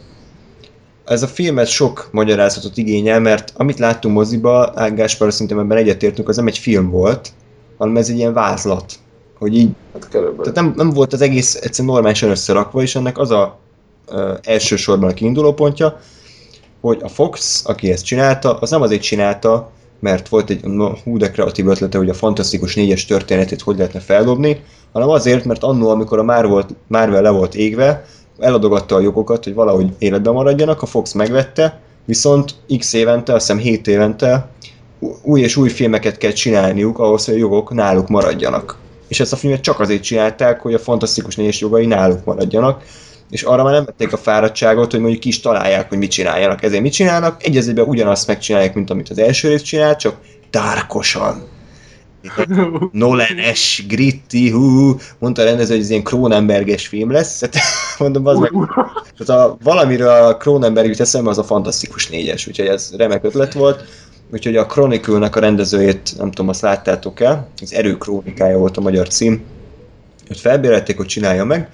Ez 1.06 1.24
a 1.24 1.28
filmet 1.28 1.68
sok 1.68 2.10
magyarázatot 2.12 2.78
igényel, 2.78 3.20
mert 3.20 3.54
amit 3.56 3.80
láttunk 3.80 4.16
moziba, 4.16 4.72
Ág 4.76 4.96
Gáspár 4.96 5.32
szerintem 5.32 5.60
ebben 5.60 5.78
egyetértünk, 5.78 6.30
az 6.30 6.36
nem 6.36 6.48
egy 6.48 6.58
film 6.58 6.90
volt, 6.90 7.32
hanem 7.78 7.98
ez 7.98 8.10
egy 8.10 8.18
ilyen 8.18 8.34
vázlat. 8.34 8.94
Hogy 9.38 9.58
így, 9.58 9.70
Hát 9.94 10.10
tehát 10.10 10.54
nem, 10.54 10.74
nem 10.76 10.90
volt 10.90 11.14
az 11.14 11.22
egész 11.22 11.56
egyszerűen 11.56 11.94
normálisan 11.94 12.30
összerakva, 12.30 12.82
és 12.82 12.96
ennek 12.96 13.18
az 13.18 13.32
a 13.32 13.60
ö, 14.08 14.34
elsősorban 14.44 15.10
a 15.10 15.14
kiinduló 15.14 15.54
pontja, 15.54 16.00
hogy 16.82 17.00
a 17.02 17.08
Fox, 17.08 17.64
aki 17.66 17.92
ezt 17.92 18.06
csinálta, 18.06 18.58
az 18.58 18.70
nem 18.70 18.82
azért 18.82 19.02
csinálta, 19.02 19.72
mert 20.00 20.28
volt 20.28 20.50
egy 20.50 20.62
hú 21.04 21.18
de 21.18 21.32
kreatív 21.32 21.68
ötlete, 21.68 21.98
hogy 21.98 22.10
a 22.10 22.14
Fantasztikus 22.14 22.76
négyes 22.76 23.06
történetét 23.06 23.62
hogy 23.62 23.78
lehetne 23.78 24.00
feldobni, 24.00 24.62
hanem 24.92 25.10
azért, 25.10 25.46
mert 25.46 25.64
annó, 25.64 25.90
amikor 25.90 26.20
a 26.20 26.24
Marvel, 26.24 26.66
Marvel 26.88 27.22
le 27.22 27.30
volt 27.30 27.56
égve, 27.56 28.06
eladogatta 28.40 28.96
a 28.96 29.00
jogokat, 29.00 29.44
hogy 29.44 29.54
valahogy 29.54 29.94
életben 29.98 30.34
maradjanak, 30.34 30.82
a 30.82 30.86
Fox 30.86 31.14
megvette, 31.14 31.80
viszont 32.06 32.56
x 32.78 32.94
évente, 32.94 33.34
azt 33.34 33.48
hiszem 33.48 33.62
7 33.62 33.88
évente 33.88 34.50
új 35.22 35.42
és 35.42 35.56
új 35.56 35.70
filmeket 35.70 36.18
kell 36.18 36.32
csinálniuk 36.32 37.00
ahhoz, 37.00 37.26
hogy 37.26 37.34
a 37.34 37.38
jogok 37.38 37.74
náluk 37.74 38.08
maradjanak. 38.08 38.78
És 39.08 39.20
ezt 39.20 39.34
a 39.34 39.36
filmet 39.36 39.62
csak 39.62 39.80
azért 39.80 40.04
csinálták, 40.04 40.62
hogy 40.62 40.74
a 40.74 40.80
Fantasztikus 40.80 41.36
négyes 41.36 41.60
jogai 41.60 41.86
náluk 41.86 42.26
maradjanak, 42.26 42.84
és 43.30 43.42
arra 43.42 43.64
már 43.64 43.74
nem 43.74 43.86
vették 43.86 44.14
a 44.14 44.18
fáradtságot, 44.18 44.92
hogy 44.92 45.00
mondjuk 45.00 45.22
ki 45.22 45.28
is 45.28 45.40
találják, 45.40 45.90
hogy 45.90 45.98
mit 45.98 46.12
csináljanak. 46.12 46.64
Ezért 46.64 46.82
mit 46.82 46.94
csinálnak? 46.94 47.44
Egy 47.44 47.58
egyben 47.58 47.86
ugyanazt 47.86 48.28
megcsinálják, 48.28 48.74
mint 48.74 48.90
amit 48.90 49.10
az 49.10 49.18
első 49.18 49.48
rész 49.48 49.62
csinált, 49.62 50.00
csak 50.00 50.16
dárkosan. 50.50 51.48
Nolan-es, 52.92 53.84
gritty, 53.88 54.50
hú, 54.52 54.96
mondta 55.20 55.42
a 55.42 55.46
rendező, 55.46 55.74
hogy 55.74 55.84
ez 55.84 55.90
ilyen 55.90 56.04
Cronenberges 56.04 56.88
film 56.88 57.12
lesz. 57.12 57.42
Hát, 57.42 57.56
mondom, 58.00 58.26
az 58.26 58.38
meg, 58.38 58.52
tehát 59.18 59.44
a, 59.44 59.58
valamiről 59.64 60.10
a 60.10 60.38
Cronenberg 60.38 60.88
jut 60.88 61.00
eszembe, 61.00 61.30
az 61.30 61.38
a 61.38 61.44
Fantasztikus 61.44 62.10
négyes, 62.10 62.48
úgyhogy 62.48 62.68
ez 62.68 62.94
remek 62.98 63.24
ötlet 63.24 63.54
volt. 63.54 63.84
Úgyhogy 64.32 64.56
a 64.56 64.66
Chronicle-nek 64.66 65.36
a 65.36 65.40
rendezőjét, 65.40 66.14
nem 66.18 66.30
tudom, 66.30 66.50
azt 66.50 66.62
láttátok 66.62 67.20
el, 67.20 67.48
az 67.62 67.74
Erő 67.74 67.98
Krónikája 67.98 68.58
volt 68.58 68.78
a 68.78 68.82
magyar 68.82 69.08
cím. 69.08 69.44
Őt 70.30 70.40
felbérelték, 70.40 70.98
hogy 70.98 71.06
csinálja 71.06 71.44
meg, 71.44 71.70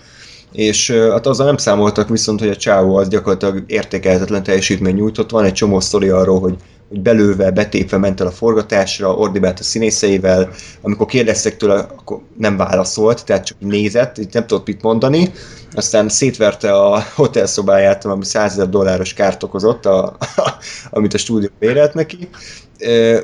és 0.56 0.92
hát 0.92 1.28
azzal 1.28 1.46
nem 1.46 1.58
számoltak 1.58 2.10
viszont, 2.10 2.40
hogy 2.40 2.50
a 2.50 2.56
Csávó 2.56 2.96
az 2.96 3.08
gyakorlatilag 3.08 3.64
értékelhetetlen 3.68 4.44
teljesítmény 4.44 4.96
nyújtott. 4.96 5.30
Van 5.30 5.44
egy 5.44 5.54
csomó 5.54 5.80
sztori 5.80 6.10
arról, 6.10 6.40
hogy 6.40 6.56
hogy 6.90 7.02
belőve, 7.02 7.52
betépve 7.52 7.98
ment 7.98 8.22
el 8.22 8.28
a 8.28 8.32
forgatásra, 8.32 9.16
ordibált 9.16 9.60
a 9.60 9.64
színészeivel, 9.64 10.50
amikor 10.82 11.06
kérdeztek 11.06 11.58
tőle, 11.58 11.76
akkor 11.76 12.20
nem 12.38 12.58
válaszolt, 12.58 13.26
tehát 13.26 13.46
csak 13.46 13.58
nézett, 13.60 14.18
így 14.18 14.34
nem 14.34 14.48
tudott 14.48 14.68
mit 14.68 14.82
mondani, 14.82 15.32
aztán 15.72 16.10
szétverte 16.10 16.74
a 16.74 17.04
hotelszobáját, 17.16 18.06
ami 18.06 18.26
100 18.26 18.52
ezer 18.52 18.70
dolláros 18.70 19.14
kárt 19.14 19.44
okozott, 19.44 19.86
a, 19.86 20.18
amit 20.90 21.14
a 21.14 21.18
stúdió 21.18 21.50
bérelt 21.60 21.94
neki, 21.94 22.30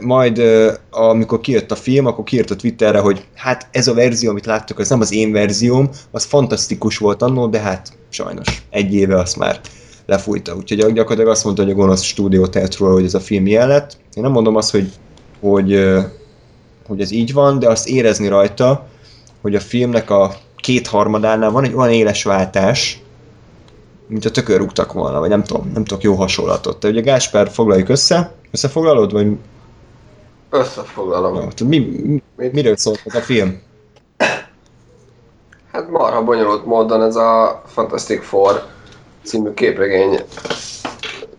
majd 0.02 0.42
amikor 0.90 1.40
kijött 1.40 1.72
a 1.72 1.76
film, 1.76 2.06
akkor 2.06 2.24
kiírt 2.24 2.52
a 2.52 2.56
Twitterre, 2.56 3.00
hogy 3.00 3.26
hát 3.36 3.68
ez 3.72 3.88
a 3.88 3.94
verzió, 3.94 4.30
amit 4.30 4.46
láttok, 4.46 4.80
az 4.80 4.90
nem 4.90 5.02
az 5.02 5.14
én 5.14 5.32
verzióm, 5.32 5.90
az 6.12 6.24
fantasztikus 6.24 6.98
volt 6.98 7.22
annó, 7.22 7.48
de 7.48 7.60
hát 7.60 7.94
sajnos 8.10 8.64
egy 8.70 8.94
éve 8.94 9.20
azt 9.20 9.38
már 9.38 9.60
lefújta. 10.06 10.56
Úgyhogy 10.56 10.78
gyakorlatilag 10.78 11.28
azt 11.28 11.44
mondta, 11.44 11.64
hogy 11.64 11.72
a 11.72 11.76
gonosz 11.76 12.04
stúdió 12.04 12.48
tehet 12.48 12.78
róla, 12.78 12.94
hogy 12.94 13.06
ez 13.06 13.14
a 13.14 13.20
film 13.20 13.48
ilyen 13.48 13.68
lett. 13.68 13.98
Én 14.14 14.24
nem 14.24 14.32
mondom 14.32 14.56
azt, 14.56 14.72
hogy, 14.72 14.92
hogy, 15.40 15.86
hogy 16.88 17.02
ez 17.02 17.12
így 17.12 17.34
van, 17.34 17.60
de 17.60 17.70
azt 17.70 17.88
érezni 17.88 18.28
rajta, 18.28 18.88
hogy 19.42 19.56
a 19.56 19.60
filmnek 19.60 20.10
a 20.10 20.36
kétharmadánál 20.56 21.52
van 21.52 21.64
egy 21.64 21.74
olyan 21.74 21.94
éles 21.94 22.24
váltás, 22.24 23.02
mint 24.12 24.26
a 24.26 24.32
tökör 24.32 24.58
rúgtak 24.58 24.94
volna, 24.94 25.20
vagy 25.20 25.30
nem 25.30 25.44
tudom, 25.44 25.72
nem 25.74 25.84
tudok 25.84 26.04
jó 26.04 26.16
hasonlatot. 26.16 26.80
Te 26.80 26.88
ugye 26.88 27.02
Gáspár 27.02 27.50
foglaljuk 27.50 27.90
össze, 27.90 28.32
összefoglalod, 28.52 29.12
vagy 29.12 29.38
Összefoglalom. 30.50 31.36
jó, 31.36 31.68
mi, 31.68 31.78
mi, 32.36 32.50
miről 32.52 32.78
szólt 32.78 33.02
ez 33.06 33.16
a 33.16 33.20
film? 33.20 33.62
Hát 35.72 35.90
marha 35.90 36.24
bonyolult 36.24 36.66
módon 36.66 37.02
ez 37.02 37.16
a 37.16 37.62
Fantastic 37.66 38.24
Four 38.24 38.64
című 39.24 39.54
képregény 39.54 40.20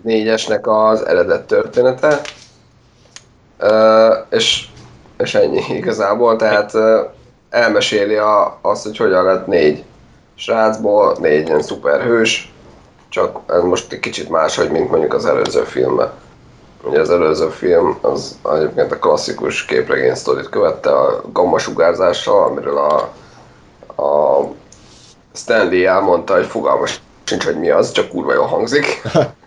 négyesnek 0.03 0.67
az 0.67 1.07
eredet 1.07 1.47
története. 1.47 2.21
Uh, 3.61 4.15
és, 4.31 4.67
és 5.19 5.35
ennyi 5.35 5.63
igazából, 5.69 6.37
tehát 6.37 6.75
uh, 6.75 7.01
elmeséli 7.51 8.17
a, 8.17 8.59
azt, 8.63 8.83
hogy 8.85 8.97
hogyan 8.97 9.25
lett 9.25 9.47
négy 9.47 9.85
srácból, 10.35 11.17
négy 11.21 11.47
ilyen 11.47 11.63
szuperhős, 11.63 12.52
csak 13.13 13.39
ez 13.47 13.63
most 13.63 13.93
egy 13.93 14.01
kicsit 14.01 14.29
máshogy, 14.29 14.71
mint 14.71 14.91
mondjuk 14.91 15.15
az 15.15 15.27
előző 15.27 15.63
filmben. 15.63 16.11
Ugye 16.83 17.01
az 17.01 17.11
előző 17.11 17.49
film 17.49 17.99
az 18.01 18.39
egyébként 18.55 18.93
a 18.93 18.99
klasszikus 18.99 19.65
képregény 19.65 20.15
sztorit 20.15 20.49
követte 20.49 20.91
a 20.91 21.21
gammasugárzással, 21.33 22.45
amiről 22.45 22.79
a, 22.79 22.95
a 24.03 24.49
Stanley 25.35 25.87
elmondta, 25.87 26.35
hogy 26.35 26.47
fogalmas 26.47 27.01
sincs, 27.25 27.45
hogy 27.45 27.59
mi 27.59 27.71
az, 27.71 27.93
csak 27.93 28.09
kurva 28.09 28.33
jól 28.33 28.47
hangzik. 28.47 29.03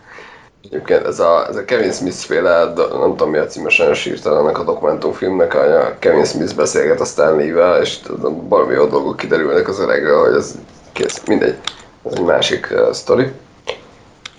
Egyébként 0.65 1.05
ez 1.05 1.19
a, 1.19 1.47
ez 1.47 1.55
a 1.55 1.65
Kevin 1.65 1.91
Smith 1.91 2.17
féle, 2.17 2.65
nem 2.75 3.09
tudom 3.09 3.29
mi 3.29 3.37
a 3.37 3.45
címe, 3.45 3.69
sajnos 3.69 4.05
írta 4.05 4.39
ennek 4.39 4.59
a 4.59 4.63
dokumentumfilmnek, 4.63 5.53
hogy 5.53 5.71
a 5.71 5.95
Kevin 5.99 6.25
Smith 6.25 6.55
beszélget 6.55 6.99
a 6.99 7.05
Stanley-vel, 7.05 7.81
és 7.81 7.99
valami 8.21 8.73
jó 8.73 8.85
dolgok 8.85 9.17
kiderülnek 9.17 9.67
az 9.67 9.79
öregről, 9.79 10.25
hogy 10.25 10.35
ez 10.35 10.55
kész, 10.91 11.21
mindegy. 11.27 11.57
Ez 12.03 12.13
egy 12.13 12.23
másik 12.23 12.67
uh, 12.71 12.91
sztori. 12.91 13.31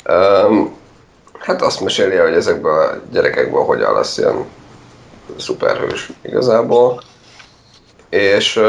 Um, 0.08 0.76
hát 1.38 1.62
azt 1.62 1.80
meséli, 1.80 2.16
hogy 2.16 2.32
ezekből 2.32 2.80
a 2.80 3.00
gyerekekből 3.10 3.62
hogyan 3.62 3.94
lesz 3.94 4.18
ilyen 4.18 4.44
szuperhős 5.38 6.10
igazából. 6.22 7.02
És 8.08 8.60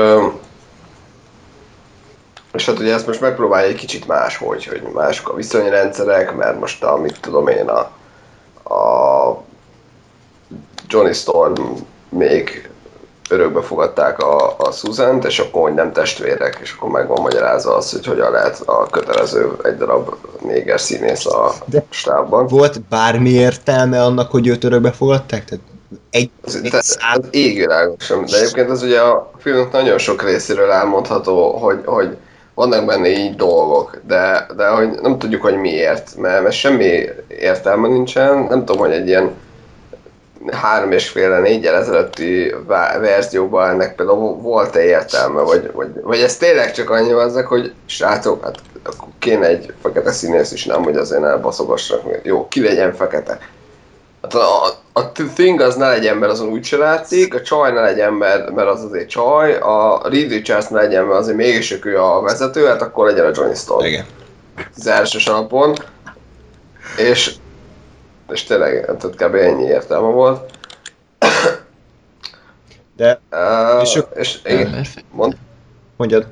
és 2.54 2.66
hát 2.66 2.80
ugye 2.80 2.94
ezt 2.94 3.08
most 3.08 3.22
megpróbálja 3.22 3.68
egy 3.68 3.76
kicsit 3.76 4.08
máshogy, 4.08 4.66
hogy 4.66 4.82
mások 4.94 5.30
a 5.30 5.34
viszonyrendszerek, 5.34 6.36
mert 6.36 6.60
most 6.60 6.84
a, 6.84 7.02
tudom 7.22 7.48
én, 7.48 7.68
a, 7.68 7.80
a 8.74 9.44
Johnny 10.88 11.14
Storm 11.14 11.62
még 12.10 12.67
örökbe 13.30 13.62
fogadták 13.62 14.20
a, 14.20 14.56
a 14.58 14.72
Susan-t, 14.72 15.26
és 15.26 15.40
akkor 15.40 15.62
hogy 15.62 15.74
nem 15.74 15.92
testvérek, 15.92 16.60
és 16.62 16.76
akkor 16.78 16.90
meg 16.90 17.08
van 17.08 17.22
magyarázva 17.22 17.76
az, 17.76 17.92
hogy 17.92 18.06
hogyan 18.06 18.32
lehet 18.32 18.62
a 18.66 18.86
kötelező 18.86 19.52
egy 19.64 19.78
darab 19.78 20.16
néger 20.42 20.80
színész 20.80 21.26
a 21.26 21.54
De- 21.66 21.86
stábban. 21.90 22.48
Volt 22.48 22.82
bármi 22.82 23.30
értelme 23.30 24.04
annak, 24.04 24.32
hogy 24.32 24.48
őt 24.48 24.64
örökbe 24.64 24.92
fogadták? 24.92 25.46
Tehát 25.46 25.66
egy, 26.10 26.30
egy 26.64 26.70
Te- 26.72 26.82
szám... 26.82 27.18
Az 27.22 27.28
égvilágos 27.32 28.04
sem. 28.04 28.26
De 28.26 28.38
egyébként 28.38 28.70
ez 28.70 28.84
ugye 28.84 29.00
a 29.00 29.32
filmnek 29.38 29.72
nagyon 29.72 29.98
sok 29.98 30.24
részéről 30.24 30.72
elmondható, 30.72 31.52
hogy, 31.52 31.82
hogy 31.86 32.18
vannak 32.54 32.86
benne 32.86 33.08
így 33.08 33.36
dolgok, 33.36 34.02
de, 34.08 34.48
de 34.56 34.68
hogy 34.68 34.90
nem 35.02 35.18
tudjuk, 35.20 35.42
hogy 35.42 35.56
miért, 35.56 36.16
mert, 36.16 36.44
mert 36.44 36.56
semmi 36.56 37.06
értelme 37.28 37.88
nincsen, 37.88 38.38
nem 38.38 38.66
tudom, 38.66 38.78
hogy 38.82 38.92
egy 38.92 39.08
ilyen 39.08 39.32
három 40.52 40.92
és 40.92 41.10
fél 41.10 41.40
négyel 41.40 41.76
ezelőtti 41.76 42.56
verzióban 43.00 43.70
ennek 43.70 43.96
például 43.96 44.36
volt-e 44.36 44.84
értelme, 44.84 45.42
vagy, 45.42 45.72
vagy, 45.74 46.02
vagy 46.02 46.20
ez 46.20 46.38
tényleg 46.38 46.72
csak 46.72 46.90
annyi 46.90 47.12
azzak, 47.12 47.48
hogy 47.48 47.74
srácok, 47.86 48.44
hát 48.44 48.56
kéne 49.20 49.48
egy 49.48 49.74
fekete 49.82 50.12
színész 50.12 50.52
is, 50.52 50.66
nem, 50.66 50.84
hogy 50.84 50.96
azért 50.96 51.24
elbaszogassanak. 51.24 52.20
Jó, 52.24 52.48
ki 52.48 52.62
legyen 52.62 52.94
fekete. 52.94 53.40
Hát 54.22 54.34
a, 54.34 54.66
a 54.94 55.12
Thing 55.12 55.62
az 55.62 55.76
ne 55.76 55.88
legyen, 55.88 56.18
mert 56.18 56.32
azon 56.32 56.48
úgyse 56.48 56.78
látszik, 56.78 57.36
a 57.36 57.42
csaj 57.42 57.72
ne 57.72 57.82
legyen, 57.82 58.14
mert, 58.14 58.52
mert 58.52 58.70
az 58.70 58.84
azért 58.84 59.10
csaj, 59.10 59.58
a 59.58 60.02
Reed 60.04 60.30
Richards 60.30 60.68
ne 60.68 60.82
legyen, 60.82 61.04
mert 61.04 61.20
azért 61.20 61.38
mégis 61.38 61.78
ő 61.84 62.02
a 62.02 62.22
vezető, 62.22 62.66
hát 62.66 62.82
akkor 62.82 63.06
legyen 63.06 63.26
a 63.26 63.32
Johnny 63.34 63.56
Storm 63.56 63.86
Igen. 63.86 64.06
az 64.78 64.88
első 64.88 65.32
alapon. 65.32 65.76
És, 66.98 67.36
és 68.30 68.44
tényleg, 68.44 68.86
tehát 68.86 69.16
kb. 69.16 69.36
ennyi 69.36 69.64
értelme 69.64 70.08
volt. 70.12 70.52
De 72.96 73.20
Uh, 73.32 73.82
És 73.82 73.96
ők- 73.96 74.18
és 74.18 74.40
mond, 75.12 75.38
mondjad, 75.98 76.28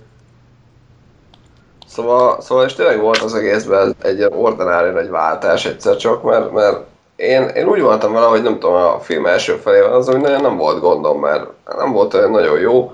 Szóval, 1.88 2.42
szóval 2.42 2.66
és 2.66 2.74
tényleg 2.74 3.00
volt 3.02 3.18
az 3.18 3.34
egészben 3.34 3.96
egy 4.02 4.18
ilyen 4.18 4.34
ordinári 4.34 4.90
nagy 4.90 5.10
váltás 5.10 5.66
egyszer 5.66 5.96
csak, 5.96 6.24
mert, 6.24 6.52
mert 6.52 6.78
én, 7.16 7.42
én 7.48 7.68
úgy 7.68 7.82
voltam 7.82 8.14
vele, 8.14 8.26
hogy 8.26 8.42
nem 8.42 8.60
tudom, 8.60 8.76
a 8.76 9.00
film 9.00 9.26
első 9.26 9.56
felében 9.56 9.92
az, 9.92 10.08
hogy 10.08 10.22
nagyon 10.22 10.42
nem 10.42 10.58
volt 10.58 10.80
gondom, 10.80 11.20
mert 11.20 11.46
nem 11.78 11.92
volt 11.92 12.14
olyan 12.14 12.32
nagyon 12.32 12.60
jó, 12.60 12.92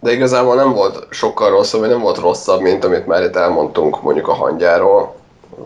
de 0.00 0.12
igazából 0.12 0.54
nem 0.54 0.72
volt 0.72 1.06
sokkal 1.10 1.50
rosszabb, 1.50 1.80
vagy 1.80 1.88
nem 1.90 2.00
volt 2.00 2.18
rosszabb, 2.18 2.60
mint 2.60 2.84
amit 2.84 3.06
már 3.06 3.22
itt 3.22 3.36
elmondtunk 3.36 4.02
mondjuk 4.02 4.28
a 4.28 4.32
hangyáról, 4.34 5.14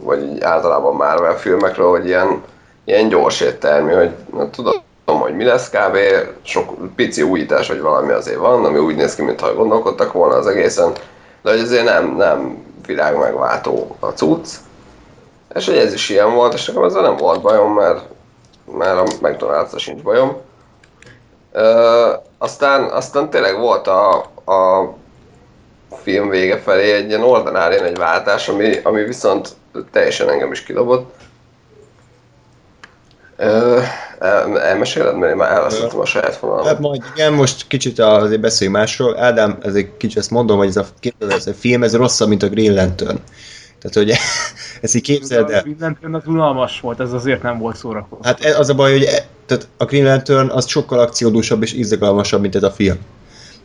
vagy 0.01 0.23
így 0.23 0.43
általában 0.43 0.95
Marvel 0.95 1.39
filmekről, 1.39 1.91
hogy 1.91 2.07
ilyen, 2.07 2.43
ilyen 2.85 3.09
gyors 3.09 3.41
éttermi, 3.41 3.93
hogy 3.93 4.11
na, 4.33 4.51
tudom, 4.51 4.83
hogy 5.05 5.37
mi 5.37 5.45
lesz 5.45 5.71
kb. 5.71 5.97
Sok 6.43 6.95
pici 6.97 7.23
újítás, 7.23 7.69
vagy 7.69 7.81
valami 7.81 8.13
azért 8.13 8.39
van, 8.39 8.65
ami 8.65 8.79
úgy 8.79 8.97
néz 8.97 9.15
ki, 9.15 9.23
mintha 9.23 9.55
gondolkodtak 9.55 10.13
volna 10.13 10.35
az 10.35 10.47
egészen, 10.47 10.93
de 11.43 11.51
hogy 11.51 11.61
azért 11.61 11.85
nem, 11.85 12.17
nem 12.17 12.65
világ 12.87 13.19
megváltó 13.19 13.97
a 14.01 14.07
cucc. 14.07 14.49
És 15.55 15.67
hogy 15.67 15.77
ez 15.77 15.93
is 15.93 16.09
ilyen 16.09 16.35
volt, 16.35 16.55
és 16.55 16.67
nekem 16.67 16.85
ezzel 16.85 17.03
nem 17.03 17.17
volt 17.17 17.41
bajom, 17.41 17.75
mert, 17.75 18.01
mert 18.77 18.99
a 18.99 19.03
mcdonalds 19.21 19.83
sincs 19.83 20.03
bajom. 20.03 20.37
Ö, 21.53 22.13
aztán, 22.39 22.83
aztán 22.83 23.31
tényleg 23.31 23.59
volt 23.59 23.87
a, 23.87 24.15
a 24.45 24.93
film 26.03 26.29
vége 26.29 26.59
felé 26.59 26.93
egy 26.93 27.09
ilyen 27.09 27.23
ordinári 27.23 27.77
egy 27.77 27.99
váltás, 27.99 28.49
ami, 28.49 28.81
ami 28.83 29.03
viszont 29.03 29.49
teljesen 29.91 30.31
engem 30.31 30.53
is 30.53 30.63
kidobott. 30.63 31.15
Ö, 33.37 33.81
el, 34.19 34.61
elmeséled, 34.61 35.17
mert 35.17 35.31
én 35.33 35.37
már 35.37 35.53
elvesztettem 35.53 36.01
a 36.01 36.05
saját 36.05 36.31
hát 36.31 36.39
vonalamat. 36.39 36.79
majd 36.79 37.03
igen, 37.15 37.33
most 37.33 37.67
kicsit 37.67 37.99
azért 37.99 38.41
beszéljünk 38.41 38.79
másról. 38.79 39.19
Ádám, 39.19 39.59
ez 39.63 39.75
egy 39.75 39.97
kicsit 39.97 40.19
ezt 40.19 40.31
mondom, 40.31 40.57
hogy 40.57 40.69
ez 40.69 40.77
a, 40.77 40.87
ez 41.19 41.47
a 41.47 41.53
film, 41.53 41.83
ez 41.83 41.97
rosszabb, 41.97 42.29
mint 42.29 42.43
a 42.43 42.49
Green 42.49 42.75
Lantern. 42.75 43.19
Tehát, 43.79 44.09
hogy 44.09 44.11
ezt 44.83 44.95
így 44.95 45.03
képzeld 45.03 45.51
el. 45.51 45.63
A 45.67 45.75
Lantern 45.81 46.15
az 46.15 46.27
unalmas 46.27 46.81
volt, 46.81 47.01
ez 47.01 47.13
azért 47.13 47.43
nem 47.43 47.59
volt 47.59 47.77
szórakozó. 47.77 48.21
Hát 48.23 48.41
ez 48.45 48.59
az 48.59 48.69
a 48.69 48.75
baj, 48.75 48.93
hogy 48.93 49.03
e, 49.03 49.27
tehát 49.47 49.69
a 49.77 49.85
Green 49.85 50.05
Lantern 50.05 50.51
az 50.51 50.69
sokkal 50.69 50.99
akciódúsabb 50.99 51.63
és 51.63 51.73
izgalmasabb, 51.73 52.41
mint 52.41 52.55
ez 52.55 52.63
a 52.63 52.71
film. 52.71 52.99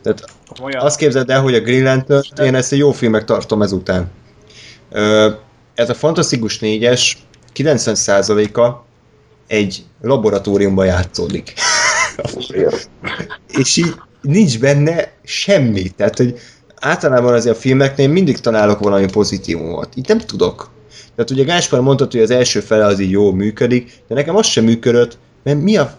Tehát 0.02 0.24
Olyan, 0.62 0.80
azt 0.80 0.96
képzeld 0.96 1.30
el, 1.30 1.40
hogy 1.40 1.54
a 1.54 1.60
Green 1.60 1.82
Lantern, 1.82 2.44
én 2.44 2.54
ezt 2.54 2.72
egy 2.72 2.78
jó 2.78 2.92
filmnek 2.92 3.24
tartom 3.24 3.62
ezután. 3.62 4.10
Ö, 4.90 5.30
ez 5.80 5.90
a 5.90 5.94
Fantasztikus 5.94 6.58
4-es 6.60 7.12
90%-a 7.54 8.84
egy 9.46 9.84
laboratóriumban 10.02 10.86
játszódik. 10.86 11.52
És 13.60 13.76
így 13.76 13.94
nincs 14.22 14.58
benne 14.58 15.12
semmi. 15.24 15.88
Tehát, 15.88 16.16
hogy 16.16 16.38
általában 16.74 17.34
azért 17.34 17.56
a 17.56 17.60
filmeknél 17.60 18.08
mindig 18.08 18.38
találok 18.38 18.78
valami 18.78 19.06
pozitívumot. 19.10 19.88
Itt 19.94 20.06
nem 20.06 20.18
tudok. 20.18 20.70
Tehát 21.14 21.30
ugye 21.30 21.44
Gáspár 21.44 21.80
mondta, 21.80 22.06
hogy 22.10 22.20
az 22.20 22.30
első 22.30 22.60
fele 22.60 22.84
az 22.84 23.00
így 23.00 23.10
jól 23.10 23.34
működik, 23.34 23.92
de 24.08 24.14
nekem 24.14 24.36
az 24.36 24.46
sem 24.46 24.64
működött, 24.64 25.18
mert 25.42 25.60
mi 25.60 25.76
a 25.76 25.96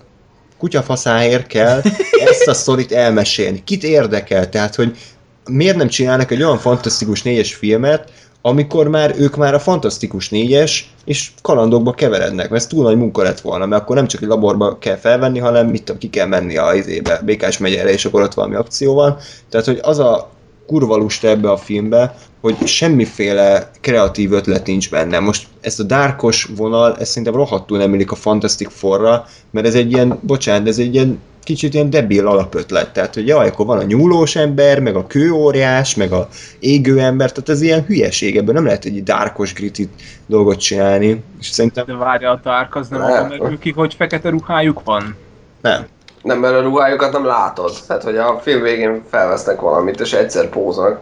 kutyafaszáért 0.58 1.48
kell 1.48 1.82
ezt 2.30 2.48
a 2.48 2.54
sztorit 2.54 2.92
elmesélni? 2.92 3.64
Kit 3.64 3.84
érdekel? 3.84 4.50
Tehát, 4.50 4.76
hogy 4.76 4.98
miért 5.46 5.76
nem 5.78 5.88
csinálnak 5.88 6.32
egy 6.32 6.44
olyan 6.44 6.58
fantasztikus 6.58 7.22
négyes 7.22 7.54
filmet, 7.54 8.12
amikor 8.42 8.88
már 8.88 9.16
ők 9.18 9.36
már 9.36 9.54
a 9.54 9.60
fantasztikus 9.60 10.30
négyes, 10.30 10.94
és 11.06 11.32
kalandokba 11.42 11.92
keverednek, 11.92 12.50
mert 12.50 12.62
ez 12.62 12.68
túl 12.68 12.84
nagy 12.84 12.98
munka 12.98 13.24
lett 13.24 13.40
volna, 13.40 13.66
mert 13.66 13.82
akkor 13.82 13.96
nem 13.96 14.08
csak 14.08 14.22
egy 14.22 14.28
laborba 14.28 14.78
kell 14.78 14.96
felvenni, 14.96 15.40
hanem 15.40 15.68
mit 15.68 15.84
tudom, 15.84 16.00
ki 16.00 16.10
kell 16.10 16.28
menni 16.28 16.58
a 16.58 16.74
izébe, 16.74 17.22
Békás 17.26 17.58
megyere, 17.58 17.92
és 17.92 18.06
akkor 18.06 18.22
ott 18.22 18.34
valami 18.34 18.56
akció 18.56 18.94
van. 18.94 19.18
Tehát, 19.50 19.66
hogy 19.66 19.80
az 19.82 20.00
a 20.00 20.30
kurva 20.68 20.96
lusta 20.96 21.28
ebbe 21.28 21.52
a 21.52 21.58
filmbe, 21.58 22.16
hogy 22.42 22.68
semmiféle 22.68 23.72
kreatív 23.82 24.32
ötlet 24.32 24.66
nincs 24.66 24.90
benne. 24.90 25.20
Most 25.20 25.48
ezt 25.62 25.80
a 25.80 25.84
dárkos 25.84 26.50
vonal, 26.56 26.96
ez 27.00 27.08
szerintem 27.10 27.34
rohadtul 27.34 27.78
nem 27.78 27.94
illik 27.94 28.12
a 28.12 28.16
Fantastic 28.16 28.72
Forra, 28.74 29.26
mert 29.52 29.68
ez 29.68 29.76
egy 29.76 29.92
ilyen, 29.92 30.20
bocsánat, 30.22 30.68
ez 30.68 30.80
egy 30.80 30.94
ilyen 30.94 31.20
kicsit 31.44 31.74
ilyen 31.74 31.90
debil 31.90 32.28
alapötlet. 32.28 32.94
Tehát, 32.94 33.14
hogy 33.14 33.28
jaj, 33.28 33.48
akkor 33.48 33.66
van 33.66 33.78
a 33.78 33.84
nyúlós 33.84 34.36
ember, 34.36 34.80
meg 34.80 34.96
a 34.96 35.08
kőóriás, 35.08 35.96
meg 35.96 36.12
a 36.12 36.28
égő 36.60 37.00
ember, 37.00 37.32
tehát 37.32 37.50
ez 37.50 37.62
ilyen 37.62 37.84
hülyeség, 37.86 38.38
ebből 38.38 38.54
nem 38.54 38.66
lehet 38.66 38.86
egy 38.86 39.04
dárkos, 39.04 39.54
gritty 39.54 39.82
dolgot 40.26 40.60
csinálni. 40.60 41.24
És 41.40 41.48
szerintem 41.48 41.86
de 41.86 41.94
várja 41.94 42.30
a 42.32 42.40
Dark, 42.44 42.76
az 42.76 42.88
nem 42.88 43.00
Nem. 43.02 43.32
abban 43.32 43.58
ki, 43.60 43.72
hogy 43.72 43.94
fekete 43.94 44.30
ruhájuk 44.30 44.82
van? 44.84 45.16
nem. 45.62 45.86
Nem, 46.24 46.40
mert 46.40 46.54
a 46.56 46.62
ruhájukat 46.62 47.12
nem 47.12 47.26
látod. 47.26 47.72
Tehát, 47.88 48.04
hogy 48.04 48.18
a 48.18 48.40
film 48.44 48.62
végén 48.62 49.02
felvesznek 49.10 49.60
valamit, 49.62 50.00
és 50.00 50.14
egyszer 50.14 50.50
póznak, 50.50 51.02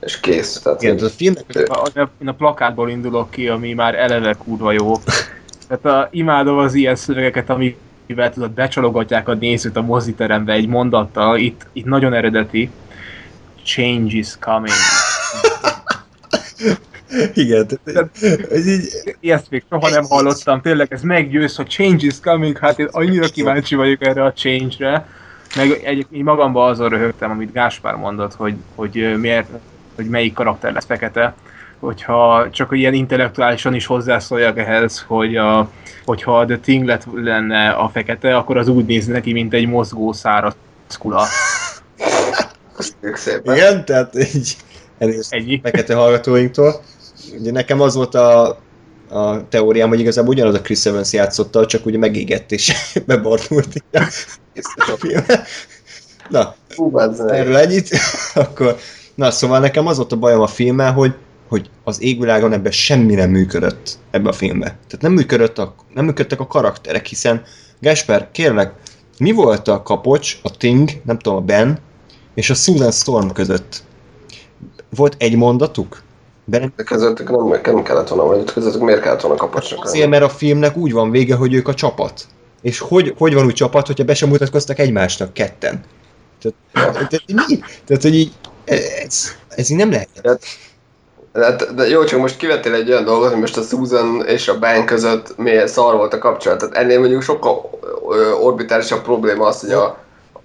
és 0.00 0.20
kész. 0.20 0.60
Tehát, 0.60 0.82
Igen, 0.82 0.94
hogy- 0.94 1.04
a 1.04 1.08
filmnek 1.08 1.68
A- 1.68 2.08
Én 2.22 2.28
a 2.28 2.32
plakátból 2.32 2.90
indulok 2.90 3.30
ki, 3.30 3.48
ami 3.48 3.72
már 3.72 3.94
eleve 3.94 4.34
kurva 4.44 4.72
jó. 4.72 4.92
Tehát 5.68 5.84
a, 5.84 6.08
imádom 6.12 6.58
az 6.58 6.74
ilyen 6.74 6.94
szövegeket, 6.96 7.50
amivel 8.10 8.32
tudod, 8.32 8.50
becsalogatják 8.50 9.28
a 9.28 9.34
nézőt 9.34 9.76
a 9.76 9.82
moziterembe 9.82 10.52
egy 10.52 10.66
mondattal. 10.66 11.38
Itt, 11.38 11.66
itt 11.72 11.84
nagyon 11.84 12.12
eredeti. 12.12 12.70
Change 13.62 14.16
is 14.16 14.38
coming. 14.38 14.74
Igen, 17.34 17.66
ez 18.50 18.66
így, 18.66 19.16
Ezt 19.20 19.50
még 19.50 19.64
soha 19.70 19.88
nem 19.88 20.04
hallottam, 20.04 20.60
tényleg 20.60 20.92
ez 20.92 21.02
meggyőz, 21.02 21.56
hogy 21.56 21.68
change 21.68 22.06
is 22.06 22.20
coming, 22.20 22.58
hát 22.58 22.78
én 22.78 22.88
annyira 22.90 23.26
kíváncsi 23.26 23.74
vagyok 23.74 24.06
erre 24.06 24.24
a 24.24 24.32
change-re. 24.32 25.08
Meg 25.56 25.80
egy, 25.84 26.06
én 26.10 26.22
magamban 26.22 26.70
azon 26.70 26.88
röhögtem, 26.88 27.30
amit 27.30 27.52
Gáspár 27.52 27.94
mondott, 27.94 28.34
hogy, 28.34 28.54
hogy 28.74 29.16
miért, 29.18 29.48
hogy 29.94 30.08
melyik 30.08 30.32
karakter 30.32 30.72
lesz 30.72 30.84
fekete. 30.84 31.34
Hogyha 31.80 32.50
csak 32.50 32.68
ilyen 32.72 32.94
intellektuálisan 32.94 33.74
is 33.74 33.86
hozzászóljak 33.86 34.58
ehhez, 34.58 35.04
hogy 35.06 35.36
a, 35.36 35.70
hogyha 36.04 36.44
The 36.44 36.58
Thing 36.58 36.84
lett, 36.84 37.06
lenne 37.14 37.70
a 37.70 37.88
fekete, 37.88 38.36
akkor 38.36 38.56
az 38.56 38.68
úgy 38.68 38.84
néz 38.84 39.06
neki, 39.06 39.32
mint 39.32 39.54
egy 39.54 39.68
mozgó 39.68 40.12
száraz 40.12 40.54
kula. 40.98 41.26
Igen, 43.42 43.84
tehát 43.84 44.14
így 44.34 44.56
elnézést 44.98 45.32
Ennyi. 45.32 45.60
fekete 45.62 45.94
hallgatóinktól. 45.94 46.82
Ugye 47.38 47.52
nekem 47.52 47.80
az 47.80 47.94
volt 47.94 48.14
a, 48.14 48.48
a 49.08 49.48
teóriám, 49.48 49.88
hogy 49.88 50.00
igazából 50.00 50.30
ugyanaz 50.30 50.54
a 50.54 50.60
Chris 50.60 50.86
Evans 50.86 51.12
játszotta, 51.12 51.66
csak 51.66 51.86
ugye 51.86 51.98
megégett 51.98 52.52
és 52.52 52.72
bebarnult 53.06 53.84
a 53.92 53.98
a 54.76 54.96
filmbe. 55.00 55.44
Na, 56.28 56.54
Hú, 56.74 56.98
erről 57.28 57.56
ennyit, 57.56 57.88
akkor, 58.34 58.76
na 59.14 59.30
szóval 59.30 59.60
nekem 59.60 59.86
az 59.86 59.96
volt 59.96 60.12
a 60.12 60.16
bajom 60.16 60.40
a 60.40 60.46
filmmel, 60.46 60.92
hogy, 60.92 61.14
hogy 61.50 61.70
az 61.84 62.02
égvilágon 62.02 62.52
ebben 62.52 62.72
semmi 62.72 63.14
nem 63.14 63.30
működött 63.30 63.98
ebbe 64.10 64.28
a 64.28 64.32
filmbe. 64.32 64.66
Tehát 64.66 65.00
nem, 65.00 65.12
működött 65.12 65.58
a, 65.58 65.74
nem 65.94 66.04
működtek 66.04 66.40
a 66.40 66.46
karakterek, 66.46 67.06
hiszen 67.06 67.42
Gasper, 67.80 68.28
kérlek, 68.32 68.72
mi 69.18 69.32
volt 69.32 69.68
a 69.68 69.82
kapocs, 69.82 70.38
a 70.42 70.56
Ting, 70.56 70.90
nem 71.04 71.18
tudom, 71.18 71.38
a 71.38 71.40
Ben, 71.40 71.78
és 72.34 72.50
a 72.50 72.54
Susan 72.54 72.90
Storm 72.90 73.28
között? 73.28 73.82
Volt 74.94 75.14
egy 75.18 75.36
mondatuk? 75.36 76.02
Ben, 76.44 76.72
De 76.76 76.82
közöttük 76.82 77.30
nem, 77.30 77.60
nem 77.74 77.82
kellett 77.82 78.08
volna, 78.08 78.24
vagy 78.24 78.52
közöttük 78.52 78.80
miért 78.82 79.00
kellett 79.00 79.20
volna 79.20 79.36
kapacsnak 79.36 79.84
azért, 79.84 80.08
mert 80.08 80.22
a 80.22 80.28
filmnek 80.28 80.76
úgy 80.76 80.92
van 80.92 81.10
vége, 81.10 81.34
hogy 81.34 81.54
ők 81.54 81.68
a 81.68 81.74
csapat. 81.74 82.26
És 82.62 82.78
hogy, 82.78 83.14
hogy 83.18 83.34
van 83.34 83.46
úgy 83.46 83.54
csapat, 83.54 83.86
hogyha 83.86 84.04
be 84.04 84.14
sem 84.14 84.28
mutatkoztak 84.28 84.78
egymásnak 84.78 85.32
ketten? 85.32 85.84
Tehát, 86.72 86.92
tehát, 86.92 87.22
mi? 87.26 87.58
Tehát, 87.84 88.02
hogy 88.02 88.14
így, 88.14 88.32
ez, 88.64 89.36
ez 89.48 89.70
így 89.70 89.76
nem 89.76 89.90
lehet. 89.90 90.40
De, 91.32 91.56
de 91.74 91.88
jó, 91.88 92.04
csak 92.04 92.20
most 92.20 92.36
kivettél 92.36 92.74
egy 92.74 92.90
olyan 92.90 93.04
dolgot, 93.04 93.30
hogy 93.30 93.40
most 93.40 93.56
a 93.56 93.62
Susan 93.62 94.24
és 94.26 94.48
a 94.48 94.58
Ben 94.58 94.86
között 94.86 95.36
milyen 95.36 95.66
szar 95.66 95.96
volt 95.96 96.14
a 96.14 96.18
kapcsolat. 96.18 96.58
Tehát 96.58 96.76
ennél 96.76 96.98
mondjuk 96.98 97.22
sokkal 97.22 97.70
orbitálisabb 98.40 99.02
probléma 99.02 99.46
az, 99.46 99.60
hogy 99.60 99.70
a, 99.70 99.96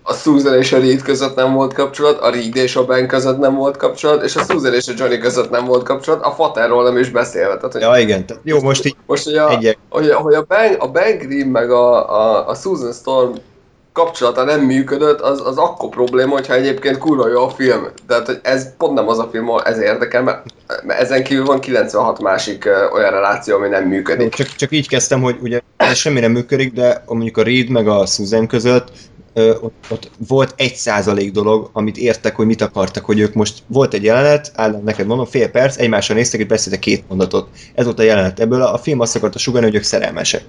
a 0.04 0.14
Susan 0.14 0.58
és 0.58 0.72
a 0.74 0.80
Reed 0.80 1.02
között 1.02 1.36
nem 1.36 1.54
volt 1.54 1.74
kapcsolat, 1.74 2.20
a 2.20 2.30
Reed 2.30 2.56
és 2.56 2.76
a 2.76 2.86
Ben 2.86 3.08
között 3.08 3.40
nem 3.40 3.56
volt 3.56 3.78
kapcsolat, 3.78 4.24
és 4.24 4.36
a 4.36 4.44
Susan 4.44 4.74
és 4.74 4.88
a 4.88 4.94
Johnny 4.98 5.18
között 5.18 5.50
nem 5.50 5.66
volt 5.66 5.84
kapcsolat, 5.84 6.26
a 6.26 6.32
Faterról 6.32 6.84
nem 6.84 6.98
is 6.98 7.10
beszélve. 7.10 7.56
Tehát, 7.56 7.72
hogy 7.72 7.82
Ja, 7.82 7.98
igen. 7.98 8.26
Jó, 8.44 8.62
most 8.62 8.86
így 8.86 8.96
most, 9.06 9.24
hogy 9.24 9.36
a, 9.36 9.60
hogy, 9.90 10.12
hogy 10.12 10.34
a, 10.34 10.42
ben, 10.42 10.74
a 10.74 10.88
Ben 10.88 11.18
Grimm 11.18 11.52
meg 11.52 11.72
a, 11.72 12.16
a, 12.20 12.50
a 12.50 12.54
Susan 12.54 12.94
Storm 12.94 13.32
kapcsolata 13.96 14.44
nem 14.44 14.62
működött, 14.62 15.22
az, 15.22 15.42
az 15.46 15.58
akkor 15.58 15.90
probléma, 15.90 16.34
hogyha 16.34 16.54
egyébként 16.54 16.98
kurva 16.98 17.28
jó 17.28 17.44
a 17.44 17.50
film. 17.50 17.88
Tehát, 18.08 18.26
hogy 18.26 18.40
ez 18.44 18.76
pont 18.78 18.94
nem 18.94 19.08
az 19.08 19.20
a 19.20 19.30
film, 19.32 19.50
ahol 19.50 19.62
ez 19.62 19.80
érdekel, 19.80 20.24
mert, 20.24 20.46
mert 20.84 21.00
ezen 21.00 21.24
kívül 21.24 21.46
van 21.46 21.60
96 21.60 22.20
másik 22.20 22.70
olyan 22.94 23.12
reláció, 23.12 23.56
ami 23.56 23.68
nem 23.68 23.88
működik. 23.88 24.34
Csak, 24.34 24.48
csak 24.48 24.72
így 24.72 24.88
kezdtem, 24.88 25.22
hogy 25.22 25.38
ugye 25.42 25.60
ez 25.78 25.98
semmi 25.98 26.20
nem 26.20 26.32
működik, 26.32 26.74
de 26.74 27.04
mondjuk 27.08 27.38
a 27.38 27.44
Reed 27.44 27.70
meg 27.70 27.88
a 27.88 28.06
Susan 28.06 28.48
között 28.48 28.92
ott, 29.36 29.74
ott 29.90 30.12
volt 30.28 30.54
egy 30.58 30.76
százalék 30.76 31.32
dolog, 31.32 31.70
amit 31.74 31.98
értek, 31.98 32.36
hogy 32.36 32.46
mit 32.46 32.62
akartak, 32.62 33.06
hogy 33.06 33.20
ők 33.20 33.34
most 33.34 33.64
volt 33.68 33.94
egy 33.94 34.04
jelenet, 34.04 34.52
Ádám, 34.56 34.84
neked 34.84 35.08
mondom, 35.08 35.26
fél 35.26 35.50
perc, 35.50 35.78
egymásra 35.78 36.16
néztek, 36.16 36.40
és 36.40 36.46
beszéltek 36.46 36.80
két 36.80 37.04
mondatot. 37.08 37.50
Ez 37.76 37.86
volt 37.86 38.00
a 38.00 38.04
jelenet. 38.04 38.40
Ebből 38.40 38.62
a, 38.62 38.74
a 38.74 38.78
film 38.78 39.00
azt 39.00 39.16
akarta 39.16 39.40
sugalni, 39.40 39.68
hogy 39.68 39.76
ők 39.76 39.84
szerelmesek. 39.84 40.44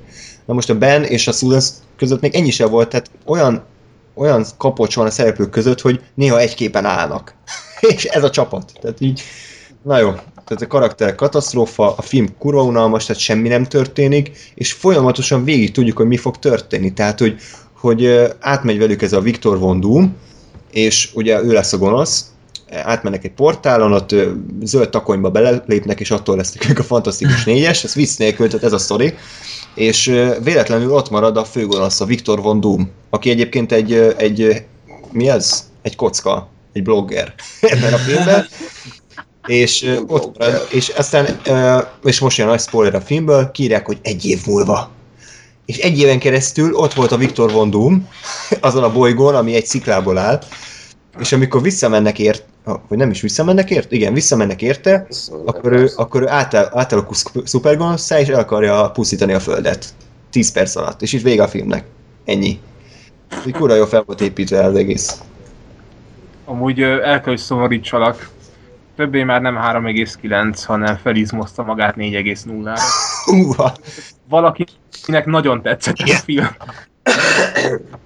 Na 0.46 0.54
most 0.54 0.70
a 0.70 0.78
Ben 0.78 1.04
és 1.04 1.26
a 1.26 1.32
Susan 1.32 1.62
között 1.96 2.20
még 2.20 2.34
ennyi 2.34 2.50
sem 2.50 2.70
volt, 2.70 2.88
tehát 2.88 3.10
olyan, 3.24 3.64
olyan 4.14 4.44
kapocs 4.56 4.94
van 4.94 5.06
a 5.06 5.10
szereplők 5.10 5.50
között, 5.50 5.80
hogy 5.80 6.00
néha 6.14 6.38
egy 6.38 6.54
képen 6.54 6.84
állnak. 6.84 7.34
és 7.96 8.04
ez 8.04 8.24
a 8.24 8.30
csapat. 8.30 8.72
Tehát 8.80 9.00
így, 9.00 9.22
na 9.82 9.98
jó, 9.98 10.10
tehát 10.46 10.62
a 10.62 10.66
karakter 10.66 11.14
katasztrófa, 11.14 11.94
a 11.96 12.02
film 12.02 12.26
kurva 12.38 12.62
unalmas, 12.62 13.04
tehát 13.04 13.22
semmi 13.22 13.48
nem 13.48 13.64
történik, 13.64 14.52
és 14.54 14.72
folyamatosan 14.72 15.44
végig 15.44 15.72
tudjuk, 15.72 15.96
hogy 15.96 16.06
mi 16.06 16.16
fog 16.16 16.38
történni. 16.38 16.92
Tehát, 16.92 17.18
hogy, 17.18 17.40
hogy 17.78 18.06
átmegy 18.40 18.78
velük 18.78 19.02
ez 19.02 19.12
a 19.12 19.20
Viktor 19.20 19.58
Von 19.58 19.80
Doom, 19.80 20.16
és 20.70 21.10
ugye 21.14 21.42
ő 21.42 21.52
lesz 21.52 21.72
a 21.72 21.78
gonosz, 21.78 22.24
átmennek 22.70 23.24
egy 23.24 23.32
portálon, 23.32 23.92
ott 23.92 24.14
zöld 24.62 24.88
takonyba 24.88 25.30
belépnek, 25.30 26.00
és 26.00 26.10
attól 26.10 26.36
lesznek 26.36 26.70
ők 26.70 26.78
a 26.78 26.82
fantasztikus 26.82 27.44
négyes, 27.44 27.84
ez 27.84 27.94
vicc 27.94 28.18
nélkül, 28.18 28.46
tehát 28.46 28.64
ez 28.64 28.72
a 28.72 28.78
sztori, 28.78 29.14
és 29.74 30.04
véletlenül 30.42 30.92
ott 30.92 31.10
marad 31.10 31.36
a 31.36 31.44
főgonosz, 31.44 32.00
a 32.00 32.04
Viktor 32.04 32.40
Von 32.40 32.60
Doom, 32.60 32.90
aki 33.10 33.30
egyébként 33.30 33.72
egy, 33.72 33.92
egy 34.16 34.64
mi 35.10 35.28
ez? 35.28 35.68
Egy 35.82 35.96
kocka, 35.96 36.48
egy 36.72 36.82
blogger 36.82 37.34
ebben 37.60 37.92
a 37.92 37.96
filmben, 37.96 38.46
és 39.46 39.96
ott 40.06 40.38
marad, 40.38 40.66
és 40.70 40.88
aztán, 40.88 41.40
és 42.04 42.18
most 42.18 42.38
jön 42.38 42.48
a 42.48 42.58
spoiler 42.58 42.94
a 42.94 43.00
filmből, 43.00 43.50
kírják, 43.50 43.86
hogy 43.86 43.98
egy 44.02 44.24
év 44.24 44.46
múlva. 44.46 44.90
És 45.66 45.78
egy 45.78 45.98
éven 45.98 46.18
keresztül 46.18 46.74
ott 46.74 46.94
volt 46.94 47.12
a 47.12 47.16
Viktor 47.16 47.52
Von 47.52 47.70
Doom, 47.70 48.08
azon 48.60 48.82
a 48.82 48.92
bolygón, 48.92 49.34
ami 49.34 49.54
egy 49.54 49.66
sziklából 49.66 50.18
áll, 50.18 50.42
és 51.20 51.32
amikor 51.32 51.62
visszamennek 51.62 52.18
ért, 52.18 52.44
vagy 52.66 52.98
nem 52.98 53.10
is 53.10 53.20
visszamennek 53.20 53.70
ért? 53.70 53.92
Igen, 53.92 54.12
visszamennek 54.12 54.62
érte, 54.62 55.06
akkor 55.44 55.72
ő, 55.72 55.90
akkor 55.96 56.22
ő 56.22 56.28
átáll, 56.28 56.68
átalakul 56.72 57.14
szup- 57.14 57.46
szupergonoszá, 57.46 58.20
és 58.20 58.28
el 58.28 58.40
akarja 58.40 58.90
pusztítani 58.90 59.32
a 59.32 59.40
Földet. 59.40 59.94
10 60.30 60.52
perc 60.52 60.76
alatt. 60.76 61.02
És 61.02 61.12
itt 61.12 61.22
vége 61.22 61.42
a 61.42 61.48
filmnek. 61.48 61.84
Ennyi. 62.24 62.60
Így 63.46 63.52
kurva 63.52 63.74
jó 63.74 63.84
fel 63.84 64.02
volt 64.06 64.20
építve 64.20 64.64
az 64.64 64.74
egész. 64.74 65.20
Amúgy 66.44 66.82
el 66.82 67.00
kell, 67.00 67.22
hogy 67.22 67.38
szomorítsalak. 67.38 68.28
Többé 68.96 69.22
már 69.22 69.40
nem 69.40 69.54
3,9, 69.54 70.62
hanem 70.66 70.96
felizmozta 70.96 71.62
magát 71.62 71.94
4,0-ra. 71.96 72.78
Húha. 73.24 73.74
Valakinek 74.28 75.24
nagyon 75.24 75.62
tetszett 75.62 75.96
a 75.98 76.06
film. 76.06 76.48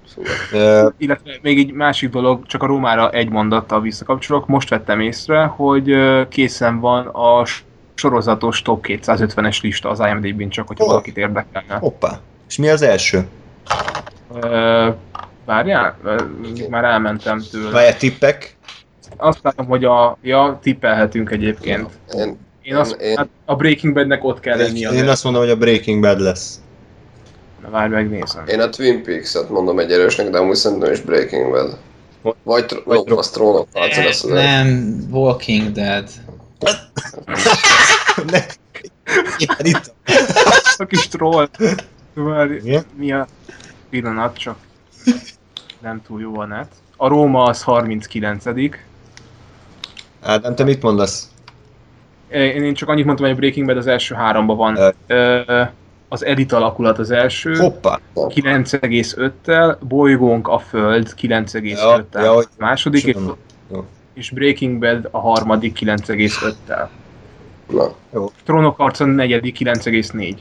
Illetve 0.97 1.31
még 1.41 1.57
egy 1.59 1.71
másik 1.71 2.09
dolog, 2.09 2.45
csak 2.45 2.63
a 2.63 2.65
Rómára 2.65 3.09
egy 3.11 3.29
mondattal 3.29 3.81
visszakapcsolok. 3.81 4.47
Most 4.47 4.69
vettem 4.69 4.99
észre, 4.99 5.43
hogy 5.43 5.95
készen 6.29 6.79
van 6.79 7.05
a 7.07 7.45
sorozatos 7.93 8.61
top 8.61 8.85
250-es 8.87 9.61
lista 9.61 9.89
az 9.89 9.99
IMDb-n, 9.99 10.49
csak 10.49 10.67
hogyha 10.67 10.83
Oh. 10.83 10.89
valakit 10.89 11.17
érdekelne. 11.17 11.75
hoppá. 11.75 12.19
És 12.49 12.57
mi 12.57 12.69
az 12.69 12.81
első? 12.81 13.27
Ö, 14.41 14.89
Várjál, 15.45 15.97
már 16.69 16.83
elmentem 16.83 17.41
tőle. 17.51 17.69
Várjál, 17.71 17.97
tippek? 17.97 18.55
Azt 19.17 19.39
látom, 19.43 19.65
hogy 19.65 19.85
a, 19.85 20.17
ja, 20.21 20.59
tippelhetünk 20.61 21.31
egyébként. 21.31 21.89
Én, 22.13 22.37
Én 22.61 22.75
azt, 22.75 23.01
Én- 23.01 23.17
hát 23.17 23.27
a 23.45 23.55
Breaking 23.55 23.93
Badnek 23.93 24.23
ott 24.23 24.39
kell 24.39 24.57
lenni. 24.57 24.79
Én 24.79 25.07
azt 25.07 25.23
mondom, 25.23 25.41
hogy 25.41 25.51
a 25.51 25.55
Breaking 25.55 26.01
Bad 26.01 26.19
lesz. 26.19 26.60
Na, 27.61 27.69
várj, 27.69 27.93
megnézem. 27.93 28.47
én 28.47 28.59
a 28.59 28.69
Twin 28.69 29.03
Peaks-et 29.03 29.49
mondom 29.49 29.79
egy 29.79 29.91
erősnek, 29.91 30.29
de 30.29 30.37
amúgy 30.37 30.55
szerintem 30.55 30.91
is 30.91 30.99
Breaking 31.01 31.51
Bad. 31.51 31.77
Vagy, 32.43 32.65
tr- 32.65 32.83
Vagy 32.85 32.97
vagy 33.07 33.17
az 33.17 33.29
trónok 33.29 33.67
harca 33.73 34.03
lesz 34.03 34.23
az. 34.23 34.29
Nem, 34.29 34.95
Walking 35.11 35.71
Dead. 35.71 36.09
ne. 38.31 38.39
Éppen 39.37 39.65
itt. 39.65 39.93
A 40.77 40.85
kis 40.85 41.07
troll. 41.07 41.49
Várj, 42.13 42.77
mi 42.95 43.11
a 43.11 43.27
pillanat, 43.89 44.37
csak 44.37 44.55
nem 45.81 46.01
túl 46.07 46.21
jó 46.21 46.39
a 46.39 46.45
net. 46.45 46.71
A 46.97 47.07
Róma 47.07 47.43
az 47.43 47.63
39 47.63 48.45
Ádám, 50.21 50.55
te 50.55 50.63
mit 50.63 50.81
mondasz? 50.81 51.29
Én 52.29 52.63
én 52.63 52.73
csak 52.73 52.89
annyit 52.89 53.05
mondtam, 53.05 53.25
hogy 53.27 53.35
a 53.35 53.39
Breaking 53.39 53.65
Bad 53.67 53.77
az 53.77 53.87
első 53.87 54.15
háromban 54.15 54.57
van. 54.57 54.93
Ö. 55.07 55.61
Az 56.13 56.25
Elit 56.25 56.51
alakulat 56.51 56.99
az 56.99 57.11
első, 57.11 57.55
Hoppá. 57.55 57.99
9,5-tel, 58.15 59.77
Bolygónk 59.87 60.47
a 60.47 60.59
Föld 60.59 61.13
9,5-tel. 61.21 62.05
Ja, 62.11 62.23
ja, 62.23 62.37
a 62.37 62.45
második, 62.57 63.03
és. 63.03 63.15
Jó. 63.71 63.85
és 64.13 64.29
Breaking 64.29 64.79
Bad 64.79 65.07
a 65.11 65.19
harmadik 65.19 65.79
9,5-tel. 65.79 66.87
Na, 67.69 67.93
Trónok 68.43 68.77
harca 68.77 69.05
negyedik 69.05 69.57
9,4. 69.59 70.35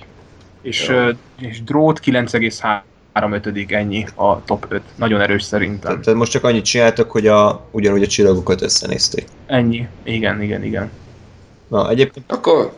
És, 0.63 0.89
ö, 0.89 1.11
és 1.41 1.63
Drót 1.63 2.01
9,3. 2.01 2.81
három 3.13 3.33
ötödik, 3.33 3.73
ennyi 3.73 4.07
a 4.15 4.45
top 4.45 4.67
5. 4.69 4.83
Nagyon 4.97 5.21
erős 5.21 5.43
szerintem. 5.43 6.01
Tehát 6.01 6.19
most 6.19 6.33
csak 6.33 6.45
annyit 6.45 6.65
csináltak, 6.65 7.11
hogy 7.11 7.27
a, 7.27 7.67
ugyanúgy 7.71 8.03
a 8.03 8.07
csillagokat 8.07 8.63
összenézték. 8.63 9.25
Ennyi. 9.47 9.89
Igen, 10.03 10.43
igen, 10.43 10.65
igen. 10.65 10.91
Na, 11.69 11.91
egyébként 11.91 12.33
Akkor 12.33 12.73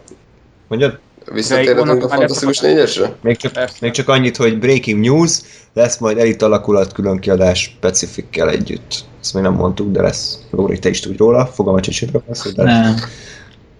mondjad? 0.68 0.98
Visszatérhetünk 1.32 2.04
a 2.04 2.08
Fantasztikus 2.08 2.60
a- 2.62 2.66
négyesre? 2.66 3.12
Még 3.22 3.36
csak, 3.36 3.52
Persze. 3.52 3.76
még 3.80 3.90
csak 3.90 4.08
annyit, 4.08 4.36
hogy 4.36 4.58
Breaking 4.58 5.00
News, 5.00 5.40
lesz 5.74 5.98
majd 5.98 6.18
elit 6.18 6.42
alakulat 6.42 6.92
külön 6.92 7.18
kiadás 7.18 7.76
Pacifickel 7.80 8.50
együtt. 8.50 9.04
Ezt 9.20 9.34
még 9.34 9.42
nem 9.42 9.52
mondtuk, 9.54 9.90
de 9.92 10.02
lesz. 10.02 10.38
Lóri, 10.50 10.78
te 10.78 10.88
is 10.88 11.00
tudj 11.00 11.16
róla, 11.16 11.50
sincs, 11.80 12.12
hogy 12.12 12.22
lesz, 12.26 12.52
de. 12.52 12.62
Nem. 12.62 12.94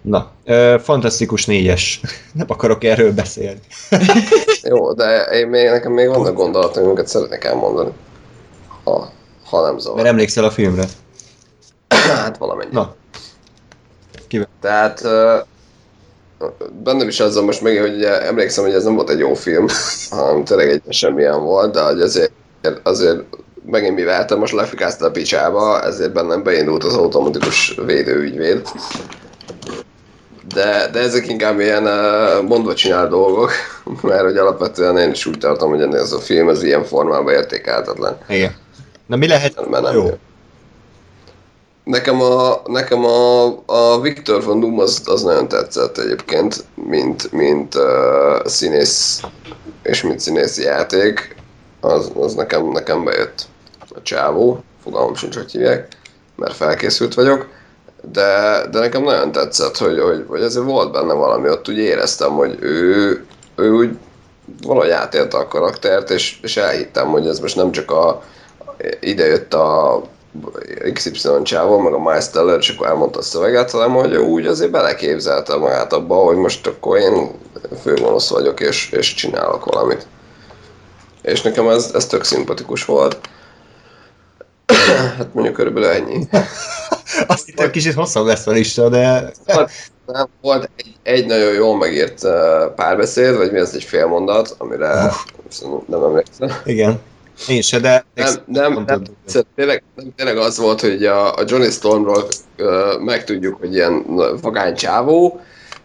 Na, 0.03 0.31
ö, 0.45 0.77
fantasztikus 0.83 1.47
négyes. 1.47 2.01
Nem 2.33 2.47
akarok 2.49 2.85
erről 2.85 3.13
beszélni. 3.13 3.61
Jó, 4.63 4.93
de 4.93 5.21
én 5.23 5.47
még, 5.47 5.69
nekem 5.69 5.93
még 5.93 6.09
vannak 6.09 6.35
gondolatok, 6.35 6.85
amiket 6.85 7.09
szeretnék 7.09 7.45
elmondani. 7.45 7.91
Ha, 8.85 9.13
ha 9.45 9.61
nem 9.63 9.71
Mert 9.71 9.81
zavar. 9.85 10.07
emlékszel 10.07 10.45
a 10.45 10.51
filmre. 10.51 10.85
Hát 11.89 12.37
valamennyi. 12.37 12.71
Na, 12.73 12.95
Tehát 14.61 15.05
ö, 15.05 15.39
bennem 16.83 17.09
is 17.09 17.21
azzal 17.21 17.45
most 17.45 17.63
meg, 17.63 17.81
hogy 17.81 17.95
ugye 17.95 18.23
emlékszem, 18.27 18.65
hogy 18.65 18.75
ez 18.75 18.85
nem 18.85 18.95
volt 18.95 19.11
egy 19.11 19.19
jó 19.19 19.35
film, 19.35 19.67
hanem 20.11 20.45
tényleg 20.45 20.69
egy 20.69 20.83
semmilyen 20.89 21.43
volt, 21.43 21.73
de 21.73 21.81
hogy 21.81 22.01
azért, 22.01 22.33
azért 22.83 23.21
megint 23.67 23.95
mivel 23.95 24.25
te 24.25 24.35
most 24.35 24.53
lefikáztál 24.53 25.09
a 25.09 25.13
picsába, 25.13 25.83
ezért 25.83 26.13
bennem 26.13 26.43
beindult 26.43 26.85
az 26.85 26.95
automatikus 26.95 27.79
védőügyvéd. 27.87 28.69
De, 30.55 30.89
de 30.93 30.99
ezek 30.99 31.29
inkább 31.29 31.61
ilyen 31.61 31.85
uh, 31.85 32.43
mondva 32.49 32.75
csinál 32.75 33.09
dolgok, 33.09 33.51
mert 34.03 34.23
hogy 34.23 34.37
alapvetően 34.37 34.99
én 34.99 35.11
is 35.11 35.27
úgy 35.27 35.39
tartom, 35.39 35.71
hogy 35.71 35.81
ennél 35.83 36.01
ez 36.01 36.13
a 36.13 36.19
film 36.19 36.49
az 36.49 36.63
ilyen 36.63 36.85
formában 36.85 37.33
értékelhetetlen. 37.33 38.19
igen. 38.29 38.55
Na 39.07 39.17
mi 39.17 39.27
lehet? 39.29 39.69
Mert 39.71 39.83
nem 39.83 39.95
Jó. 39.95 40.05
jó. 40.05 40.19
Nekem 41.85 42.21
a, 42.21 42.61
nekem 42.65 43.05
a, 43.05 43.47
a 43.67 44.01
Victor 44.01 44.45
von 44.45 44.61
Doom 44.61 44.79
az, 44.79 45.03
az 45.05 45.23
nagyon 45.23 45.49
tetszett 45.49 45.99
egyébként, 45.99 46.65
mint, 46.75 47.33
mint 47.33 47.75
uh, 47.75 48.47
színész 48.47 49.21
és 49.83 50.03
mint 50.03 50.21
színészi 50.21 50.63
játék, 50.63 51.37
az, 51.81 52.13
az 52.15 52.35
nekem, 52.35 52.69
nekem 52.69 53.05
bejött 53.05 53.47
a 53.95 54.03
csávó, 54.03 54.65
fogalmam 54.83 55.15
sincs, 55.15 55.35
hogy 55.35 55.51
hívják, 55.51 55.89
mert 56.37 56.55
felkészült 56.55 57.15
vagyok, 57.15 57.49
de, 58.13 58.61
de 58.71 58.79
nekem 58.79 59.03
nagyon 59.03 59.33
tetszett, 59.33 59.77
hogy, 59.77 60.01
hogy, 60.01 60.25
hogy 60.29 60.43
ezért 60.43 60.65
volt 60.65 60.93
benne 60.93 61.13
valami, 61.13 61.49
ott 61.49 61.69
úgy 61.69 61.79
éreztem, 61.79 62.31
hogy 62.31 62.57
ő, 62.61 63.25
ő 63.57 63.73
úgy 63.73 63.99
valahogy 64.63 64.91
átélte 64.91 65.37
a 65.37 65.49
karaktert, 65.49 66.11
és, 66.11 66.39
és 66.43 66.57
elhittem, 66.57 67.09
hogy 67.09 67.27
ez 67.27 67.39
most 67.39 67.57
nem 67.57 67.71
csak 67.71 67.91
a, 67.91 68.23
ide 69.01 69.27
jött 69.27 69.55
a 69.55 70.03
XY 70.93 71.29
csávó, 71.43 71.79
meg 71.79 71.93
a 71.93 71.99
Miles 71.99 72.31
Teller, 72.31 72.59
és 72.59 72.69
akkor 72.69 72.87
elmondta 72.87 73.19
a 73.19 73.23
szöveget, 73.23 73.71
hanem 73.71 73.91
hogy 73.91 74.17
úgy 74.17 74.47
azért 74.47 74.71
beleképzelte 74.71 75.57
magát 75.57 75.93
abba, 75.93 76.15
hogy 76.15 76.37
most 76.37 76.67
akkor 76.67 76.99
én 76.99 77.31
főgonosz 77.83 78.29
vagyok, 78.29 78.61
és, 78.61 78.91
és 78.91 79.15
csinálok 79.15 79.65
valamit. 79.65 80.07
És 81.23 81.43
nekem 81.43 81.69
ez, 81.69 81.91
ez 81.95 82.07
tök 82.07 82.25
szimpatikus 82.25 82.85
volt. 82.85 83.19
hát 85.19 85.35
mondjuk 85.35 85.55
körülbelül 85.55 85.89
ennyi. 85.89 86.29
Azt 87.27 87.47
hittem 87.47 87.71
kicsit 87.71 87.95
hosszabb 87.95 88.27
lesz 88.27 88.47
a 88.47 88.51
lista, 88.51 88.89
de... 88.89 89.33
Nem, 90.07 90.29
volt 90.41 90.71
egy, 90.77 90.95
egy 91.03 91.27
nagyon 91.27 91.53
jól 91.53 91.77
megírt 91.77 92.25
uh, 92.25 92.75
párbeszéd, 92.77 93.37
vagy 93.37 93.53
mi 93.53 93.59
az 93.59 93.75
egy 93.75 93.83
félmondat, 93.83 94.55
amire 94.59 95.13
nem 95.87 96.03
emlékszem. 96.03 96.53
Igen. 96.65 97.01
Én 97.49 97.63
se, 97.63 97.79
de... 97.79 98.05
Nem, 98.15 98.33
nem, 98.47 98.85
nem, 98.87 99.03
tényleg, 99.55 99.83
nem, 99.95 100.13
tényleg 100.17 100.37
az 100.37 100.59
volt, 100.59 100.81
hogy 100.81 101.05
a, 101.05 101.35
a 101.35 101.43
Johnny 101.47 101.71
Stormról 101.71 102.29
uh, 102.59 103.01
megtudjuk, 103.01 103.59
hogy 103.61 103.75
ilyen 103.75 104.05
vagány 104.43 104.75
csávó, 104.75 105.41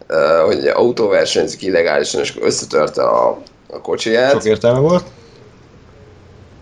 uh, 0.08 0.44
hogy 0.44 0.66
autóversenyzik 0.66 1.62
illegálisan, 1.62 2.20
és 2.20 2.36
összetörte 2.40 3.02
a, 3.02 3.38
a 3.70 3.80
kocsiját. 3.80 4.32
Sok 4.32 4.44
értelme 4.44 4.78
volt. 4.78 5.04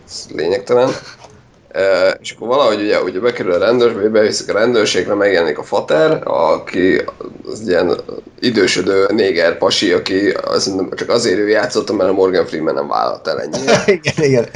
ez 0.09 0.27
lényegtelen. 0.35 0.89
Uh, 1.75 2.15
és 2.21 2.31
akkor 2.31 2.49
valahogy 2.49 2.81
ugye, 2.81 3.03
ugye 3.03 3.21
bekerül 3.21 3.53
a 3.53 3.59
rendőrség, 3.59 4.11
beviszik 4.11 4.49
a 4.49 4.53
rendőrségre, 4.53 5.15
megjelenik 5.15 5.59
a 5.59 5.63
fater, 5.63 6.21
aki 6.25 7.03
az 7.47 7.69
ilyen 7.69 8.01
idősödő 8.41 9.07
néger 9.09 9.59
pasi, 9.59 9.93
aki 9.93 10.31
az, 10.31 10.75
csak 10.95 11.09
azért 11.09 11.39
ő 11.39 11.49
játszott, 11.49 11.97
mert 11.97 12.11
a 12.11 12.13
Morgan 12.13 12.47
Freeman 12.47 12.75
nem 12.75 12.89
vállalt 12.89 13.27
el 13.27 13.41
ennyire. 13.41 13.83
igen, 14.01 14.25
igen. 14.25 14.49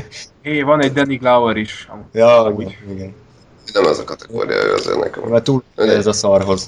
Hé, 0.42 0.62
van 0.62 0.82
egy 0.82 0.92
Danny 0.92 1.16
Glover 1.16 1.56
is. 1.56 1.88
Ja, 2.12 2.44
Amúgy. 2.44 2.76
igen. 2.90 3.14
Nem 3.72 3.84
ez 3.84 3.98
a 3.98 4.04
kategória, 4.04 4.64
ő 4.64 4.74
azért 4.74 4.98
nekem. 4.98 5.22
Mert 5.22 5.44
túl 5.44 5.62
ez 5.74 6.06
a 6.06 6.12
szarhoz. 6.12 6.66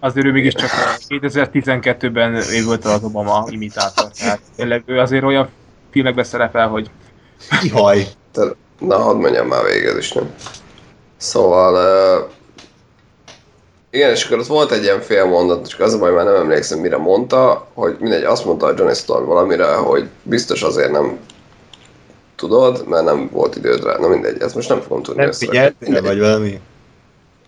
Azért 0.00 0.26
ő 0.26 0.32
mégiscsak 0.32 0.70
2012-ben 1.08 2.34
ő 2.34 2.64
volt 2.64 2.84
az 2.84 3.02
Obama 3.02 3.46
imitátor. 3.50 4.10
Tehát 4.10 4.40
tényleg 4.56 4.82
ő 4.86 4.98
azért 4.98 5.24
olyan 5.24 5.48
filmekben 5.90 6.24
szerepel, 6.24 6.68
hogy 6.68 6.90
Ihaj. 7.62 8.06
Te, 8.32 8.42
na, 8.78 8.98
hadd 8.98 9.16
mondjam 9.16 9.46
már 9.46 9.64
végül 9.64 9.98
is, 9.98 10.12
nem? 10.12 10.34
Szóval... 11.16 11.74
Uh, 11.74 12.30
igen, 13.90 14.10
és 14.10 14.24
akkor 14.24 14.38
ott 14.38 14.46
volt 14.46 14.72
egy 14.72 14.82
ilyen 14.82 15.00
fél 15.00 15.24
mondat, 15.24 15.68
csak 15.68 15.80
az 15.80 15.94
a 15.94 15.98
baj, 15.98 16.12
már 16.12 16.24
nem 16.24 16.34
emlékszem, 16.34 16.78
mire 16.78 16.96
mondta, 16.96 17.66
hogy 17.74 17.96
mindegy, 18.00 18.24
azt 18.24 18.44
mondta 18.44 18.66
a 18.66 18.72
Johnny 18.76 18.94
Storm 18.94 19.24
valamire, 19.24 19.74
hogy 19.74 20.08
biztos 20.22 20.62
azért 20.62 20.90
nem 20.90 21.18
tudod, 22.36 22.84
mert 22.88 23.04
nem 23.04 23.28
volt 23.32 23.56
időd 23.56 23.84
rá. 23.84 23.96
Na 23.98 24.08
mindegy, 24.08 24.42
ezt 24.42 24.54
most 24.54 24.68
nem 24.68 24.80
fogom 24.80 25.02
tudni 25.02 25.22
Nem 25.22 25.32
figyeltél, 25.32 26.02
vagy 26.02 26.18
valami? 26.18 26.60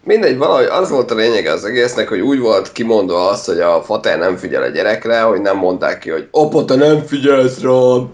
Mindegy, 0.05 0.37
valahogy 0.37 0.65
az 0.65 0.91
volt 0.91 1.11
a 1.11 1.15
lényege 1.15 1.53
az 1.53 1.65
egésznek, 1.65 2.09
hogy 2.09 2.21
úgy 2.21 2.39
volt 2.39 2.73
kimondva 2.73 3.29
azt, 3.29 3.47
hogy 3.47 3.61
a 3.61 3.83
fater 3.83 4.19
nem 4.19 4.37
figyel 4.37 4.63
a 4.63 4.69
gyerekre, 4.69 5.21
hogy 5.21 5.41
nem 5.41 5.57
mondták 5.57 5.99
ki, 5.99 6.11
hogy 6.11 6.29
apa, 6.31 6.65
te 6.65 6.75
nem 6.75 7.03
figyelsz 7.07 7.61
rám, 7.61 8.13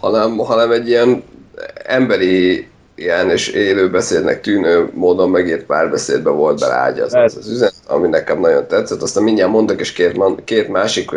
hanem, 0.00 0.36
hanem 0.36 0.70
egy 0.70 0.88
ilyen 0.88 1.22
emberi 1.84 2.68
ilyen 2.94 3.30
és 3.30 3.48
élő 3.48 3.90
beszédnek 3.90 4.40
tűnő 4.40 4.90
módon 4.94 5.30
megírt 5.30 5.64
párbeszédbe 5.64 6.30
volt 6.30 6.60
beleágyazva 6.60 7.22
az, 7.22 7.36
az 7.36 7.48
üzenet, 7.48 7.74
ami 7.86 8.08
nekem 8.08 8.40
nagyon 8.40 8.66
tetszett. 8.66 9.02
Aztán 9.02 9.22
mindjárt 9.22 9.50
mondtak 9.50 9.80
is 9.80 9.92
két, 9.92 10.20
két 10.44 10.68
másik 10.68 11.10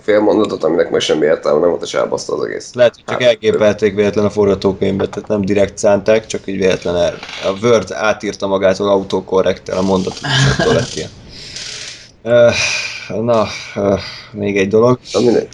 félmondatot, 0.00 0.64
aminek 0.64 0.90
meg 0.90 1.00
semmi 1.00 1.24
értelme 1.24 1.60
nem 1.60 1.68
volt, 1.68 1.82
és 1.82 1.94
elbaszta 1.94 2.34
az 2.34 2.44
egész. 2.44 2.74
Lehet, 2.74 2.94
hogy 2.94 3.04
csak 3.06 3.22
elgépelték 3.22 3.94
véletlen 3.94 4.24
a 4.24 4.30
forgatókönyvbe, 4.30 5.06
tehát 5.06 5.28
nem 5.28 5.44
direkt 5.44 5.78
szánták, 5.78 6.26
csak 6.26 6.40
így 6.44 6.58
véletlen 6.58 6.96
el. 6.96 7.18
A 7.44 7.66
Word 7.66 7.92
átírta 7.92 8.46
magától 8.46 8.88
autokorrektel 8.88 9.78
a 9.78 9.82
mondatot, 9.82 10.20
és 10.20 10.58
attól 10.58 10.74
lett 10.74 10.94
ilyen. 10.94 11.10
Na, 13.08 13.46
még 14.32 14.56
egy 14.56 14.68
dolog. 14.68 14.98
Na 15.12 15.20
mindegy. 15.20 15.48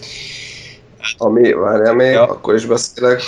Ami, 1.19 1.53
várjál 1.53 1.95
még, 1.95 2.13
ja. 2.13 2.23
akkor 2.23 2.55
is 2.55 2.67
beszélek. 2.67 3.21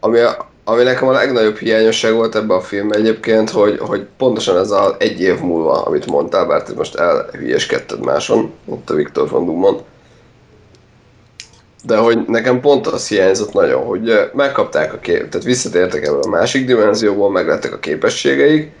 Ami, 0.00 0.18
a, 0.18 0.49
ami 0.70 0.82
nekem 0.82 1.08
a 1.08 1.12
legnagyobb 1.12 1.56
hiányosság 1.56 2.14
volt 2.14 2.34
ebben 2.34 2.56
a 2.56 2.60
filmben 2.60 2.98
egyébként, 2.98 3.50
hogy, 3.50 3.78
hogy 3.78 4.06
pontosan 4.16 4.56
ez 4.56 4.70
az 4.70 4.94
egy 4.98 5.20
év 5.20 5.40
múlva, 5.40 5.82
amit 5.82 6.06
mondtál, 6.06 6.46
bár 6.46 6.62
te 6.62 6.72
most 6.76 6.94
elhülyeskedted 6.94 8.04
máson, 8.04 8.52
ott 8.66 8.90
a 8.90 8.94
Viktor 8.94 9.28
von 9.28 9.44
Dumon. 9.44 9.80
De 11.84 11.96
hogy 11.96 12.18
nekem 12.26 12.60
pont 12.60 12.86
az 12.86 13.08
hiányzott 13.08 13.52
nagyon, 13.52 13.84
hogy 13.84 14.30
megkapták 14.32 14.92
a 14.92 14.98
kép, 14.98 15.28
tehát 15.28 15.46
visszatértek 15.46 16.06
ebből 16.06 16.22
a 16.22 16.28
másik 16.28 16.66
dimenzióból, 16.66 17.30
meglettek 17.30 17.72
a 17.72 17.78
képességeik. 17.78 18.72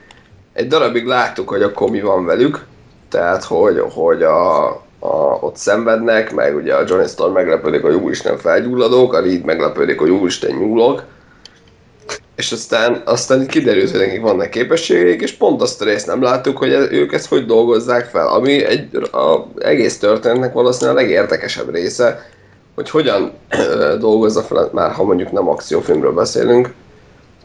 Egy 0.52 0.66
darabig 0.66 1.06
láttuk, 1.06 1.48
hogy 1.48 1.62
akkor 1.62 1.90
mi 1.90 2.00
van 2.00 2.24
velük, 2.24 2.66
tehát 3.08 3.44
hogy, 3.44 3.84
hogy 3.94 4.22
a, 4.22 4.66
a, 4.98 5.38
ott 5.40 5.56
szenvednek, 5.56 6.34
meg 6.34 6.56
ugye 6.56 6.74
a 6.74 6.84
Johnny 6.86 7.06
Storm 7.06 7.32
meglepődik, 7.32 7.82
hogy 7.82 7.94
úristen 7.94 8.38
felgyulladók, 8.38 9.12
a 9.12 9.20
Reed 9.20 9.44
meglepődik, 9.44 9.98
hogy 9.98 10.10
úristen 10.10 10.50
nyúlok, 10.50 11.04
és 12.36 12.52
aztán, 12.52 13.02
aztán 13.04 13.46
kiderült, 13.46 13.90
hogy 13.90 14.00
nekik 14.00 14.20
vannak 14.20 14.50
képességeik, 14.50 15.20
és 15.20 15.32
pont 15.32 15.62
azt 15.62 15.82
a 15.82 15.84
részt 15.84 16.06
nem 16.06 16.22
láttuk, 16.22 16.58
hogy 16.58 16.70
ők 16.90 17.12
ezt 17.12 17.28
hogy 17.28 17.46
dolgozzák 17.46 18.04
fel, 18.04 18.28
ami 18.28 18.64
egy 18.64 18.96
a 18.96 19.46
egész 19.58 19.98
történetnek 19.98 20.52
valószínűleg 20.52 20.96
a 20.96 21.00
legérdekesebb 21.00 21.74
része, 21.74 22.28
hogy 22.74 22.90
hogyan 22.90 23.32
dolgozza 23.98 24.42
fel, 24.42 24.70
már 24.72 24.90
ha 24.90 25.04
mondjuk 25.04 25.32
nem 25.32 25.48
akciófilmről 25.48 26.12
beszélünk, 26.12 26.72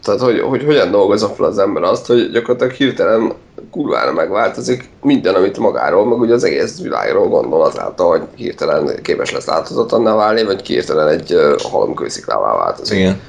tehát 0.02 0.20
hogy, 0.20 0.40
hogy 0.40 0.64
hogyan 0.64 0.90
dolgozza 0.90 1.28
fel 1.28 1.46
az 1.46 1.58
ember 1.58 1.82
azt, 1.82 2.06
hogy 2.06 2.30
gyakorlatilag 2.30 2.72
hirtelen 2.72 3.32
kurvára 3.70 4.12
megváltozik 4.12 4.88
minden, 5.02 5.34
amit 5.34 5.58
magáról, 5.58 6.06
meg 6.06 6.18
ugye 6.18 6.34
az 6.34 6.44
egész 6.44 6.80
világról 6.80 7.28
gondol 7.28 7.62
azáltal, 7.62 8.08
hogy 8.08 8.22
hirtelen 8.34 9.02
képes 9.02 9.32
lesz 9.32 9.46
láthatatlanná 9.46 10.14
válni, 10.14 10.44
vagy 10.44 10.66
hirtelen 10.66 11.08
egy 11.08 11.36
halomkősziklává 11.70 12.56
változik. 12.56 12.98
Igen. 12.98 13.20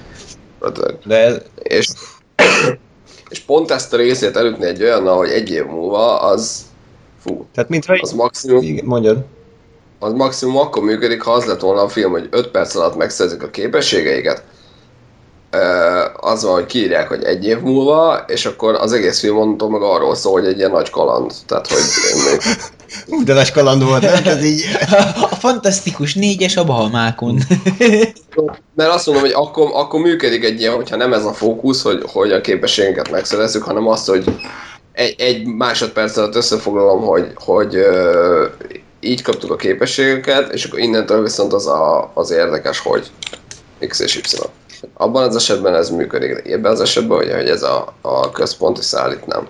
De 1.06 1.16
ez, 1.16 1.42
És, 1.64 1.88
és 3.30 3.40
pont 3.40 3.72
ezt 3.72 3.94
a 3.94 3.98
részét 3.98 4.38
elütni 4.38 4.66
egy 4.66 4.84
olyan, 4.84 5.08
hogy 5.08 5.30
egy 5.30 5.50
év 5.50 5.66
múlva, 5.66 6.20
az 6.20 6.66
fú, 7.24 7.46
tehát 7.54 7.70
mintha 7.70 7.98
az 8.02 8.12
maximum, 8.12 8.62
Igen, 8.64 8.86
mondjad. 8.86 9.26
az 10.00 10.14
maximum 10.14 10.58
akkor 10.58 10.84
működik, 10.84 11.22
ha 11.22 11.32
az 11.32 11.46
lett 11.46 11.60
volna 11.60 11.82
a 11.82 11.90
film, 11.90 12.12
hogy 12.12 12.28
5 12.32 12.48
perc 12.48 12.76
alatt 12.76 12.96
megszerzik 12.96 13.44
a 13.44 13.50
képességeiket, 13.50 14.44
az 16.20 16.44
van, 16.44 16.54
hogy 16.54 16.66
kiírják, 16.66 17.08
hogy 17.08 17.24
egy 17.24 17.46
év 17.46 17.60
múlva, 17.60 18.24
és 18.28 18.46
akkor 18.46 18.74
az 18.74 18.94
egész 18.94 19.20
film 19.20 19.36
mondtam 19.36 19.72
meg 19.72 19.82
arról 19.82 20.16
szól, 20.16 20.32
hogy 20.32 20.46
egy 20.46 20.58
ilyen 20.58 20.72
nagy 20.72 20.90
kaland. 20.90 21.32
Tehát, 21.46 21.68
hogy 21.68 21.82
még... 22.32 22.42
Ú, 23.07 23.24
de 23.24 23.34
nagy 23.34 23.52
kaland 23.52 23.84
volt, 23.84 24.02
nem? 24.02 24.24
Ez 24.26 24.44
így... 24.44 24.64
A 25.32 25.36
fantasztikus 25.36 26.14
négyes 26.14 26.57
a 26.57 26.64
Bahamákon. 26.64 27.40
Mert 28.76 28.90
azt 28.90 29.06
mondom, 29.06 29.24
hogy 29.24 29.34
akkor, 29.36 29.69
akkor 29.74 29.99
működik 29.99 30.44
egy 30.44 30.60
ilyen, 30.60 30.74
hogyha 30.74 30.95
nem 30.95 31.14
ez 31.14 31.26
a 31.26 31.34
fókusz, 31.34 31.82
hogy, 31.82 32.03
hogy 32.07 32.32
a 32.32 32.41
képességünket 32.41 33.11
megszerezzük, 33.11 33.64
hanem 33.64 33.88
az, 33.88 34.06
hogy 34.06 34.24
egy, 34.94 35.15
egy 35.18 35.45
másodperc 35.45 36.18
alatt 36.18 36.36
összefoglalom, 36.36 37.02
hogy, 37.02 37.32
hogy 37.36 37.76
uh, 37.76 38.49
így 38.99 39.22
kaptuk 39.22 39.52
a 39.52 39.56
képességünket, 39.56 40.53
és 40.53 40.65
akkor 40.65 40.80
innentől 40.80 41.22
viszont 41.22 41.53
az 41.53 41.68
a, 41.68 42.11
az 42.14 42.32
érdekes, 42.32 42.80
hogy 42.80 43.11
X 43.88 43.99
és 43.99 44.15
Y. 44.15 44.22
Abban 44.94 45.24
az 45.24 45.36
esetben 45.36 45.76
ez 45.76 45.90
működik, 45.90 46.48
ebben 46.48 46.72
az 46.72 46.82
esetben, 46.82 47.18
hogy, 47.18 47.32
hogy 47.32 47.49
ez 47.49 47.64
a, 47.64 47.94
a 48.02 48.32
központi 48.32 48.82
szállít 48.82 49.26
nem. 49.26 49.48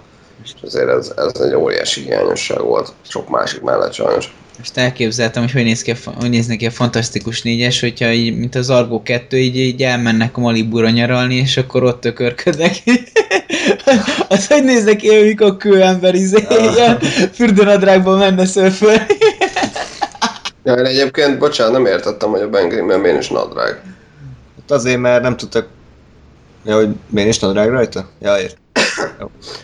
És 0.55 0.61
azért 0.61 0.89
ez, 0.89 1.11
ez 1.17 1.41
egy 1.41 1.55
óriási 1.55 2.01
hiányosság 2.01 2.61
volt, 2.61 2.93
sok 3.07 3.29
másik 3.29 3.61
mellett 3.61 3.93
sajnos. 3.93 4.33
Most 4.57 4.77
elképzeltem, 4.77 5.41
hogy 5.41 5.51
hogy 5.51 5.63
néz, 5.63 5.81
ki 5.81 5.91
a, 5.91 5.95
hogy 6.19 6.29
néz 6.29 6.45
neki 6.45 6.65
a 6.65 6.71
Fantasztikus 6.71 7.41
négyes, 7.41 7.79
hogyha 7.79 8.11
így, 8.11 8.37
mint 8.37 8.55
az 8.55 8.69
Argo 8.69 9.01
2, 9.03 9.37
így, 9.37 9.57
így 9.57 9.83
elmennek 9.83 10.37
a 10.37 10.39
Malibura 10.39 10.89
nyaralni, 10.89 11.35
és 11.35 11.57
akkor 11.57 11.83
ott 11.83 12.01
tökörködnek. 12.01 12.75
az 14.29 14.47
hogy 14.47 14.63
néz 14.63 14.83
neki, 14.83 15.07
hogy 15.07 15.35
a 15.47 15.57
kőember 15.57 16.15
izé, 16.15 16.47
ilyen 16.75 16.99
fürdőnadrágban 17.33 18.17
menne 18.17 18.45
szörfölni. 18.45 19.05
ja, 20.63 20.73
én 20.73 20.85
egyébként, 20.85 21.37
bocsánat, 21.37 21.73
nem 21.73 21.85
értettem, 21.85 22.29
hogy 22.29 22.41
a 22.41 22.49
Ben 22.49 22.69
Grimm 22.69 23.01
miért 23.01 23.19
is 23.19 23.29
nadrág. 23.29 23.81
Hát 24.59 24.71
azért, 24.71 24.99
mert 24.99 25.21
nem 25.21 25.37
tudtak... 25.37 25.67
Ja, 26.65 26.75
hogy 26.75 26.89
miért 27.09 27.29
is 27.29 27.39
nadrág 27.39 27.69
rajta? 27.69 28.09
Ja, 28.21 28.39
ért. 28.39 28.57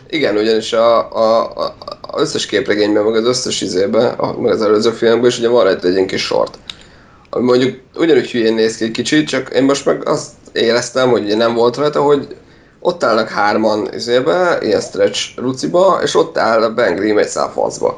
Igen, 0.10 0.38
ugyanis 0.38 0.74
a, 0.74 1.12
a, 1.12 1.52
a, 1.56 1.76
a 2.02 2.20
összes 2.20 2.46
képregényben, 2.46 3.04
meg 3.04 3.16
az 3.16 3.26
összes 3.26 3.62
izében, 3.62 4.14
a, 4.14 4.40
meg 4.40 4.52
az 4.52 4.62
előző 4.62 4.90
filmben 4.90 5.30
is 5.30 5.38
ugye 5.38 5.48
van 5.50 5.64
rajta 5.64 5.88
egy 5.88 5.94
ilyen 5.94 6.08
kis 6.08 6.22
sort. 6.22 6.58
Ami 7.30 7.46
mondjuk 7.46 7.80
ugyanúgy 7.96 8.32
hülyén 8.32 8.54
néz 8.54 8.78
ki 8.78 8.84
egy 8.84 8.92
kicsit, 8.92 9.28
csak 9.28 9.50
én 9.50 9.64
most 9.64 9.86
meg 9.86 10.08
azt 10.08 10.32
éreztem, 10.52 11.10
hogy 11.10 11.24
ugye 11.24 11.36
nem 11.36 11.54
volt 11.54 11.76
rajta, 11.76 12.02
hogy 12.02 12.36
ott 12.80 13.04
állnak 13.04 13.30
hárman 13.30 13.94
izébe, 13.94 14.58
ilyen 14.62 14.82
stretch 14.82 15.38
ruciba, 15.38 16.00
és 16.04 16.16
ott 16.16 16.38
áll 16.38 16.62
a 16.64 16.74
Ben 16.74 16.96
Grimm 16.96 17.18
egy 17.18 17.28
száfaszba. 17.28 17.98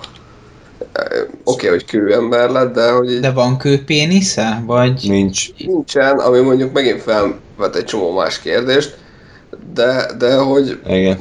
Oké, 0.93 1.29
okay, 1.43 1.69
hogy 1.69 1.85
kőember 1.85 2.49
lett, 2.49 2.73
de 2.73 2.91
hogy. 2.91 3.19
De 3.19 3.31
van 3.31 3.57
kőpénisze? 3.57 4.63
Vagy... 4.65 5.05
Nincs. 5.07 5.53
Nincsen, 5.57 6.19
ami 6.19 6.39
mondjuk 6.39 6.73
megint 6.73 7.01
felvet 7.01 7.75
egy 7.75 7.83
csomó 7.83 8.11
más 8.11 8.39
kérdést, 8.39 8.97
de, 9.73 10.13
de 10.17 10.35
hogy 10.37 10.79
Igen. 10.87 11.19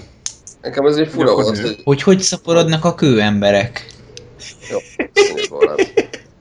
nekem 0.62 0.86
ez 0.86 0.97
egy 0.97 1.09
fura 1.09 1.32
volt, 1.35 1.59
hogy- 1.59 1.81
hogy 1.85 2.02
Hogy 2.02 2.20
szaporodnak 2.20 2.85
a 2.85 2.94
kőemberek? 2.94 3.86
jó, 4.70 4.78
színű 5.12 5.43
volna. 5.48 5.74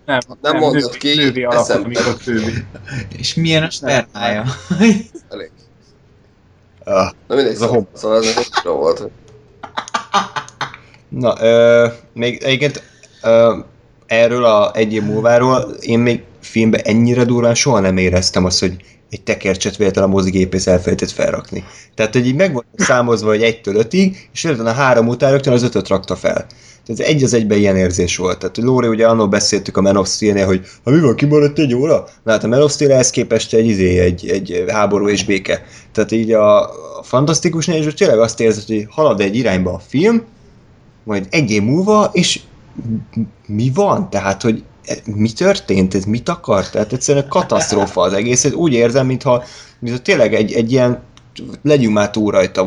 Nem, 0.05 0.19
Nem 0.41 0.57
mondod 0.57 0.97
ki, 0.97 1.15
Nővi 1.15 1.43
alakot, 1.43 1.69
eszembe. 1.69 1.85
amikor 1.99 2.21
fővi. 2.21 2.51
És 3.17 3.33
milyen 3.33 3.63
a 3.63 3.69
spermája? 3.69 4.43
Elég. 5.29 5.51
Ah. 6.83 7.09
Na 7.27 7.35
mindegy, 7.35 7.53
Ez 7.53 7.61
a 7.61 7.65
szóval, 7.65 7.87
szóval 7.93 8.17
ez 8.17 8.25
nekem 8.25 8.43
fura 8.51 8.75
volt. 8.75 9.09
Na, 11.09 11.35
ö, 11.41 11.87
még 12.13 12.41
egyébként 12.43 12.83
ö, 13.23 13.57
erről 14.05 14.43
a 14.45 14.71
egy 14.75 14.93
év 14.93 15.03
múlváról 15.03 15.61
én 15.79 15.99
még 15.99 16.23
filmben 16.41 16.81
ennyire 16.83 17.23
durván 17.23 17.55
soha 17.55 17.79
nem 17.79 17.97
éreztem 17.97 18.45
azt, 18.45 18.59
hogy 18.59 18.75
egy 19.13 19.21
tekercset 19.21 19.77
véletlen 19.77 20.03
a 20.03 20.07
mozigépész 20.07 20.67
elfelejtett 20.67 21.11
felrakni. 21.11 21.63
Tehát, 21.95 22.13
hogy 22.13 22.27
így 22.27 22.35
meg 22.35 22.53
volt 22.53 22.65
számozva, 22.75 23.29
hogy 23.29 23.41
egytől 23.41 23.75
ötig, 23.75 24.29
és 24.33 24.43
rögtön 24.43 24.65
a 24.65 24.71
három 24.71 25.07
után 25.07 25.31
rögtön 25.31 25.53
az 25.53 25.63
ötöt 25.63 25.87
rakta 25.87 26.15
fel. 26.15 26.45
Tehát 26.85 27.11
egy 27.11 27.23
az 27.23 27.33
egyben 27.33 27.57
ilyen 27.57 27.77
érzés 27.77 28.17
volt. 28.17 28.39
Tehát 28.39 28.57
Lóri 28.57 28.87
ugye 28.87 29.07
annól 29.07 29.27
beszéltük 29.27 29.77
a 29.77 29.81
Man 29.81 29.97
of 29.97 30.09
Steel-nél, 30.09 30.45
hogy 30.45 30.65
ha 30.83 30.91
mi 30.91 30.99
van, 30.99 31.15
kimaradt 31.15 31.59
egy 31.59 31.73
óra? 31.73 32.07
Na 32.23 32.31
hát 32.31 32.43
a 32.43 32.47
Man 32.47 32.61
of 32.61 32.71
Steel 32.71 32.91
ehhez 32.91 33.09
képest 33.09 33.53
egy, 33.53 33.67
izé, 33.67 33.99
egy, 33.99 34.29
egy 34.29 34.63
háború 34.67 35.07
és 35.07 35.25
béke. 35.25 35.65
Tehát 35.91 36.11
így 36.11 36.31
a, 36.31 36.61
a 36.99 37.03
fantasztikus 37.03 37.65
néző 37.65 37.91
tényleg 37.91 38.19
azt 38.19 38.39
érzed, 38.39 38.67
hogy 38.67 38.87
halad 38.89 39.21
egy 39.21 39.35
irányba 39.35 39.73
a 39.73 39.81
film, 39.87 40.23
majd 41.03 41.27
egy 41.29 41.51
év 41.51 41.61
múlva, 41.61 42.09
és 42.13 42.39
mi 43.47 43.71
van? 43.73 44.09
Tehát, 44.09 44.41
hogy 44.41 44.63
mi 45.05 45.31
történt? 45.31 45.95
Ez 45.95 46.03
mit 46.03 46.29
akar? 46.29 46.69
Tehát 46.69 46.93
egyszerűen 46.93 47.27
katasztrófa 47.27 48.01
az 48.01 48.13
egész. 48.13 48.45
Ez 48.45 48.53
úgy 48.53 48.73
érzem, 48.73 49.05
mintha, 49.05 49.43
mintha 49.79 50.01
tényleg 50.01 50.33
egy, 50.33 50.53
egy 50.53 50.71
ilyen 50.71 51.01
legyünk 51.63 51.93
már 51.93 52.09
túl 52.09 52.31
rajta 52.31 52.65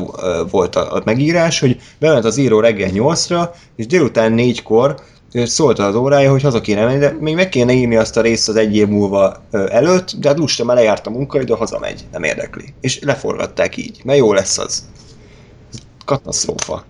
volt 0.51 0.77
a, 0.77 0.95
a 0.95 1.03
megírás, 1.05 1.61
hogy 1.61 1.81
bement 1.99 2.25
az 2.25 2.37
író 2.37 2.61
reggel 2.61 2.91
8-ra, 2.93 3.49
és 3.77 3.87
délután 3.87 4.35
4-kor 4.37 5.01
szólt 5.33 5.79
az 5.79 5.95
órája, 5.95 6.31
hogy 6.31 6.43
haza 6.43 6.61
kéne 6.61 6.85
menni, 6.85 6.99
de 6.99 7.17
még 7.21 7.35
meg 7.35 7.49
kéne 7.49 7.73
írni 7.73 7.97
azt 7.97 8.17
a 8.17 8.21
részt 8.21 8.49
az 8.49 8.57
egy 8.57 8.77
év 8.77 8.89
múlva 8.89 9.43
előtt, 9.51 10.13
de 10.21 10.29
hát 10.29 10.39
lusta 10.39 10.65
már 10.65 10.77
lejárt 10.77 11.07
a 11.07 11.11
munkaidő, 11.11 11.55
hazamegy, 11.55 12.05
nem 12.13 12.23
érdekli. 12.23 12.75
És 12.81 13.01
leforgatták 13.01 13.77
így, 13.77 14.01
mert 14.05 14.19
jó 14.19 14.33
lesz 14.33 14.59
az. 14.59 14.85
Katasztrófa. 16.05 16.85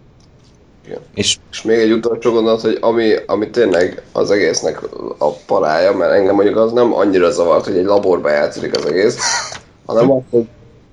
Igen. 0.87 0.99
És 1.15 1.37
És 1.51 1.63
még 1.63 1.79
egy 1.79 1.93
utolsó 1.93 2.33
gondolat, 2.33 2.61
hogy 2.61 2.79
ami, 2.81 3.15
ami 3.27 3.51
tényleg 3.51 4.03
az 4.13 4.31
egésznek 4.31 4.81
a 5.19 5.33
parája, 5.33 5.97
mert 5.97 6.13
engem 6.13 6.35
mondjuk 6.35 6.57
az 6.57 6.73
nem 6.73 6.95
annyira 6.95 7.31
zavart, 7.31 7.65
hogy 7.65 7.77
egy 7.77 7.85
laborba 7.85 8.31
játszódik 8.31 8.77
az 8.77 8.87
egész, 8.87 9.19
hanem 9.87 10.11
az, 10.11 10.23
hogy, 10.31 10.47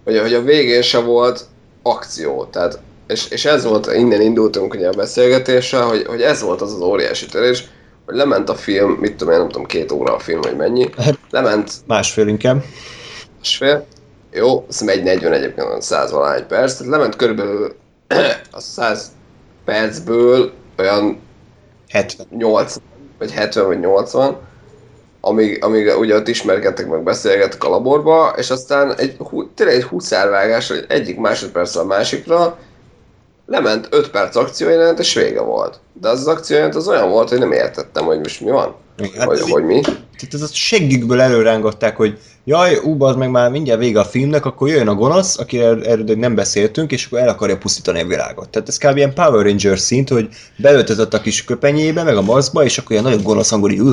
hogy, 0.03 0.19
hogy 0.19 0.33
a 0.33 0.41
végén 0.41 0.81
se 0.81 0.99
volt 0.99 1.45
akció. 1.83 2.47
Tehát, 2.51 2.79
és, 3.07 3.29
és 3.29 3.45
ez 3.45 3.63
volt, 3.63 3.91
innen 3.93 4.21
indultunk 4.21 4.73
ugye 4.73 4.87
a 4.87 4.91
beszélgetéssel, 4.91 5.85
hogy, 5.85 6.05
hogy 6.05 6.21
ez 6.21 6.41
volt 6.41 6.61
az 6.61 6.73
az 6.73 6.81
óriási 6.81 7.25
törés, 7.25 7.67
hogy 8.05 8.15
lement 8.15 8.49
a 8.49 8.55
film, 8.55 8.91
mit 8.91 9.15
tudom 9.15 9.33
én, 9.33 9.39
nem 9.39 9.49
tudom, 9.49 9.65
két 9.65 9.91
óra 9.91 10.15
a 10.15 10.19
film, 10.19 10.41
vagy 10.41 10.55
mennyi, 10.55 10.89
lement 11.29 11.71
másfél 11.87 12.27
inkább. 12.27 12.63
másfél, 13.37 13.85
jó, 14.31 14.65
azt 14.69 14.89
egy 14.89 15.03
40 15.03 15.33
egyébként 15.33 15.67
van 15.67 15.81
100 15.81 16.11
valahány 16.11 16.47
perc, 16.47 16.77
tehát 16.77 16.91
lement 16.91 17.15
körülbelül 17.15 17.75
a 18.51 18.59
100 18.59 19.11
percből 19.65 20.51
olyan 20.77 21.19
70. 21.89 22.27
80, 22.37 22.83
vagy 23.19 23.31
70, 23.31 23.65
vagy 23.65 23.79
80, 23.79 24.37
amíg, 25.21 25.63
amíg 25.63 25.97
ugye 25.97 26.15
ott 26.15 26.27
ismerkedtek, 26.27 26.87
meg 26.89 27.03
beszélgettek 27.03 27.63
a 27.63 27.69
laborba, 27.69 28.33
és 28.37 28.49
aztán 28.49 28.95
egy, 28.97 29.15
hú- 29.17 29.49
tényleg 29.55 29.75
egy 29.75 29.83
huszárvágás, 29.83 30.67
hogy 30.67 30.85
egyik 30.87 31.17
másodpercről 31.19 31.83
a 31.83 31.85
másikra 31.85 32.57
lement 33.45 33.87
5 33.91 34.09
perc 34.09 34.35
akciójelent, 34.35 34.99
és 34.99 35.13
vége 35.13 35.41
volt. 35.41 35.79
De 36.01 36.09
az 36.09 36.19
az 36.19 36.27
akciójelent 36.27 36.75
az 36.75 36.87
olyan 36.87 37.09
volt, 37.09 37.29
hogy 37.29 37.39
nem 37.39 37.51
értettem, 37.51 38.05
hogy 38.05 38.19
most 38.19 38.41
mi 38.41 38.49
van, 38.51 38.75
Hát 39.17 39.25
vagy 39.25 39.39
ez, 39.39 39.49
hogy 39.49 39.63
mi. 39.63 39.81
tehát 39.81 40.33
ez 40.33 40.41
a 40.41 40.47
seggükből 40.51 41.21
előrángatták, 41.21 41.95
hogy 41.95 42.19
jaj, 42.45 42.79
ú, 42.83 43.03
az 43.03 43.15
meg 43.15 43.29
már 43.29 43.51
mindjárt 43.51 43.79
vége 43.79 43.99
a 43.99 44.05
filmnek, 44.05 44.45
akkor 44.45 44.67
jöjjön 44.67 44.87
a 44.87 44.93
gonosz, 44.93 45.37
akire 45.37 45.65
erről 45.65 46.03
még 46.03 46.17
nem 46.17 46.35
beszéltünk, 46.35 46.91
és 46.91 47.05
akkor 47.05 47.19
el 47.19 47.29
akarja 47.29 47.57
pusztítani 47.57 48.01
a 48.01 48.05
világot. 48.05 48.49
Tehát 48.49 48.67
ez 48.67 48.77
kb. 48.77 48.97
ilyen 48.97 49.13
Power 49.13 49.45
Ranger 49.45 49.79
szint, 49.79 50.09
hogy 50.09 50.29
beöltözött 50.57 51.13
a 51.13 51.21
kis 51.21 51.43
köpenyébe, 51.43 52.03
meg 52.03 52.17
a 52.17 52.21
maszkba, 52.21 52.63
és 52.63 52.77
akkor 52.77 52.91
ilyen 52.91 53.03
nagyon 53.03 53.23
gonosz 53.23 53.49
hangol, 53.49 53.71
így 53.71 53.81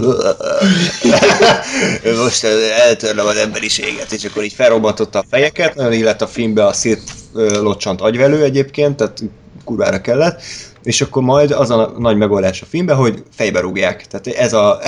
most 2.24 2.44
eltörlem 2.86 3.26
az 3.26 3.36
emberiséget, 3.36 4.12
és 4.12 4.24
akkor 4.24 4.44
így 4.44 4.52
felrobbantotta 4.52 5.18
a 5.18 5.24
fejeket, 5.30 5.74
nagyon 5.74 5.92
illett 5.92 6.22
a 6.22 6.26
filmbe 6.26 6.66
a 6.66 6.72
szétlocsant 6.72 8.00
agyvelő 8.00 8.42
egyébként, 8.42 8.96
tehát 8.96 9.22
kurvára 9.64 10.00
kellett, 10.00 10.42
és 10.82 11.00
akkor 11.00 11.22
majd 11.22 11.50
az 11.50 11.70
a 11.70 11.94
nagy 11.98 12.16
megoldás 12.16 12.62
a 12.62 12.66
filmben, 12.68 12.96
hogy 12.96 13.22
fejbe 13.36 13.60
rúgják. 13.60 14.06
Tehát 14.06 14.26
ez 14.26 14.52
a 14.52 14.80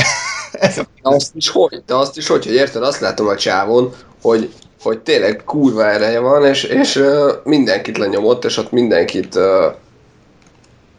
De 0.53 0.87
azt 1.03 1.35
is 1.35 1.49
hogy? 1.49 1.83
De 1.87 1.95
azt 1.95 2.16
is 2.16 2.27
hogy, 2.27 2.45
hogy 2.45 2.55
érted, 2.55 2.83
azt 2.83 3.01
látom 3.01 3.29
a 3.29 3.37
csávon, 3.37 3.93
hogy, 4.23 4.53
hogy 4.83 5.01
tényleg 5.01 5.43
kurva 5.45 5.87
ereje 5.87 6.19
van, 6.19 6.45
és, 6.45 6.65
és 6.65 7.05
mindenkit 7.45 7.99
lenyomott, 7.99 8.45
és 8.45 8.57
ott 8.57 8.70
mindenkit 8.70 9.35
uh, 9.35 9.74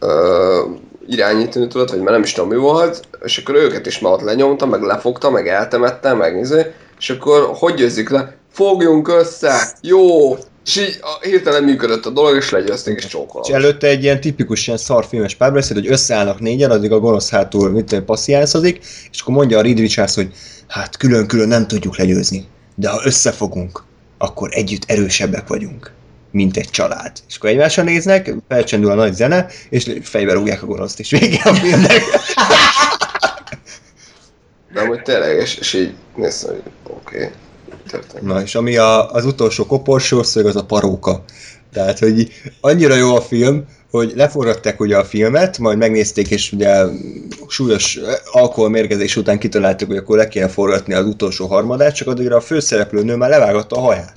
uh, 0.01 0.69
irányítani 1.07 1.67
tudott, 1.67 1.89
vagy 1.89 1.99
már 1.99 2.13
nem 2.13 2.23
is 2.23 2.31
tudom 2.33 2.49
mi 2.49 2.55
volt, 2.55 3.07
és 3.23 3.37
akkor 3.37 3.55
őket 3.55 3.85
is 3.85 3.99
már 3.99 4.13
ott 4.13 4.21
lenyomta, 4.21 4.65
meg 4.65 4.81
lefogta, 4.81 5.29
meg 5.29 5.47
eltemette, 5.47 6.13
meg 6.13 6.39
izé, 6.39 6.73
és 6.99 7.09
akkor 7.09 7.51
hogy 7.53 7.73
győzik 7.73 8.09
le? 8.09 8.35
Fogjunk 8.51 9.07
össze! 9.07 9.71
Jó! 9.81 10.35
És 10.65 10.75
így 10.75 10.99
a, 11.01 11.25
hirtelen 11.25 11.63
működött 11.63 12.05
a 12.05 12.09
dolog, 12.09 12.35
és 12.35 12.49
legyőzték, 12.49 12.97
és 12.97 13.03
És 13.03 13.09
csókolom. 13.09 13.53
előtte 13.53 13.87
egy 13.87 14.03
ilyen 14.03 14.21
tipikus 14.21 14.67
ilyen 14.67 14.79
szarfilmes 14.79 15.35
párbeszéd, 15.35 15.77
hogy 15.77 15.87
összeállnak 15.87 16.39
négyen, 16.39 16.71
addig 16.71 16.91
a 16.91 16.99
gonosz 16.99 17.29
hátul 17.29 17.69
mit 17.69 17.99
passziánszodik, 17.99 18.85
és 19.11 19.21
akkor 19.21 19.33
mondja 19.33 19.57
a 19.57 19.61
Reed 19.61 19.79
Richards, 19.79 20.15
hogy 20.15 20.31
hát 20.67 20.97
külön-külön 20.97 21.47
nem 21.47 21.67
tudjuk 21.67 21.97
legyőzni, 21.97 22.47
de 22.75 22.89
ha 22.89 23.01
összefogunk, 23.03 23.83
akkor 24.17 24.49
együtt 24.51 24.83
erősebbek 24.87 25.47
vagyunk, 25.47 25.91
mint 26.31 26.57
egy 26.57 26.69
család. 26.69 27.11
És 27.27 27.35
akkor 27.35 27.49
egymásra 27.49 27.83
néznek, 27.83 28.33
felcsendül 28.47 28.91
a 28.91 28.95
nagy 28.95 29.13
zene, 29.13 29.47
és 29.69 29.91
fejbe 30.01 30.33
rúgják 30.33 30.63
a 30.63 30.65
gonoszt, 30.65 30.99
és 30.99 31.09
vége 31.09 31.41
a 31.43 31.53
filmnek. 31.53 32.01
De 34.73 34.79
amúgy 34.81 35.01
tényleg, 35.01 35.37
és, 35.37 35.55
és 35.55 35.73
így 35.73 35.93
néztem, 36.15 36.49
hogy 36.49 36.61
oké. 36.83 37.15
Okay. 37.15 37.29
Történt. 37.93 38.25
Na, 38.25 38.41
és 38.41 38.55
ami 38.55 38.77
a, 38.77 39.11
az 39.11 39.25
utolsó 39.25 39.65
koporsó 39.65 40.23
szög, 40.23 40.45
az 40.45 40.55
a 40.55 40.65
paróka. 40.65 41.23
Tehát, 41.73 41.99
hogy 41.99 42.31
annyira 42.61 42.95
jó 42.95 43.15
a 43.15 43.21
film, 43.21 43.65
hogy 43.91 44.13
leforgatták 44.15 44.79
ugye 44.79 44.97
a 44.97 45.03
filmet, 45.03 45.57
majd 45.57 45.77
megnézték, 45.77 46.29
és 46.29 46.51
ugye 46.51 46.83
súlyos 47.47 47.99
alkoholmérgezés 48.31 49.15
után 49.15 49.39
kitaláltuk, 49.39 49.87
hogy 49.87 49.97
akkor 49.97 50.17
le 50.17 50.27
kell 50.27 50.47
forgatni 50.47 50.93
az 50.93 51.05
utolsó 51.05 51.47
harmadát, 51.47 51.95
csak 51.95 52.07
addigra 52.07 52.35
a 52.35 52.41
főszereplő 52.41 53.03
nő 53.03 53.15
már 53.15 53.29
levágatta 53.29 53.75
a 53.75 53.79
haját. 53.79 54.15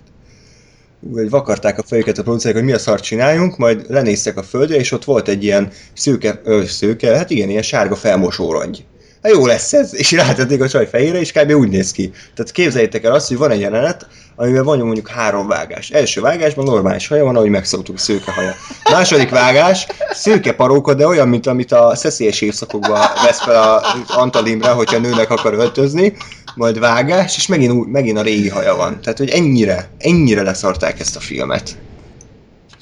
Úgy 1.00 1.30
vakarták 1.30 1.78
a 1.78 1.82
fejüket 1.82 2.18
a 2.18 2.22
producerek, 2.22 2.56
hogy 2.56 2.64
mi 2.64 2.72
a 2.72 2.78
szart 2.78 3.02
csináljunk, 3.02 3.56
majd 3.56 3.84
lenéztek 3.88 4.36
a 4.36 4.42
földre, 4.42 4.76
és 4.76 4.92
ott 4.92 5.04
volt 5.04 5.28
egy 5.28 5.44
ilyen 5.44 5.70
szőke, 5.94 6.40
ö, 6.44 6.64
szőke, 6.64 7.16
hát 7.16 7.30
igen, 7.30 7.48
ilyen 7.48 7.62
sárga 7.62 7.94
felmosó 7.94 8.52
rongy. 8.52 8.84
Hát 9.22 9.32
jó 9.32 9.46
lesz 9.46 9.72
ez, 9.72 9.94
és 9.94 10.12
rátették 10.12 10.62
a 10.62 10.68
csaj 10.68 10.88
fejére, 10.88 11.20
és 11.20 11.32
kb. 11.32 11.50
úgy 11.50 11.68
néz 11.68 11.92
ki. 11.92 12.10
Tehát 12.34 12.52
képzeljétek 12.52 13.04
el 13.04 13.12
azt, 13.12 13.28
hogy 13.28 13.36
van 13.36 13.50
egy 13.50 13.60
jelenet, 13.60 14.06
amiben 14.36 14.64
van 14.64 14.78
mondjuk 14.78 15.08
három 15.08 15.48
vágás. 15.48 15.90
Első 15.90 16.20
vágásban 16.20 16.64
normális 16.64 17.06
haja 17.06 17.24
van, 17.24 17.36
ahogy 17.36 17.50
megszoktuk, 17.50 17.98
szőke 17.98 18.32
haja. 18.32 18.54
Második 18.90 19.30
vágás, 19.30 19.86
szőke 20.10 20.52
paróka, 20.52 20.94
de 20.94 21.06
olyan, 21.06 21.28
mint 21.28 21.46
amit 21.46 21.72
a 21.72 21.94
szeszélyes 21.94 22.40
évszakokban 22.40 23.00
vesz 23.24 23.40
fel 23.40 23.62
a 23.62 23.82
Antalimre, 24.06 24.70
hogyha 24.70 24.98
nőnek 24.98 25.30
akar 25.30 25.54
öltözni, 25.54 26.16
majd 26.54 26.78
vágás, 26.78 27.36
és 27.36 27.46
megint, 27.46 27.92
megint 27.92 28.18
a 28.18 28.22
régi 28.22 28.48
haja 28.48 28.76
van. 28.76 29.00
Tehát, 29.00 29.18
hogy 29.18 29.28
ennyire, 29.30 29.90
ennyire 29.98 30.42
leszarták 30.42 31.00
ezt 31.00 31.16
a 31.16 31.20
filmet. 31.20 31.76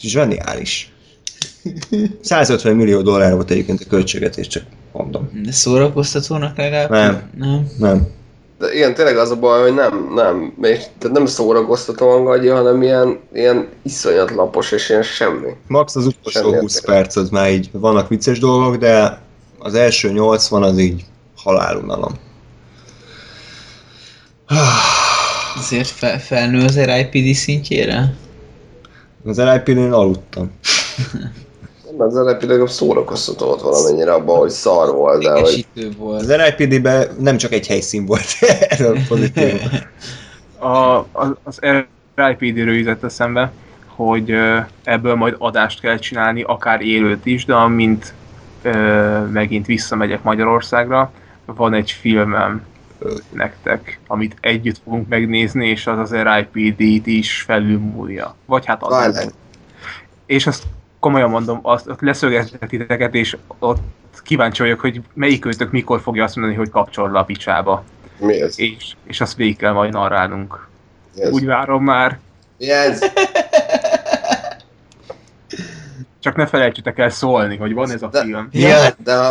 Zseniális. 0.00 0.92
150 2.20 2.76
millió 2.76 3.02
dollár 3.02 3.34
volt 3.34 3.50
egyébként 3.50 3.80
a 3.80 3.88
költségvetés, 3.88 4.46
csak 4.46 4.62
mondom. 4.94 5.30
De 5.44 5.52
szórakoztatónak 5.52 6.56
legalább? 6.56 6.90
Nem. 6.90 7.30
Nem. 7.36 7.68
Nem. 7.78 8.08
De 8.58 8.74
igen, 8.74 8.94
tényleg 8.94 9.16
az 9.16 9.30
a 9.30 9.36
baj, 9.36 9.62
hogy 9.62 9.74
nem, 9.74 10.12
nem, 10.14 10.52
még, 10.56 10.76
tehát 10.98 11.16
nem 11.16 11.26
szórakoztatóan 11.26 12.24
gagyi, 12.24 12.48
hanem 12.48 12.82
ilyen, 12.82 13.18
ilyen 13.32 13.68
iszonyat 13.82 14.30
lapos 14.30 14.72
és 14.72 14.88
ilyen 14.88 15.02
semmi. 15.02 15.50
Max 15.66 15.96
az 15.96 16.06
utolsó 16.06 16.40
Semmi 16.40 16.58
20 16.58 16.74
értelme. 16.74 17.00
perc, 17.00 17.16
az 17.16 17.28
már 17.28 17.50
így 17.50 17.70
vannak 17.72 18.08
vicces 18.08 18.38
dolgok, 18.38 18.76
de 18.76 19.20
az 19.58 19.74
első 19.74 20.10
80 20.10 20.62
az 20.62 20.78
így 20.78 21.04
halálunalom. 21.36 22.12
Azért 25.58 25.88
fe, 25.88 26.18
felnő 26.18 26.64
az 26.64 26.78
RIPD 26.78 27.34
szintjére? 27.34 28.14
Az 29.24 29.36
LIP-nél 29.38 29.84
én 29.84 29.92
aludtam. 29.92 30.50
Az 31.98 32.16
erepi 32.16 32.46
legalább 32.46 32.68
szórakoztató 32.68 33.46
volt 33.46 33.60
valamennyire 33.60 34.12
abban, 34.12 34.38
hogy 34.38 34.50
szar 34.50 34.94
volt, 34.94 35.22
de 35.22 35.30
hogy 35.30 35.66
volt. 35.96 36.20
Az 36.20 36.34
LIPD-ben 36.36 37.08
nem 37.18 37.36
csak 37.36 37.52
egy 37.52 37.66
helyszín 37.66 38.06
volt, 38.06 38.26
ez 38.68 38.80
a 38.80 38.92
pozitív. 39.08 39.60
A, 40.58 41.04
az, 41.12 41.30
az 41.42 41.58
RIPD-ről 42.14 42.74
jutott 42.74 43.04
eszembe, 43.04 43.52
hogy 43.86 44.34
ebből 44.84 45.14
majd 45.14 45.34
adást 45.38 45.80
kell 45.80 45.98
csinálni, 45.98 46.42
akár 46.42 46.80
élőt 46.80 47.26
is, 47.26 47.44
de 47.44 47.54
amint 47.54 48.14
ö, 48.62 48.70
megint 49.32 49.66
visszamegyek 49.66 50.22
Magyarországra, 50.22 51.12
van 51.44 51.74
egy 51.74 51.90
filmem 51.90 52.62
nektek, 53.30 54.00
amit 54.06 54.36
együtt 54.40 54.80
fogunk 54.84 55.08
megnézni, 55.08 55.68
és 55.68 55.86
az 55.86 55.98
az 55.98 56.14
RIPD-t 56.22 57.06
is 57.06 57.42
felülmúlja. 57.42 58.34
Vagy 58.46 58.66
hát 58.66 58.82
az. 58.82 59.02
Twilight. 59.02 59.34
És 60.26 60.46
azt 60.46 60.62
komolyan 61.04 61.30
mondom, 61.30 61.58
azt 61.62 61.86
leszögeztek 62.00 62.68
titeket, 62.68 63.14
és 63.14 63.36
ott 63.58 63.78
kíváncsi 64.22 64.62
vagyok, 64.62 64.80
hogy 64.80 65.00
melyikőtök 65.14 65.70
mikor 65.70 66.00
fogja 66.00 66.24
azt 66.24 66.36
mondani, 66.36 66.56
hogy 66.56 66.70
kapcsol 66.70 67.10
le 67.10 67.18
a 67.18 67.24
picsába. 67.24 67.84
Mi 68.18 68.40
ez? 68.40 68.58
És, 68.58 68.94
és 69.06 69.20
azt 69.20 69.36
végig 69.36 69.56
kell 69.56 69.72
majd 69.72 69.92
narrálnunk. 69.92 70.68
Úgy 71.30 71.44
várom 71.44 71.84
már. 71.84 72.18
Ez? 72.58 73.02
Csak 76.20 76.36
ne 76.36 76.46
felejtsétek 76.46 76.98
el 76.98 77.10
szólni, 77.10 77.56
hogy 77.56 77.74
van 77.74 77.90
ez 77.90 78.02
a 78.02 78.08
De- 78.08 78.22
film. 78.22 78.48
Ja, 78.52 78.78
De. 79.04 79.30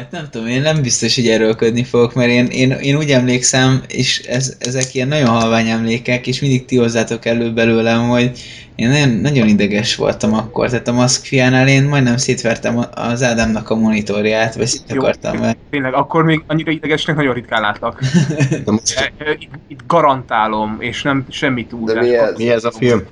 Hát 0.00 0.10
nem 0.10 0.28
tudom, 0.30 0.46
én 0.46 0.62
nem 0.62 0.82
biztos, 0.82 1.14
hogy 1.14 1.28
erőlködni 1.28 1.84
fogok, 1.84 2.14
mert 2.14 2.30
én, 2.30 2.46
én, 2.46 2.70
én 2.70 2.96
úgy 2.96 3.10
emlékszem, 3.10 3.82
és 3.88 4.18
ez, 4.18 4.56
ezek 4.58 4.94
ilyen 4.94 5.08
nagyon 5.08 5.28
halvány 5.28 5.68
emlékek, 5.68 6.26
és 6.26 6.40
mindig 6.40 6.64
ti 6.64 6.76
hozzátok 6.76 7.24
elő 7.24 7.52
belőlem, 7.52 8.08
hogy 8.08 8.40
én 8.74 8.88
nagyon, 8.88 9.08
nagyon 9.08 9.48
ideges 9.48 9.96
voltam 9.96 10.34
akkor, 10.34 10.68
tehát 10.68 10.88
a 10.88 10.92
maszkfiánál 10.92 11.68
én 11.68 11.84
majdnem 11.84 12.16
szétvertem 12.16 12.84
az 12.94 13.22
Ádámnak 13.22 13.70
a 13.70 13.74
monitorját, 13.74 14.54
vagy 14.54 14.66
szét 14.66 14.92
Jó. 14.92 15.00
akartam 15.00 15.36
mert 15.38 15.56
Tényleg, 15.70 15.94
akkor 15.94 16.24
még 16.24 16.42
annyira 16.46 16.70
idegesnek 16.70 17.16
nagyon 17.16 17.34
ritkán 17.34 17.60
látlak. 17.60 18.00
de 18.64 18.72
E, 18.96 19.12
e, 19.18 19.30
Itt, 19.38 19.54
itt 19.68 19.80
garantálom, 19.86 20.76
és 20.78 21.02
nem 21.02 21.26
semmi 21.28 21.66
túl. 21.66 21.92
de 21.92 22.00
mi 22.00 22.14
ez? 22.14 22.36
mi 22.36 22.50
ez 22.50 22.64
a 22.64 22.70
film? 22.70 23.02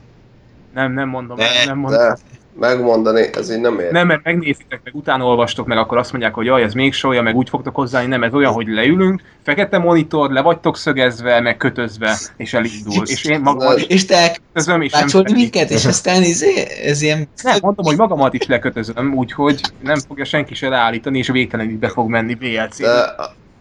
Nem, 0.75 0.93
nem 0.93 1.09
mondom, 1.09 1.37
Ne, 1.37 1.65
nem 1.65 1.79
mondom. 1.79 2.01
De 2.01 2.17
megmondani, 2.59 3.27
ez 3.33 3.51
így 3.51 3.61
nem 3.61 3.79
ér. 3.79 3.91
Nem, 3.91 4.07
mert 4.07 4.25
megnézitek 4.25 4.81
meg, 4.85 4.95
utána 4.95 5.25
olvastok 5.25 5.67
meg, 5.67 5.79
akkor 5.79 5.99
azt 5.99 6.11
mondják, 6.11 6.35
hogy 6.35 6.47
jaj, 6.47 6.63
ez 6.63 6.75
még 6.75 6.95
olyan, 7.03 7.25
meg 7.25 7.37
úgy 7.37 7.49
fogtok 7.49 7.75
hozzá, 7.75 8.07
nem, 8.07 8.23
ez 8.23 8.33
olyan, 8.33 8.53
hogy 8.53 8.67
leülünk, 8.67 9.23
fekete 9.43 9.79
monitor, 9.79 10.31
le 10.31 10.41
vagytok 10.41 10.77
szögezve, 10.77 11.41
meg 11.41 11.57
kötözve, 11.57 12.17
és 12.37 12.55
elindul. 12.55 13.07
És 13.07 13.25
én 13.25 13.41
magamat 13.41 13.79
is 13.79 13.87
És 13.87 14.05
te 14.05 14.37
kötözöm, 14.53 14.83
és 14.83 14.93
nem 14.93 15.23
minket, 15.33 15.71
és 15.71 15.85
aztán 15.85 16.23
izé, 16.23 16.67
ez 16.85 17.03
ilyen... 17.03 17.29
Nem, 17.43 17.57
mondom, 17.61 17.85
hogy 17.85 17.97
magamat 17.97 18.35
is 18.35 18.47
lekötözöm, 18.47 19.15
úgyhogy 19.15 19.61
nem 19.83 19.99
fogja 20.09 20.25
senki 20.25 20.55
se 20.55 20.69
leállítani, 20.69 21.19
és 21.19 21.29
végtelenül 21.29 21.79
be 21.79 21.89
fog 21.89 22.09
menni 22.09 22.35
BLC. 22.35 22.81
De 22.81 23.15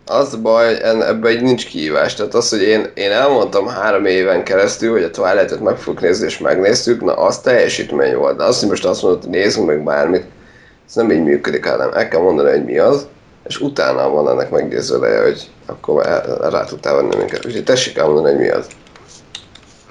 az 0.10 0.36
baj, 0.36 0.84
ebben 0.84 1.26
egy 1.26 1.42
nincs 1.42 1.66
kihívás. 1.66 2.14
Tehát 2.14 2.34
az, 2.34 2.50
hogy 2.50 2.62
én, 2.62 2.92
én 2.94 3.12
elmondtam 3.12 3.68
három 3.68 4.06
éven 4.06 4.44
keresztül, 4.44 4.92
hogy 4.92 5.04
a 5.04 5.12
Twilight-et 5.12 5.62
meg 5.62 5.78
fogjuk 5.78 6.02
nézni, 6.02 6.26
és 6.26 6.38
megnéztük, 6.38 7.04
na 7.04 7.14
az 7.14 7.40
teljesítmény 7.40 8.16
volt. 8.16 8.38
De 8.38 8.44
azt, 8.44 8.60
hogy 8.60 8.70
most 8.70 8.86
azt 8.86 9.02
mondod, 9.02 9.22
hogy 9.22 9.32
nézzünk 9.32 9.68
meg 9.68 9.84
bármit, 9.84 10.24
ez 10.88 10.96
nem 10.96 11.12
így 11.12 11.24
működik, 11.24 11.66
hanem 11.66 11.94
el 11.94 12.08
kell 12.08 12.22
mondani, 12.22 12.50
hogy 12.50 12.66
mi 12.66 12.78
az, 12.78 13.08
és 13.48 13.60
utána 13.60 14.10
van 14.10 14.30
ennek 14.30 14.50
meggyőzőleje, 14.50 15.22
hogy 15.22 15.50
akkor 15.66 16.06
rá 16.50 16.64
tudtál 16.64 16.96
venni 16.96 17.16
minket. 17.16 17.46
Úgyhogy 17.46 17.64
tessék 17.64 17.98
elmondani, 17.98 18.36
hogy 18.36 18.44
mi 18.44 18.50
az. 18.50 18.66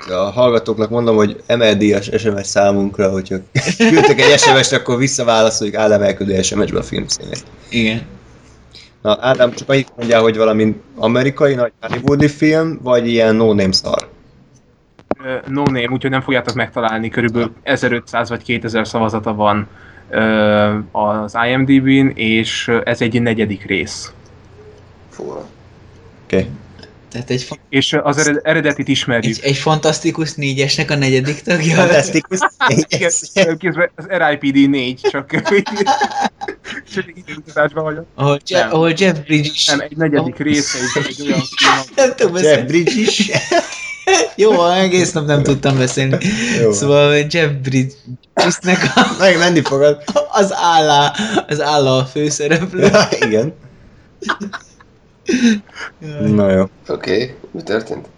A 0.09 0.31
hallgatóknak 0.31 0.91
mondom, 0.91 1.17
hogy 1.17 1.43
emeldíjas 1.47 2.11
SMS 2.19 2.47
számunkra, 2.47 3.11
hogyha 3.11 3.37
küldtek 3.77 4.21
egy 4.21 4.39
SMS-t, 4.39 4.73
akkor 4.73 4.99
visszaválaszoljuk 4.99 5.77
államelködő 5.77 6.43
SMS-be 6.43 6.79
a 6.79 6.83
filmszínét. 6.83 7.45
Igen. 7.69 8.07
Na, 9.07 9.19
Ádám, 9.21 9.53
csak 9.53 9.69
annyit 9.69 9.93
mondjál, 9.97 10.21
hogy 10.21 10.37
valami 10.37 10.81
amerikai 10.97 11.55
nagy 11.55 11.73
hollywoodi 11.81 12.29
film, 12.29 12.79
vagy 12.83 13.09
ilyen 13.09 13.35
no-name 13.35 13.73
szar. 13.73 14.09
No 15.47 15.63
name, 15.63 15.89
úgyhogy 15.91 16.11
nem 16.11 16.21
fogjátok 16.21 16.55
megtalálni, 16.55 17.09
körülbelül 17.09 17.53
1500 17.63 18.29
vagy 18.29 18.43
2000 18.43 18.89
szavazata 18.89 19.35
van 19.35 19.69
az 20.93 21.37
IMDb-n, 21.49 22.07
és 22.15 22.71
ez 22.85 23.01
egy 23.01 23.23
negyedik 23.23 23.67
rész. 23.67 24.13
Fú. 25.11 25.23
Oké. 25.25 25.45
Okay. 26.25 26.49
Tehát 27.11 27.31
egy, 27.31 27.43
fa- 27.43 27.61
És 27.69 27.93
az 28.03 28.19
ered- 28.19 28.47
eredetit 28.47 28.89
ismerjük. 28.89 29.37
egy, 29.37 29.45
egy 29.45 29.57
fantasztikus 29.57 30.35
négyesnek 30.35 30.91
a 30.91 30.97
negyedik 30.97 31.41
tagja. 31.41 31.75
Fantasztikus. 31.75 32.39
Igen, 32.89 33.57
Kézben 33.59 33.91
az 33.95 34.07
RIPD 34.09 34.71
4, 34.71 35.01
csak 35.01 35.31
csak 35.31 35.53
időutazásban 37.15 37.85
vagyok. 37.85 38.07
Ahol, 38.15 38.39
Je- 38.47 38.61
Nem. 38.61 38.73
ahol 38.73 38.93
Jeff 38.97 39.19
Bridges 39.19 39.55
is... 39.55 39.67
Nem, 39.67 39.81
egy 39.81 39.97
negyedik 39.97 40.37
része, 40.37 40.79
egy, 40.79 41.07
egy 41.09 41.27
olyan 41.27 41.41
film, 41.41 41.73
nem 41.97 42.17
tudom 42.17 42.37
Jeff. 42.37 42.65
Bridges 42.67 42.97
is. 42.97 43.31
Jó, 44.37 44.67
egész 44.67 45.13
nap 45.13 45.27
nem 45.27 45.43
tudtam 45.43 45.79
beszélni. 45.79 46.19
Jó. 46.63 46.73
Szóval 46.73 47.15
Jeff 47.31 47.51
Bridgesnek 47.63 48.93
a, 48.95 49.01
Meg 49.19 49.39
menni 49.39 49.61
fogad. 49.63 50.03
az 50.31 50.53
állá, 50.55 51.15
az 51.49 51.61
állá 51.61 51.91
a 51.91 52.05
főszereplő. 52.05 52.91
Igen. 53.21 53.55
Na 56.21 56.51
jó. 56.51 56.63
Oké, 56.63 57.13
okay. 57.13 57.35
mi 57.51 57.63
történt? 57.63 58.09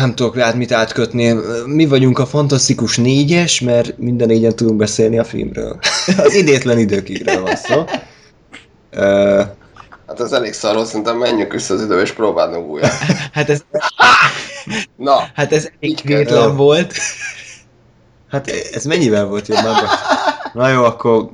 Nem 0.00 0.14
tudok 0.14 0.36
rád 0.36 0.56
mit 0.56 0.72
átkötni. 0.72 1.34
Mi 1.66 1.86
vagyunk 1.86 2.18
a 2.18 2.26
fantasztikus 2.26 2.96
négyes, 2.96 3.60
mert 3.60 3.98
minden 3.98 4.26
négyen 4.26 4.56
tudunk 4.56 4.76
beszélni 4.76 5.18
a 5.18 5.24
filmről. 5.24 5.78
Az 6.24 6.34
idétlen 6.34 6.78
időkigről 6.78 7.42
van 7.42 7.56
szó. 7.56 7.84
Hát 10.06 10.20
ez 10.20 10.32
elég 10.32 10.52
szar 10.52 10.74
volt, 10.74 10.86
szerintem 10.86 11.16
menjünk 11.16 11.52
vissza 11.52 11.74
az 11.74 11.82
időbe 11.82 12.00
és 12.00 12.12
próbálnunk 12.12 12.70
újra. 12.70 12.88
Hát 13.32 13.50
ez, 13.50 13.64
Na, 14.96 15.28
hát 15.34 15.52
ez 15.52 15.68
Így 15.80 16.26
volt. 16.56 16.94
hát 18.30 18.50
ez 18.72 18.84
mennyivel 18.84 19.26
volt 19.26 19.48
jobb 19.48 19.64
már? 19.64 19.82
Na 20.52 20.68
jó, 20.68 20.84
akkor 20.84 21.30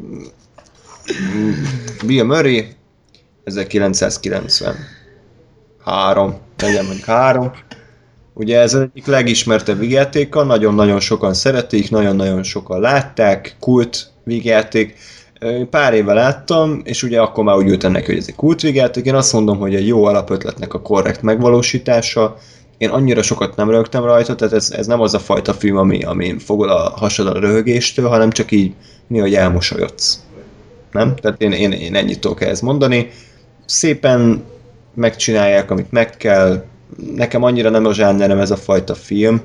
Bill 2.06 2.24
Murray 2.24 2.77
1990. 3.44 4.74
Három, 5.85 6.39
legyen 6.59 6.85
mondjuk 6.85 7.06
három. 7.06 7.52
Ugye 8.39 8.59
ez 8.59 8.74
egyik 8.74 9.06
legismertebb 9.06 9.78
vígjátéka, 9.78 10.43
nagyon-nagyon 10.43 11.01
sokan 11.01 11.35
szeretik, 11.35 11.90
nagyon-nagyon 11.90 12.43
sokan 12.43 12.81
látták, 12.81 13.56
kult 13.60 14.10
vígjáték. 14.24 14.97
Pár 15.70 15.94
éve 15.94 16.12
láttam, 16.12 16.81
és 16.85 17.02
ugye 17.02 17.20
akkor 17.20 17.44
már 17.44 17.56
úgy 17.56 17.69
ültem 17.69 17.93
neki, 17.93 18.06
hogy 18.06 18.16
ez 18.16 18.24
egy 18.28 18.35
kultvigátok. 18.35 19.06
Én 19.06 19.15
azt 19.15 19.32
mondom, 19.32 19.59
hogy 19.59 19.74
egy 19.74 19.86
jó 19.86 20.05
alapötletnek 20.05 20.74
a 20.74 20.81
korrekt 20.81 21.23
megvalósítása. 21.23 22.36
Én 22.78 22.89
annyira 22.89 23.23
sokat 23.23 23.56
nem 23.56 23.70
rögtem 23.70 24.05
rajta, 24.05 24.35
tehát 24.35 24.55
ez, 24.55 24.70
ez 24.70 24.86
nem 24.86 25.01
az 25.01 25.15
a 25.15 25.19
fajta 25.19 25.52
film, 25.52 25.77
ami, 25.77 26.02
ami 26.02 26.39
fogod 26.39 26.70
a 26.70 26.93
hasad 26.97 27.27
a 27.27 27.39
röhögéstől, 27.39 28.09
hanem 28.09 28.31
csak 28.31 28.51
így 28.51 28.74
néha 29.06 29.39
elmosolyodsz. 29.39 30.20
Nem? 30.93 31.15
Tehát 31.16 31.43
én, 31.43 31.52
én, 31.52 31.73
én 31.73 31.94
ennyit 31.94 32.20
tudok 32.20 32.43
ehhez 32.43 32.60
mondani. 32.60 33.10
Szépen 33.66 34.44
megcsinálják, 34.94 35.70
amit 35.70 35.93
meg 35.93 36.16
kell. 36.16 36.65
Nekem 37.15 37.43
annyira 37.43 37.70
nem 37.70 37.85
a 37.85 37.94
zsánerem 37.94 38.39
ez 38.39 38.51
a 38.51 38.56
fajta 38.56 38.94
film, 38.94 39.40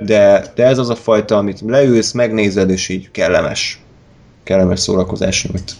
de, 0.00 0.44
de 0.54 0.66
ez 0.66 0.78
az 0.78 0.90
a 0.90 0.94
fajta, 0.94 1.36
amit 1.36 1.60
leülsz, 1.60 2.12
megnézed, 2.12 2.70
és 2.70 2.88
így 2.88 3.10
kellemes 3.10 3.82
kellemes 4.42 4.80
szórakozás 4.80 5.46
nyújt. 5.46 5.72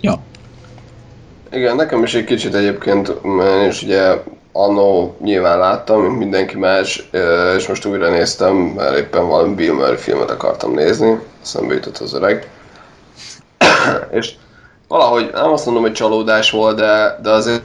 Ja. 0.00 0.18
Igen, 1.52 1.76
nekem 1.76 2.02
is 2.02 2.14
egy 2.14 2.24
kicsit 2.24 2.54
egyébként, 2.54 3.22
mert 3.22 3.72
is 3.72 3.82
ugye 3.82 4.22
annó 4.52 5.16
nyilván 5.20 5.58
láttam, 5.58 6.02
mint 6.02 6.18
mindenki 6.18 6.56
más, 6.56 7.08
és 7.56 7.68
most 7.68 7.84
újra 7.84 8.10
néztem, 8.10 8.54
mert 8.54 8.96
éppen 8.96 9.28
valami 9.28 9.54
Bill 9.54 9.72
Murray 9.72 9.96
filmet 9.96 10.30
akartam 10.30 10.74
nézni, 10.74 11.18
szembe 11.42 11.74
jutott 11.74 11.98
az 11.98 12.14
öreg. 12.14 12.50
és 14.18 14.32
valahogy 14.88 15.30
nem 15.32 15.52
azt 15.52 15.64
mondom, 15.64 15.82
hogy 15.82 15.92
csalódás 15.92 16.50
volt, 16.50 16.76
de, 16.76 17.18
de 17.22 17.30
azért 17.30 17.62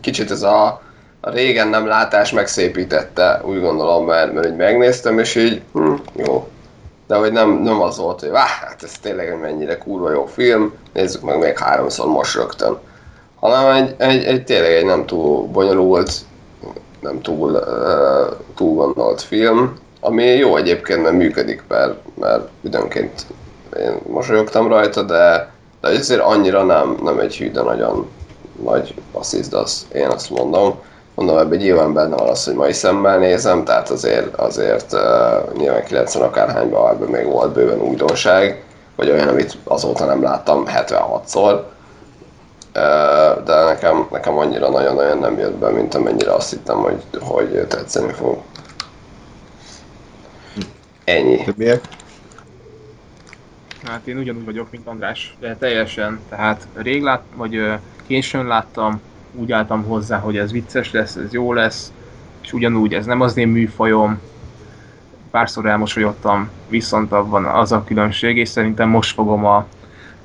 kicsit 0.00 0.30
ez 0.30 0.42
a, 0.42 0.80
a 1.26 1.30
régen 1.30 1.68
nem 1.68 1.86
látás 1.86 2.32
megszépítette, 2.32 3.40
úgy 3.44 3.60
gondolom, 3.60 4.06
mert, 4.06 4.32
mert 4.32 4.46
így 4.46 4.56
megnéztem, 4.56 5.18
és 5.18 5.34
így, 5.34 5.62
hm, 5.72 5.94
jó, 6.12 6.48
de 7.06 7.14
hogy 7.14 7.32
nem, 7.32 7.50
nem 7.50 7.82
az 7.82 7.96
volt, 7.98 8.20
hogy 8.20 8.30
váh, 8.30 8.48
hát 8.48 8.82
ez 8.82 8.92
tényleg 9.02 9.40
mennyire 9.40 9.78
kurva 9.78 10.10
jó 10.10 10.26
film, 10.26 10.74
nézzük 10.92 11.22
meg 11.22 11.38
még 11.38 11.58
háromszor 11.58 12.06
most 12.06 12.34
rögtön. 12.34 12.78
Hanem 13.40 13.74
egy, 13.74 13.94
egy, 13.98 14.24
egy 14.24 14.44
tényleg 14.44 14.72
egy 14.72 14.84
nem 14.84 15.06
túl 15.06 15.46
bonyolult, 15.46 16.10
nem 17.00 17.20
túl, 17.20 17.50
uh, 17.50 18.36
túl 18.56 18.74
gondolt 18.74 19.22
film, 19.22 19.78
ami 20.00 20.24
jó 20.24 20.56
egyébként, 20.56 21.02
mert 21.02 21.14
működik, 21.14 21.62
mert, 21.68 21.94
mert 22.20 22.48
időnként 22.60 23.26
én 23.78 23.98
mosolyogtam 24.08 24.68
rajta, 24.68 25.02
de, 25.02 25.50
de 25.80 25.88
azért 25.88 26.20
annyira 26.20 26.62
nem, 26.62 26.96
nem 27.02 27.18
egy 27.18 27.36
hű, 27.36 27.50
de 27.50 27.62
nagyon 27.62 28.10
nagy 28.62 28.94
assziszd, 29.12 29.52
az, 29.52 29.86
én 29.94 30.06
azt 30.06 30.30
mondom 30.30 30.78
mondom, 31.16 31.38
ebben 31.38 31.58
nyilván 31.58 31.92
benne 31.92 32.16
van 32.16 32.28
az, 32.28 32.44
hogy 32.44 32.54
mai 32.54 32.72
szemmel 32.72 33.18
nézem, 33.18 33.64
tehát 33.64 33.90
azért, 33.90 34.34
azért 34.34 34.92
uh, 34.92 35.52
nyilván 35.56 35.84
90 35.84 36.22
akárhányban 36.22 36.90
ebben 36.90 37.08
még 37.08 37.24
volt 37.24 37.52
bőven 37.52 37.80
újdonság, 37.80 38.64
vagy 38.96 39.10
olyan, 39.10 39.28
amit 39.28 39.58
azóta 39.64 40.04
nem 40.04 40.22
láttam 40.22 40.64
76-szor. 40.66 41.62
Uh, 42.74 43.44
de 43.44 43.64
nekem, 43.64 44.06
nekem 44.10 44.38
annyira 44.38 44.68
nagyon-nagyon 44.68 45.18
nem 45.18 45.38
jött 45.38 45.54
be, 45.54 45.70
mint 45.70 45.94
amennyire 45.94 46.32
azt 46.32 46.50
hittem, 46.50 46.76
hogy, 46.76 47.02
hogy 47.20 47.66
tetszeni 47.68 48.12
fog. 48.12 48.38
Ennyi. 51.04 51.44
Többiek? 51.44 51.80
Hát 53.84 54.06
én 54.06 54.18
ugyanúgy 54.18 54.44
vagyok, 54.44 54.70
mint 54.70 54.86
András, 54.86 55.36
de 55.40 55.56
teljesen. 55.56 56.20
Tehát 56.28 56.66
rég 56.74 57.02
lát, 57.02 57.22
vagy 57.34 57.72
későn 58.06 58.46
láttam, 58.46 59.00
úgy 59.36 59.52
álltam 59.52 59.84
hozzá, 59.84 60.18
hogy 60.18 60.36
ez 60.36 60.52
vicces 60.52 60.92
lesz, 60.92 61.16
ez 61.16 61.32
jó 61.32 61.52
lesz, 61.52 61.92
és 62.42 62.52
ugyanúgy 62.52 62.94
ez 62.94 63.06
nem 63.06 63.20
az 63.20 63.36
én 63.36 63.48
műfajom, 63.48 64.20
párszor 65.30 65.66
elmosolyodtam, 65.66 66.50
viszont 66.68 67.12
abban 67.12 67.44
az 67.44 67.72
a 67.72 67.84
különbség, 67.84 68.36
és 68.36 68.48
szerintem 68.48 68.88
most 68.88 69.14
fogom 69.14 69.44
a, 69.44 69.66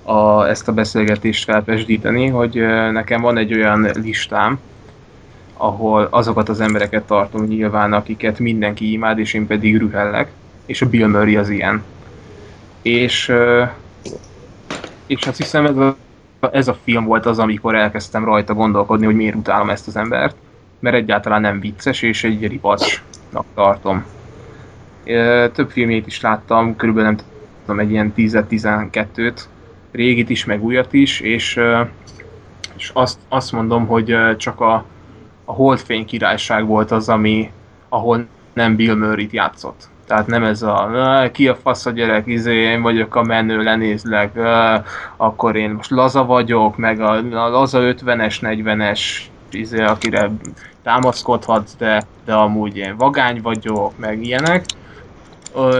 a, 0.03 0.47
ezt 0.47 0.67
a 0.67 0.73
beszélgetést 0.73 1.43
felpesdíteni, 1.43 2.27
hogy 2.27 2.53
nekem 2.91 3.21
van 3.21 3.38
egy 3.38 3.53
olyan 3.53 3.89
listám, 3.93 4.59
ahol 5.57 6.07
azokat 6.11 6.49
az 6.49 6.59
embereket 6.59 7.03
tartom 7.03 7.43
nyilván, 7.43 7.93
akiket 7.93 8.39
mindenki 8.39 8.91
imád, 8.91 9.19
és 9.19 9.33
én 9.33 9.47
pedig 9.47 9.77
rühellek, 9.77 10.31
és 10.65 10.81
a 10.81 10.89
Bill 10.89 11.07
Murray 11.07 11.35
az 11.35 11.49
ilyen. 11.49 11.83
És, 12.81 13.33
és 15.05 15.27
azt 15.27 15.38
hiszem 15.38 15.65
ez 15.65 15.75
ez 16.51 16.68
a 16.68 16.77
film 16.84 17.05
volt 17.05 17.26
az, 17.26 17.39
amikor 17.39 17.76
elkezdtem 17.76 18.26
rajta 18.26 18.53
gondolkodni, 18.53 19.05
hogy 19.05 19.15
miért 19.15 19.35
utálom 19.35 19.69
ezt 19.69 19.88
az 19.88 19.95
embert, 19.95 20.35
mert 20.80 20.95
egyáltalán 20.95 21.41
nem 21.41 21.59
vicces, 21.59 22.01
és 22.01 22.23
egy 22.23 22.47
ripacsnak 22.47 23.45
tartom. 23.53 24.05
Több 25.53 25.69
filmét 25.69 26.07
is 26.07 26.22
láttam, 26.22 26.76
körülbelül 26.76 27.09
nem 27.09 27.19
tudom, 27.65 27.80
egy 27.80 27.91
ilyen 27.91 28.13
10-12-t, 28.18 29.41
régit 29.91 30.30
is, 30.30 30.45
meg 30.45 30.63
újat 30.63 30.93
is, 30.93 31.19
és, 31.19 31.59
és 32.76 32.91
azt, 32.93 33.19
azt 33.30 33.51
mondom, 33.51 33.88
hogy 33.88 34.15
csak 34.38 34.59
a, 34.59 34.85
a 35.45 35.51
Holdfény 35.51 36.05
királyság 36.05 36.65
volt 36.65 36.91
az, 36.91 37.09
ami, 37.09 37.51
ahol 37.89 38.27
nem 38.53 38.76
Bill 38.76 38.95
Murray-t 38.95 39.31
játszott. 39.31 39.89
Tehát 40.11 40.27
nem 40.27 40.43
ez 40.43 40.61
a 40.61 41.29
ki 41.31 41.47
a 41.47 41.55
fasz 41.55 41.85
a 41.85 41.91
gyerek, 41.91 42.27
izé, 42.27 42.55
én 42.55 42.81
vagyok 42.81 43.15
a 43.15 43.23
menő, 43.23 43.63
lenézlek, 43.63 44.39
akkor 45.17 45.55
én 45.55 45.69
most 45.69 45.89
laza 45.89 46.25
vagyok, 46.25 46.77
meg 46.77 46.99
a, 46.99 47.11
a 47.15 47.49
laza 47.49 47.79
50-es, 47.81 48.38
40-es, 48.41 48.99
izé, 49.51 49.83
akire 49.83 50.31
támaszkodhatsz, 50.83 51.75
de, 51.77 52.03
de 52.25 52.33
amúgy 52.33 52.77
én 52.77 52.95
vagány 52.97 53.41
vagyok, 53.41 53.97
meg 53.97 54.25
ilyenek. 54.25 54.65
Ö, 55.55 55.79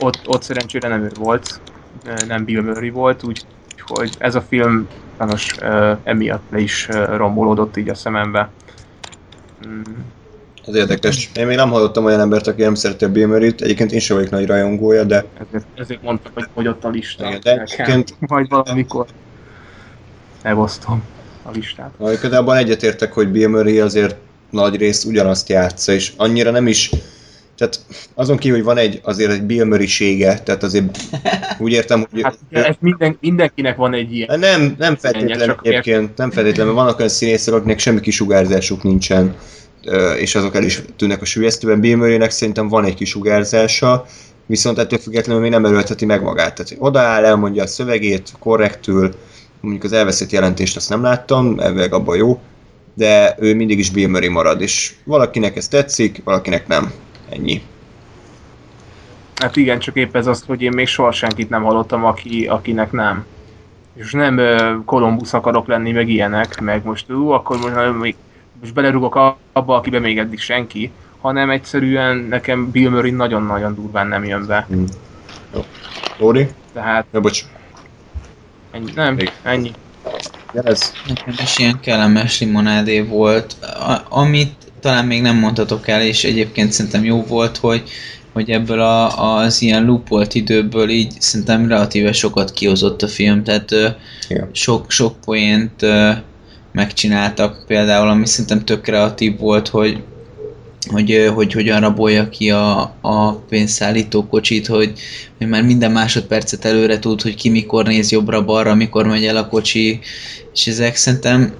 ott, 0.00 0.20
ott 0.26 0.42
szerencsére 0.42 0.88
nem 0.88 1.02
ő 1.02 1.10
volt, 1.18 1.60
nem 2.26 2.44
Bill 2.44 2.62
Murray 2.62 2.90
volt, 2.90 3.24
úgyhogy 3.24 4.14
ez 4.18 4.34
a 4.34 4.40
film 4.40 4.88
sajnos 5.16 5.54
emiatt 6.02 6.44
le 6.50 6.58
is 6.58 6.88
rombolódott 7.16 7.76
így 7.76 7.88
a 7.88 7.94
szemembe. 7.94 8.50
Mm. 9.66 9.82
Az 10.66 10.74
érdekes. 10.74 11.30
Én 11.36 11.46
még 11.46 11.56
nem 11.56 11.70
hallottam 11.70 12.04
olyan 12.04 12.20
embert, 12.20 12.46
aki 12.46 12.62
nem 12.62 12.74
szereti 12.74 13.04
a 13.04 13.08
Murray-t. 13.08 13.60
Egyébként 13.60 13.92
én 13.92 14.00
sem 14.00 14.16
vagyok 14.16 14.30
nagy 14.30 14.46
rajongója, 14.46 15.04
de... 15.04 15.24
Ezért, 15.48 15.64
ezért 15.74 16.02
mondtam, 16.02 16.32
hogy, 16.34 16.46
hogy 16.54 16.68
ott 16.68 16.84
a 16.84 16.88
lista. 16.88 17.26
Igen, 17.26 17.40
de 17.42 17.60
egyébként... 17.60 18.14
Majd 18.18 18.48
valamikor 18.48 19.06
megosztom 20.42 21.02
a 21.42 21.50
listát. 21.50 21.90
De 22.28 22.36
abban 22.36 22.56
egyetértek, 22.56 23.12
hogy 23.12 23.48
Murray 23.48 23.80
azért 23.80 24.16
nagy 24.50 24.76
részt 24.76 25.04
ugyanazt 25.04 25.48
játsza, 25.48 25.92
és 25.92 26.12
annyira 26.16 26.50
nem 26.50 26.66
is... 26.66 26.90
Tehát 27.56 27.80
azon 28.14 28.36
kívül, 28.36 28.56
hogy 28.56 28.66
van 28.66 28.76
egy, 28.76 29.00
azért 29.02 29.30
egy 29.30 29.42
Bill 29.42 29.64
Murray-sége, 29.64 30.38
tehát 30.38 30.62
azért 30.62 30.98
úgy 31.58 31.72
értem, 31.72 32.06
hogy... 32.10 32.22
Hát 32.22 32.38
ez 32.50 32.74
minden, 32.80 33.16
mindenkinek 33.20 33.76
van 33.76 33.94
egy 33.94 34.14
ilyen. 34.14 34.38
Nem, 34.38 34.74
nem 34.78 34.96
feltétlenül 34.96 35.56
egyébként, 35.62 36.16
nem 36.16 36.30
feltétlenül, 36.30 36.72
vannak 36.72 36.98
olyan 36.98 37.10
színészek, 37.10 37.54
akiknek 37.54 37.78
semmi 37.78 38.00
kisugárzásuk 38.00 38.82
nincsen 38.82 39.34
és 40.18 40.34
azok 40.34 40.54
el 40.54 40.62
is 40.62 40.82
tűnnek 40.96 41.22
a 41.22 41.24
sülyeztőben. 41.24 41.80
Bill 41.80 42.28
szerintem 42.28 42.68
van 42.68 42.84
egy 42.84 42.94
kis 42.94 43.08
sugárzása, 43.08 44.04
viszont 44.46 44.78
ettől 44.78 44.98
függetlenül 44.98 45.42
még 45.42 45.50
nem 45.50 45.64
erőlteti 45.64 46.04
meg 46.04 46.22
magát. 46.22 46.54
Tehát 46.54 46.74
odaáll, 46.78 47.24
elmondja 47.24 47.62
a 47.62 47.66
szövegét 47.66 48.32
korrektül, 48.38 49.14
mondjuk 49.60 49.84
az 49.84 49.92
elveszett 49.92 50.30
jelentést 50.30 50.76
azt 50.76 50.88
nem 50.88 51.02
láttam, 51.02 51.58
elvileg 51.58 51.94
abban 51.94 52.16
jó, 52.16 52.40
de 52.94 53.36
ő 53.38 53.54
mindig 53.54 53.78
is 53.78 53.90
Bill 53.90 54.08
Murray 54.08 54.28
marad, 54.28 54.60
és 54.60 54.92
valakinek 55.04 55.56
ez 55.56 55.68
tetszik, 55.68 56.20
valakinek 56.24 56.66
nem. 56.66 56.92
Ennyi. 57.30 57.62
Hát 59.34 59.56
igen, 59.56 59.78
csak 59.78 59.96
épp 59.96 60.16
ez 60.16 60.26
az, 60.26 60.44
hogy 60.46 60.62
én 60.62 60.72
még 60.74 60.86
soha 60.86 61.12
senkit 61.12 61.48
nem 61.48 61.62
hallottam, 61.62 62.04
aki, 62.04 62.46
akinek 62.46 62.92
nem. 62.92 63.24
És 63.94 64.12
nem 64.12 64.40
Kolumbusz 64.84 65.32
akarok 65.32 65.66
lenni, 65.66 65.92
meg 65.92 66.08
ilyenek, 66.08 66.60
meg 66.60 66.84
most 66.84 67.12
ú, 67.12 67.28
akkor 67.28 67.58
most 67.58 67.98
még 68.00 68.14
most 68.62 68.74
belerugok 68.74 69.14
abba, 69.52 69.76
akiben 69.76 70.00
még 70.00 70.18
eddig 70.18 70.38
senki, 70.38 70.90
hanem 71.20 71.50
egyszerűen 71.50 72.16
nekem 72.16 72.70
Bill 72.70 72.90
Murray 72.90 73.10
nagyon-nagyon 73.10 73.74
durván 73.74 74.06
nem 74.06 74.24
jön 74.24 74.46
be. 74.46 74.64
Hmm. 74.68 74.84
Jó. 75.54 75.64
Lóri? 76.18 76.48
Tehát... 76.72 77.06
Ja, 77.12 77.20
bocs. 77.20 77.44
Ennyi, 78.70 78.92
nem, 78.94 79.14
még. 79.14 79.32
ennyi. 79.42 79.72
ez. 80.52 80.92
Nekem 81.08 81.34
is 81.42 81.58
ilyen 81.58 81.80
kellemes 81.80 82.40
limonádé 82.40 83.00
volt. 83.00 83.56
A, 83.62 84.06
amit 84.08 84.54
talán 84.80 85.04
még 85.04 85.22
nem 85.22 85.36
mondhatok 85.36 85.88
el, 85.88 86.02
és 86.02 86.24
egyébként 86.24 86.72
szerintem 86.72 87.04
jó 87.04 87.22
volt, 87.22 87.56
hogy 87.56 87.90
hogy 88.32 88.50
ebből 88.50 88.80
a, 88.80 89.34
az 89.36 89.62
ilyen 89.62 89.84
loopolt 89.84 90.34
időből 90.34 90.88
így 90.88 91.20
szerintem 91.20 91.68
relatíve 91.68 92.12
sokat 92.12 92.52
kihozott 92.52 93.02
a 93.02 93.08
film, 93.08 93.42
tehát 93.42 93.70
yeah. 94.28 94.48
sok, 94.52 94.90
sok 94.90 95.20
poént 95.24 95.86
megcsináltak. 96.72 97.64
Például, 97.66 98.08
ami 98.08 98.26
szerintem 98.26 98.64
tök 98.64 98.80
kreatív 98.80 99.38
volt, 99.38 99.68
hogy 99.68 100.02
hogy, 100.90 101.30
hogy 101.34 101.52
hogyan 101.52 101.80
rabolja 101.80 102.28
ki 102.28 102.50
a, 102.50 102.80
a 103.00 103.32
pénzszállító 103.32 104.26
kocsit, 104.26 104.66
hogy, 104.66 104.92
hogy 105.38 105.46
már 105.46 105.62
minden 105.62 105.92
másodpercet 105.92 106.64
előre 106.64 106.98
tud, 106.98 107.22
hogy 107.22 107.34
ki 107.34 107.48
mikor 107.48 107.86
néz 107.86 108.10
jobbra-balra, 108.10 108.74
mikor 108.74 109.06
megy 109.06 109.24
el 109.24 109.36
a 109.36 109.48
kocsi, 109.48 110.00
és 110.52 110.66
ezek 110.66 110.96
szerintem 110.96 111.52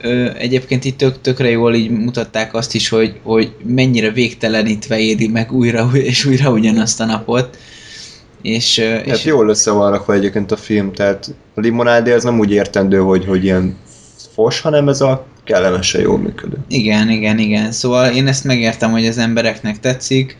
ö, 0.00 0.30
egyébként 0.36 0.84
itt 0.84 0.98
tök, 0.98 1.20
tökre 1.20 1.50
jól 1.50 1.74
így 1.74 1.90
mutatták 1.90 2.54
azt 2.54 2.74
is, 2.74 2.88
hogy, 2.88 3.14
hogy 3.22 3.52
mennyire 3.66 4.10
végtelenítve 4.10 4.98
éri 4.98 5.28
meg 5.28 5.52
újra 5.52 5.90
és 5.92 6.24
újra 6.24 6.50
ugyanazt 6.50 7.00
a 7.00 7.04
napot, 7.04 7.58
És, 8.42 8.78
ö, 8.78 8.88
Hát 8.88 9.06
és 9.06 9.24
jól 9.24 9.48
össze 9.48 9.70
van 9.70 9.90
rakva 9.90 10.14
egyébként 10.14 10.52
a 10.52 10.56
film, 10.56 10.92
tehát 10.92 11.34
a 11.54 11.60
limonádé 11.60 12.12
az 12.12 12.24
nem 12.24 12.38
úgy 12.38 12.50
értendő, 12.50 12.98
hogy, 12.98 13.24
hogy 13.24 13.44
ilyen 13.44 13.76
fos, 14.38 14.60
hanem 14.60 14.88
ez 14.88 15.00
a 15.00 15.26
kellemesen 15.44 16.00
jól 16.00 16.18
működő. 16.18 16.56
igen, 16.68 17.10
igen, 17.10 17.38
igen. 17.38 17.72
Szóval 17.72 18.10
én 18.10 18.26
ezt 18.26 18.44
megértem, 18.44 18.90
hogy 18.90 19.06
az 19.06 19.18
embereknek 19.18 19.80
tetszik, 19.80 20.36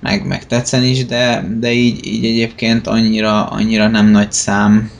meg, 0.00 0.26
meg 0.26 0.46
tetszen 0.46 0.84
is, 0.84 1.06
de, 1.06 1.48
de 1.60 1.72
így, 1.72 2.06
így 2.06 2.24
egyébként 2.24 2.86
annyira, 2.86 3.44
annyira 3.44 3.88
nem 3.88 4.06
nagy 4.06 4.32
szám 4.32 4.90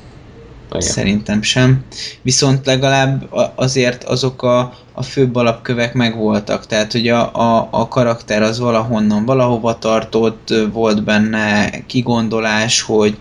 Igen. 0.68 0.80
Szerintem 0.80 1.42
sem. 1.42 1.84
Viszont 2.22 2.66
legalább 2.66 3.28
azért 3.54 4.04
azok 4.04 4.42
a, 4.42 4.74
a 4.92 5.02
főbb 5.02 5.36
alapkövek 5.36 5.94
megvoltak. 5.94 6.66
Tehát, 6.66 6.92
hogy 6.92 7.08
a, 7.08 7.34
a, 7.34 7.68
a 7.70 7.88
karakter 7.88 8.42
az 8.42 8.58
valahonnan 8.58 9.24
valahova 9.24 9.78
tartott, 9.78 10.54
volt 10.72 11.04
benne 11.04 11.70
kigondolás, 11.86 12.80
hogy, 12.80 13.18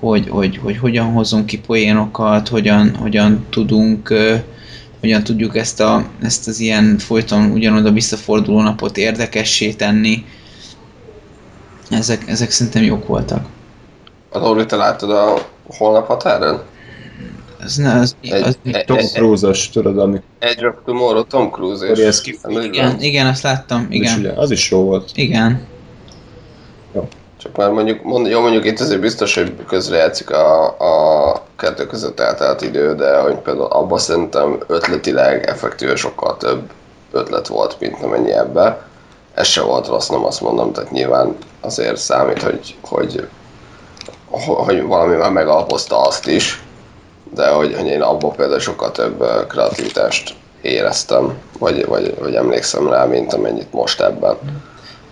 hogy, 0.00 0.28
hogy, 0.28 0.56
hogy 0.56 0.76
hogyan 0.76 1.12
hozunk 1.12 1.46
ki 1.46 1.58
poénokat, 1.58 2.48
hogyan, 2.48 2.94
hogyan 2.94 3.46
tudunk 3.50 4.12
hogyan 5.00 5.24
tudjuk 5.24 5.56
ezt, 5.56 5.80
a, 5.80 6.06
ezt 6.22 6.48
az 6.48 6.60
ilyen 6.60 6.98
folyton 6.98 7.50
ugyanoda 7.50 7.90
visszaforduló 7.90 8.60
napot 8.60 8.96
érdekessé 8.96 9.72
tenni. 9.72 10.24
Ezek, 11.90 12.28
ezek 12.28 12.50
szerintem 12.50 12.82
jók 12.82 13.06
voltak. 13.06 13.46
A 14.30 14.38
Lóri, 14.38 14.66
te 14.66 14.76
láttad 14.76 15.10
a 15.10 15.48
holnap 15.66 16.06
határon? 16.06 16.62
Az, 17.64 17.76
ne, 17.76 17.92
az, 17.92 18.16
Egy, 18.20 18.42
az, 18.42 18.58
egy, 18.64 18.84
Tom 18.84 18.96
egy, 18.96 19.10
Cruise-os, 19.12 19.70
tudod, 19.70 19.98
amikor 19.98 20.22
Edge 20.38 20.68
of 20.68 20.74
Tomorrow, 20.84 21.24
Tom 21.24 21.50
Cruise 21.50 21.86
és... 21.86 21.98
ez 21.98 22.22
igen, 22.62 23.00
igen, 23.00 23.26
azt 23.26 23.42
láttam, 23.42 23.86
és 23.88 23.98
igen. 23.98 24.18
ugye, 24.18 24.32
az 24.32 24.50
is 24.50 24.70
jó 24.70 24.82
volt. 24.82 25.10
Igen. 25.14 25.66
Csak 27.46 27.56
már 27.56 27.70
mondjuk, 27.70 28.02
mond, 28.02 28.26
jó 28.26 28.40
mondjuk 28.40 28.64
itt 28.64 28.80
azért 28.80 29.00
biztos, 29.00 29.34
hogy 29.34 29.54
közrejátszik 29.66 30.30
a, 30.30 30.64
a 30.64 31.42
kettő 31.56 31.86
között 31.86 32.20
eltelt 32.20 32.62
idő, 32.62 32.94
de 32.94 33.18
hogy 33.18 33.34
például 33.34 33.66
abban 33.66 33.98
szerintem 33.98 34.58
ötletileg 34.66 35.46
effektíve 35.48 35.96
sokkal 35.96 36.36
több 36.36 36.70
ötlet 37.12 37.46
volt, 37.46 37.76
mint 37.80 38.02
amennyi 38.02 38.32
ebbe. 38.32 38.86
Ez 39.34 39.46
se 39.46 39.62
volt 39.62 39.86
rossz, 39.86 40.08
nem 40.08 40.24
azt 40.24 40.40
mondom, 40.40 40.72
tehát 40.72 40.90
nyilván 40.90 41.36
azért 41.60 41.96
számít, 41.96 42.42
hogy, 42.42 42.76
hogy, 42.82 43.28
hogy 44.40 44.82
valami 44.82 45.16
már 45.16 45.32
megalapozta 45.32 46.00
azt 46.00 46.26
is, 46.26 46.62
de 47.34 47.48
hogy, 47.48 47.74
hogy 47.74 47.86
én 47.86 48.02
abban 48.02 48.32
például 48.32 48.60
sokkal 48.60 48.92
több 48.92 49.46
kreativitást 49.48 50.34
éreztem, 50.62 51.38
vagy, 51.58 51.86
vagy, 51.86 52.18
vagy 52.18 52.34
emlékszem 52.34 52.90
rá, 52.90 53.04
mint 53.04 53.32
amennyit 53.32 53.72
most 53.72 54.00
ebben. 54.00 54.36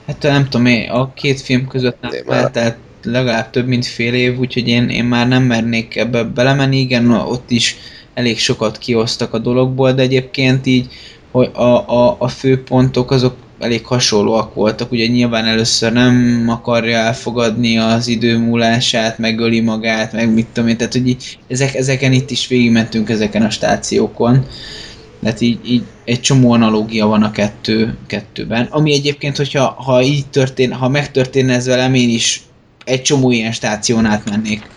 Hát 0.06 0.22
nem 0.22 0.48
tudom, 0.48 0.66
én 0.66 0.90
a 0.90 1.12
két 1.12 1.40
film 1.40 1.66
között 1.66 2.00
nem 2.00 2.10
Témára. 2.10 2.40
eltelt 2.40 2.76
legalább 3.02 3.50
több 3.50 3.66
mint 3.66 3.86
fél 3.86 4.14
év, 4.14 4.38
úgyhogy 4.38 4.68
én, 4.68 4.88
én 4.88 5.04
már 5.04 5.28
nem 5.28 5.42
mernék 5.42 5.96
ebbe 5.96 6.22
belemenni. 6.22 6.78
Igen, 6.78 7.10
ott 7.10 7.50
is 7.50 7.76
elég 8.14 8.38
sokat 8.38 8.78
kiosztak 8.78 9.34
a 9.34 9.38
dologból, 9.38 9.92
de 9.92 10.02
egyébként 10.02 10.66
így 10.66 10.88
hogy 11.30 11.50
a, 11.52 11.88
a, 11.88 12.16
a 12.18 12.28
fő 12.28 12.62
pontok 12.62 13.10
azok 13.10 13.36
elég 13.58 13.86
hasonlóak 13.86 14.54
voltak. 14.54 14.92
Ugye 14.92 15.06
nyilván 15.06 15.44
először 15.44 15.92
nem 15.92 16.44
akarja 16.48 16.96
elfogadni 16.96 17.78
az 17.78 18.08
idő 18.08 18.38
múlását, 18.38 19.18
megöli 19.18 19.60
magát, 19.60 20.12
meg 20.12 20.34
mit 20.34 20.46
tudom 20.52 20.68
én, 20.68 20.76
tehát 20.76 20.92
hogy 20.92 21.16
ezek, 21.48 21.74
ezeken 21.74 22.12
itt 22.12 22.30
is 22.30 22.46
végigmentünk 22.46 23.08
ezeken 23.08 23.42
a 23.42 23.50
stációkon. 23.50 24.46
Tehát 25.24 25.40
így, 25.40 25.58
így 25.70 25.82
egy 26.04 26.20
csomó 26.20 26.52
analógia 26.52 27.06
van 27.06 27.22
a 27.22 27.30
kettő, 27.30 27.98
kettőben. 28.06 28.68
Ami 28.70 28.92
egyébként, 28.92 29.36
hogyha 29.36 29.64
ha 29.64 30.02
így 30.02 30.26
történ, 30.26 30.72
ha 30.72 30.88
megtörténne 30.88 31.54
ez 31.54 31.66
velem, 31.66 31.94
én 31.94 32.08
is 32.08 32.42
egy 32.84 33.02
csomó 33.02 33.30
ilyen 33.30 33.52
stáción 33.52 34.04
átmennék. 34.04 34.68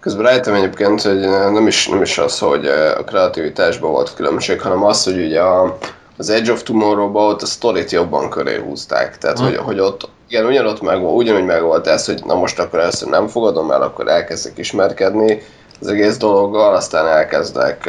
Közben 0.00 0.24
rájöttem 0.24 0.54
egyébként, 0.54 1.02
hogy 1.02 1.18
nem 1.52 1.66
is, 1.66 1.88
nem 1.88 2.02
is 2.02 2.18
az, 2.18 2.38
hogy 2.38 2.66
a 2.66 3.04
kreativitásban 3.04 3.90
volt 3.90 4.14
különbség, 4.14 4.60
hanem 4.60 4.84
az, 4.84 5.04
hogy 5.04 5.24
ugye 5.24 5.40
a, 5.40 5.78
az 6.16 6.30
Edge 6.30 6.52
of 6.52 6.62
Tomorrow-ban 6.62 7.28
ott 7.28 7.42
a 7.42 7.46
sztorit 7.46 7.90
jobban 7.90 8.30
köré 8.30 8.56
húzták. 8.58 9.18
Tehát, 9.18 9.38
Ha. 9.38 9.44
hogy, 9.44 9.56
hogy 9.56 9.80
ott, 9.80 10.08
igen, 10.28 10.46
ugyanott 10.46 10.80
meg, 10.80 11.04
ugyanúgy 11.04 11.44
meg 11.44 11.62
volt 11.62 11.86
ez, 11.86 12.06
hogy 12.06 12.22
na 12.24 12.34
most 12.34 12.58
akkor 12.58 12.78
először 12.78 13.08
nem 13.08 13.26
fogadom 13.26 13.70
el, 13.70 13.82
akkor 13.82 14.08
elkezdek 14.08 14.58
ismerkedni 14.58 15.42
az 15.80 15.88
egész 15.88 16.16
dologgal, 16.16 16.74
aztán 16.74 17.06
elkezdek, 17.06 17.86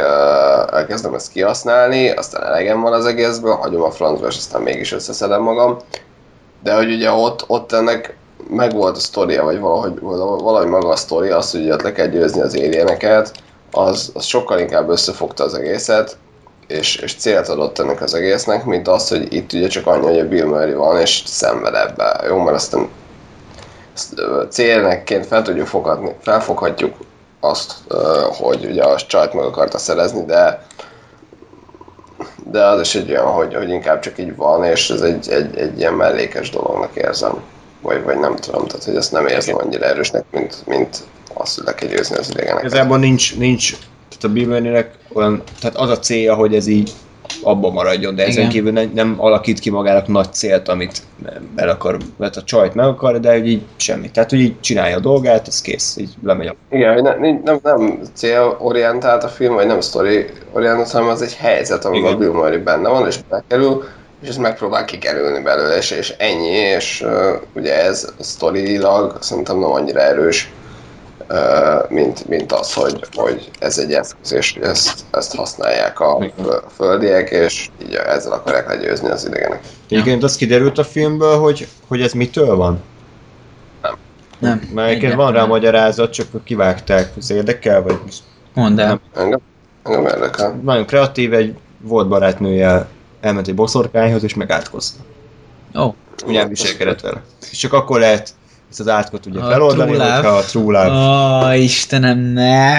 elkezdem 0.72 1.14
ezt 1.14 1.32
kihasználni, 1.32 2.10
aztán 2.10 2.44
elegem 2.44 2.82
van 2.82 2.94
az 2.94 3.06
egészből, 3.06 3.54
hagyom 3.54 3.82
a 3.82 3.92
francba, 3.92 4.28
és 4.28 4.36
aztán 4.36 4.62
mégis 4.62 4.92
összeszedem 4.92 5.42
magam. 5.42 5.78
De 6.64 6.76
hogy 6.76 6.94
ugye 6.94 7.12
ott, 7.12 7.44
ott 7.48 7.72
ennek 7.72 8.18
megvolt 8.50 8.96
a 8.98 9.00
sztoria, 9.00 9.44
vagy 9.44 9.60
valahogy, 9.60 10.00
valahogy 10.00 10.68
maga 10.68 10.88
a 10.90 10.96
sztoria, 10.96 11.38
az, 11.38 11.52
hogy 11.52 11.66
le 11.84 11.92
kell 11.92 12.08
győzni 12.08 12.42
az 12.42 12.56
alieneket, 12.56 13.32
az, 13.72 14.12
az 14.14 14.26
sokkal 14.26 14.60
inkább 14.60 14.90
összefogta 14.90 15.44
az 15.44 15.54
egészet, 15.54 16.18
és, 16.68 16.96
és 16.96 17.16
célt 17.16 17.48
adott 17.48 17.80
ennek 17.80 18.02
az 18.02 18.14
egésznek, 18.14 18.66
mint 18.66 18.88
az, 18.88 19.10
hogy 19.10 19.34
itt 19.34 19.54
ugye 19.54 19.68
csak 19.68 19.88
annyi, 19.88 20.06
hogy 20.06 20.20
a 20.20 20.28
Bill 20.28 20.46
Murray 20.46 20.74
van, 20.74 21.00
és 21.00 21.24
szenved 21.26 21.74
ebbe. 21.74 22.24
Jó, 22.28 22.38
mert 22.38 22.56
aztán 22.56 22.90
célnekként 24.50 25.26
fel 25.26 25.42
tudjuk 25.42 25.68
fogadni, 25.68 26.16
felfoghatjuk 26.22 26.96
azt, 27.48 27.74
hogy 28.30 28.66
ugye 28.66 28.84
a 28.84 28.96
csajt 28.96 29.34
meg 29.34 29.44
akarta 29.44 29.78
szerezni, 29.78 30.26
de 30.26 30.66
de 32.52 32.66
az 32.66 32.82
is 32.82 32.96
egy 32.96 33.10
olyan, 33.10 33.26
hogy, 33.26 33.56
hogy 33.56 33.70
inkább 33.70 34.00
csak 34.00 34.18
így 34.18 34.36
van, 34.36 34.64
és 34.64 34.90
ez 34.90 35.02
egy, 35.02 35.30
egy, 35.30 35.58
egy 35.58 35.80
ilyen 35.80 35.94
mellékes 35.94 36.50
dolognak 36.50 36.96
érzem. 36.96 37.42
Vagy, 37.82 38.04
vagy 38.04 38.20
nem 38.20 38.36
tudom, 38.36 38.68
tehát 38.68 38.84
hogy 38.84 38.96
ezt 38.96 39.12
nem 39.12 39.28
érzem 39.28 39.58
annyira 39.58 39.86
erősnek, 39.86 40.24
mint, 40.32 40.56
mint 40.66 41.04
azt, 41.34 41.56
hogy 41.56 41.66
le 41.66 41.76
kell 41.76 41.90
győzni 41.90 42.18
az 42.18 42.30
idegeneket. 42.30 42.66
Igazából 42.66 42.98
nincs, 42.98 43.38
nincs 43.38 43.72
tehát 44.10 44.24
a 44.24 44.28
Biebernének 44.28 44.92
olyan, 45.14 45.44
tehát 45.60 45.76
az 45.76 45.90
a 45.90 46.00
célja, 46.00 46.36
hogy 46.36 46.56
ez 46.56 46.68
így 46.68 46.94
abba 47.48 47.70
maradjon, 47.70 48.16
de 48.16 48.24
ezen 48.24 48.38
Igen. 48.38 48.50
kívül 48.50 48.72
nem, 48.72 48.92
nem 48.94 49.16
alakít 49.18 49.60
ki 49.60 49.70
magának 49.70 50.08
nagy 50.08 50.34
célt, 50.34 50.68
amit 50.68 51.02
el 51.56 51.70
akar, 51.70 51.98
mert 52.18 52.36
a 52.36 52.44
csajt 52.44 52.74
meg 52.74 52.86
akar, 52.86 53.20
de 53.20 53.32
hogy 53.32 53.48
így 53.48 53.62
semmi. 53.76 54.12
Tehát, 54.12 54.30
hogy 54.30 54.40
így 54.40 54.60
csinálja 54.60 54.96
a 54.96 55.00
dolgát, 55.00 55.48
ez 55.48 55.62
kész, 55.62 55.98
így 55.98 56.14
lemegy 56.24 56.48
a... 56.48 56.56
Igen, 56.70 56.94
hogy 56.94 57.02
ne, 57.02 57.16
nincs- 57.16 57.44
nem, 57.44 57.60
nem 57.64 58.00
célorientált 58.14 59.24
a 59.24 59.28
film, 59.28 59.54
vagy 59.54 59.68
nem 59.68 59.82
story-orientált, 59.82 60.92
hanem 60.92 61.08
az 61.08 61.22
egy 61.22 61.36
helyzet, 61.36 61.86
amiben 61.86 62.12
Igen. 62.12 62.14
a 62.14 62.18
Bill 62.18 62.42
Murray 62.42 62.58
benne 62.58 62.90
van, 62.90 63.08
és 63.08 63.18
bekerül, 63.30 63.84
és 64.22 64.28
ezt 64.30 64.40
megpróbál 64.40 64.86
kikerülni 64.86 65.44
belőle, 65.44 65.78
és, 65.78 65.92
és 65.92 66.14
ennyi, 66.18 66.48
és 66.48 67.02
uh, 67.06 67.42
ugye 67.54 67.84
ez 67.84 68.14
sztorilag 68.20 69.18
szerintem 69.20 69.60
nem 69.60 69.72
annyira 69.72 70.00
erős, 70.00 70.52
mint, 71.90 72.28
mint 72.28 72.52
az, 72.52 72.74
hogy, 72.74 73.00
hogy 73.16 73.50
ez 73.60 73.78
egy 73.78 73.94
eszköz, 73.94 74.32
és 74.32 74.56
ezt, 74.62 75.04
ezt 75.12 75.36
használják 75.36 76.00
a 76.00 76.26
földiek, 76.76 77.30
és 77.30 77.70
így 77.82 77.94
ezzel 77.94 78.32
akarják 78.32 78.68
legyőzni 78.68 79.10
az 79.10 79.26
idegenek. 79.26 79.62
Egyébként 79.90 80.24
az 80.24 80.36
kiderült 80.36 80.78
a 80.78 80.84
filmből, 80.84 81.38
hogy, 81.38 81.68
hogy 81.88 82.02
ez 82.02 82.14
mitől 82.14 82.56
van? 82.56 82.84
Nem. 84.40 84.70
Mert 84.74 84.90
egyébként 84.90 85.14
van 85.14 85.32
rá 85.32 85.46
magyarázat, 85.46 86.12
csak 86.12 86.28
kivágták, 86.44 87.12
az 87.18 87.32
érdekel, 87.32 87.82
vagy 87.82 88.00
Mondd 88.54 88.80
el. 88.80 89.00
Engem, 89.16 89.40
engem 89.84 90.06
érdekel. 90.06 90.60
nagyon 90.64 90.86
kreatív, 90.86 91.34
egy 91.34 91.56
volt 91.82 92.08
barátnője 92.08 92.88
elment 93.22 93.48
egy 93.48 93.56
boszorkányhoz, 93.56 94.24
és 94.24 94.34
megátkozta. 94.34 95.00
Ó, 95.76 95.82
oh. 95.82 95.94
Ugye 96.26 96.40
elviselkedett 96.40 97.02
vele. 97.02 97.22
És 97.52 97.58
csak 97.58 97.74
akkor 97.74 98.00
lehet 98.00 98.34
ezt 98.70 98.80
az 98.80 98.88
átkot 98.88 99.26
ugye 99.26 99.40
A 99.40 99.50
feloldani, 99.50 99.92
true 99.92 100.14
hogyha 100.14 100.30
a 100.30 100.42
true 100.42 100.84
love. 100.84 100.96
oh, 101.46 101.60
Istenem, 101.60 102.18
ne! 102.18 102.74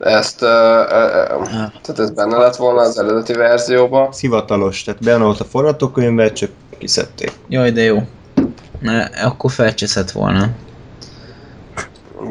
Ezt, 0.00 0.42
uh, 0.42 0.48
uh, 0.48 1.48
tehát 1.82 1.98
ez 1.98 2.10
benne 2.10 2.36
lett 2.36 2.56
volna 2.56 2.80
az 2.80 2.98
eredeti 2.98 3.32
verzióban, 3.32 4.08
Ez 4.10 4.20
hivatalos, 4.20 4.82
tehát 4.82 5.02
benne 5.02 5.24
volt 5.24 5.40
a 5.40 5.44
forgatókönyvben, 5.44 6.34
csak 6.34 6.50
kiszedték. 6.78 7.32
Jaj, 7.48 7.70
de 7.70 7.82
jó. 7.82 8.02
Ne, 8.80 9.02
akkor 9.02 9.50
felcseszett 9.50 10.10
volna. 10.10 10.48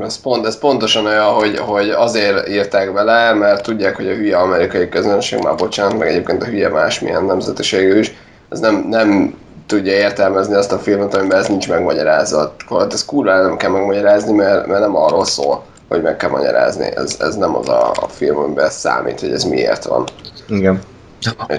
Ez, 0.01 0.21
pont, 0.21 0.45
ez 0.45 0.57
pontosan 0.57 1.05
olyan, 1.05 1.33
hogy, 1.33 1.57
hogy 1.57 1.89
azért 1.89 2.49
írták 2.49 2.93
bele, 2.93 3.33
mert 3.33 3.63
tudják, 3.63 3.95
hogy 3.95 4.07
a 4.07 4.13
hülye 4.13 4.37
amerikai 4.37 4.89
közönség, 4.89 5.43
már 5.43 5.55
bocsánat, 5.55 5.97
meg 5.97 6.07
egyébként 6.07 6.43
a 6.43 6.45
hülye 6.45 6.69
másmilyen 6.69 7.23
nemzetiségű 7.23 7.99
is, 7.99 8.13
ez 8.49 8.59
nem, 8.59 8.85
nem 8.89 9.35
tudja 9.65 9.93
értelmezni 9.93 10.55
azt 10.55 10.71
a 10.71 10.79
filmet, 10.79 11.13
amiben 11.13 11.39
ez 11.39 11.47
nincs 11.47 11.69
megmagyarázva. 11.69 12.53
Hát 12.69 12.93
ez 12.93 13.05
kurva 13.05 13.41
nem 13.41 13.57
kell 13.57 13.69
megmagyarázni, 13.69 14.33
mert, 14.33 14.67
mert 14.67 14.81
nem 14.81 14.95
arról 14.95 15.25
szól, 15.25 15.63
hogy 15.87 16.01
meg 16.01 16.17
kell 16.17 16.29
magyarázni. 16.29 16.95
Ez, 16.95 17.15
ez 17.19 17.35
nem 17.35 17.55
az 17.55 17.69
a, 17.69 17.91
a 17.91 18.07
film, 18.07 18.37
amiben 18.37 18.69
számít, 18.69 19.19
hogy 19.19 19.31
ez 19.31 19.43
miért 19.43 19.83
van. 19.83 20.07
Igen. 20.47 20.81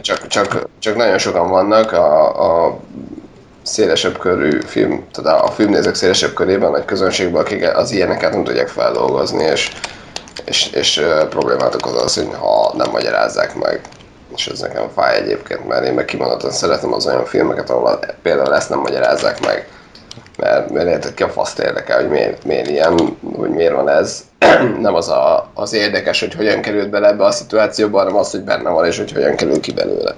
Csak, 0.00 0.26
csak, 0.26 0.68
csak 0.78 0.96
nagyon 0.96 1.18
sokan 1.18 1.48
vannak 1.50 1.92
a, 1.92 2.66
a 2.66 2.78
szélesebb 3.62 4.18
körű 4.18 4.60
film, 4.60 5.04
tehát 5.12 5.42
a 5.42 5.50
filmnézők 5.50 5.94
szélesebb 5.94 6.32
körében, 6.32 6.70
nagy 6.70 6.84
közönségben, 6.84 7.40
akik 7.40 7.76
az 7.76 7.90
ilyeneket 7.92 8.32
nem 8.32 8.44
tudják 8.44 8.68
feldolgozni, 8.68 9.44
és, 9.44 9.72
és, 10.44 10.70
és 10.72 11.02
problémát 11.28 11.74
okoz 11.74 12.02
az, 12.02 12.14
hogy 12.14 12.28
ha 12.38 12.74
nem 12.76 12.90
magyarázzák 12.90 13.54
meg. 13.54 13.80
És 14.36 14.46
ez 14.46 14.60
nekem 14.60 14.88
fáj 14.94 15.16
egyébként, 15.16 15.68
mert 15.68 15.86
én 15.86 15.92
meg 15.92 16.04
kimondottan 16.04 16.50
szeretem 16.50 16.92
az 16.92 17.06
olyan 17.06 17.24
filmeket, 17.24 17.70
ahol 17.70 17.98
például 18.22 18.54
ezt 18.54 18.68
nem 18.68 18.78
magyarázzák 18.78 19.40
meg. 19.40 19.68
mert, 20.36 20.70
mert 20.70 20.88
érted 20.88 21.14
ki 21.14 21.22
a 21.22 21.28
faszt 21.28 21.58
érdekel, 21.58 22.00
hogy 22.00 22.08
miért, 22.08 22.44
miért 22.44 22.68
ilyen, 22.68 23.16
hogy 23.36 23.50
miért 23.50 23.74
van 23.74 23.88
ez. 23.88 24.24
Nem 24.80 24.94
az 24.94 25.08
a, 25.08 25.50
az 25.54 25.72
érdekes, 25.72 26.20
hogy 26.20 26.34
hogyan 26.34 26.60
került 26.60 26.90
bele 26.90 27.08
ebbe 27.08 27.24
a 27.24 27.30
szituációba, 27.30 27.98
hanem 27.98 28.16
az, 28.16 28.30
hogy 28.30 28.42
benne 28.42 28.70
van, 28.70 28.86
és 28.86 28.98
hogy 28.98 29.12
hogyan 29.12 29.36
kerül 29.36 29.60
ki 29.60 29.72
belőle. 29.72 30.14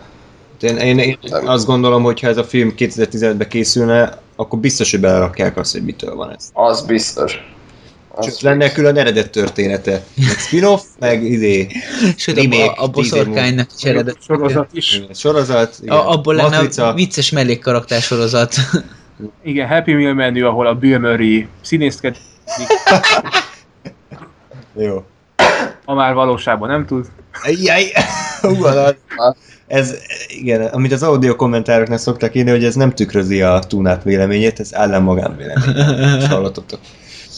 Én, 0.61 0.77
én, 0.77 0.99
én 0.99 1.19
Nem. 1.23 1.49
azt 1.49 1.67
gondolom, 1.67 2.03
hogy 2.03 2.21
ha 2.21 2.29
ez 2.29 2.37
a 2.37 2.45
film 2.45 2.75
2015-ben 2.79 3.49
készülne, 3.49 4.19
akkor 4.37 4.59
biztos, 4.59 4.91
hogy 4.91 5.01
belerakják 5.01 5.57
azt, 5.57 5.73
hogy 5.73 5.85
mitől 5.85 6.15
van 6.15 6.35
ez. 6.37 6.49
Az 6.53 6.83
biztos. 6.83 7.54
Az 8.17 8.25
Csak 8.27 8.41
lenne 8.41 8.73
külön 8.73 8.97
eredet 8.97 9.31
története. 9.31 10.03
Meg 10.15 10.39
spin-off, 10.39 10.83
meg 10.99 11.23
izé, 11.23 11.67
Sőt, 12.17 12.39
a, 12.39 12.41
remake, 12.41 12.65
a, 12.65 12.83
a 12.83 12.89
boszorkánynak 12.89 13.69
is 13.77 13.85
eredet. 13.85 14.17
sorozat 14.27 14.69
is. 14.73 15.03
sorozat, 15.15 15.77
igen. 15.83 15.97
A, 15.97 16.11
abból 16.11 16.35
lenne 16.35 16.69
a 16.77 16.93
vicces 16.95 17.31
mellékkarakter 17.31 18.01
sorozat. 18.01 18.55
Igen, 19.45 19.69
Happy 19.69 19.93
Meal 19.93 20.15
menü, 20.15 20.43
ahol 20.43 20.67
a 20.67 20.75
Bill 20.75 20.99
Murray 20.99 21.47
színészkedik, 21.63 22.21
Jó. 24.77 25.05
ha 25.85 25.95
már 25.95 26.15
valóságban 26.15 26.69
nem 26.69 26.87
tud. 26.87 27.07
Jaj, 27.63 27.93
az- 28.43 28.95
ez, 29.67 29.95
igen, 30.29 30.63
amit 30.67 30.93
az 30.93 31.03
audio 31.03 31.37
kommentároknak 31.37 31.99
szoktak 31.99 32.35
írni, 32.35 32.51
hogy 32.51 32.65
ez 32.65 32.75
nem 32.75 32.95
tükrözi 32.95 33.43
a 33.43 33.59
túnát 33.69 34.03
véleményét, 34.03 34.61
ez 34.61 34.73
ellen 34.73 35.03
magánvélemény. 35.03 35.75
És 36.19 36.27
hallottatok. 36.27 36.81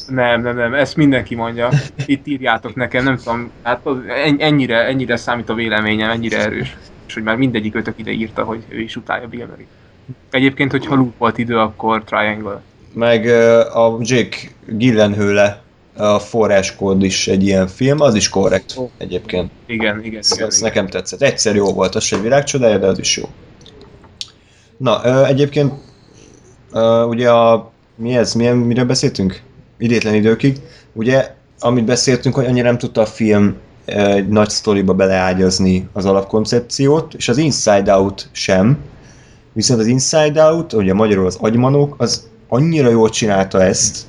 Nem, 0.08 0.42
nem, 0.42 0.56
nem, 0.56 0.74
ezt 0.74 0.96
mindenki 0.96 1.34
mondja. 1.34 1.68
Itt 2.06 2.26
írjátok 2.26 2.74
nekem, 2.74 3.04
nem 3.04 3.16
tudom, 3.16 3.50
hát 3.62 3.80
ennyire, 4.38 4.86
ennyire 4.86 5.16
számít 5.16 5.48
a 5.48 5.54
véleményem, 5.54 6.10
ennyire 6.10 6.38
erős. 6.38 6.76
És 7.06 7.14
hogy 7.14 7.22
már 7.22 7.36
mindegyik 7.36 7.74
ötök 7.74 7.94
ide 7.98 8.10
írta, 8.10 8.44
hogy 8.44 8.64
ő 8.68 8.80
is 8.80 8.96
utálja 8.96 9.28
Bill 9.28 9.46
Murray. 9.46 9.66
Egyébként, 10.30 10.70
hogyha 10.70 10.94
loop 10.94 11.18
volt 11.18 11.38
idő, 11.38 11.58
akkor 11.58 12.04
Triangle. 12.04 12.62
Meg 12.92 13.26
a 13.74 13.96
Jake 14.00 14.36
Gyllenhaal 14.66 15.64
a 15.96 16.18
forráskód 16.18 17.02
is 17.02 17.28
egy 17.28 17.42
ilyen 17.42 17.66
film, 17.66 18.00
az 18.00 18.14
is 18.14 18.28
korrekt 18.28 18.80
egyébként. 18.98 19.50
Igen, 19.66 20.04
igen, 20.04 20.18
Ez, 20.18 20.32
igen. 20.32 20.48
igen. 20.48 20.60
nekem 20.60 20.86
tetszett. 20.86 21.22
Egyszer 21.22 21.54
jó 21.54 21.72
volt, 21.72 21.94
az 21.94 22.04
se 22.04 22.16
egy 22.16 22.22
világcsodája, 22.22 22.78
de 22.78 22.86
az 22.86 22.98
is 22.98 23.16
jó. 23.16 23.24
Na, 24.76 25.26
egyébként 25.26 25.72
ugye 27.08 27.30
a... 27.30 27.70
Mi 27.94 28.16
ez? 28.16 28.34
Milyen, 28.34 28.56
miről 28.56 28.84
beszéltünk? 28.84 29.42
Idétlen 29.78 30.14
időkig. 30.14 30.60
Ugye, 30.92 31.34
amit 31.60 31.84
beszéltünk, 31.84 32.34
hogy 32.34 32.44
annyira 32.44 32.66
nem 32.66 32.78
tudta 32.78 33.00
a 33.00 33.06
film 33.06 33.56
ö, 33.84 33.92
egy 33.92 34.28
nagy 34.28 34.48
sztoriba 34.48 34.94
beleágyazni 34.94 35.88
az 35.92 36.04
alapkoncepciót, 36.04 37.14
és 37.14 37.28
az 37.28 37.36
Inside 37.36 37.94
Out 37.94 38.28
sem. 38.32 38.78
Viszont 39.52 39.80
az 39.80 39.86
Inside 39.86 40.42
Out, 40.42 40.72
ugye 40.72 40.94
magyarul 40.94 41.26
az 41.26 41.36
agymanók, 41.40 41.94
az 41.98 42.28
annyira 42.48 42.90
jól 42.90 43.08
csinálta 43.08 43.62
ezt, 43.62 44.06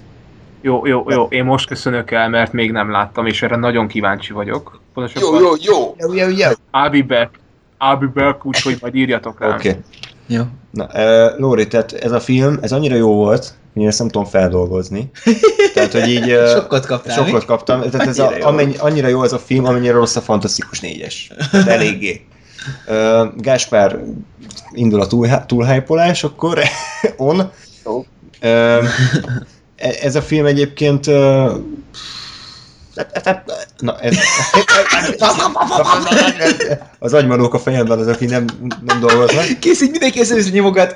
Jó, 0.61 0.85
jó, 0.85 1.05
jó, 1.09 1.23
én 1.29 1.45
most 1.45 1.67
köszönök 1.67 2.11
el, 2.11 2.29
mert 2.29 2.51
még 2.51 2.71
nem 2.71 2.91
láttam, 2.91 3.25
és 3.25 3.41
erre 3.41 3.55
nagyon 3.55 3.87
kíváncsi 3.87 4.33
vagyok. 4.33 4.71
Jó, 4.73 4.79
Pontosabban, 4.93 5.41
jó, 5.41 5.49
jó! 5.59 5.95
Jó, 5.99 6.13
jó, 6.13 6.27
jó. 6.29 6.49
I'll 6.71 6.89
be 6.91 7.01
back. 7.01 7.29
I'll 7.79 7.97
be 7.99 8.21
back, 8.23 8.45
úgyhogy 8.45 8.77
majd 8.81 8.95
írjatok 8.95 9.39
rám. 9.39 9.53
Oké. 9.53 9.69
Okay. 9.69 9.81
Jó. 10.27 10.43
Na, 10.71 10.87
uh, 10.93 11.39
Lóri, 11.39 11.67
tehát 11.67 11.91
ez 11.91 12.11
a 12.11 12.19
film, 12.19 12.57
ez 12.61 12.71
annyira 12.71 12.95
jó 12.95 13.13
volt, 13.13 13.53
hogy 13.73 13.81
én 13.81 13.87
ezt 13.87 13.99
nem 13.99 14.07
tudom 14.07 14.27
feldolgozni. 14.27 15.09
Tehát, 15.73 15.91
hogy 15.91 16.07
így... 16.07 16.31
Uh, 16.31 16.49
Sokkot 16.49 16.85
kaptál, 16.85 17.25
Sokat 17.25 17.45
kaptam. 17.45 17.89
Tehát 17.89 18.07
ez 18.07 18.19
a, 18.19 18.25
Annyira 18.25 18.39
jó. 18.39 18.47
amennyi, 18.47 18.75
annyira 18.77 19.07
jó 19.07 19.23
ez 19.23 19.33
a 19.33 19.39
film, 19.39 19.65
amennyire 19.65 19.93
rossz 19.93 20.15
a 20.15 20.21
Fantasztikus 20.21 20.79
négyes. 20.79 21.31
Tehát 21.51 21.67
eléggé. 21.67 22.25
Uh, 22.87 23.27
Gáspár 23.37 23.99
indul 24.71 25.01
a 25.01 25.07
túl, 25.07 25.27
túlhájpolás, 25.45 26.23
akkor 26.23 26.59
on. 27.17 27.51
Jó. 27.85 28.05
Uh, 28.43 28.85
ez 30.01 30.15
a 30.15 30.21
film 30.21 30.45
egyébként 30.45 31.07
uh, 31.07 31.51
Na, 33.79 33.99
ez... 33.99 34.17
Az 36.99 37.13
agymanók 37.13 37.53
a 37.53 37.59
fejemben 37.59 37.99
az, 37.99 38.07
aki 38.07 38.25
nem, 38.25 38.45
nem 38.85 38.99
dolgoznak. 38.99 39.45
Készít 39.59 39.91
mindenki 39.91 40.19
ezt 40.19 40.51
nyomogat. 40.51 40.95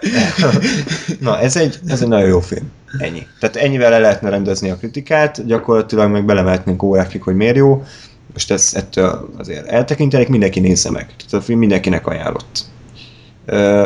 Na, 1.19 1.39
ez 1.39 1.55
egy, 1.55 1.79
ez 1.87 2.01
egy 2.01 2.07
nagyon 2.07 2.27
jó 2.27 2.39
film. 2.39 2.71
Ennyi. 2.97 3.27
Tehát 3.39 3.55
ennyivel 3.55 3.89
le 3.89 3.99
lehetne 3.99 4.29
rendezni 4.29 4.69
a 4.69 4.77
kritikát, 4.77 5.45
gyakorlatilag 5.45 6.11
meg 6.11 6.25
belemehetnénk 6.25 6.83
órákig, 6.83 7.21
hogy 7.21 7.35
miért 7.35 7.55
jó. 7.55 7.83
Most 8.33 8.51
ezt 8.51 8.75
ettől 8.75 9.29
azért 9.37 9.67
eltekintenek, 9.67 10.27
mindenki 10.27 10.59
nézze 10.59 10.91
meg. 10.91 11.05
Tehát 11.05 11.33
a 11.33 11.41
film 11.41 11.59
mindenkinek 11.59 12.07
ajánlott. 12.07 12.65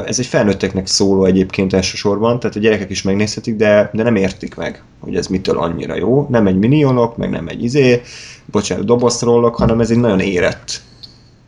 Ez 0.06 0.20
egy 0.20 0.26
felnőtteknek 0.26 0.88
szóló 0.88 1.26
egyébként 1.26 1.74
elsősorban, 1.74 2.40
tehát 2.40 2.56
a 2.56 2.60
gyerekek 2.60 2.90
is 2.90 3.02
megnézhetik, 3.02 3.56
de, 3.56 3.90
de 3.94 4.04
nem 4.04 4.16
értik 4.16 4.56
meg, 4.56 4.84
hogy 5.00 5.16
ez 5.16 5.28
mitől 5.28 5.58
annyira 5.58 5.96
jó. 5.96 6.28
Nem 6.30 6.48
egy 6.48 6.58
minionok, 6.58 7.18
meg 7.18 7.30
nem 7.30 7.48
egy 7.48 7.64
izé, 7.64 8.02
bocsánat, 8.46 8.86
doboztrollok, 8.86 9.56
hanem 9.56 9.80
ez 9.80 9.92
egy 9.92 9.98
nagyon 9.98 10.20
érett 10.20 10.82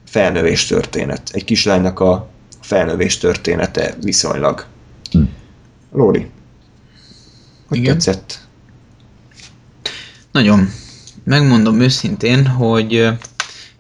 felnövés 0.06 0.66
történet. 0.66 1.30
Egy 1.32 1.44
kislánynak 1.44 2.00
a 2.00 2.28
felnövés 2.62 3.18
története 3.18 3.96
viszonylag. 4.02 4.66
Lóri, 5.92 6.30
hogy 7.68 7.78
Igen. 7.78 7.94
tetszett? 7.94 8.40
Nagyon. 10.32 10.70
Megmondom 11.24 11.80
őszintén, 11.80 12.48
hogy 12.48 13.10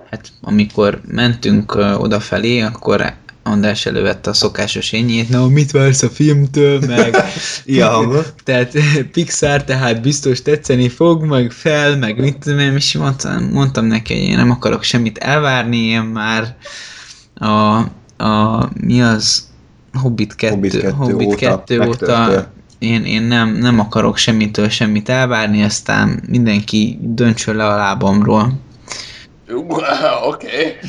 hát 0.09 0.31
amikor 0.41 1.01
mentünk 1.07 1.75
odafelé, 1.97 2.59
akkor 2.59 3.13
András 3.47 3.85
elővette 3.85 4.29
a 4.29 4.33
szokásos 4.33 4.91
ényét, 4.91 5.29
na 5.29 5.47
mit 5.47 5.71
vársz 5.71 6.03
a 6.03 6.09
filmtől, 6.09 6.79
meg 6.87 7.15
hangon. 7.79 8.23
tehát 8.43 8.71
Pixar, 9.13 9.63
tehát 9.63 10.01
biztos 10.01 10.41
tetszeni 10.41 10.89
fog, 10.89 11.23
meg 11.23 11.51
fel, 11.51 11.97
meg 11.97 12.19
mit 12.19 12.37
tudom 12.37 12.59
én, 12.59 12.73
és 12.73 12.93
mondtam, 12.93 13.49
mondtam 13.51 13.85
neki, 13.85 14.13
hogy 14.13 14.23
én 14.23 14.35
nem 14.35 14.51
akarok 14.51 14.83
semmit 14.83 15.17
elvárni, 15.17 15.77
én 15.77 16.01
már 16.01 16.55
a, 17.35 17.77
a 18.23 18.69
mi 18.81 19.01
az 19.01 19.47
Hobbit 19.93 20.35
2, 20.35 20.53
Hobbit 20.53 20.77
2 20.77 20.91
Hobbit 20.91 21.27
óta 21.27 21.35
2 21.35 21.79
óta 21.79 21.87
megtörtént. 21.87 22.47
én, 22.79 23.05
én 23.05 23.21
nem, 23.21 23.55
nem 23.55 23.79
akarok 23.79 24.17
semmitől 24.17 24.69
semmit 24.69 25.09
elvárni, 25.09 25.63
aztán 25.63 26.23
mindenki 26.27 26.99
döntsön 27.01 27.55
le 27.55 27.65
a 27.65 27.75
lábamról. 27.75 28.65
Oké. 30.23 30.79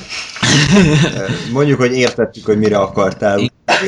Mondjuk, 1.53 1.79
hogy 1.79 1.93
értettük, 1.93 2.45
hogy 2.45 2.59
mire 2.59 2.79
akartál. 2.79 3.39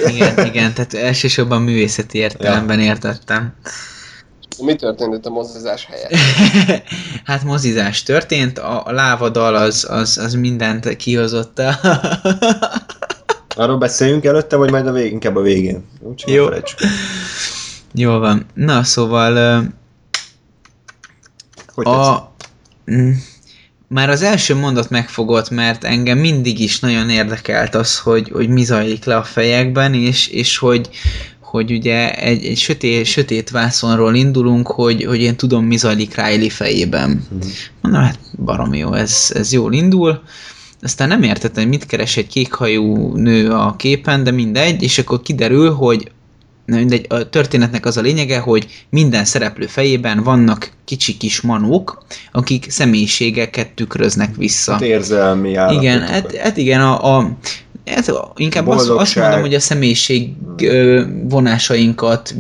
Igen, 0.07 0.47
igen, 0.47 0.75
tehát 0.75 0.95
elsősorban 0.95 1.63
művészeti 1.63 2.19
értelemben 2.19 2.81
értettem. 2.81 3.55
Mi 4.63 4.75
történt 4.75 5.15
itt 5.15 5.27
a 5.27 5.31
mozizás 5.31 5.87
helyett? 5.87 6.13
hát 7.25 7.45
mozizás 7.45 8.03
történt, 8.03 8.59
a, 8.59 8.85
lávadal 8.87 9.55
az, 9.55 9.87
az, 9.91 10.19
az 10.19 10.35
mindent 10.35 10.97
kihozott. 10.97 11.63
Arról 13.57 13.79
beszéljünk 13.79 14.25
előtte, 14.25 14.57
vagy 14.57 14.71
majd 14.71 14.87
a 14.87 14.93
vég, 14.93 15.13
inkább 15.13 15.37
a 15.37 15.41
végén? 15.41 15.85
Úgyhogy 16.01 16.33
Jó. 16.33 16.49
Jól 17.93 18.19
van. 18.19 18.47
Na, 18.55 18.85
szóval 18.85 19.63
Hogy 21.75 21.85
tetszett? 21.85 22.03
a, 22.03 22.35
mm, 22.91 23.13
már 23.93 24.11
az 24.11 24.23
első 24.23 24.55
mondat 24.55 24.91
megfogott, 24.91 25.51
mert 25.51 25.85
engem 25.85 26.19
mindig 26.19 26.61
is 26.61 26.81
nagyon 26.81 27.09
érdekelt 27.09 27.75
az, 27.75 27.99
hogy, 27.99 28.31
hogy 28.33 28.49
mi 28.49 28.65
zajlik 28.65 29.05
le 29.05 29.17
a 29.17 29.23
fejekben, 29.23 29.95
és, 29.95 30.27
és 30.27 30.59
hogy, 30.59 30.89
hogy 31.41 31.73
ugye 31.73 32.15
egy, 32.15 32.45
egy 32.45 32.59
sötét, 32.59 33.05
sötét 33.05 33.51
vászonról 33.51 34.15
indulunk, 34.15 34.67
hogy, 34.67 35.05
hogy 35.05 35.21
én 35.21 35.37
tudom, 35.37 35.65
mi 35.65 35.77
zajlik 35.77 36.15
Riley 36.15 36.49
fejében. 36.49 37.11
Mhm. 37.11 37.47
Mondom, 37.81 38.03
hát 38.03 38.19
baromi 38.45 38.79
jó, 38.79 38.93
ez, 38.93 39.31
ez 39.35 39.53
jól 39.53 39.73
indul. 39.73 40.23
Aztán 40.83 41.09
nem 41.09 41.23
értettem, 41.23 41.62
hogy 41.62 41.73
mit 41.73 41.87
keres 41.87 42.17
egy 42.17 42.27
kékhajú 42.27 43.17
nő 43.17 43.51
a 43.51 43.77
képen, 43.77 44.25
de 44.25 44.31
mindegy, 44.31 44.83
és 44.83 44.99
akkor 44.99 45.23
kiderül, 45.23 45.71
hogy 45.71 46.11
na 46.71 46.77
mindegy, 46.77 47.07
a 47.09 47.29
történetnek 47.29 47.87
az 47.87 47.97
a 47.97 48.01
lényege, 48.01 48.39
hogy 48.39 48.67
minden 48.91 49.25
szereplő 49.25 49.67
fejében 49.67 50.23
vannak 50.23 50.71
kicsi 50.85 51.17
kis 51.17 51.41
manók, 51.41 52.03
akik 52.33 52.71
személyiségeket 52.71 53.71
tükröznek 53.71 54.37
vissza. 54.37 54.73
Hát 54.73 54.81
érzelmi 54.81 55.55
állapotokat. 55.55 55.83
Igen, 55.83 56.01
hát, 56.01 56.37
hát 56.37 56.57
igen, 56.57 56.81
a, 56.81 57.17
a 57.17 57.37
hát 57.87 58.13
inkább 58.37 58.69
azt, 58.69 58.89
azt 58.89 59.17
mondom, 59.17 59.41
hogy 59.41 59.55
a 59.55 59.61
személyiség 59.61 60.33
ö, 60.63 61.03
vonásainkat 61.29 62.35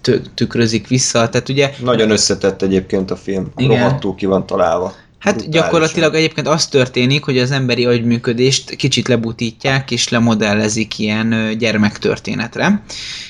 tü- 0.00 0.30
tükrözik 0.34 0.88
vissza, 0.88 1.28
tehát 1.28 1.48
ugye 1.48 1.70
Nagyon 1.82 2.10
összetett 2.10 2.62
egyébként 2.62 3.10
a 3.10 3.16
film. 3.16 3.50
Igen. 3.56 3.78
Rohadtul 3.78 4.14
ki 4.14 4.26
van 4.26 4.46
találva. 4.46 4.92
Hát 5.24 5.34
Brutálisan. 5.34 5.62
gyakorlatilag 5.62 6.14
egyébként 6.14 6.48
az 6.48 6.66
történik, 6.66 7.24
hogy 7.24 7.38
az 7.38 7.50
emberi 7.50 7.84
agyműködést 7.84 8.70
kicsit 8.74 9.08
lebutítják 9.08 9.90
és 9.90 10.08
lemodellezik 10.08 10.98
ilyen 10.98 11.54
gyermektörténetre. 11.58 12.82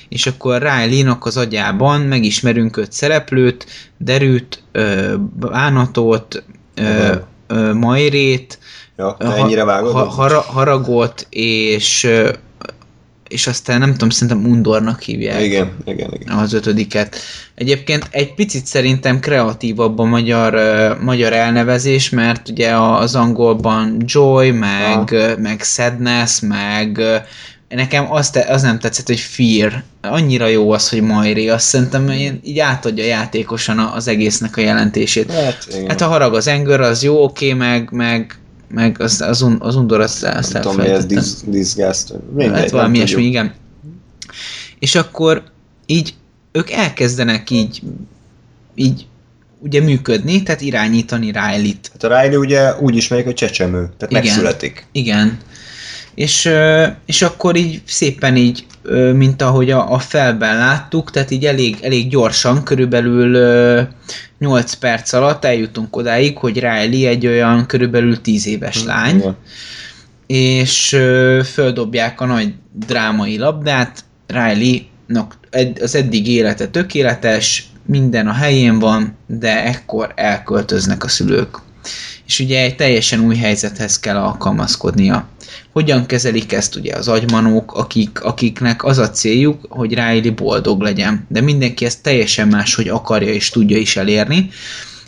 És 0.09 0.27
akkor 0.27 0.63
Riley-nak 0.63 1.27
az 1.27 1.37
agyában 1.37 2.01
megismerünk 2.01 2.77
öt 2.77 2.93
szereplőt, 2.93 3.67
Derűt, 3.99 4.63
Bánatot, 5.41 6.45
Majrét, 7.75 8.59
Ja, 8.97 9.17
ha- 9.19 9.37
ennyire 9.37 9.65
vágod? 9.65 9.93
ha, 9.93 10.05
hara, 10.05 10.41
Haragot 10.41 11.27
és 11.31 12.09
és 13.35 13.47
aztán 13.47 13.79
nem 13.79 13.93
tudom, 13.93 14.11
szerintem 14.11 14.51
Undornak 14.51 15.01
hívják. 15.01 15.43
Igen, 15.43 15.73
igen, 15.85 16.11
igen. 16.21 16.37
Az 16.37 16.53
ötödiket. 16.53 17.17
Egyébként 17.55 18.09
egy 18.11 18.35
picit 18.35 18.67
szerintem 18.67 19.21
kreatívabb 19.21 19.99
a 19.99 20.05
magyar, 20.05 20.55
uh, 20.55 21.03
magyar 21.03 21.33
elnevezés, 21.33 22.11
mert 22.11 22.49
ugye 22.49 22.77
az 22.77 23.15
angolban 23.15 23.97
Joy, 24.05 24.51
meg, 24.51 25.13
ah. 25.13 25.39
meg 25.39 25.63
Sadness, 25.63 26.41
meg 26.41 27.03
nekem 27.69 28.13
az, 28.13 28.31
te, 28.31 28.41
az 28.41 28.63
nem 28.63 28.79
tetszett, 28.79 29.07
hogy 29.07 29.21
Fear. 29.21 29.83
Annyira 30.03 30.47
jó 30.47 30.71
az, 30.71 30.89
hogy 30.89 31.03
Majri. 31.03 31.49
Azt 31.49 31.67
szerintem 31.67 32.11
így 32.43 32.59
átadja 32.59 33.05
játékosan 33.05 33.79
az 33.79 34.09
egésznek 34.09 34.57
a 34.57 34.61
jelentését. 34.61 35.33
Hát, 35.33 35.67
igen. 35.71 35.89
hát 35.89 36.01
a 36.01 36.07
harag 36.07 36.35
az 36.35 36.49
Anger, 36.49 36.81
az 36.81 37.03
jó, 37.03 37.23
oké, 37.23 37.47
okay, 37.47 37.59
meg, 37.59 37.89
meg 37.93 38.39
meg 38.75 39.01
az, 39.01 39.21
az, 39.21 39.43
un, 39.43 39.57
az 39.61 39.77
undor 39.77 40.01
azt, 40.01 40.25
azt 40.25 40.53
nem 40.53 40.63
tudom, 40.63 40.77
mi 40.77 40.89
ez 40.89 41.07
dis, 41.07 41.31
disgust. 41.47 42.13
Mindegy, 42.35 42.59
hát 42.59 42.71
valami 42.71 42.97
ilyesmi, 42.97 43.23
igen. 43.23 43.55
És 44.79 44.95
akkor 44.95 45.43
így 45.87 46.15
ők 46.53 46.71
elkezdenek 46.71 47.51
így 47.51 47.83
így 48.75 49.07
ugye 49.59 49.81
működni, 49.81 50.43
tehát 50.43 50.61
irányítani 50.61 51.27
Riley-t. 51.27 51.91
Hát 51.93 52.05
a 52.05 52.21
Riley 52.21 52.41
ugye 52.41 52.75
úgy 52.81 52.97
ismerik, 52.97 53.25
hogy 53.25 53.35
csecsemő, 53.35 53.79
tehát 53.79 54.11
igen, 54.11 54.23
megszületik. 54.23 54.87
Igen. 54.93 55.39
És, 56.15 56.51
és 57.07 57.23
akkor 57.23 57.57
így 57.57 57.83
szépen 57.87 58.37
így, 58.37 58.67
mint 59.15 59.43
ahogy 59.43 59.71
a, 59.71 59.93
a 59.93 59.99
felben 59.99 60.57
láttuk, 60.57 61.11
tehát 61.11 61.31
így 61.31 61.47
elég, 61.47 61.77
elég 61.83 62.09
gyorsan, 62.09 62.63
körülbelül 62.63 63.37
8 64.45 64.73
perc 64.73 65.13
alatt 65.13 65.45
eljutunk 65.45 65.97
odáig, 65.97 66.39
hogy 66.39 66.59
Riley 66.59 67.07
egy 67.07 67.27
olyan 67.27 67.67
körülbelül 67.67 68.21
10 68.21 68.47
éves 68.47 68.77
hmm, 68.77 68.87
lány, 68.87 69.17
igen. 69.17 69.37
és 70.27 70.89
földobják 71.53 72.21
a 72.21 72.25
nagy 72.27 72.55
drámai 72.73 73.39
labdát, 73.39 74.05
Riley 74.27 74.79
az 75.81 75.95
eddig 75.95 76.29
élete 76.29 76.67
tökéletes, 76.67 77.67
minden 77.87 78.27
a 78.27 78.33
helyén 78.33 78.79
van, 78.79 79.17
de 79.27 79.65
ekkor 79.65 80.13
elköltöznek 80.15 81.05
a 81.05 81.09
szülők. 81.09 81.59
És 82.27 82.39
ugye 82.39 82.63
egy 82.63 82.77
teljesen 82.77 83.21
új 83.21 83.37
helyzethez 83.37 84.01
kell 84.01 84.17
alkalmazkodnia. 84.17 85.29
Hogyan 85.73 86.07
kezelik 86.07 86.53
ezt 86.53 86.77
ugye 86.77 86.97
az 86.97 87.09
agymanók, 87.09 87.73
akik, 87.75 88.23
akiknek 88.23 88.85
az 88.85 88.99
a 88.99 89.11
céljuk, 89.11 89.67
hogy 89.69 89.95
Riley 89.95 90.35
boldog 90.35 90.81
legyen. 90.81 91.27
De 91.29 91.41
mindenki 91.41 91.85
ezt 91.85 92.03
teljesen 92.03 92.49
máshogy 92.49 92.89
akarja 92.89 93.33
és 93.33 93.51
tudja 93.51 93.77
is 93.77 93.97
elérni. 93.97 94.51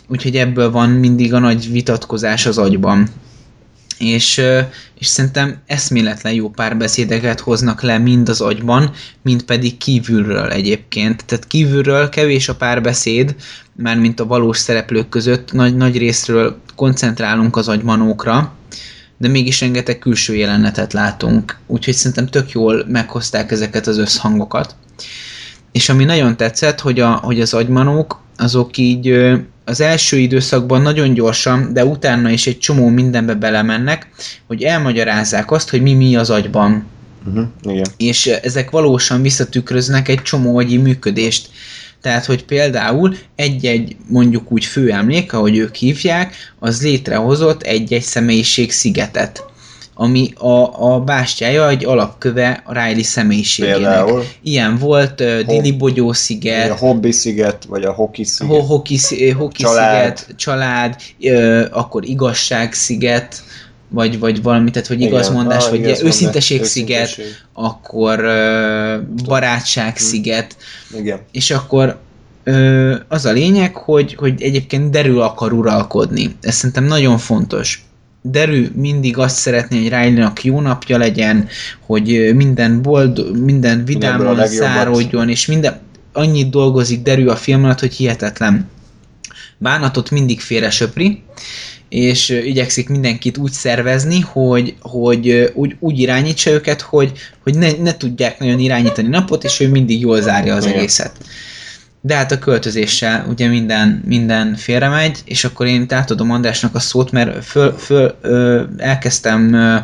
Úgyhogy 0.07 0.35
ebből 0.35 0.71
van 0.71 0.89
mindig 0.89 1.33
a 1.33 1.39
nagy 1.39 1.71
vitatkozás 1.71 2.45
az 2.45 2.57
agyban. 2.57 3.09
És, 3.97 4.41
és 4.99 5.07
szerintem 5.07 5.57
eszméletlen 5.65 6.33
jó 6.33 6.49
párbeszédeket 6.49 7.39
hoznak 7.39 7.81
le 7.81 7.97
mind 7.97 8.29
az 8.29 8.41
agyban, 8.41 8.91
mind 9.21 9.43
pedig 9.43 9.77
kívülről 9.77 10.49
egyébként. 10.49 11.25
Tehát 11.25 11.47
kívülről 11.47 12.09
kevés 12.09 12.49
a 12.49 12.55
párbeszéd, 12.55 13.35
már 13.73 13.97
mint 13.97 14.19
a 14.19 14.25
valós 14.25 14.57
szereplők 14.57 15.09
között, 15.09 15.51
nagy, 15.51 15.75
nagy 15.75 15.97
részről 15.97 16.57
koncentrálunk 16.75 17.55
az 17.55 17.67
agymanókra, 17.67 18.55
de 19.17 19.27
mégis 19.27 19.61
rengeteg 19.61 19.99
külső 19.99 20.35
jelenetet 20.35 20.93
látunk, 20.93 21.57
úgyhogy 21.67 21.93
szerintem 21.93 22.27
tök 22.27 22.51
jól 22.51 22.85
meghozták 22.87 23.51
ezeket 23.51 23.87
az 23.87 23.97
összhangokat. 23.97 24.75
És 25.71 25.89
ami 25.89 26.03
nagyon 26.03 26.37
tetszett, 26.37 26.79
hogy, 26.79 26.99
a, 26.99 27.11
hogy 27.11 27.41
az 27.41 27.53
agymanók, 27.53 28.19
azok 28.37 28.77
így 28.77 29.13
az 29.65 29.81
első 29.81 30.17
időszakban 30.17 30.81
nagyon 30.81 31.13
gyorsan, 31.13 31.73
de 31.73 31.85
utána 31.85 32.29
is 32.29 32.47
egy 32.47 32.57
csomó 32.57 32.87
mindenbe 32.87 33.33
belemennek, 33.33 34.07
hogy 34.47 34.63
elmagyarázzák 34.63 35.51
azt, 35.51 35.69
hogy 35.69 35.81
mi 35.81 35.93
mi 35.93 36.15
az 36.15 36.29
agyban. 36.29 36.85
Uh-huh, 37.27 37.45
igen. 37.61 37.85
És 37.97 38.27
ezek 38.27 38.69
valósan 38.69 39.21
visszatükröznek 39.21 40.07
egy 40.07 40.21
csomó 40.21 40.57
agyi 40.57 40.77
működést. 40.77 41.49
Tehát, 42.01 42.25
hogy 42.25 42.45
például 42.45 43.15
egy-egy 43.35 43.95
mondjuk 44.07 44.51
úgy 44.51 44.65
főemlék, 44.65 45.33
ahogy 45.33 45.57
ők 45.57 45.75
hívják, 45.75 46.35
az 46.59 46.81
létrehozott 46.81 47.61
egy-egy 47.61 48.01
személyiség 48.01 48.71
szigetet 48.71 49.43
ami 49.99 50.33
a, 50.37 50.93
a 50.93 50.99
bástyája 50.99 51.69
egy 51.69 51.85
alapköve 51.85 52.61
a 52.65 52.73
Riley 52.73 53.03
személyiségének. 53.03 53.77
Például? 53.77 54.23
Ilyen 54.41 54.77
volt 54.77 55.21
uh, 55.21 55.39
Dili 55.39 55.71
Bogyó 55.71 56.13
sziget. 56.13 56.71
A 56.71 56.75
Hobby 56.75 57.11
sziget, 57.11 57.65
vagy 57.65 57.83
a 57.83 57.91
Hoki 57.93 58.23
sziget. 58.23 58.55
Ho- 58.55 58.67
Hoki, 58.67 58.99
Hoki 59.31 59.63
család. 59.63 60.17
sziget, 60.17 60.37
család, 60.37 60.95
uh, 61.19 61.65
akkor 61.71 62.05
igazság 62.05 62.73
sziget, 62.73 63.43
vagy, 63.89 64.19
vagy 64.19 64.41
valami, 64.41 64.71
tehát 64.71 64.87
hogy 64.87 65.01
igazmondás, 65.01 65.63
ah, 65.63 65.69
vagy 65.69 65.79
igaz 65.79 66.01
őszinteség 66.01 66.63
sziget, 66.63 67.17
akkor 67.53 68.19
uh, 68.19 69.23
barátság 69.25 69.91
mm. 69.91 70.05
sziget, 70.05 70.55
Igen. 70.97 71.19
és 71.31 71.51
akkor 71.51 71.97
uh, 72.45 72.95
az 73.07 73.25
a 73.25 73.31
lényeg, 73.31 73.75
hogy, 73.75 74.15
hogy 74.15 74.41
egyébként 74.41 74.89
derül 74.89 75.21
akar 75.21 75.53
uralkodni. 75.53 76.35
Ez 76.41 76.55
szerintem 76.55 76.83
nagyon 76.83 77.17
fontos. 77.17 77.86
Derű 78.31 78.67
mindig 78.75 79.17
azt 79.17 79.37
szeretné, 79.37 79.77
hogy 79.77 79.89
riley 79.89 80.31
jó 80.41 80.61
napja 80.61 80.97
legyen, 80.97 81.47
hogy 81.85 82.31
minden 82.35 82.81
boldog, 82.81 83.37
minden 83.37 83.85
vidámon 83.85 84.47
száródjon, 84.47 85.29
és 85.29 85.45
minden, 85.45 85.79
annyit 86.13 86.49
dolgozik 86.49 87.01
Derű 87.01 87.27
a 87.27 87.35
film 87.35 87.63
alatt, 87.63 87.79
hogy 87.79 87.93
hihetetlen. 87.93 88.69
Bánatot 89.57 90.09
mindig 90.09 90.39
félre 90.39 90.69
söpri, 90.69 91.23
és 91.89 92.29
igyekszik 92.29 92.89
mindenkit 92.89 93.37
úgy 93.37 93.51
szervezni, 93.51 94.19
hogy, 94.19 94.75
hogy 94.79 95.51
úgy, 95.53 95.75
úgy 95.79 95.99
irányítsa 95.99 96.49
őket, 96.49 96.81
hogy, 96.81 97.11
hogy 97.43 97.57
ne, 97.57 97.71
ne 97.71 97.97
tudják 97.97 98.39
nagyon 98.39 98.59
irányítani 98.59 99.07
napot, 99.07 99.43
és 99.43 99.59
ő 99.59 99.69
mindig 99.69 99.99
jól 99.99 100.21
zárja 100.21 100.55
az 100.55 100.65
Igen. 100.65 100.75
De 102.07 102.15
hát 102.15 102.31
a 102.31 102.39
költözéssel 102.39 103.25
ugye 103.29 103.47
minden, 103.47 104.03
minden 104.05 104.55
félre 104.55 104.89
megy, 104.89 105.21
és 105.25 105.43
akkor 105.43 105.65
én 105.65 105.85
átadom 105.89 106.31
Andrásnak 106.31 106.75
a 106.75 106.79
szót, 106.79 107.11
mert 107.11 107.45
föl, 107.45 107.71
föl 107.77 108.15
ö, 108.21 108.63
elkezdtem 108.77 109.53
ö, 109.53 109.77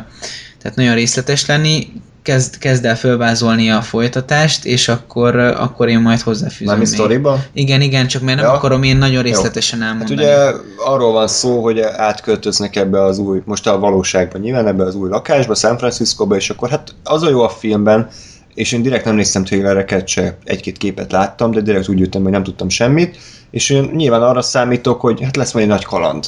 tehát 0.58 0.76
nagyon 0.76 0.94
részletes 0.94 1.46
lenni, 1.46 1.92
kezd, 2.22 2.58
kezd 2.58 2.84
el 2.84 2.96
fölvázolni 2.96 3.70
a 3.70 3.82
folytatást, 3.82 4.64
és 4.64 4.88
akkor, 4.88 5.36
akkor 5.36 5.88
én 5.88 6.00
majd 6.00 6.20
hozzáfűzöm. 6.20 6.66
Mármi 6.66 6.84
sztoriba? 6.84 7.44
Igen, 7.52 7.80
igen, 7.80 8.06
csak 8.06 8.22
mert 8.22 8.36
nem 8.36 8.46
ja. 8.46 8.52
akarom 8.52 8.82
én 8.82 8.96
nagyon 8.96 9.22
részletesen 9.22 9.78
Jó. 9.78 9.84
elmondani. 9.84 10.24
Hát 10.24 10.54
ugye 10.54 10.60
arról 10.84 11.12
van 11.12 11.28
szó, 11.28 11.62
hogy 11.62 11.80
átköltöznek 11.80 12.76
ebbe 12.76 13.02
az 13.02 13.18
új, 13.18 13.42
most 13.44 13.66
a 13.66 13.78
valóságban 13.78 14.40
nyilván 14.40 14.66
ebbe 14.66 14.84
az 14.84 14.94
új 14.94 15.08
lakásba, 15.08 15.54
San 15.54 15.78
Franciscoba, 15.78 16.36
és 16.36 16.50
akkor 16.50 16.68
hát 16.68 16.94
az 17.02 17.22
a 17.22 17.30
jó 17.30 17.40
a 17.40 17.48
filmben, 17.48 18.08
és 18.54 18.72
én 18.72 18.82
direkt 18.82 19.04
nem 19.04 19.14
néztem 19.14 19.44
trailereket 19.44 20.08
se, 20.08 20.38
egy-két 20.44 20.78
képet 20.78 21.12
láttam, 21.12 21.50
de 21.50 21.60
direkt 21.60 21.88
úgy 21.88 21.98
jöttem, 21.98 22.22
hogy 22.22 22.30
nem 22.30 22.42
tudtam 22.42 22.68
semmit, 22.68 23.16
és 23.50 23.70
én 23.70 23.90
nyilván 23.94 24.22
arra 24.22 24.42
számítok, 24.42 25.00
hogy 25.00 25.22
hát 25.22 25.36
lesz 25.36 25.52
majd 25.52 25.64
egy 25.64 25.72
nagy 25.72 25.84
kaland. 25.84 26.26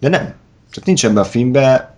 De 0.00 0.08
nem. 0.08 0.20
Tehát 0.70 0.84
nincs 0.84 1.04
ebben 1.04 1.22
a 1.22 1.24
filmben 1.24 1.94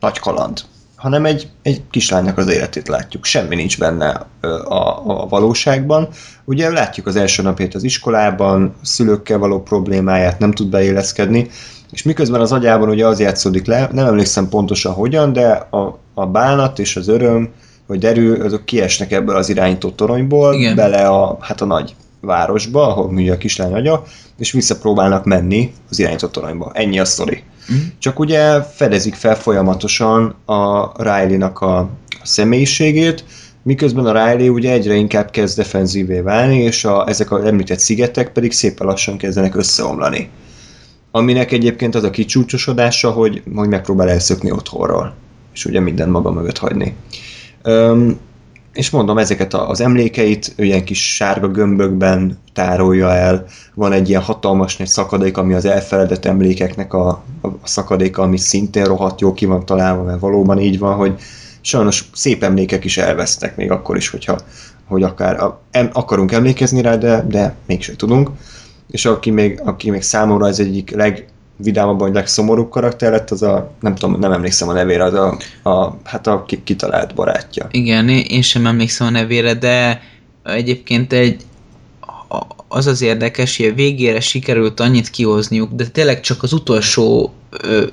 nagy 0.00 0.18
kaland 0.18 0.60
hanem 0.98 1.24
egy, 1.24 1.48
egy 1.62 1.82
kislánynak 1.90 2.38
az 2.38 2.48
életét 2.48 2.88
látjuk. 2.88 3.24
Semmi 3.24 3.54
nincs 3.54 3.78
benne 3.78 4.26
a, 4.68 5.10
a 5.22 5.26
valóságban. 5.28 6.08
Ugye 6.44 6.70
látjuk 6.70 7.06
az 7.06 7.16
első 7.16 7.42
napját 7.42 7.74
az 7.74 7.82
iskolában, 7.82 8.74
szülőkkel 8.82 9.38
való 9.38 9.62
problémáját, 9.62 10.38
nem 10.38 10.52
tud 10.52 10.68
beéleszkedni, 10.68 11.48
és 11.90 12.02
miközben 12.02 12.40
az 12.40 12.52
agyában 12.52 12.88
ugye 12.88 13.06
az 13.06 13.20
játszódik 13.20 13.66
le, 13.66 13.88
nem 13.92 14.06
emlékszem 14.06 14.48
pontosan 14.48 14.92
hogyan, 14.92 15.32
de 15.32 15.48
a, 15.70 15.98
a 16.14 16.26
bánat 16.26 16.78
és 16.78 16.96
az 16.96 17.08
öröm, 17.08 17.52
vagy 17.88 17.98
derű, 17.98 18.32
azok 18.32 18.64
kiesnek 18.64 19.12
ebből 19.12 19.36
az 19.36 19.48
irányító 19.48 19.90
toronyból, 19.90 20.54
Igen. 20.54 20.74
bele 20.74 21.08
a, 21.08 21.38
hát 21.40 21.60
a 21.60 21.64
nagy 21.64 21.94
városba, 22.20 22.86
ahol 22.86 23.12
műje 23.12 23.32
a 23.32 23.36
kislány 23.36 23.72
agya, 23.72 24.04
és 24.38 24.52
visszapróbálnak 24.52 25.24
menni 25.24 25.72
az 25.90 25.98
irányított 25.98 26.32
toronyba. 26.32 26.70
Ennyi 26.74 26.98
a 26.98 27.04
sztori. 27.04 27.42
Mm. 27.72 27.76
Csak 27.98 28.18
ugye 28.18 28.62
fedezik 28.62 29.14
fel 29.14 29.36
folyamatosan 29.36 30.34
a 30.44 30.92
Riley-nak 31.02 31.60
a 31.60 31.88
személyiségét, 32.22 33.24
miközben 33.62 34.06
a 34.06 34.12
Riley 34.12 34.54
ugye 34.54 34.72
egyre 34.72 34.94
inkább 34.94 35.30
kezd 35.30 35.56
defenzívé 35.56 36.20
válni, 36.20 36.58
és 36.58 36.84
a, 36.84 37.08
ezek 37.08 37.32
az 37.32 37.44
említett 37.44 37.78
szigetek 37.78 38.32
pedig 38.32 38.52
szépen 38.52 38.86
lassan 38.86 39.16
kezdenek 39.16 39.54
összeomlani. 39.54 40.28
Aminek 41.10 41.52
egyébként 41.52 41.94
az 41.94 42.04
a 42.04 42.10
kicsúcsosodása, 42.10 43.10
hogy, 43.10 43.42
hogy 43.54 43.68
megpróbál 43.68 44.10
elszökni 44.10 44.50
otthonról, 44.50 45.14
és 45.54 45.64
ugye 45.64 45.80
minden 45.80 46.08
maga 46.08 46.30
mögött 46.30 46.58
hagyni. 46.58 46.94
És 48.72 48.90
mondom, 48.90 49.18
ezeket 49.18 49.54
az 49.54 49.80
emlékeit 49.80 50.52
ilyen 50.56 50.84
kis 50.84 51.14
sárga 51.14 51.48
gömbökben 51.48 52.38
tárolja 52.52 53.14
el. 53.14 53.46
Van 53.74 53.92
egy 53.92 54.08
ilyen 54.08 54.22
hatalmas 54.22 54.76
nagy 54.76 54.86
szakadék, 54.86 55.36
ami 55.36 55.54
az 55.54 55.64
elfeledett 55.64 56.24
emlékeknek 56.24 56.94
a, 56.94 57.08
a 57.42 57.48
szakadéka, 57.64 58.22
ami 58.22 58.36
szintén 58.36 58.84
rohadt 58.84 59.20
jó 59.20 59.32
ki 59.32 59.46
van 59.46 59.64
találva, 59.64 60.02
mert 60.02 60.20
valóban 60.20 60.60
így 60.60 60.78
van, 60.78 60.94
hogy 60.94 61.14
sajnos 61.60 62.10
szép 62.14 62.42
emlékek 62.42 62.84
is 62.84 62.96
elvesztek, 62.98 63.56
még 63.56 63.70
akkor 63.70 63.96
is, 63.96 64.08
hogyha 64.08 64.38
hogy 64.86 65.02
akár 65.02 65.54
em, 65.70 65.90
akarunk 65.92 66.32
emlékezni 66.32 66.82
rá, 66.82 66.96
de, 66.96 67.24
de 67.28 67.54
mégsem 67.66 67.94
tudunk. 67.94 68.30
És 68.90 69.04
aki 69.04 69.30
még, 69.30 69.60
aki 69.64 69.90
még 69.90 70.02
számomra 70.02 70.46
az 70.46 70.60
egyik 70.60 70.90
leg 70.90 71.26
legvidámabban, 71.58 71.98
vagy 71.98 72.14
legszomorúbb 72.14 72.70
karakter 72.70 73.10
lett, 73.10 73.30
az 73.30 73.42
a, 73.42 73.70
nem 73.80 73.94
tudom, 73.94 74.20
nem 74.20 74.32
emlékszem 74.32 74.68
a 74.68 74.72
nevére, 74.72 75.04
az 75.04 75.14
a, 75.14 75.36
a 75.70 75.96
hát 76.04 76.26
a 76.26 76.44
ki- 76.46 76.62
kitalált 76.64 77.14
barátja. 77.14 77.66
Igen, 77.70 78.08
én 78.08 78.42
sem 78.42 78.66
emlékszem 78.66 79.06
a 79.06 79.10
nevére, 79.10 79.54
de 79.54 80.00
egyébként 80.44 81.12
egy 81.12 81.42
az 82.68 82.86
az 82.86 83.02
érdekes, 83.02 83.56
hogy 83.56 83.66
a 83.66 83.74
végére 83.74 84.20
sikerült 84.20 84.80
annyit 84.80 85.10
kihozniuk, 85.10 85.72
de 85.72 85.86
tényleg 85.86 86.20
csak 86.20 86.42
az 86.42 86.52
utolsó 86.52 87.32
ö, 87.50 87.84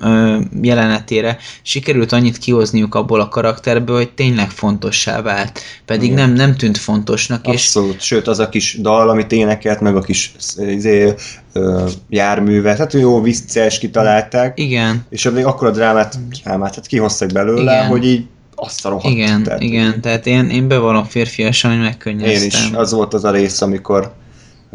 ö, 0.00 0.38
jelenetére 0.62 1.38
sikerült 1.62 2.12
annyit 2.12 2.38
kihozniuk 2.38 2.94
abból 2.94 3.20
a 3.20 3.28
karakterből, 3.28 3.96
hogy 3.96 4.10
tényleg 4.10 4.50
fontossá 4.50 5.22
vált. 5.22 5.60
Pedig 5.84 6.10
Igen. 6.10 6.28
nem, 6.28 6.36
nem 6.36 6.56
tűnt 6.56 6.78
fontosnak, 6.78 7.46
és 7.46 7.52
Abszolút, 7.52 8.00
sőt 8.00 8.28
az 8.28 8.38
a 8.38 8.48
kis 8.48 8.78
dal, 8.80 9.08
amit 9.08 9.32
énekelt, 9.32 9.80
meg 9.80 9.96
a 9.96 10.00
kis 10.00 10.32
izé, 10.58 11.14
ö, 11.52 11.88
járműve, 12.08 12.74
tehát 12.74 12.92
jó 12.92 13.20
vicces, 13.20 13.78
kitalálták, 13.78 14.58
igen, 14.58 15.06
és 15.10 15.30
még 15.34 15.44
akkor 15.44 15.66
a 15.66 15.70
drámát, 15.70 16.18
drámát 16.42 16.74
hát 16.74 16.86
kihoztak 16.86 17.32
belőle, 17.32 17.72
Igen. 17.72 17.86
hogy 17.86 18.04
így 18.06 18.24
azt 18.54 18.86
a 18.86 18.88
rohadt. 18.88 19.14
igen, 19.14 19.42
tehát, 19.42 19.62
igen, 19.62 20.00
tehát 20.00 20.26
én, 20.26 20.50
én 20.50 20.68
bevallom 20.68 21.04
férfiasan, 21.04 21.70
hogy 21.70 21.78
Én 21.78 21.84
megkönnyeztem. 21.84 22.46
is, 22.46 22.70
az 22.72 22.92
volt 22.92 23.14
az 23.14 23.24
a 23.24 23.30
rész, 23.30 23.60
amikor 23.60 24.12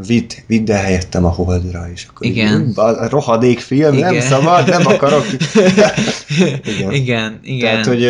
vidd, 0.05 0.31
vidd 0.47 0.71
el 0.71 0.81
helyettem 0.83 1.25
a 1.25 1.29
holdra, 1.29 1.87
és 1.93 2.07
akkor 2.09 2.25
Igen. 2.27 2.67
Így, 2.67 2.79
a 2.79 3.09
rohadék 3.09 3.59
film, 3.59 3.95
nem 3.95 4.13
Igen. 4.13 4.27
szabad, 4.27 4.67
nem 4.69 4.85
akarok. 4.87 5.25
Igen. 6.65 6.91
igen, 7.01 7.39
igen. 7.43 7.69
Tehát, 7.69 7.85
hogy 7.85 8.01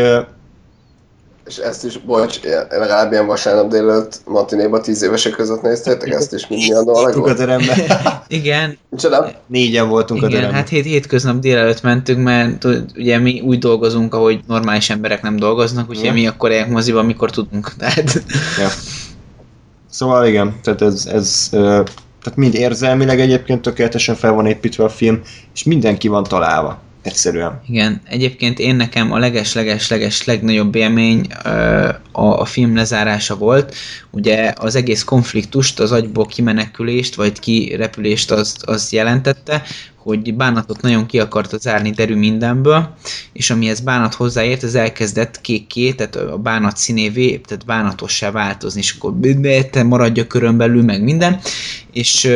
És 1.46 1.58
ezt 1.58 1.86
is, 1.86 1.98
bocs, 1.98 2.40
legalább 2.70 3.12
ilyen 3.12 3.26
vasárnap 3.26 3.70
délelőtt 3.70 4.22
matinéba 4.26 4.82
tíz 4.82 5.02
évesek 5.04 5.32
között 5.34 5.62
néztétek, 5.62 6.10
ezt 6.10 6.34
is 6.34 6.48
mindjárt 6.48 6.88
a 6.88 7.22
a 7.24 7.34
teremben, 7.34 7.78
igen, 8.28 8.78
Micsoda? 8.90 9.32
négyen 9.48 9.88
voltunk 9.90 10.24
a 10.24 10.26
Igen, 10.28 10.38
teremben. 10.38 10.60
hát 10.60 10.70
hét, 10.70 10.86
hétköznap 10.86 11.40
délelőtt 11.40 11.82
mentünk, 11.82 12.24
mert 12.24 12.66
ugye 12.96 13.18
mi 13.18 13.40
úgy 13.40 13.60
dolgozunk, 13.60 14.14
ahogy 14.14 14.40
normális 14.48 14.90
emberek 14.90 15.22
nem 15.22 15.36
dolgoznak, 15.36 15.90
úgyhogy 15.90 16.06
Ja. 16.06 16.14
mi 16.14 16.28
akkor 16.28 16.52
eljek 16.52 16.70
moziba, 16.70 17.00
amikor 17.00 17.32
tudunk. 17.32 17.74
Tehát, 17.78 18.24
Ja. 18.60 18.68
Szóval 19.98 20.28
igen, 20.28 20.56
tehát 20.64 20.82
ez, 20.82 21.06
ez 21.06 21.48
tehát 21.50 22.36
mind 22.36 22.54
érzelmileg 22.54 23.20
egyébként 23.20 23.62
tökéletesen 23.62 24.16
fel 24.16 24.32
van 24.32 24.46
építve 24.46 24.84
a 24.84 24.90
film, 24.90 25.22
és 25.54 25.64
mindenki 25.64 26.08
van 26.08 26.24
találva. 26.24 26.80
Egyszerűen. 27.02 27.62
igen, 27.68 28.02
egyébként 28.10 28.60
én 28.60 28.76
nekem 28.76 29.12
a 29.12 29.18
leges-leges-leges 29.18 30.26
legnagyobb 30.26 30.76
élmény 30.76 31.28
a, 32.12 32.40
a 32.40 32.46
film 32.46 32.76
lezárása 32.76 33.36
volt. 33.36 33.76
Ugye 34.12 34.54
az 34.58 34.76
egész 34.76 35.04
konfliktust, 35.04 35.80
az 35.80 35.92
agyból 35.92 36.26
kimenekülést, 36.26 37.16
vagy 37.16 37.40
kirepülést 37.40 38.32
az, 38.32 38.56
az 38.66 38.92
jelentette, 38.92 39.64
hogy 40.08 40.36
bánatot 40.36 40.82
nagyon 40.82 41.06
ki 41.06 41.20
akarta 41.20 41.58
zárni 41.58 41.90
derű 41.90 42.16
mindenből, 42.16 42.94
és 43.34 43.50
amihez 43.50 43.80
bánat 43.80 44.14
hozzáért, 44.14 44.64
ez 44.64 44.76
elkezdett 44.76 45.42
kékké, 45.42 45.92
tehát 45.92 46.16
a 46.16 46.38
bánat 46.38 46.78
színévé, 46.78 47.38
tehát 47.38 47.66
bánatossá 47.66 48.32
változni, 48.32 48.80
és 48.80 48.96
akkor 48.98 49.20
"Ne, 49.20 49.64
te 49.64 49.84
maradj 49.84 50.20
a 50.20 50.28
körön 50.28 50.58
belül, 50.58 50.84
meg 50.84 51.04
minden, 51.04 51.40
és 51.92 52.32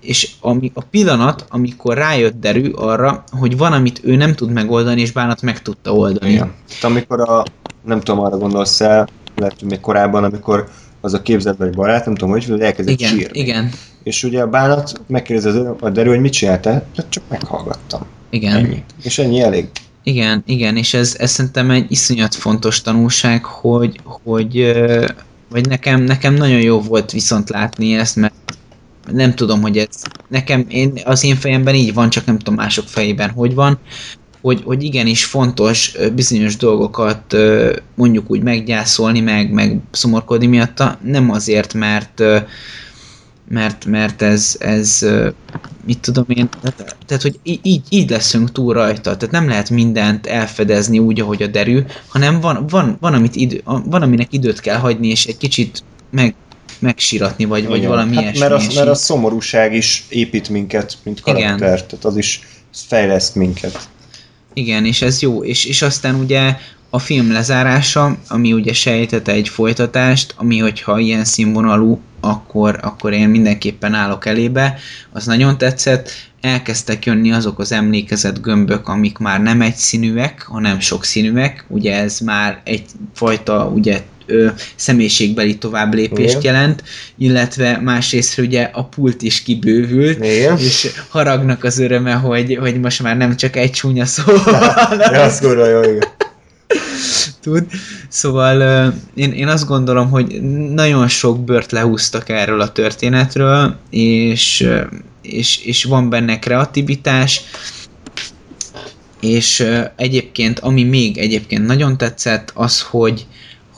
és 0.00 0.30
ami, 0.40 0.70
a 0.74 0.82
pillanat, 0.82 1.44
amikor 1.48 1.96
rájött 1.96 2.40
derű 2.40 2.70
arra, 2.70 3.24
hogy 3.30 3.56
van, 3.56 3.72
amit 3.72 4.00
ő 4.02 4.16
nem 4.16 4.34
tud 4.34 4.52
megoldani, 4.52 5.00
és 5.00 5.12
bánat 5.12 5.42
meg 5.42 5.62
tudta 5.62 5.92
oldani. 5.94 6.32
Igen. 6.32 6.52
Amikor 6.82 7.20
a, 7.20 7.44
nem 7.84 8.00
tudom, 8.00 8.24
arra 8.24 8.36
gondolsz 8.36 8.80
el, 8.80 9.08
lehet, 9.36 9.58
hogy 9.58 9.68
még 9.68 9.80
korábban, 9.80 10.24
amikor 10.24 10.68
az 11.00 11.14
a 11.14 11.22
képzetbeli 11.22 11.70
barát, 11.70 12.04
nem 12.04 12.14
tudom, 12.14 12.30
hogy 12.30 12.60
elkezdett 12.60 13.00
Igen, 13.00 13.10
sírni. 13.10 13.38
igen, 13.40 13.70
És 14.04 14.22
ugye 14.24 14.40
a 14.42 14.46
bánat 14.48 15.00
megkérdezi 15.06 15.58
az- 15.58 15.76
a 15.80 15.90
derű, 15.90 16.08
hogy 16.08 16.20
mit 16.20 16.32
csináltál, 16.32 16.86
hát 16.96 17.06
csak 17.08 17.22
meghallgattam. 17.28 18.06
igen. 18.30 18.56
Ennyi. 18.56 18.82
És 19.02 19.18
ennyi 19.18 19.40
elég. 19.40 19.68
Igen, 20.02 20.42
igen, 20.46 20.76
és 20.76 20.94
ez, 20.94 21.14
ez 21.18 21.30
szerintem 21.30 21.70
egy 21.70 21.86
iszonyat 21.88 22.34
fontos 22.34 22.80
tanulság, 22.82 23.44
hogy, 23.44 24.00
hogy 24.24 24.74
vagy 25.50 25.68
nekem, 25.68 26.02
nekem 26.02 26.34
nagyon 26.34 26.60
jó 26.60 26.80
volt 26.80 27.10
viszont 27.10 27.48
látni 27.50 27.94
ezt, 27.94 28.16
mert 28.16 28.34
nem 29.12 29.34
tudom, 29.34 29.60
hogy 29.60 29.76
ez 29.78 30.02
nekem, 30.28 30.64
én, 30.68 30.92
az 31.04 31.24
én 31.24 31.36
fejemben 31.36 31.74
így 31.74 31.94
van, 31.94 32.10
csak 32.10 32.24
nem 32.24 32.38
tudom 32.38 32.54
mások 32.54 32.88
fejében 32.88 33.30
hogy 33.30 33.54
van, 33.54 33.78
hogy, 34.40 34.62
hogy 34.64 34.82
igenis 34.82 35.24
fontos 35.24 35.96
bizonyos 36.14 36.56
dolgokat 36.56 37.36
mondjuk 37.94 38.30
úgy 38.30 38.42
meggyászolni, 38.42 39.20
meg, 39.20 39.52
meg 39.52 39.78
szomorkodni 39.90 40.46
miatta, 40.46 40.98
nem 41.02 41.30
azért, 41.30 41.74
mert 41.74 42.22
mert, 43.48 43.84
mert 43.84 44.22
ez, 44.22 44.56
ez 44.58 45.06
mit 45.86 45.98
tudom 45.98 46.24
én, 46.28 46.48
tehát, 46.62 46.96
tehát 47.06 47.22
hogy 47.22 47.38
így, 47.42 47.82
így 47.88 48.10
leszünk 48.10 48.52
túl 48.52 48.72
rajta, 48.72 49.16
tehát 49.16 49.30
nem 49.30 49.48
lehet 49.48 49.70
mindent 49.70 50.26
elfedezni 50.26 50.98
úgy, 50.98 51.20
ahogy 51.20 51.42
a 51.42 51.46
derű, 51.46 51.82
hanem 52.08 52.40
van, 52.40 52.66
van, 52.66 52.96
van, 53.00 53.14
amit 53.14 53.36
idő, 53.36 53.60
van 53.64 54.02
aminek 54.02 54.32
időt 54.32 54.60
kell 54.60 54.78
hagyni, 54.78 55.08
és 55.08 55.26
egy 55.26 55.36
kicsit 55.36 55.82
meg, 56.10 56.34
megsiratni, 56.78 57.44
vagy, 57.44 57.66
vagy 57.66 57.76
Igen. 57.76 57.88
valami 57.90 58.14
hát, 58.14 58.22
ilyesmi. 58.22 58.40
mert, 58.40 58.52
az, 58.52 58.74
mert 58.74 58.88
a 58.88 58.94
szomorúság 58.94 59.74
is 59.74 60.04
épít 60.08 60.48
minket, 60.48 60.96
mint 61.02 61.20
karakter, 61.20 61.56
Igen. 61.56 61.58
tehát 61.58 62.04
az 62.04 62.16
is 62.16 62.40
fejleszt 62.72 63.34
minket. 63.34 63.88
Igen, 64.54 64.84
és 64.84 65.02
ez 65.02 65.20
jó. 65.20 65.44
És, 65.44 65.64
és 65.64 65.82
aztán 65.82 66.14
ugye 66.14 66.56
a 66.94 66.98
film 66.98 67.32
lezárása, 67.32 68.16
ami 68.28 68.52
ugye 68.52 68.72
sejtete 68.72 69.32
egy 69.32 69.48
folytatást, 69.48 70.34
ami 70.36 70.58
hogyha 70.58 70.98
ilyen 70.98 71.24
színvonalú, 71.24 72.00
akkor, 72.20 72.78
akkor 72.82 73.12
én 73.12 73.28
mindenképpen 73.28 73.94
állok 73.94 74.26
elébe, 74.26 74.78
az 75.12 75.26
nagyon 75.26 75.58
tetszett. 75.58 76.10
Elkezdtek 76.40 77.04
jönni 77.04 77.32
azok 77.32 77.58
az 77.58 77.72
emlékezett 77.72 78.40
gömbök, 78.40 78.88
amik 78.88 79.18
már 79.18 79.42
nem 79.42 79.60
egyszínűek, 79.60 80.42
hanem 80.42 80.80
sokszínűek. 80.80 81.64
Ugye 81.68 81.94
ez 81.94 82.18
már 82.18 82.60
egyfajta 82.64 83.70
ugye 83.74 84.02
ö, 84.26 84.48
személyiségbeli 84.74 85.58
továbblépést 85.58 86.38
Igen. 86.38 86.54
jelent, 86.54 86.82
illetve 87.18 87.78
másrészt 87.78 88.38
ugye 88.38 88.62
a 88.72 88.84
pult 88.84 89.22
is 89.22 89.42
kibővült, 89.42 90.24
Igen. 90.24 90.58
és 90.58 90.90
haragnak 91.08 91.64
az 91.64 91.78
öröme, 91.78 92.12
hogy, 92.12 92.56
hogy 92.60 92.80
most 92.80 93.02
már 93.02 93.16
nem 93.16 93.36
csak 93.36 93.56
egy 93.56 93.70
csúnya 93.70 94.04
szó, 94.04 94.32
Ja, 95.12 95.22
az 95.22 95.40
kurva 95.40 95.66
jó, 95.66 95.82
igen. 95.82 96.23
Tud. 97.40 97.66
Szóval 98.08 98.92
én, 99.14 99.32
én 99.32 99.48
azt 99.48 99.66
gondolom, 99.66 100.10
hogy 100.10 100.42
nagyon 100.70 101.08
sok 101.08 101.44
bört 101.44 101.72
lehúztak 101.72 102.28
erről 102.28 102.60
a 102.60 102.72
történetről, 102.72 103.76
és, 103.90 104.68
és, 105.22 105.64
és 105.64 105.84
van 105.84 106.10
benne 106.10 106.38
kreativitás, 106.38 107.40
és 109.20 109.66
egyébként, 109.96 110.58
ami 110.58 110.84
még 110.84 111.18
egyébként 111.18 111.66
nagyon 111.66 111.96
tetszett, 111.96 112.52
az, 112.54 112.80
hogy 112.80 113.26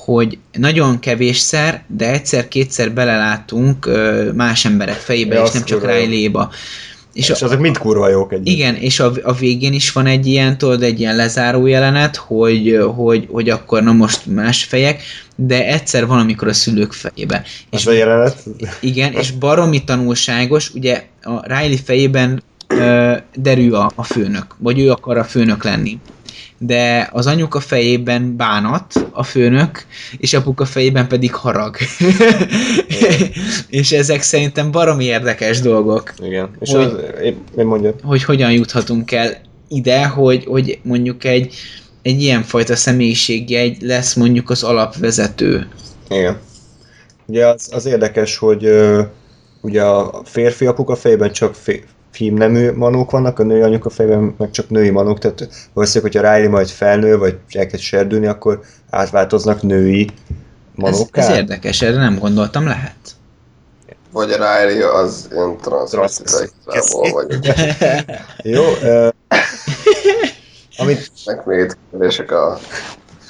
hogy 0.06 0.38
nagyon 0.52 0.98
kevésszer, 0.98 1.84
de 1.86 2.10
egyszer-kétszer 2.10 2.92
belelátunk 2.92 3.90
más 4.34 4.64
emberek 4.64 4.94
fejébe, 4.94 5.34
Ja, 5.34 5.44
és 5.44 5.50
nem 5.50 5.64
csak 5.64 5.78
kurva 5.78 5.94
jó. 5.94 6.40
És, 7.16 7.28
és 7.28 7.42
azok 7.42 7.60
mind 7.60 7.78
kurva 7.78 8.08
jók 8.08 8.32
egyébként. 8.32 8.56
Igen, 8.56 8.74
és 8.74 9.00
a, 9.00 9.12
a 9.22 9.32
végén 9.32 9.72
is 9.72 9.92
van 9.92 10.06
egy 10.06 10.26
ilyen, 10.26 10.58
tudod, 10.58 10.82
egy 10.82 11.00
ilyen 11.00 11.16
lezáró 11.16 11.66
jelenet, 11.66 12.16
hogy, 12.16 12.78
hogy, 12.94 13.28
hogy 13.30 13.50
akkor 13.50 13.82
na 13.82 13.92
most 13.92 14.26
más 14.26 14.64
fejek, 14.64 15.02
de 15.36 15.66
egyszer 15.66 16.06
van, 16.06 16.18
amikor 16.18 16.48
a 16.48 16.52
szülők 16.52 16.92
fejébe. 16.92 17.42
És 17.44 17.80
És 17.80 17.86
a 17.86 17.92
jelenet? 17.92 18.42
igen, 18.80 19.12
és 19.12 19.30
baromi 19.30 19.84
tanulságos, 19.84 20.74
ugye 20.74 21.04
a 21.22 21.54
Riley 21.54 21.76
fejében 21.84 22.42
ö, 22.68 23.12
derű 23.34 23.70
a, 23.70 23.90
a 23.94 24.02
főnök, 24.02 24.46
vagy 24.58 24.80
ő 24.80 24.90
akar 24.90 25.16
a 25.16 25.24
főnök 25.24 25.64
lenni. 25.64 25.98
De 26.58 27.08
az 27.12 27.26
anyuka 27.26 27.60
fejében 27.60 28.36
bánat 28.36 29.06
a 29.10 29.22
főnök, 29.22 29.86
és 30.18 30.34
apuka 30.34 30.64
fejében 30.64 31.08
pedig 31.08 31.34
harag. 31.34 31.76
és 33.68 33.92
ezek 33.92 34.22
szerintem 34.22 34.70
baromi 34.70 35.04
érdekes 35.04 35.60
dolgok 35.60 36.14
Igen. 36.22 36.50
És 36.60 36.70
Hogy- 36.70 36.84
az, 36.84 36.92
én, 37.22 37.36
én 37.58 37.66
mondjam. 37.66 37.92
hogy 38.02 38.24
hogyan 38.24 38.52
juthatunk 38.52 39.12
el 39.12 39.36
ide, 39.68 40.06
hogy, 40.06 40.44
hogy 40.44 40.78
mondjuk 40.82 41.24
egy, 41.24 41.54
egy 42.02 42.22
ilyenfajta 42.22 42.76
személyiségjegy 42.76 43.82
lesz 43.82 44.14
mondjuk 44.14 44.50
az 44.50 44.62
alapvezető. 44.62 45.68
Igen. 46.08 46.38
Ugye 47.26 47.46
az, 47.46 47.68
az 47.72 47.86
érdekes, 47.86 48.36
hogy 48.36 48.64
ö, 48.64 49.02
ugye 49.60 49.82
a 49.82 50.22
férfi 50.24 50.66
apuka 50.66 50.96
fejében 50.96 51.32
csak 51.32 51.54
fé, 51.54 51.84
filmnemű 52.16 52.72
manók 52.72 53.10
vannak, 53.10 53.38
a 53.38 53.42
női 53.42 53.60
anyuka 53.60 53.90
fejében 53.90 54.34
meg 54.38 54.50
csak 54.50 54.68
női 54.68 54.90
manók, 54.90 55.18
tehát 55.18 55.48
valószínűleg, 55.72 56.12
hogyha 56.12 56.34
Riley 56.34 56.50
majd 56.50 56.68
felnő, 56.68 57.18
vagy 57.18 57.38
elkezd 57.50 57.82
serdülni, 57.82 58.26
akkor 58.26 58.60
átváltoznak 58.90 59.62
női 59.62 60.02
Ez, 60.02 60.14
manókká. 60.74 61.22
ez 61.22 61.36
érdekes, 61.36 61.82
erre 61.82 61.96
nem 61.96 62.18
gondoltam, 62.18 62.66
lehet. 62.66 62.96
Vagy 64.12 64.30
a 64.30 64.36
Riley 64.36 64.94
az 64.94 65.28
ilyen 65.32 65.56
transzvestitából, 65.56 67.10
vagy 67.12 67.38
Jó, 68.42 68.64
ö, 68.82 69.08
amit 70.78 71.10
meg 71.26 71.42
még 71.46 71.58
itt 71.58 71.76
kérdések 71.90 72.30
a 72.30 72.58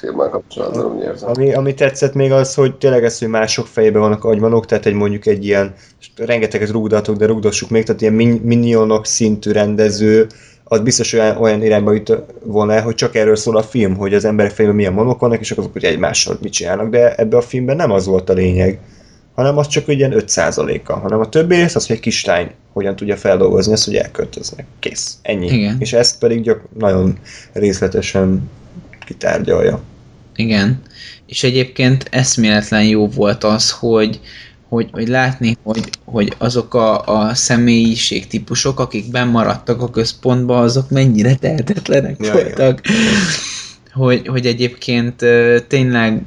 filmmel 0.07 0.29
kapcsolatban, 0.29 0.95
úgy 0.95 1.03
érzem. 1.03 1.29
Ami, 1.29 1.53
ami 1.53 1.73
tetszett 1.73 2.13
még 2.13 2.31
az, 2.31 2.53
hogy 2.53 2.75
tényleg 2.75 3.03
ez, 3.03 3.19
hogy 3.19 3.27
mások 3.27 3.67
fejében 3.67 4.01
vannak 4.01 4.23
agymanok, 4.23 4.65
tehát 4.65 4.85
egy 4.85 4.93
mondjuk 4.93 5.25
egy 5.25 5.45
ilyen, 5.45 5.73
rengeteget 6.15 6.69
rúgdatok, 6.69 7.15
de 7.15 7.25
rúgdossuk 7.25 7.69
még, 7.69 7.83
tehát 7.83 8.01
ilyen 8.01 8.13
min- 8.13 8.43
minionok 8.43 9.05
szintű 9.05 9.51
rendező, 9.51 10.27
az 10.63 10.79
biztos 10.79 11.13
olyan, 11.13 11.37
olyan 11.37 11.63
irányba 11.63 11.93
jut 11.93 12.17
volna 12.43 12.73
el, 12.73 12.81
hogy 12.81 12.95
csak 12.95 13.15
erről 13.15 13.35
szól 13.35 13.57
a 13.57 13.63
film, 13.63 13.95
hogy 13.95 14.13
az 14.13 14.25
emberek 14.25 14.51
fejében 14.51 14.77
milyen 14.77 14.93
monok 14.93 15.19
vannak, 15.19 15.39
és 15.39 15.51
azok 15.51 15.73
hogy 15.73 15.83
egymással 15.83 16.37
mit 16.41 16.51
csinálnak, 16.51 16.89
de 16.89 17.15
ebbe 17.15 17.37
a 17.37 17.41
filmben 17.41 17.75
nem 17.75 17.91
az 17.91 18.05
volt 18.05 18.29
a 18.29 18.33
lényeg, 18.33 18.79
hanem 19.35 19.57
az 19.57 19.67
csak 19.67 19.87
egy 19.87 19.97
ilyen 19.97 20.13
5%-a, 20.15 20.93
hanem 20.93 21.19
a 21.19 21.29
többi 21.29 21.55
rész 21.55 21.75
az, 21.75 21.87
hogy 21.87 21.95
egy 21.95 22.01
kislány 22.01 22.51
hogyan 22.73 22.95
tudja 22.95 23.15
feldolgozni 23.15 23.71
ezt, 23.71 23.85
hogy 23.85 23.95
elköltöznek. 23.95 24.65
Kész. 24.79 25.17
Ennyi. 25.21 25.47
Igen. 25.47 25.75
És 25.79 25.93
ezt 25.93 26.19
pedig 26.19 26.41
gyak 26.41 26.61
nagyon 26.77 27.17
részletesen 27.53 28.49
kitárgyalja. 29.05 29.81
Igen. 30.37 30.81
És 31.25 31.43
egyébként 31.43 32.07
eszméletlen 32.11 32.83
jó 32.83 33.07
volt 33.07 33.43
az, 33.43 33.71
hogy, 33.71 34.19
hogy, 34.69 34.89
hogy 34.91 35.07
látni, 35.07 35.57
hogy, 35.63 35.89
hogy 36.05 36.33
azok 36.37 36.73
a, 36.73 37.05
a 37.05 37.33
személyiségtípusok, 37.33 38.79
akik 38.79 39.11
bemaradtak 39.11 39.81
a 39.81 39.89
központba, 39.89 40.59
azok 40.59 40.89
mennyire 40.89 41.35
tehetetlenek 41.35 42.15
Ja, 42.19 42.33
voltak. 42.33 42.81
Hogy, 43.93 44.27
hogy 44.27 44.45
egyébként 44.45 45.25
tényleg, 45.67 46.21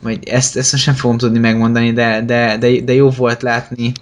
vagy 0.00 0.28
ezt, 0.28 0.56
ezt 0.56 0.76
sem 0.76 0.94
fogom 0.94 1.18
tudni 1.18 1.38
megmondani, 1.38 1.92
de, 1.92 2.22
de, 2.26 2.56
de, 2.58 2.80
de 2.80 2.92
jó 2.92 3.10
volt 3.10 3.42
látni, 3.42 3.92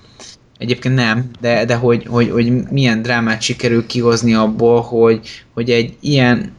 Egyébként 0.59 0.95
nem, 0.95 1.31
de, 1.41 1.65
de 1.65 1.75
hogy, 1.75 2.07
hogy, 2.07 2.31
hogy 2.31 2.53
milyen 2.71 3.03
drámát 3.03 3.43
sikerül 3.43 3.87
kihozni 3.87 4.35
abból, 4.35 4.81
hogy, 4.81 5.21
hogy 5.55 5.71
egy 5.71 5.97
ilyen 6.01 6.53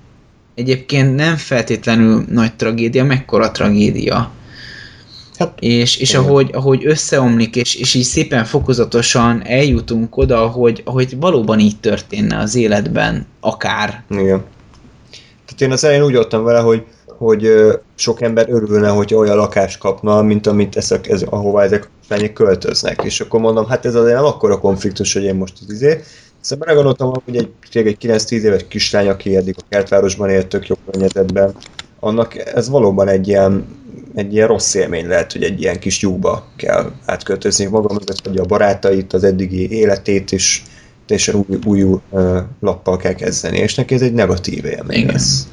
egyébként 0.58 1.16
nem 1.16 1.36
feltétlenül 1.36 2.26
nagy 2.30 2.56
tragédia, 2.56 3.04
mekkora 3.04 3.52
tragédia. 3.52 4.32
Hát, 5.38 5.58
és, 5.60 5.98
és 5.98 6.10
igen. 6.10 6.22
ahogy, 6.22 6.50
ahogy 6.54 6.86
összeomlik, 6.86 7.56
és, 7.56 7.76
és 7.76 7.94
így 7.94 8.04
szépen 8.04 8.46
fokozatosan 8.46 9.42
eljutunk 9.46 10.18
oda, 10.18 10.48
hogy, 10.48 10.82
hogy 10.86 11.18
valóban 11.20 11.60
így 11.60 11.80
történne 11.80 12.38
az 12.38 12.56
életben, 12.56 13.26
akár. 13.40 14.04
Igen. 14.10 14.44
Tehát 15.46 15.62
én 15.62 15.72
az 15.72 15.84
elején 15.84 16.04
úgy 16.04 16.14
voltam 16.14 16.44
vele, 16.44 16.60
hogy, 16.60 16.84
hogy 17.18 17.50
sok 17.96 18.22
ember 18.22 18.50
örülne, 18.50 18.90
hogy 18.90 19.14
olyan 19.14 19.36
lakást 19.38 19.78
kapna, 19.78 20.22
mint 20.22 20.48
amit 20.48 20.76
ezek, 20.76 21.08
ez, 21.10 21.22
ahová 21.22 21.64
ezek 21.64 21.84
a 21.84 22.06
lányok 22.08 22.34
költöznek. 22.34 23.02
És 23.04 23.20
akkor 23.20 23.40
mondom, 23.40 23.68
hát 23.68 23.86
ez 23.86 23.96
azért 23.96 24.16
nem 24.16 24.26
akkora 24.26 24.60
konfliktus, 24.60 25.14
hogy 25.14 25.24
én 25.24 25.36
most 25.36 25.54
az 25.62 25.72
izé. 25.74 26.04
Szóval 26.48 26.66
belegondoltam, 26.66 27.22
hogy 27.26 27.36
egy, 27.36 27.88
egy 27.88 27.98
9-10 28.02 28.32
éves 28.32 28.66
kislány, 28.68 29.08
aki 29.08 29.36
eddig 29.36 29.56
a 29.58 29.66
kertvárosban 29.70 30.30
élt 30.30 30.48
tök 30.48 30.68
jó 30.68 30.76
környezetben, 30.92 31.56
annak 32.00 32.36
ez 32.36 32.70
valóban 32.70 33.08
egy 33.08 33.28
ilyen, 33.28 33.66
egy 34.16 34.34
ilyen 34.34 34.48
rossz 34.48 34.74
élmény 34.74 35.08
lehet, 35.08 35.32
hogy 35.32 35.44
egy 35.44 35.62
ilyen 35.62 35.80
kis 35.80 36.02
lyukba 36.02 36.48
kell 36.56 36.92
átköltözni 37.06 37.66
maga 37.66 37.94
mögött, 37.94 38.28
hogy 38.28 38.38
a 38.38 38.46
barátait, 38.46 39.14
az 39.14 39.24
eddigi 39.24 39.72
életét 39.72 40.32
is 40.32 40.64
teljesen 41.06 41.36
új, 41.36 41.58
új 41.66 41.82
uh, 42.10 42.38
lappal 42.60 42.98
kell 42.98 43.14
kezdeni, 43.14 43.58
és 43.58 43.76
neki 43.76 43.94
ez 43.94 44.02
egy 44.02 44.14
negatív 44.14 44.66
élmény 44.66 44.98
Igen. 44.98 45.12
lesz. 45.12 45.48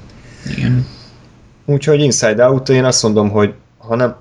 Igen. 0.56 0.86
Úgyhogy 1.66 2.00
Inside 2.00 2.46
Out, 2.46 2.68
én 2.68 2.84
azt 2.84 3.02
mondom, 3.02 3.30
hogy 3.30 3.54
ha 3.78 3.96
nem, 3.96 4.16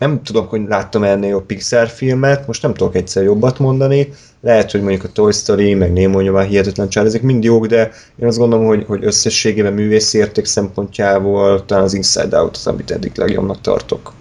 nem 0.00 0.22
tudom, 0.22 0.46
hogy 0.46 0.62
láttam 0.68 1.02
ennél 1.02 1.28
jobb 1.28 1.46
Pixar 1.46 1.88
filmet, 1.88 2.46
most 2.46 2.62
nem 2.62 2.74
tudok 2.74 2.94
egyszer 2.94 3.22
jobbat 3.22 3.58
mondani, 3.58 4.08
lehet, 4.40 4.70
hogy 4.70 4.80
mondjuk 4.80 5.04
a 5.04 5.12
Toy 5.12 5.32
Story, 5.32 5.74
meg 5.74 5.92
Nemo 5.92 6.20
nyilván 6.20 6.46
hihetetlen 6.46 6.88
csár, 6.88 7.04
ezek 7.04 7.22
mind 7.22 7.44
jók, 7.44 7.66
de 7.66 7.90
én 8.16 8.26
azt 8.26 8.38
gondolom, 8.38 8.66
hogy, 8.66 8.84
hogy 8.86 9.04
összességében 9.04 9.72
művészi 9.72 10.18
érték 10.18 10.44
szempontjából 10.44 11.64
talán 11.64 11.84
az 11.84 11.94
Inside 11.94 12.40
Out 12.40 12.56
az, 12.56 12.66
amit 12.66 12.90
eddig 12.90 13.12
legjobbnak 13.14 13.60
tartok. 13.60 14.12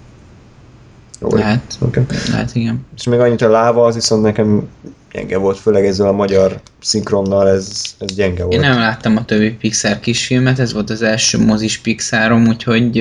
Jó, 1.21 1.29
Lehet, 1.33 1.77
Okay. 1.81 2.03
lehet 2.31 2.55
igen. 2.55 2.85
És 2.95 3.03
még 3.03 3.19
annyit 3.19 3.41
a 3.41 3.49
láva, 3.49 3.85
az 3.85 3.95
viszont 3.95 4.21
nekem 4.21 4.67
gyenge 5.11 5.37
volt, 5.37 5.57
főleg 5.57 5.85
ezzel 5.85 6.07
a 6.07 6.11
magyar 6.11 6.61
szinkronnal, 6.81 7.49
ez, 7.49 7.81
ez 7.99 8.15
gyenge 8.15 8.43
volt. 8.43 8.53
Én 8.53 8.59
nem 8.59 8.79
láttam 8.79 9.17
a 9.17 9.25
többi 9.25 9.51
Pixar 9.51 9.99
kisfilmet, 9.99 10.59
ez 10.59 10.73
volt 10.73 10.89
az 10.89 11.01
első 11.01 11.37
mozis 11.37 11.77
Pixarom, 11.77 12.47
úgyhogy 12.47 12.97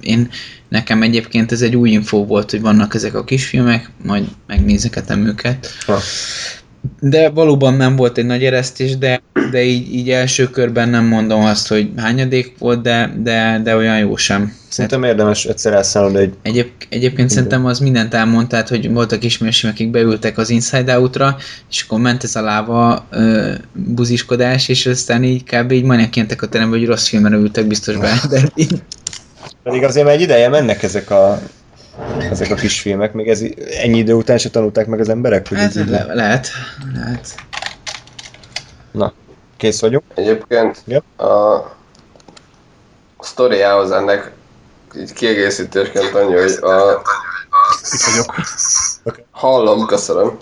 én 0.00 0.30
nekem 0.68 1.02
egyébként 1.02 1.52
ez 1.52 1.62
egy 1.62 1.76
új 1.76 1.90
infó 1.90 2.24
volt, 2.26 2.50
hogy 2.50 2.60
vannak 2.60 2.94
ezek 2.94 3.14
a 3.14 3.24
kisfilmek, 3.24 3.90
majd 4.04 4.24
megnézegetem 4.46 5.26
őket. 5.26 5.68
Ha. 5.86 5.98
De 7.00 7.30
valóban 7.30 7.74
nem 7.74 7.96
volt 7.96 8.18
egy 8.18 8.26
nagy 8.26 8.44
eresztés, 8.44 8.98
de, 8.98 9.22
de 9.50 9.62
így, 9.62 9.94
így 9.94 10.10
első 10.10 10.50
körben 10.50 10.88
nem 10.88 11.04
mondom 11.04 11.44
azt, 11.44 11.68
hogy 11.68 11.90
hányadék 11.96 12.54
volt, 12.58 12.82
de, 12.82 13.12
de, 13.22 13.60
de 13.64 13.76
olyan 13.76 13.98
jó 13.98 14.16
sem. 14.16 14.56
Szerintem 14.68 15.04
érdemes 15.04 15.44
egyszer 15.44 15.72
elszállni 15.72 16.18
egy 16.18 16.34
Egyéb, 16.42 16.66
egyébként 16.88 17.30
szerintem 17.30 17.66
az 17.66 17.78
mindent 17.78 18.14
elmond, 18.14 18.46
tehát 18.46 18.68
hogy 18.68 18.90
voltak 18.90 19.24
ismerősém, 19.24 19.70
akik 19.70 19.90
beültek 19.90 20.38
az 20.38 20.50
Inside 20.50 20.98
Out-ra, 20.98 21.36
és 21.70 21.82
akkor 21.82 22.00
ment 22.00 22.24
ez 22.24 22.36
a 22.36 22.42
láva 22.42 23.06
ö, 23.10 23.52
buziskodás, 23.72 24.68
és 24.68 24.86
aztán 24.86 25.24
így 25.24 25.44
kb. 25.44 25.72
így 25.72 25.84
majdnem 25.84 26.10
kientek 26.10 26.42
a 26.42 26.46
terembe, 26.46 26.76
hogy 26.76 26.86
rossz 26.86 27.08
filmre 27.08 27.36
ültek 27.36 27.66
biztos 27.66 27.96
be, 27.96 28.20
de 28.30 28.42
így, 28.54 28.82
Pedig 29.62 29.84
azért 29.84 30.06
már 30.06 30.14
egy 30.14 30.20
ideje 30.20 30.48
mennek 30.48 30.82
ezek 30.82 31.10
a, 31.10 31.40
ezek 32.30 32.50
a 32.50 32.54
kis 32.54 32.80
filmek, 32.80 33.12
még 33.12 33.28
ez 33.28 33.42
ennyi 33.82 33.98
idő 33.98 34.12
után 34.12 34.38
se 34.38 34.50
tanulták 34.50 34.86
meg 34.86 35.00
az 35.00 35.08
emberek, 35.08 35.48
hogy 35.48 35.58
hát 35.58 35.74
így- 35.76 35.88
le, 35.88 36.04
lehet, 36.14 36.48
lehet. 36.94 37.34
Na, 38.90 39.12
kész 39.56 39.80
vagyunk. 39.80 40.04
Egyébként 40.14 40.82
Ja. 40.86 41.26
a 41.26 41.76
sztoriához 43.20 43.90
ennek 43.90 44.30
így 44.96 45.12
kiegészítésként 45.12 46.14
annyi, 46.14 46.34
hogy 46.34 46.58
a... 46.60 47.02
Itt 47.92 48.00
vagyok. 48.10 48.34
Hallom, 49.30 49.86
köszönöm. 49.86 50.38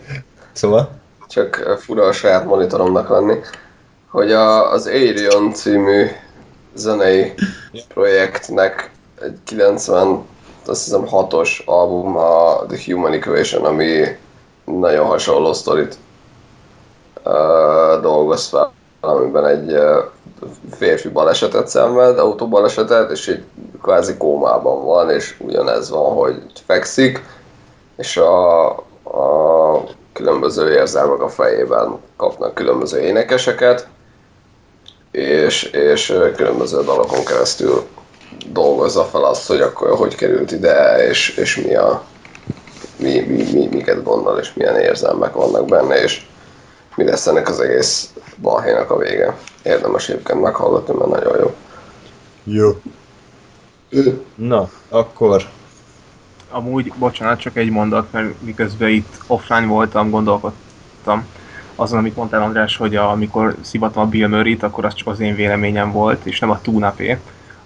Szóval, 0.53 0.91
csak 1.29 1.77
fura 1.81 2.05
a 2.07 2.13
saját 2.13 2.45
monitoromnak 2.45 3.09
lenni, 3.09 3.35
hogy 4.09 4.33
a, 4.33 4.73
az 4.73 4.87
Arion 4.87 5.53
című 5.53 6.07
zenei 6.75 7.33
projektnek 7.89 8.91
egy 9.23 9.39
90, 9.45 10.25
azt 10.69 10.85
hiszem 10.85 11.07
6-os 11.11 11.65
album 11.65 12.17
a 12.17 12.65
The 12.69 12.79
Human 12.87 13.13
Equation, 13.13 13.65
ami 13.65 14.17
nagyon 14.65 15.07
hasonló 15.07 15.53
sztorit 15.53 15.97
uh, 17.25 18.01
dolgoz 18.01 18.47
fel, 18.47 18.73
amiben 19.01 19.47
egy 19.47 19.73
uh, 19.73 20.05
férfi 20.77 21.09
balesetet 21.09 21.69
szenved, 21.69 22.19
autóbalesetet, 22.19 23.11
és 23.11 23.29
egy 23.29 23.45
kvázi 23.83 24.17
kómában 24.17 24.85
van, 24.85 25.11
és 25.11 25.37
ugyanez 25.39 25.91
van, 25.91 26.15
hogy 26.15 26.43
fekszik, 26.67 27.25
és 27.97 28.17
a, 28.17 28.69
a 29.03 29.85
különböző 30.13 30.73
érzelmek 30.73 31.23
a 31.23 31.29
fejében 31.29 31.99
kapnak 32.17 32.55
különböző 32.55 33.01
énekeseket, 33.01 33.89
és, 35.11 35.63
és 35.63 36.19
különböző 36.37 36.83
dalokon 36.83 37.25
keresztül 37.25 37.87
dolgozza 38.53 39.05
fel 39.05 39.25
azt, 39.25 39.47
hogy 39.47 39.61
akkor 39.61 39.97
hogy 39.97 40.15
került 40.15 40.53
ide, 40.53 41.09
és, 41.09 41.37
és 41.37 41.57
mi 41.57 41.75
a, 41.75 42.05
mi, 42.97 43.21
mi, 43.21 43.53
mi, 43.53 43.69
miket 43.71 44.03
gondol, 44.03 44.39
és 44.39 44.55
milyen 44.55 44.77
érzelmek 44.77 45.33
vannak 45.33 45.65
benne, 45.65 46.03
és 46.03 46.27
mi 46.97 47.05
lesz 47.05 47.27
ennek 47.27 47.49
az 47.49 47.61
egész 47.61 48.13
balhénak 48.43 48.91
a 48.91 48.99
vége. 48.99 49.37
Érdemes 49.63 50.09
egyébként 50.09 50.41
meghallgatni, 50.41 50.95
mert 50.95 51.11
nagyon 51.11 51.39
jó. 51.39 51.55
jó. 52.45 52.79
Na, 54.35 54.71
akkor 54.89 55.43
Amúgy, 56.51 56.93
bocsánat, 56.99 57.41
csak 57.41 57.57
egy 57.57 57.71
mondat, 57.71 58.13
mert 58.13 58.43
miközben 58.43 58.89
itt 58.89 59.19
offline 59.27 59.67
voltam, 59.67 60.11
gondolkodtam 60.11 61.27
azon, 61.75 61.99
amit 61.99 62.17
mondtál 62.17 62.43
András, 62.43 62.77
hogy 62.77 62.97
a, 62.97 63.11
amikor 63.11 63.57
szivatom 63.61 64.03
a 64.03 64.07
Bill 64.07 64.29
Murray-t, 64.29 64.63
akkor 64.63 64.85
az 64.85 64.95
csak 64.95 65.07
az 65.07 65.21
én 65.21 65.35
véleményem 65.35 65.93
volt, 65.93 66.27
és 66.27 66.39
nem 66.39 66.51
a 66.51 66.61
túnapé. 66.61 67.19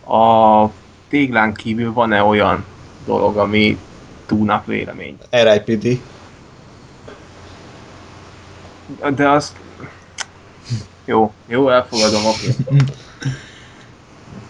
A 0.06 0.66
téglán 1.08 1.54
kívül 1.54 1.92
van-e 1.92 2.22
olyan 2.22 2.64
dolog, 3.06 3.36
ami 3.36 3.78
túnap 4.26 4.66
vélemény? 4.66 5.16
RIPD. 5.30 6.00
De 9.16 9.28
az... 9.28 9.52
Jó, 11.04 11.32
jó, 11.46 11.68
elfogadom, 11.68 12.26
oké. 12.26 12.54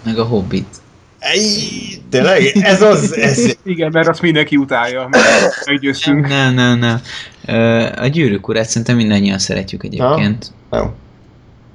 Meg 0.05 0.19
a 0.19 0.25
Hobbit. 0.25 0.77
Ej, 1.19 1.41
tényleg? 2.09 2.43
Ez 2.63 2.83
az, 2.83 3.17
ez, 3.17 3.57
Igen, 3.63 3.91
mert 3.93 4.09
azt 4.09 4.23
mindenki 4.23 4.57
utálja, 4.57 5.09
mert 5.11 5.67
meggyőztünk. 5.67 6.29
Nem, 6.29 6.55
nem, 6.55 6.79
nem. 6.79 7.01
A 7.97 8.07
gyűrűk 8.07 8.49
urát 8.49 8.69
szerintem 8.69 8.97
mindannyian 8.97 9.39
szeretjük 9.39 9.85
egyébként. 9.85 10.53
Jó. 10.73 10.95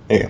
Igen. 0.07 0.29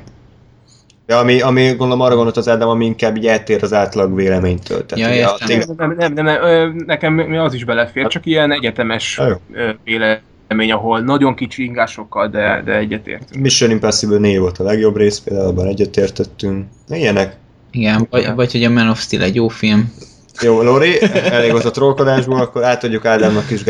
Ja, 1.08 1.18
ami, 1.18 1.42
ami 1.42 1.68
gondolom 1.70 2.02
arra 2.02 2.16
gondolt 2.16 2.38
az 2.38 2.48
Ádám, 2.48 2.68
ami 2.68 2.86
inkább 2.86 3.18
így 3.18 3.28
eltér 3.28 3.64
az 3.64 3.74
átlag 3.74 4.16
véleménytől. 4.16 4.86
Ja, 4.96 5.10
ugye 5.10 5.26
a 5.26 5.38
tényleg- 5.46 5.76
Nem, 5.78 5.96
nem, 5.98 6.14
nem, 6.14 6.26
nem, 6.26 6.84
nekem 6.86 7.20
az 7.40 7.54
is 7.54 7.64
belefér, 7.64 8.08
csak 8.08 8.26
ilyen 8.26 8.52
egyetemes 8.52 9.18
Ja, 9.18 9.40
ö, 9.54 9.70
vélemény, 9.84 10.72
ahol 10.72 11.00
nagyon 11.00 11.36
kicsi 11.36 11.64
ingásokkal, 11.64 12.28
de, 12.28 12.62
de 12.66 12.76
egyetértünk. 12.76 13.42
Mission 13.42 13.70
Impossible 13.72 14.18
4 14.18 14.40
volt 14.40 14.58
a 14.58 14.64
legjobb 14.64 14.98
rész, 14.98 15.20
például 15.20 15.48
abban 15.48 15.68
egyetértettünk. 15.68 16.66
Ilyenek. 16.90 17.36
Igen, 17.72 18.08
vagy, 18.10 18.34
vagy 18.36 18.52
hogy 18.52 18.64
a 18.64 18.70
Man 18.70 18.90
of 18.90 19.00
Steel 19.02 19.24
egy 19.24 19.36
jó 19.36 19.48
film. 19.48 19.94
Jó, 20.42 20.62
Lori, 20.62 21.02
elég 21.14 21.52
volt 21.52 21.66
a 21.66 21.72
trollkodásból, 21.72 22.40
akkor 22.40 22.64
átadjuk 22.64 23.06
Ádámnak 23.06 23.50
és 23.50 23.64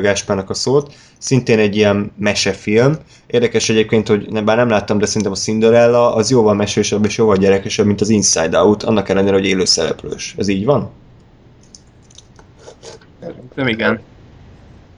Gáspának 0.00 0.50
a 0.50 0.54
szót. 0.54 0.92
Szintén 1.18 1.58
egy 1.58 1.76
ilyen 1.76 2.12
mesefilm. 2.16 2.96
Érdekes 3.26 3.68
egyébként, 3.68 4.08
hogy 4.08 4.26
ne, 4.30 4.42
bár 4.42 4.56
nem 4.56 4.68
láttam, 4.68 4.98
de 4.98 5.06
szerintem 5.06 5.32
a 5.32 5.36
Cinderella 5.36 6.14
az 6.14 6.30
jóval 6.30 6.54
mesősebb 6.54 7.04
és 7.04 7.16
jóval 7.16 7.36
gyerekesebb, 7.36 7.86
mint 7.86 8.00
az 8.00 8.08
Inside 8.08 8.58
Out, 8.58 8.82
annak 8.82 9.08
ellenére, 9.08 9.34
hogy 9.34 9.46
élő 9.46 9.64
szereplős. 9.64 10.34
Ez 10.38 10.48
így 10.48 10.64
van? 10.64 10.90
Nem 13.54 13.68
igen. 13.68 14.00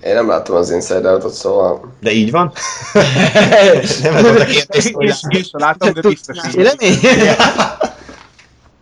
Én 0.05 0.14
nem 0.14 0.28
láttam 0.28 0.56
az 0.56 0.70
Inside 0.70 1.10
Out-ot, 1.10 1.32
szóval... 1.32 1.93
De 2.01 2.12
így 2.12 2.30
van? 2.30 2.52
nem 4.02 4.14
ez 4.14 4.24
a 4.24 4.44
kérdés. 4.44 4.93
Én 5.28 5.43
sem 5.43 5.60
láttam, 5.60 5.93
de 5.93 6.01
biztos 6.01 6.38
így. 6.55 6.70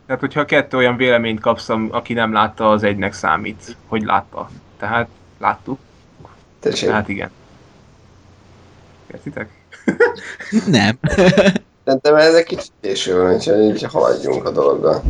Tehát, 0.06 0.20
hogyha 0.20 0.44
kettő 0.44 0.76
olyan 0.76 0.96
véleményt 0.96 1.40
kapsz, 1.40 1.68
aki 1.90 2.12
nem 2.12 2.32
látta, 2.32 2.70
az 2.70 2.82
egynek 2.82 3.12
számít, 3.12 3.76
hogy 3.86 4.02
látta. 4.02 4.50
Tehát 4.78 5.08
láttuk. 5.38 5.78
Tessék. 6.60 6.88
Tehát 6.88 7.08
igen. 7.08 7.30
Értitek? 9.12 9.48
Nem. 10.66 10.98
Szerintem 11.84 12.14
ez 12.14 12.34
egy 12.34 12.44
kicsit 12.44 12.72
késő 12.80 13.16
van, 13.16 13.34
úgyhogy 13.34 13.60
így 13.60 13.82
haladjunk 13.82 14.44
a 14.44 14.50
dologgal. 14.50 15.02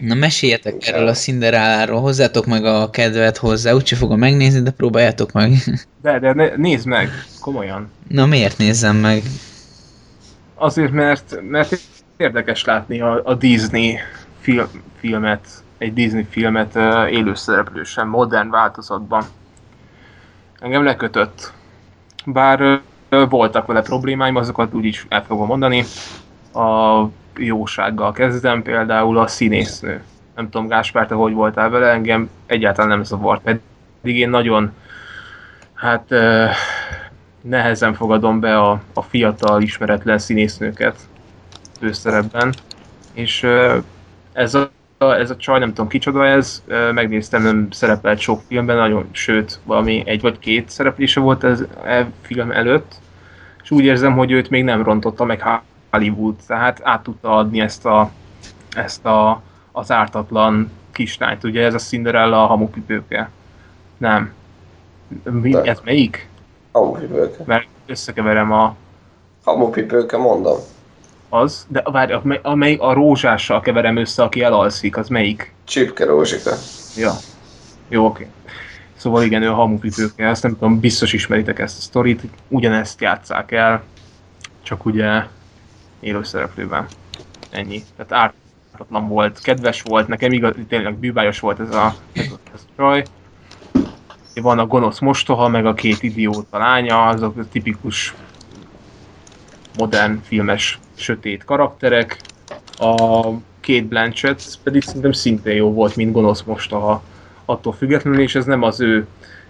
Na 0.00 0.14
meséljetek 0.14 0.86
erről 0.86 1.08
a 1.08 1.12
Cinderelláról, 1.12 2.00
hozzátok 2.00 2.46
meg 2.46 2.64
a 2.64 2.90
kedvet 2.90 3.36
hozzá, 3.36 3.72
úgyse 3.72 3.96
fogom 3.96 4.18
megnézni, 4.18 4.60
de 4.62 4.70
próbáljátok 4.70 5.32
meg. 5.32 5.52
De, 6.02 6.18
de 6.18 6.32
ne, 6.32 6.56
nézd 6.56 6.86
meg, 6.86 7.10
komolyan. 7.40 7.90
Na 8.08 8.26
miért 8.26 8.58
nézzem 8.58 8.96
meg? 8.96 9.22
Azért, 10.54 10.92
mert, 10.92 11.40
mert 11.48 11.80
érdekes 12.16 12.64
látni 12.64 13.00
a, 13.00 13.20
a 13.24 13.34
Disney 13.34 13.98
film, 14.40 14.66
filmet, 14.96 15.46
egy 15.78 15.92
Disney 15.92 16.26
filmet 16.30 16.74
uh, 16.74 17.12
élőszereplősen, 17.12 18.06
modern 18.06 18.50
változatban. 18.50 19.24
Engem 20.58 20.84
lekötött. 20.84 21.52
Bár 22.26 22.60
uh, 22.60 23.28
voltak 23.28 23.66
vele 23.66 23.82
problémáim, 23.82 24.36
azokat 24.36 24.74
úgyis 24.74 25.06
el 25.08 25.24
fogom 25.24 25.46
mondani. 25.46 25.84
A 26.54 27.04
jósággal 27.36 28.12
kezdem, 28.12 28.62
például 28.62 29.18
a 29.18 29.26
színésznő. 29.26 30.02
Nem 30.34 30.50
tudom, 30.50 30.68
Gáspár, 30.68 31.06
te 31.06 31.14
hogy 31.14 31.32
voltál 31.32 31.70
vele, 31.70 31.90
engem 31.90 32.30
egyáltalán 32.46 32.90
nem 32.90 33.04
zavart, 33.04 33.42
pedig 34.00 34.18
én 34.18 34.30
nagyon, 34.30 34.72
hát 35.74 36.06
uh, 36.10 36.50
nehezen 37.40 37.94
fogadom 37.94 38.40
be 38.40 38.58
a, 38.58 38.80
a 38.92 39.02
fiatal, 39.02 39.62
ismeretlen 39.62 40.18
színésznőket 40.18 40.96
főszerepben, 41.78 42.54
és 43.12 43.46
ez 44.32 44.54
a, 44.54 44.70
ez 44.98 45.30
a 45.30 45.36
csaj, 45.36 45.58
nem 45.58 45.68
tudom 45.68 45.88
kicsoda 45.88 46.26
ez, 46.26 46.62
megnéztem, 46.94 47.42
nem 47.42 47.68
szerepelt 47.70 48.18
sok 48.18 48.40
filmben, 48.46 48.76
nagyon, 48.76 49.08
sőt, 49.10 49.60
valami 49.64 50.02
egy 50.06 50.20
vagy 50.20 50.38
két 50.38 50.68
szereplése 50.70 51.20
volt 51.20 51.44
ez 51.44 51.64
e 51.84 52.10
film 52.20 52.50
előtt, 52.50 52.94
és 53.62 53.70
úgy 53.70 53.84
érzem, 53.84 54.16
hogy 54.16 54.30
őt 54.30 54.50
még 54.50 54.64
nem 54.64 54.82
rontotta 54.82 55.24
meg 55.24 55.42
Hollywood, 55.90 56.34
tehát 56.46 56.80
át 56.82 57.02
tudta 57.02 57.36
adni 57.36 57.60
ezt 57.60 57.86
a, 57.86 58.10
ezt 58.76 59.06
a, 59.06 59.42
az 59.72 59.90
ártatlan 59.90 60.70
kislányt, 60.92 61.44
ugye 61.44 61.64
ez 61.64 61.74
a 61.74 61.78
Cinderella 61.78 62.42
a 62.42 62.46
hamupipőke. 62.46 63.30
Nem. 63.96 64.32
Mi, 65.30 65.68
ez 65.68 65.80
melyik? 65.84 66.28
Hamupipőke. 66.72 67.42
Mert 67.46 67.66
összekeverem 67.86 68.52
a... 68.52 68.76
Hamupipőke, 69.44 70.16
mondom 70.16 70.56
az, 71.34 71.66
de 71.68 71.82
várj, 71.84 72.12
amely, 72.42 72.74
a 72.74 72.92
rózsással 72.92 73.60
keverem 73.60 73.96
össze, 73.96 74.22
aki 74.22 74.42
elalszik, 74.42 74.96
az 74.96 75.08
melyik? 75.08 75.54
Csipke 75.64 76.04
Rózsika. 76.04 76.50
Ja. 76.96 77.12
Jó, 77.88 78.04
oké. 78.06 78.28
Szóval 78.96 79.22
igen, 79.22 79.42
ő 79.42 79.50
a 79.50 79.54
hamupipőke, 79.54 80.28
ezt 80.28 80.42
nem 80.42 80.52
tudom, 80.52 80.80
biztos 80.80 81.12
ismeritek 81.12 81.58
ezt 81.58 81.78
a 81.78 81.80
sztorit, 81.80 82.22
ugyanezt 82.48 83.00
játszák 83.00 83.52
el, 83.52 83.82
csak 84.62 84.84
ugye 84.84 85.22
élőszereplőben. 86.00 86.86
Ennyi. 87.50 87.82
Tehát 87.96 88.34
ártatlan 88.72 89.08
volt, 89.08 89.40
kedves 89.40 89.82
volt, 89.82 90.08
nekem 90.08 90.32
igaz, 90.32 90.54
tényleg 90.68 90.94
bűbájos 90.94 91.40
volt 91.40 91.60
ez 91.60 91.74
a, 91.74 91.94
ez 92.12 92.30
a, 92.30 92.38
ez 92.54 92.60
a 92.66 92.70
csaj. 92.76 93.04
Van 94.34 94.58
a 94.58 94.66
gonosz 94.66 94.98
mostoha, 94.98 95.48
meg 95.48 95.66
a 95.66 95.74
két 95.74 96.02
idióta 96.02 96.58
lánya, 96.58 97.06
azok 97.06 97.36
a 97.36 97.48
tipikus 97.52 98.14
modern 99.78 100.20
filmes 100.22 100.78
sötét 100.94 101.44
karakterek. 101.44 102.20
A 102.78 103.28
két 103.60 103.86
Blanchett 103.86 104.42
pedig 104.62 104.82
szerintem 104.82 105.12
szintén 105.12 105.54
jó 105.54 105.72
volt, 105.72 105.96
mint 105.96 106.12
gonosz 106.12 106.42
most 106.42 106.72
a, 106.72 107.02
attól 107.44 107.72
függetlenül, 107.72 108.20
és 108.20 108.34
ez 108.34 108.44
nem 108.44 108.62
az 108.62 108.80
ő 108.80 109.06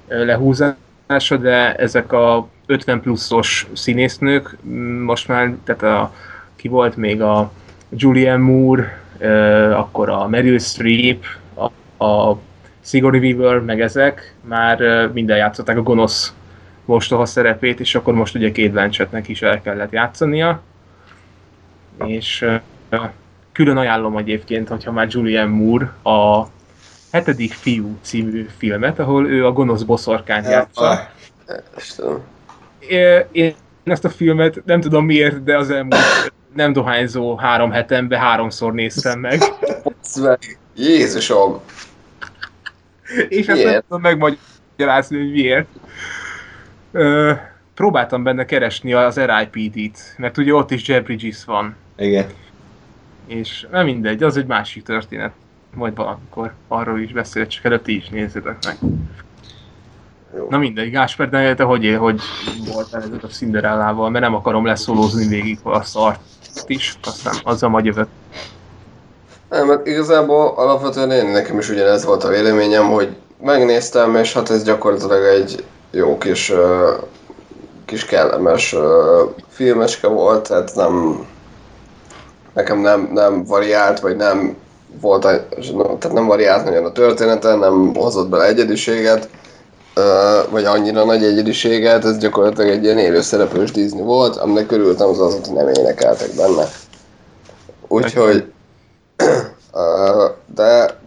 lehúzása, 0.09 1.37
de 1.41 1.75
ezek 1.75 2.12
a 2.12 2.49
50 2.66 3.01
pluszos 3.01 3.66
színésznők, 3.73 4.57
most 5.05 5.29
már, 5.29 5.55
tehát 5.65 5.83
a, 5.83 6.12
ki 6.57 6.69
volt 6.69 6.97
még 6.97 7.23
a 7.23 7.51
Julianne 7.89 8.45
Moore, 8.45 8.99
akkor 9.77 10.09
a 10.09 10.29
Meryl 10.29 10.59
Streep, 10.59 11.25
a, 11.55 12.05
a 12.05 12.39
Sigourney 12.81 13.33
Weaver, 13.33 13.61
meg 13.61 13.81
ezek 13.81 14.35
már 14.41 15.09
minden 15.12 15.37
játszották 15.37 15.77
a 15.77 15.83
gonosz 15.83 16.35
mostoha 16.85 17.27
szerepét, 17.27 17.81
és 17.81 17.95
akkor 17.95 18.15
most 18.15 18.35
ugye 18.35 18.53
két 18.53 18.71
Blanchettnek 18.71 19.29
is 19.29 19.43
el 19.43 19.61
kellett 19.61 19.93
játszania. 19.93 20.62
És 22.07 22.47
külön 23.53 23.77
ajánlom 23.77 24.16
egyébként, 24.16 24.69
hogyha 24.69 24.93
már 24.93 25.07
Julianne 25.11 25.51
Moore 25.57 25.93
a 26.03 26.47
hetedik 27.12 27.53
fiú 27.53 27.97
című 28.01 28.47
filmet, 28.57 28.99
ahol 28.99 29.29
ő 29.31 29.47
a 29.47 29.53
gonosz 29.53 29.83
boszorkány 29.83 30.45
játsza. 30.45 31.11
Én 33.33 33.55
ezt 33.85 34.05
a 34.05 34.09
filmet 34.09 34.65
nem 34.65 34.81
tudom 34.81 35.05
miért, 35.05 35.43
de 35.43 35.57
az 35.59 35.71
elmúlt 35.71 36.33
nem 36.55 36.73
dohányzó 36.73 37.37
három 37.37 37.71
hetemben 37.71 38.21
háromszor 38.21 38.73
néztem 38.73 39.21
meg. 39.21 39.43
Jézusom! 40.77 41.61
És 43.29 43.47
ezt 43.47 43.65
nem 43.65 43.81
tudom 43.81 44.01
megmagyarázni, 44.01 45.19
hogy 45.19 45.31
miért 45.31 45.69
ö, 46.93 47.33
próbáltam 47.75 48.23
benne 48.23 48.45
keresni 48.45 48.93
az 48.93 49.21
RIPD-t, 49.21 50.15
mert 50.16 50.39
ugye 50.39 50.55
ott 50.55 50.71
is 50.71 50.89
Jeff 50.89 51.05
Bridges 51.05 51.45
van. 51.45 51.77
Igen. 51.97 52.27
És 53.27 53.66
nem 53.71 53.85
mindegy, 53.85 54.23
az 54.23 54.37
egy 54.37 54.47
másik 54.47 54.83
történet. 54.83 55.33
Majd 55.75 55.95
valamikor 55.95 56.53
arról 56.69 57.01
is 57.01 57.12
beszél, 57.12 57.47
csak 57.47 57.65
előtt 57.65 57.87
is 57.87 58.09
nézzétek 58.09 58.57
meg. 58.65 58.77
Jó. 60.37 60.47
Na 60.51 60.59
mindegy, 60.59 60.91
Gásper, 60.91 61.29
de 61.29 61.55
te 61.55 61.62
hogy, 61.62 61.97
hogy 61.99 62.21
voltál 62.73 63.03
ez 63.03 63.09
a 63.23 63.27
Cinderellával, 63.27 64.11
mert 64.11 64.25
nem 64.25 64.35
akarom 64.35 64.66
leszólózni 64.66 65.27
végig 65.27 65.59
a 65.62 65.83
szart 65.83 66.21
is, 66.66 66.99
aztán 67.03 67.35
azzal 67.43 67.69
majd 67.69 67.85
jövök. 67.85 68.09
Nem, 69.51 69.66
mert 69.66 69.87
igazából 69.87 70.53
alapvetően 70.57 71.11
én 71.11 71.27
nekem 71.27 71.59
is 71.59 71.69
ugyanez 71.69 72.05
volt 72.05 72.25
a 72.25 72.29
véleményem, 72.29 72.91
hogy 72.91 73.16
megnéztem, 73.41 74.16
és 74.16 74.33
hát 74.33 74.51
ez 74.51 74.65
gyakorlatilag 74.65 75.25
egy 75.25 75.65
jó 75.91 76.19
kis, 76.19 76.53
kis 77.85 78.05
kellemes 78.05 78.77
filmeske 79.49 80.07
volt, 80.07 80.49
tehát 80.49 80.75
nem, 80.75 81.27
nekem 82.55 82.79
nem, 82.79 83.11
nem 83.13 83.45
variált, 83.45 84.01
vagy 84.01 84.17
nem 84.17 84.57
volt, 85.01 85.21
tehát 85.21 86.13
nem 86.13 86.27
variált 86.27 86.65
nagyon 86.65 86.85
a 86.85 86.93
története, 86.93 87.55
nem 87.55 87.95
hozott 87.95 88.29
bele 88.29 88.45
egyediséget, 88.45 89.29
vagy 90.51 90.65
annyira 90.65 91.05
nagy 91.05 91.25
egyediséget, 91.25 92.05
ez 92.05 92.19
gyakorlatilag 92.19 92.71
egy 92.71 92.85
ilyen 92.85 92.99
élőszereplős 92.99 93.71
Disney 93.71 94.03
volt, 94.03 94.37
aminek 94.37 94.67
körültem 94.67 95.09
az 95.09 95.21
az, 95.21 95.33
hogy 95.33 95.55
nem 95.55 95.69
énekeltek 95.69 96.35
benne. 96.37 96.69
Úgyhogy, 97.89 98.45
de 100.55 100.99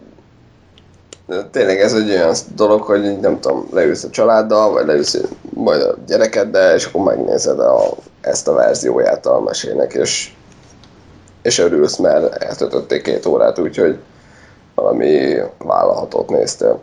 tényleg 1.50 1.80
ez 1.80 1.92
egy 1.92 2.10
olyan 2.10 2.34
dolog, 2.54 2.82
hogy 2.82 3.18
nem 3.20 3.40
tudom, 3.40 3.68
leülsz 3.72 4.04
a 4.04 4.10
családdal, 4.10 4.72
vagy 4.72 4.86
leülsz 4.86 5.18
majd 5.54 5.82
a 5.82 5.94
gyerekeddel, 6.06 6.74
és 6.74 6.84
akkor 6.84 7.02
megnézed 7.02 7.60
a, 7.60 7.80
ezt 8.20 8.48
a 8.48 8.52
verzióját 8.52 9.26
a 9.26 9.40
mesének, 9.40 9.92
és, 9.92 10.32
és 11.48 11.58
örülsz, 11.58 11.96
mert 11.96 12.34
eltöltötték 12.34 13.02
két 13.02 13.26
órát, 13.26 13.58
úgyhogy 13.58 13.98
valami 14.74 15.36
vállalhatót 15.58 16.30
néztél. 16.30 16.80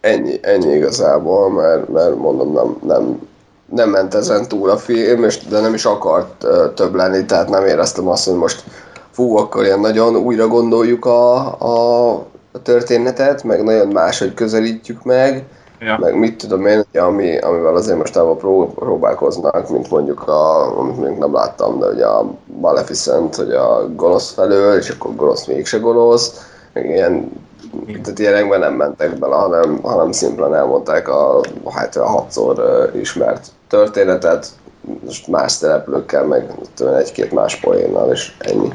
Ennyi, 0.00 0.38
ennyi 0.42 0.74
igazából, 0.74 1.50
mert, 1.50 1.88
mert 1.88 2.16
mondom, 2.16 2.52
nem, 2.52 2.76
nem, 2.82 3.28
nem 3.72 3.90
ment 3.90 4.14
ezen 4.14 4.48
túl 4.48 4.70
a 4.70 4.76
film, 4.76 5.24
és, 5.24 5.38
de 5.38 5.60
nem 5.60 5.74
is 5.74 5.84
akart 5.84 6.46
több 6.74 6.94
lenni, 6.94 7.24
tehát 7.24 7.48
nem 7.48 7.64
éreztem 7.64 8.08
azt, 8.08 8.24
hogy 8.24 8.34
most 8.34 8.64
fú, 9.10 9.36
akkor 9.36 9.64
ilyen 9.64 9.80
nagyon 9.80 10.16
újra 10.16 10.46
gondoljuk 10.48 11.04
a, 11.04 11.36
a, 11.60 12.12
a 12.52 12.62
történetet, 12.62 13.42
meg 13.42 13.62
nagyon 13.62 13.88
máshogy 13.88 14.34
közelítjük 14.34 15.02
meg, 15.02 15.44
Ja. 15.80 15.98
Meg 16.00 16.18
mit 16.18 16.36
tudom 16.36 16.66
én, 16.66 16.84
ami, 16.92 17.38
amivel 17.38 17.74
azért 17.74 17.98
most 17.98 18.12
pró, 18.12 18.72
próbálkoznak, 18.74 19.70
mint 19.70 19.90
mondjuk 19.90 20.28
a, 20.28 20.78
amit 20.78 21.00
még 21.00 21.18
nem 21.18 21.34
láttam, 21.34 21.78
de 21.78 21.86
ugye 21.86 22.06
a 22.06 22.30
Maleficent, 22.60 23.34
hogy 23.34 23.50
a 23.50 23.88
gonosz 23.94 24.32
felől, 24.32 24.78
és 24.78 24.88
akkor 24.88 25.14
gonosz 25.14 25.46
mégse 25.46 25.78
gonosz, 25.78 26.52
meg 26.72 26.84
ilyen 26.84 27.42
tehát 28.02 28.18
ilyenekben 28.18 28.60
nem 28.60 28.74
mentek 28.74 29.18
bele, 29.18 29.34
hanem, 29.34 29.78
hanem 29.82 30.12
szimplán 30.12 30.54
elmondták 30.54 31.08
a, 31.08 31.40
hát 31.70 31.96
a 31.96 32.06
hatszor 32.06 32.58
uh, 32.58 33.00
ismert 33.00 33.46
történetet, 33.68 34.46
most 35.04 35.26
más 35.26 35.52
szereplőkkel, 35.52 36.24
meg 36.24 36.50
egy-két 36.96 37.32
más 37.32 37.56
poénnal, 37.56 38.10
és 38.10 38.32
ennyi. 38.38 38.72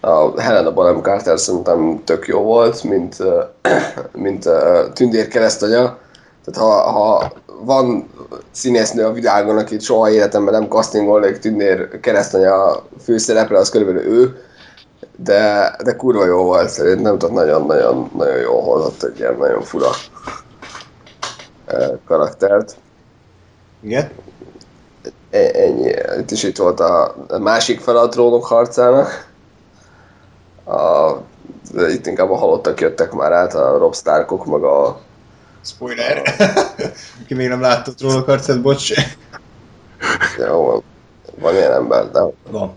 A 0.00 0.40
Helena 0.40 0.72
Bonham 0.72 1.02
Carter 1.02 1.38
szerintem 1.38 2.02
tök 2.04 2.26
jó 2.26 2.40
volt, 2.40 2.82
mint, 2.82 3.16
mint 4.12 4.48
tündér 4.94 5.28
keresztanya. 5.28 5.98
Tehát 6.50 6.68
ha, 6.68 6.90
ha 6.90 7.32
van 7.62 8.10
színésznő 8.50 9.04
a 9.04 9.12
világon, 9.12 9.58
akit 9.58 9.80
soha 9.80 10.10
életemben 10.10 10.54
nem 10.54 10.68
castingolnék 10.68 11.38
tündér 11.38 12.00
keresztanya 12.00 12.82
főszerepre, 13.04 13.58
az 13.58 13.68
körülbelül 13.68 14.02
ő, 14.02 14.44
de, 15.16 15.74
de 15.84 15.96
kurva 15.96 16.24
jó 16.24 16.42
volt, 16.42 16.68
szerintem 16.68 17.18
tehát 17.18 17.34
nagyon-nagyon 17.34 18.10
nagyon 18.16 18.38
jó 18.38 18.60
hozott 18.60 19.02
egy 19.02 19.18
ilyen 19.18 19.36
nagyon 19.38 19.62
fura 19.62 19.88
karaktert. 22.06 22.76
Igen? 23.80 24.10
E, 25.30 25.50
ennyi. 25.52 25.92
Itt 26.18 26.30
is 26.30 26.42
itt 26.42 26.56
volt 26.56 26.80
a 26.80 27.14
másik 27.40 27.80
fel 27.80 27.96
a 27.96 28.08
trónok 28.08 28.44
harcának. 28.44 29.28
A, 30.64 31.10
itt 31.88 32.06
inkább 32.06 32.30
a 32.30 32.36
halottak 32.36 32.80
jöttek 32.80 33.12
már 33.12 33.32
át, 33.32 33.54
a 33.54 33.78
Rob 33.78 33.94
Starkok, 33.94 34.46
meg 34.46 34.62
a... 34.62 35.00
Spoiler! 35.64 36.22
Ki 37.26 37.34
még 37.34 37.48
nem 37.48 37.60
látta 37.60 37.90
a 37.90 37.94
trónok 37.94 38.26
harcát, 38.26 38.60
bocs. 38.60 38.92
Jó, 40.38 40.64
van, 40.64 40.82
van 41.38 41.54
ilyen 41.54 41.72
ember, 41.72 42.10
de... 42.10 42.20
Van. 42.50 42.74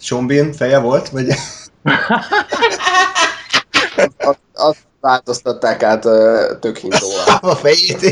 Sean 0.00 0.26
Bean 0.26 0.52
feje 0.52 0.78
volt, 0.78 1.08
vagy... 1.08 1.28
azt, 4.18 4.40
azt 4.54 4.86
változtatták 5.00 5.82
át 5.82 6.02
tök 6.60 6.76
hintóval. 6.76 7.38
a 7.52 7.54
fejét. 7.54 8.02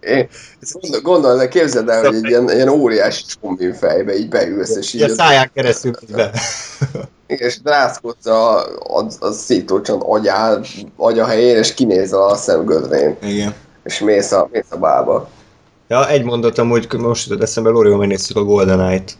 Én 0.00 0.28
gondol, 0.70 1.00
gondol, 1.00 1.48
képzeld 1.48 1.88
el, 1.88 2.04
hogy 2.04 2.14
egy 2.14 2.28
ilyen, 2.28 2.50
ilyen 2.50 2.68
óriási 2.68 3.24
Bean 3.40 3.74
fejbe 3.74 4.16
így 4.16 4.28
beülsz, 4.28 4.76
és 4.76 4.94
így... 4.94 5.02
A 5.02 5.08
száján 5.08 5.50
keresztül 5.54 5.92
be. 6.12 6.30
És 7.26 7.60
drászkodsz 7.60 8.26
a, 8.26 8.58
a, 8.98 9.06
a 9.20 9.30
szétócsan 9.30 10.00
agyá, 10.00 10.58
agya 10.96 11.26
helyén, 11.26 11.56
és 11.56 11.74
kinéz 11.74 12.12
a 12.12 12.34
szemgödrén. 12.36 13.16
Igen. 13.22 13.54
És 13.84 13.98
mész 13.98 14.32
a, 14.32 14.48
mész 14.52 14.70
a 14.70 14.76
bába. 14.76 15.28
Ja, 15.88 16.08
egy 16.08 16.24
mondatom, 16.24 16.68
hogy 16.68 16.88
most 16.98 17.28
jutott 17.28 17.42
eszembe, 17.42 17.70
Lórival 17.70 17.98
megnéztük 17.98 18.36
a 18.36 18.44
Golden 18.44 18.80
Eye-t, 18.80 19.16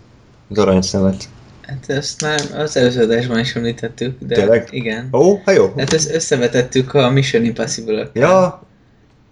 az 0.51 0.59
aranyszemet. 0.59 1.24
Hát 1.70 1.97
ezt 1.97 2.20
már 2.20 2.40
az 2.55 2.76
előző 2.76 3.02
adásban 3.02 3.38
is 3.38 3.55
említettük, 3.55 4.16
de 4.18 4.34
Tényleg? 4.34 4.68
igen. 4.70 5.09
Ó, 5.12 5.40
hát 5.44 5.56
jó. 5.56 5.72
Hát 5.76 5.92
ezt 5.92 6.14
összevetettük 6.14 6.94
a 6.94 7.10
Mission 7.10 7.44
impossible 7.44 8.01
-ökkel. 8.02 8.22
Ja, 8.22 8.62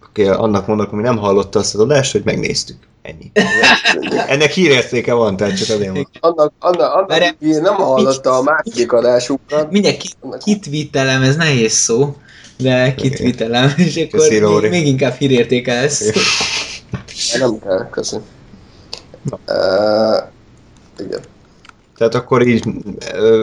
oké, 0.09 0.25
okay, 0.25 0.37
annak 0.37 0.67
mondok, 0.67 0.93
ami 0.93 1.03
nem 1.03 1.17
hallotta 1.17 1.59
azt 1.59 1.75
az 1.75 1.81
adást, 1.81 2.13
hogy 2.13 2.23
megnéztük. 2.25 2.77
Ennyi. 3.03 3.33
Ennek 4.35 4.51
hírértéke 4.51 5.13
van, 5.13 5.37
tehát 5.37 5.57
csak 5.57 5.77
azért 5.77 5.93
van. 5.93 6.09
Annak, 6.21 6.53
annak, 6.59 6.95
annak 6.95 7.09
Mert 7.09 7.41
nem 7.41 7.75
hallotta 7.75 8.37
a 8.37 8.43
másik 8.43 8.93
adásukat. 8.93 9.71
Mindjárt 9.71 9.97
ki, 9.97 10.09
kitvitelem, 10.45 11.23
ez 11.23 11.37
nehéz 11.37 11.73
szó, 11.73 12.17
de 12.57 12.95
kitvitelem, 12.95 13.73
és 13.77 13.97
akkor 13.97 14.21
Köszi, 14.21 14.41
még, 14.41 14.71
még 14.71 14.87
inkább 14.87 15.15
hírértéke 15.15 15.75
lesz. 15.75 16.13
Nem 17.39 17.59
kell, 17.59 17.89
köszönöm. 17.91 18.25
Uh, 19.47 20.23
igen. 20.99 21.21
Tehát 21.99 22.15
akkor 22.15 22.47
így 22.47 22.65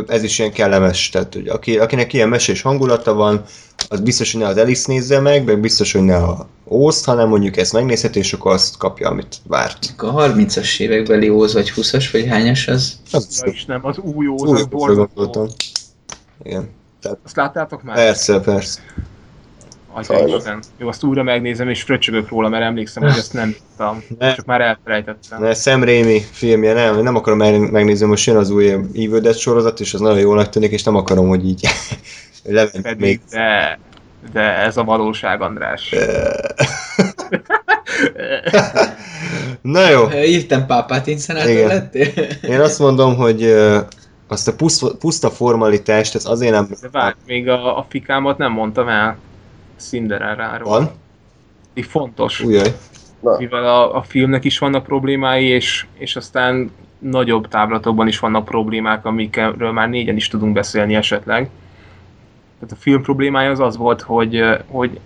ez 0.08 0.24
is 0.24 0.40
ilyen 0.40 0.52
kellemes, 0.52 1.10
tehát 1.10 1.34
hogy 1.34 1.48
aki, 1.48 1.78
akinek 1.78 2.14
ilyen 2.14 2.30
mesés 2.30 2.62
hangulata 2.62 3.14
van, 3.14 3.44
az 3.90 4.00
biztos, 4.00 4.32
hogy 4.32 4.42
ne 4.42 4.48
az 4.48 4.58
Alice 4.58 4.92
nézze 4.92 5.20
meg, 5.20 5.46
meg 5.46 5.60
biztos, 5.60 5.92
hogy 5.92 6.02
ne 6.02 6.16
a 6.16 6.48
Ózt, 6.68 7.06
hanem 7.06 7.28
mondjuk 7.28 7.58
ezt 7.58 7.74
megnézheti, 7.74 8.20
és 8.20 8.34
akkor 8.34 8.52
azt 8.52 8.78
kapja, 8.78 9.10
amit 9.10 9.38
várt. 9.48 9.94
A 9.98 10.14
30-as 10.14 10.80
évekbeli 10.80 11.30
Óz, 11.30 11.54
vagy 11.54 11.74
20-as, 11.76 12.10
vagy 12.12 12.28
hányas 12.28 12.68
az? 12.68 13.00
Az 13.12 13.42
ja, 13.46 13.52
is 13.52 13.66
nem, 13.66 13.86
az 13.86 13.98
új 13.98 14.28
Óz, 14.28 14.52
az 14.52 14.66
borzasztó. 14.66 15.50
Igen. 16.44 16.70
Tehát, 17.02 17.18
azt 17.24 17.36
láttátok 17.36 17.84
már? 17.84 17.96
Persze, 17.96 18.40
persze. 18.40 18.80
Atya 19.96 20.42
Jó, 20.78 20.88
azt 20.88 21.04
újra 21.04 21.24
megnézem, 21.24 21.70
és 21.70 21.82
fröcsögök 21.82 22.30
róla, 22.30 22.50
mert 22.50 22.64
emlékszem, 22.64 23.04
hogy 23.04 23.18
ezt 23.18 23.34
nem 23.34 23.56
tudtam. 23.58 24.04
Ne. 24.20 24.34
Csak 24.34 24.46
már 24.46 24.62
elfelejtettem. 24.62 25.42
Ne, 25.42 25.54
Sam 25.54 25.84
Raimi 25.84 26.20
filmje, 26.32 26.74
nem, 26.74 27.02
nem 27.02 27.16
akarom 27.16 27.38
megnézni, 27.72 28.08
most 28.08 28.26
jön 28.26 28.36
az 28.36 28.50
új 28.50 28.70
Evil 28.72 29.20
Dead 29.20 29.36
sorozat, 29.36 29.80
és 29.80 29.94
az 29.94 30.00
nagyon 30.00 30.20
jónak 30.20 30.50
tűnik, 30.50 30.72
és 30.72 30.84
nem 30.84 30.96
akarom, 30.96 31.28
hogy 31.28 31.48
így 31.48 31.68
levent 32.44 33.00
még. 33.00 33.22
De, 33.30 33.80
de 34.34 34.42
ez 34.42 34.78
a 34.78 34.84
valóság, 34.84 35.42
András. 35.42 35.96
Na 39.62 39.90
jó. 39.90 40.12
Írtam 40.12 40.66
Pápát 40.66 41.18
szenátor 41.18 41.68
lettél? 41.68 42.08
Én 42.42 42.60
azt 42.60 42.80
mondom, 42.80 43.16
hogy 43.16 43.56
azt 44.28 44.48
a 44.48 44.54
puszta, 44.54 44.96
puszta 45.00 45.30
formalitást, 45.30 46.16
ez 46.16 46.26
azért 46.26 46.52
nem... 46.52 46.68
De 46.82 46.90
várj, 46.92 47.16
még 47.26 47.50
a, 47.50 47.78
a 47.78 47.86
fikámat 47.90 48.38
nem 48.38 48.52
mondtam 48.52 48.88
el. 48.88 49.18
Cinderelláról. 49.76 50.70
Van? 50.70 50.90
Így 51.74 51.86
fontos. 51.86 52.42
Ujjaj. 52.42 52.76
Mivel 53.38 53.66
a, 53.66 53.96
a 53.96 54.02
filmnek 54.02 54.44
is 54.44 54.58
vannak 54.58 54.84
problémái, 54.84 55.46
és, 55.46 55.86
és 55.98 56.16
aztán 56.16 56.72
nagyobb 57.00 57.48
távlatokban 57.48 58.08
is 58.08 58.20
vannak 58.20 58.46
problémák, 58.46 59.06
amikről 59.06 59.72
már 59.72 59.90
négyen 59.90 60.16
is 60.16 60.28
tudunk 60.28 60.54
beszélni 60.54 60.96
esetleg. 60.96 61.50
Tehát 62.60 62.74
a 62.74 62.82
film 62.82 63.02
problémája 63.02 63.50
az 63.52 63.60
az 63.60 63.78
volt, 63.78 64.02
hogy, 64.02 64.44
hogy 64.68 65.00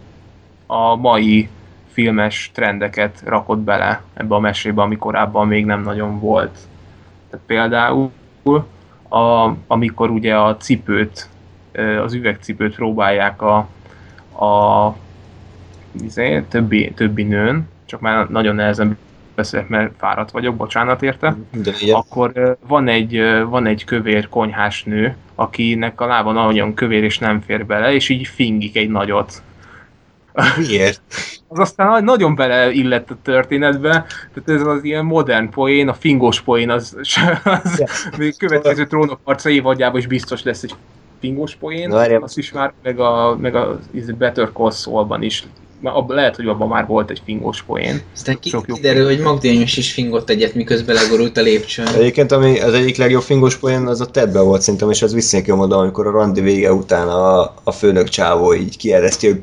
a 0.65 0.95
mai 0.95 1.49
filmes 1.91 2.51
trendeket 2.53 3.21
rakott 3.25 3.59
bele 3.59 4.01
ebbe 4.13 4.35
a 4.35 4.39
mesébe, 4.39 4.81
ami 4.81 4.97
korábban 4.97 5.47
még 5.47 5.65
nem 5.65 5.81
nagyon 5.81 6.19
volt. 6.19 6.57
Tehát 7.29 7.45
például 7.45 8.11
a, 9.09 9.51
amikor 9.67 10.09
ugye 10.09 10.37
a 10.37 10.57
cipőt, 10.57 11.29
az 12.03 12.13
üvegcipőt 12.13 12.75
próbálják 12.75 13.41
a, 13.41 13.67
a 14.39 14.95
izé, 16.03 16.43
többi, 16.49 16.91
többi 16.95 17.23
nőn, 17.23 17.67
csak 17.85 17.99
már 17.99 18.29
nagyon 18.29 18.55
nehezen 18.55 18.97
beszélek, 19.35 19.67
mert 19.67 19.91
fáradt 19.97 20.31
vagyok, 20.31 20.55
bocsánat 20.55 21.03
érte, 21.03 21.35
De 21.51 21.73
akkor 21.91 22.57
van 22.67 22.87
egy, 22.87 23.21
van 23.49 23.65
egy 23.65 23.83
kövér 23.83 24.29
konyhás 24.29 24.83
nő, 24.83 25.15
akinek 25.35 26.01
a 26.01 26.05
lába 26.05 26.31
nagyon 26.31 26.73
kövér 26.73 27.03
és 27.03 27.17
nem 27.17 27.41
fér 27.41 27.65
bele, 27.65 27.93
és 27.93 28.09
így 28.09 28.27
fingik 28.27 28.77
egy 28.77 28.89
nagyot. 28.89 29.41
Miért? 30.67 31.01
Az 31.47 31.59
aztán 31.59 32.03
nagyon 32.03 32.35
beleillett 32.35 33.09
a 33.09 33.17
történetbe, 33.21 33.89
tehát 34.33 34.61
ez 34.61 34.67
az 34.67 34.83
ilyen 34.83 35.05
modern 35.05 35.49
poén, 35.49 35.87
a 35.87 35.93
fingós 35.93 36.41
poén, 36.41 36.69
az, 36.69 36.97
az 37.43 38.09
még 38.17 38.37
következő 38.37 38.87
trónok 38.87 39.19
arca 39.23 39.49
évadjában 39.49 39.99
is 39.99 40.07
biztos 40.07 40.43
lesz 40.43 40.63
egy 40.63 40.75
pingós 41.19 41.55
poén, 41.55 41.89
Várjam. 41.89 42.23
azt 42.23 42.37
is 42.37 42.51
már, 42.51 42.73
meg 42.83 42.99
a, 42.99 43.37
meg 43.41 43.55
a 43.55 43.79
Better 44.17 44.49
Call 44.53 44.71
Saul-ban 44.71 45.23
is 45.23 45.43
abban 45.83 46.15
lehet, 46.15 46.35
hogy 46.35 46.47
abban 46.47 46.67
már 46.67 46.87
volt 46.87 47.09
egy 47.09 47.21
fingós 47.25 47.63
poén. 47.63 48.01
Aztán 48.15 48.39
ki, 48.39 48.51
kiderül, 48.65 49.05
hogy 49.05 49.19
Magdényos 49.19 49.77
is 49.77 49.93
fingott 49.93 50.29
egyet, 50.29 50.53
miközben 50.53 50.95
legorult 50.95 51.37
a 51.37 51.41
lépcsőn. 51.41 51.87
Egyébként 51.87 52.31
ami 52.31 52.59
az 52.59 52.73
egyik 52.73 52.97
legjobb 52.97 53.21
fingós 53.21 53.55
poén, 53.55 53.87
az 53.87 54.01
a 54.01 54.05
Tedbe 54.05 54.39
volt 54.39 54.61
szerintem, 54.61 54.89
és 54.89 55.01
az 55.01 55.13
visszanek 55.13 55.47
mondom, 55.47 55.79
amikor 55.79 56.07
a 56.07 56.11
randi 56.11 56.41
vége 56.41 56.73
után 56.73 57.07
a, 57.07 57.53
a 57.63 57.71
főnök 57.71 58.09
csávó 58.09 58.53
így 58.53 58.77
kiereszti, 58.77 59.27
hogy 59.27 59.41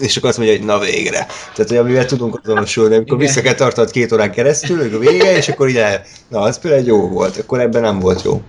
és 0.00 0.16
akkor 0.16 0.28
azt 0.28 0.38
mondja, 0.38 0.56
hogy 0.56 0.66
na 0.66 0.78
végre. 0.78 1.26
Tehát, 1.54 1.68
hogy 1.68 1.76
amivel 1.76 2.06
tudunk 2.06 2.40
azonosulni, 2.42 2.94
amikor 2.94 3.16
Igen. 3.16 3.26
vissza 3.26 3.40
kell 3.40 3.54
tartanod 3.54 3.90
két 3.90 4.12
órán 4.12 4.30
keresztül, 4.30 4.94
a 4.94 4.98
vége, 4.98 5.36
és 5.36 5.48
akkor 5.48 5.68
így 5.68 5.76
el, 5.76 6.02
na, 6.28 6.40
az 6.40 6.58
például 6.58 6.86
jó 6.86 7.08
volt, 7.08 7.36
akkor 7.36 7.60
ebben 7.60 7.82
nem 7.82 7.98
volt 7.98 8.22
jó. 8.22 8.42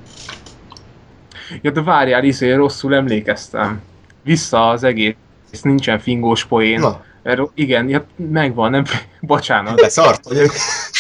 Ja, 1.62 1.72
de 1.72 1.82
várjál, 1.82 2.24
izé, 2.24 2.54
rosszul 2.54 2.96
emlékeztem. 2.96 3.82
Vissza 4.24 4.70
az 4.70 4.84
egész, 4.84 5.16
nincsen 5.62 6.00
fingós 6.00 6.46
poén. 6.46 6.80
Na. 6.80 7.04
Erről, 7.24 7.52
igen, 7.54 7.90
ja, 7.90 8.06
megvan, 8.16 8.72
nem, 8.72 8.84
bocsánat. 9.22 9.80
De 9.80 9.90
szart 9.90 10.26
vagyok. 10.28 10.52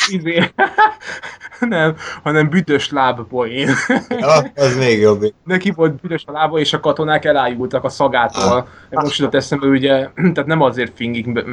Izé, 0.10 0.52
nem, 1.60 1.95
hanem 2.23 2.49
büdös 2.49 2.90
lábpoén. 2.90 3.69
Ja, 4.10 4.52
az 4.56 4.78
még 4.78 4.99
jobb. 4.99 5.34
Neki 5.44 5.72
volt 5.72 6.02
büdös 6.02 6.23
a 6.26 6.32
lába, 6.32 6.60
és 6.60 6.73
a 6.73 6.80
katonák 6.80 7.26
elájultak 7.26 7.84
a 7.84 7.90
szagától. 7.90 8.68
Ah. 8.90 9.03
Most 9.03 9.19
jutott 9.19 9.36
eszembe, 9.36 9.68
ugye, 9.68 10.10
tehát 10.34 10.45
nem 10.45 10.61
azért 10.61 10.91
fingik, 10.95 11.26
mert, 11.26 11.45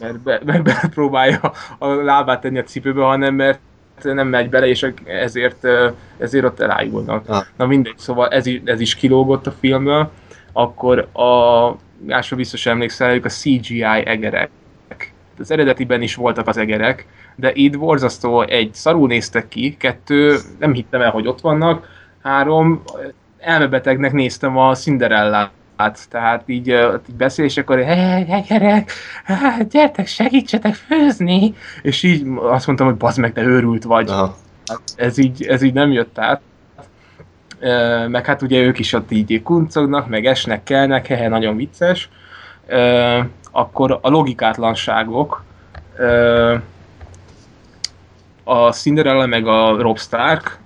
mert, 0.00 0.22
be, 0.22 0.40
mert 0.44 0.62
bepróbálja 0.62 1.52
a 1.78 1.86
lábát 1.86 2.40
tenni 2.40 2.58
a 2.58 2.62
cipőbe, 2.62 3.02
hanem 3.02 3.34
mert 3.34 3.58
nem 4.02 4.28
megy 4.28 4.48
bele, 4.48 4.66
és 4.66 4.86
ezért, 5.04 5.66
ezért 6.18 6.44
ott 6.44 6.60
elájulnak. 6.60 7.28
Ah. 7.28 7.44
Na 7.56 7.66
mindegy, 7.66 7.98
szóval 7.98 8.28
ez, 8.28 8.46
ez 8.64 8.80
is 8.80 8.94
kilógott 8.94 9.46
a 9.46 9.54
filmből. 9.60 10.10
Akkor 10.52 10.98
a 11.12 11.76
másra 12.06 12.36
biztos 12.36 12.66
emlékszel, 12.66 13.20
a 13.22 13.28
CGI 13.28 13.82
egerek. 13.82 14.50
Az 15.38 15.50
eredetiben 15.50 16.02
is 16.02 16.14
voltak 16.14 16.48
az 16.48 16.56
egerek, 16.56 17.06
de 17.36 17.50
itt 17.54 17.78
borzasztó 17.78 18.42
egy, 18.42 18.74
szarul 18.74 19.06
néztek 19.06 19.48
ki, 19.48 19.76
kettő, 19.76 20.38
nem 20.58 20.72
hittem 20.72 21.00
el, 21.00 21.10
hogy 21.10 21.26
ott 21.26 21.40
vannak, 21.40 21.88
három, 22.22 22.82
elmebetegnek 23.38 24.12
néztem 24.12 24.56
a 24.56 24.74
Cinderellát, 25.78 26.08
tehát 26.10 26.42
így, 26.46 26.68
így 27.08 27.14
beszélésekor, 27.16 27.82
hey, 27.82 28.42
gyerek, 28.48 28.92
gyertek, 29.70 30.06
segítsetek 30.06 30.74
főzni, 30.74 31.54
és 31.82 32.02
így 32.02 32.26
azt 32.36 32.66
mondtam, 32.66 32.86
hogy 32.86 32.96
bazd 32.96 33.18
meg, 33.18 33.32
te 33.32 33.42
őrült 33.42 33.84
vagy. 33.84 34.08
Aha. 34.08 34.36
Ez 34.96 35.18
így, 35.18 35.42
ez 35.42 35.62
így 35.62 35.72
nem 35.72 35.92
jött 35.92 36.18
át. 36.18 36.40
Meg 38.08 38.26
hát 38.26 38.42
ugye 38.42 38.60
ők 38.60 38.78
is 38.78 38.92
ott 38.92 39.10
így 39.10 39.42
kuncognak, 39.42 40.08
meg 40.08 40.26
esnek, 40.26 40.62
kelnek, 40.62 41.06
hehe, 41.06 41.28
nagyon 41.28 41.56
vicces. 41.56 42.08
Akkor 43.50 43.98
a 44.02 44.08
logikátlanságok, 44.08 45.44
a 48.44 48.72
Cinderella 48.72 49.26
meg 49.26 49.46
a 49.46 49.82
Rob 49.82 49.98
Stark 49.98 50.58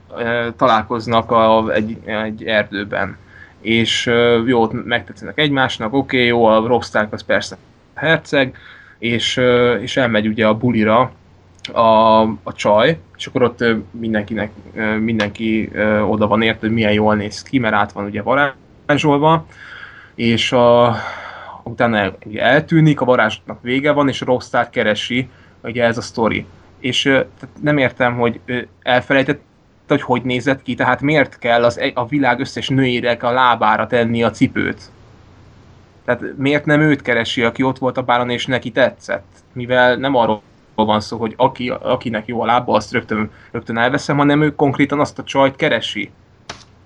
találkoznak 0.56 1.30
a, 1.30 1.72
egy, 1.72 1.98
egy 2.04 2.44
erdőben 2.44 3.16
és 3.62 4.10
jó, 4.46 4.68
megtetszenek 4.72 5.38
egymásnak, 5.38 5.92
oké, 5.92 6.16
okay, 6.16 6.26
jó, 6.26 6.44
a 6.44 6.66
Rob 6.66 6.82
az 7.10 7.24
persze 7.24 7.56
herceg, 7.94 8.56
és, 8.98 9.40
és 9.80 9.96
elmegy 9.96 10.26
ugye 10.26 10.46
a 10.46 10.54
bulira 10.54 11.12
a, 11.72 12.20
a 12.22 12.52
csaj, 12.54 12.98
és 13.16 13.26
akkor 13.26 13.42
ott 13.42 13.64
mindenkinek, 13.90 14.50
mindenki 15.00 15.70
oda 16.06 16.26
van 16.26 16.42
ért, 16.42 16.60
hogy 16.60 16.72
milyen 16.72 16.92
jól 16.92 17.14
néz 17.14 17.42
ki, 17.42 17.58
mert 17.58 17.74
át 17.74 17.92
van 17.92 18.04
ugye 18.04 18.22
varázsolva, 18.22 19.46
és 20.14 20.52
a, 20.52 20.96
utána 21.62 22.12
eltűnik, 22.34 23.00
a 23.00 23.04
varázsnak 23.04 23.62
vége 23.62 23.92
van, 23.92 24.08
és 24.08 24.22
a 24.22 24.24
Rockstar 24.24 24.70
keresi, 24.70 25.28
ugye 25.62 25.84
ez 25.84 25.98
a 25.98 26.02
sztori. 26.02 26.46
És 26.78 27.18
nem 27.60 27.78
értem, 27.78 28.16
hogy 28.16 28.40
elfelejtett 28.82 29.40
hogy 29.92 30.02
hogy 30.02 30.22
nézett 30.22 30.62
ki, 30.62 30.74
tehát 30.74 31.00
miért 31.00 31.38
kell 31.38 31.64
az, 31.64 31.80
a 31.94 32.06
világ 32.06 32.40
összes 32.40 32.68
nőjének 32.68 33.22
a 33.22 33.30
lábára 33.30 33.86
tenni 33.86 34.22
a 34.22 34.30
cipőt? 34.30 34.90
Tehát 36.04 36.22
miért 36.36 36.64
nem 36.64 36.80
őt 36.80 37.02
keresi, 37.02 37.42
aki 37.42 37.62
ott 37.62 37.78
volt 37.78 37.96
a 37.96 38.02
báron 38.02 38.30
és 38.30 38.46
neki 38.46 38.70
tetszett? 38.70 39.26
Mivel 39.52 39.96
nem 39.96 40.14
arról 40.14 40.42
van 40.74 41.00
szó, 41.00 41.18
hogy 41.18 41.34
aki, 41.36 41.68
akinek 41.68 42.26
jó 42.26 42.40
a 42.40 42.46
lába, 42.46 42.74
azt 42.74 42.92
rögtön, 42.92 43.30
rögtön 43.50 43.78
elveszem, 43.78 44.16
hanem 44.16 44.42
ő 44.42 44.54
konkrétan 44.54 45.00
azt 45.00 45.18
a 45.18 45.24
csajt 45.24 45.56
keresi. 45.56 46.10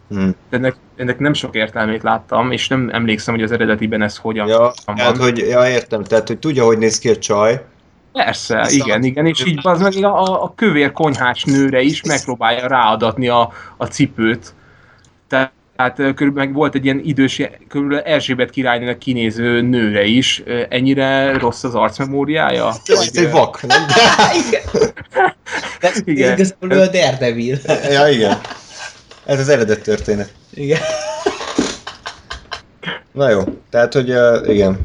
Hmm. 0.08 0.34
De 0.50 0.56
ennek, 0.56 0.76
ennek 0.96 1.18
nem 1.18 1.32
sok 1.32 1.54
értelmét 1.54 2.02
láttam, 2.02 2.50
és 2.50 2.68
nem 2.68 2.88
emlékszem, 2.92 3.34
hogy 3.34 3.42
az 3.42 3.52
eredetiben 3.52 4.02
ez 4.02 4.16
hogyan 4.16 4.48
ja, 4.48 4.72
van. 4.84 4.96
Hát, 4.96 5.16
hogy, 5.16 5.38
ja, 5.38 5.68
értem, 5.68 6.02
tehát 6.02 6.26
hogy 6.26 6.38
tudja, 6.38 6.64
hogy 6.64 6.78
néz 6.78 6.98
ki 6.98 7.08
a 7.08 7.16
csaj, 7.16 7.64
Persze, 8.16 8.58
Ezt 8.58 8.74
igen, 8.74 9.04
igen, 9.04 9.26
és 9.26 9.44
így 9.44 9.58
az 9.62 9.80
meg 9.80 10.04
a, 10.04 10.42
a 10.42 10.52
kövér 10.54 10.92
konyhás 10.92 11.44
nőre 11.44 11.80
is 11.80 12.02
megpróbálja 12.02 12.66
ráadatni 12.66 13.28
a, 13.28 13.52
a 13.76 13.86
cipőt. 13.86 14.54
Tehát 15.28 15.94
körülbelül 15.96 16.32
meg 16.32 16.52
volt 16.52 16.74
egy 16.74 16.84
ilyen 16.84 17.00
idős, 17.04 17.42
körülbelül 17.68 18.04
Erzsébet 18.04 18.50
királynőnek 18.50 18.98
kinéző 18.98 19.60
nőre 19.60 20.04
is. 20.04 20.42
Ennyire 20.68 21.38
rossz 21.38 21.64
az 21.64 21.74
arcmemóriája? 21.74 22.72
Ez 22.84 23.10
egy 23.12 23.30
vak, 23.30 23.66
nem? 23.66 23.82
igen. 24.46 24.62
igen. 26.04 26.32
Igazából 26.32 26.72
ő 26.72 26.80
a 26.80 26.86
Daredevil. 26.86 27.58
ja, 27.90 28.08
igen. 28.08 28.38
Ez 29.24 29.38
az 29.38 29.48
eredet 29.48 29.82
történet. 29.82 30.32
Igen. 30.54 30.80
Na 33.12 33.30
jó, 33.30 33.42
tehát, 33.70 33.92
hogy 33.92 34.10
uh, 34.10 34.48
igen. 34.48 34.78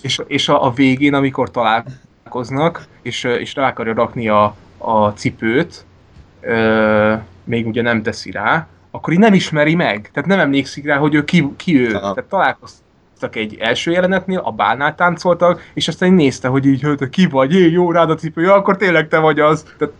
És, 0.00 0.20
és 0.26 0.48
a, 0.48 0.64
a 0.64 0.70
végén, 0.70 1.14
amikor 1.14 1.50
talál, 1.50 1.84
találkoznak, 2.26 2.86
és, 3.02 3.24
és 3.24 3.54
rá 3.54 3.68
akarja 3.68 3.94
rakni 3.94 4.28
a, 4.28 4.54
a 4.78 5.08
cipőt, 5.08 5.84
ö, 6.40 7.14
még 7.44 7.66
ugye 7.66 7.82
nem 7.82 8.02
teszi 8.02 8.30
rá, 8.30 8.66
akkor 8.90 9.12
így 9.12 9.18
nem 9.18 9.34
ismeri 9.34 9.74
meg. 9.74 10.10
Tehát 10.12 10.28
nem 10.28 10.38
emlékszik 10.38 10.84
rá, 10.84 10.96
hogy 10.96 11.14
ő 11.14 11.24
ki, 11.24 11.52
ki 11.56 11.80
ő. 11.80 11.94
Aha. 11.94 12.14
Tehát 12.14 12.28
találkoztak 12.28 13.36
egy 13.36 13.56
első 13.60 13.90
jelenetnél, 13.90 14.38
a 14.38 14.50
bálnál 14.50 14.94
táncoltak, 14.94 15.70
és 15.74 15.88
aztán 15.88 16.12
nézte, 16.12 16.48
hogy 16.48 16.66
így, 16.66 16.82
hogy 16.82 17.08
ki 17.08 17.26
vagy, 17.26 17.54
én 17.54 17.70
jó 17.70 17.92
rád 17.92 18.10
a 18.10 18.14
cipő, 18.14 18.42
ja, 18.42 18.54
akkor 18.54 18.76
tényleg 18.76 19.08
te 19.08 19.18
vagy 19.18 19.40
az. 19.40 19.64
Tehát... 19.78 19.94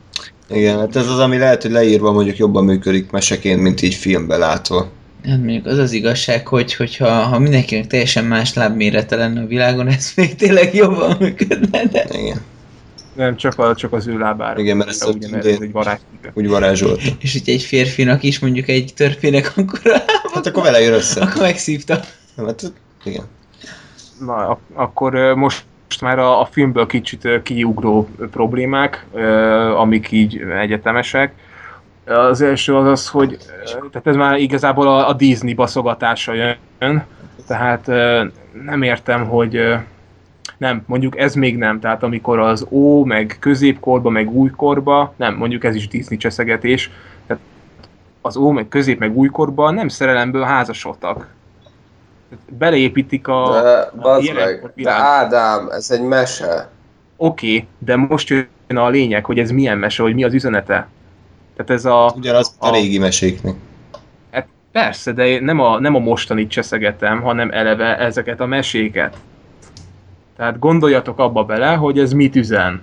Igen, 0.48 0.78
hát 0.78 0.96
ez 0.96 1.08
az, 1.08 1.18
ami 1.18 1.38
lehet, 1.38 1.62
hogy 1.62 1.70
leírva 1.70 2.12
mondjuk 2.12 2.36
jobban 2.36 2.64
működik 2.64 3.10
meseként, 3.10 3.62
mint 3.62 3.82
így 3.82 3.94
filmbe 3.94 4.36
látva. 4.36 4.88
Hát 5.26 5.38
mondjuk 5.38 5.66
az 5.66 5.78
az 5.78 5.92
igazság, 5.92 6.46
hogy 6.46 6.74
hogyha 6.74 7.08
ha 7.08 7.38
mindenkinek 7.38 7.86
teljesen 7.86 8.24
más 8.24 8.54
lábmérete 8.54 9.16
lenne 9.16 9.40
a 9.40 9.46
világon, 9.46 9.88
ez 9.88 10.12
még 10.16 10.34
tényleg 10.34 10.74
jobban 10.74 11.16
működne, 11.20 11.84
de... 11.84 12.06
Igen. 12.10 12.40
Nem, 13.14 13.36
csak, 13.36 13.58
a, 13.58 13.74
csak 13.74 13.92
az 13.92 14.06
ő 14.06 14.18
lábára. 14.18 14.60
Igen, 14.60 14.76
mert 14.76 14.90
ez, 14.90 15.02
a, 15.02 15.10
ugye, 15.10 15.36
ez 15.36 15.44
egy 15.46 15.72
varázs. 15.72 15.98
Úgy 16.34 16.48
varázsolt. 16.48 17.00
És 17.18 17.32
hogyha 17.32 17.52
egy 17.52 17.62
férfinak 17.62 18.22
is 18.22 18.38
mondjuk 18.38 18.68
egy 18.68 18.92
törpének, 18.96 19.52
akkor... 19.56 19.80
Hát 20.32 20.46
akkor 20.46 20.62
vele 20.62 20.80
jön 20.80 20.92
össze. 20.92 21.20
Akkor 21.20 21.40
megszívta. 21.40 22.00
Hát, 22.36 22.72
igen. 23.04 23.24
Na, 24.20 24.58
akkor 24.74 25.34
most 25.34 25.64
most 25.88 26.00
már 26.00 26.18
a, 26.18 26.40
a 26.40 26.44
filmből 26.44 26.86
kicsit 26.86 27.28
kiugró 27.42 28.08
problémák, 28.30 29.06
amik 29.76 30.10
így 30.10 30.40
egyetemesek. 30.60 31.32
Az 32.06 32.40
első 32.40 32.76
az 32.76 32.86
az, 32.86 33.08
hogy 33.08 33.38
tehát 33.90 34.06
ez 34.06 34.16
már 34.16 34.36
igazából 34.36 34.88
a, 34.88 35.08
a 35.08 35.12
Disney 35.12 35.54
baszogatása 35.54 36.32
jön, 36.32 37.04
tehát 37.46 37.86
nem 38.64 38.82
értem, 38.82 39.28
hogy 39.28 39.76
nem, 40.56 40.82
mondjuk 40.86 41.18
ez 41.18 41.34
még 41.34 41.56
nem, 41.56 41.80
tehát 41.80 42.02
amikor 42.02 42.38
az 42.38 42.66
ó, 42.70 43.04
meg 43.04 43.36
középkorba, 43.40 44.10
meg 44.10 44.30
újkorba, 44.30 45.12
nem, 45.16 45.34
mondjuk 45.34 45.64
ez 45.64 45.74
is 45.74 45.88
Disney 45.88 46.16
cseszegetés, 46.16 46.90
tehát 47.26 47.42
az 48.20 48.36
ó, 48.36 48.50
meg 48.50 48.68
közép, 48.68 48.98
meg 48.98 49.16
újkorba 49.16 49.70
nem 49.70 49.88
szerelemből 49.88 50.42
házasodtak. 50.42 51.28
Beleépítik 52.58 53.28
a... 53.28 53.60
De, 53.62 54.08
a 54.08 54.32
meg, 54.34 54.72
de 54.74 54.90
Ádám, 54.90 55.68
ez 55.70 55.90
egy 55.90 56.02
mese. 56.02 56.68
Oké, 57.16 57.46
okay, 57.46 57.68
de 57.78 57.96
most 57.96 58.28
jön 58.28 58.76
a 58.76 58.88
lényeg, 58.88 59.24
hogy 59.24 59.38
ez 59.38 59.50
milyen 59.50 59.78
mese, 59.78 60.02
hogy 60.02 60.14
mi 60.14 60.24
az 60.24 60.34
üzenete. 60.34 60.88
Tehát 61.56 61.70
ez 61.70 61.84
a... 61.84 62.12
Ugyanaz 62.16 62.56
a, 62.58 62.66
a 62.66 62.72
régi 62.72 62.98
meséknek. 62.98 63.54
Hát 64.30 64.46
persze, 64.72 65.12
de 65.12 65.40
nem 65.40 65.60
a, 65.60 65.80
nem 65.80 65.94
a 65.94 65.98
mostanit 65.98 66.50
cseszegetem, 66.50 67.20
hanem 67.20 67.50
eleve 67.50 67.98
ezeket 67.98 68.40
a 68.40 68.46
meséket. 68.46 69.16
Tehát 70.36 70.58
gondoljatok 70.58 71.18
abba 71.18 71.44
bele, 71.44 71.74
hogy 71.74 71.98
ez 71.98 72.12
mit 72.12 72.36
üzen. 72.36 72.82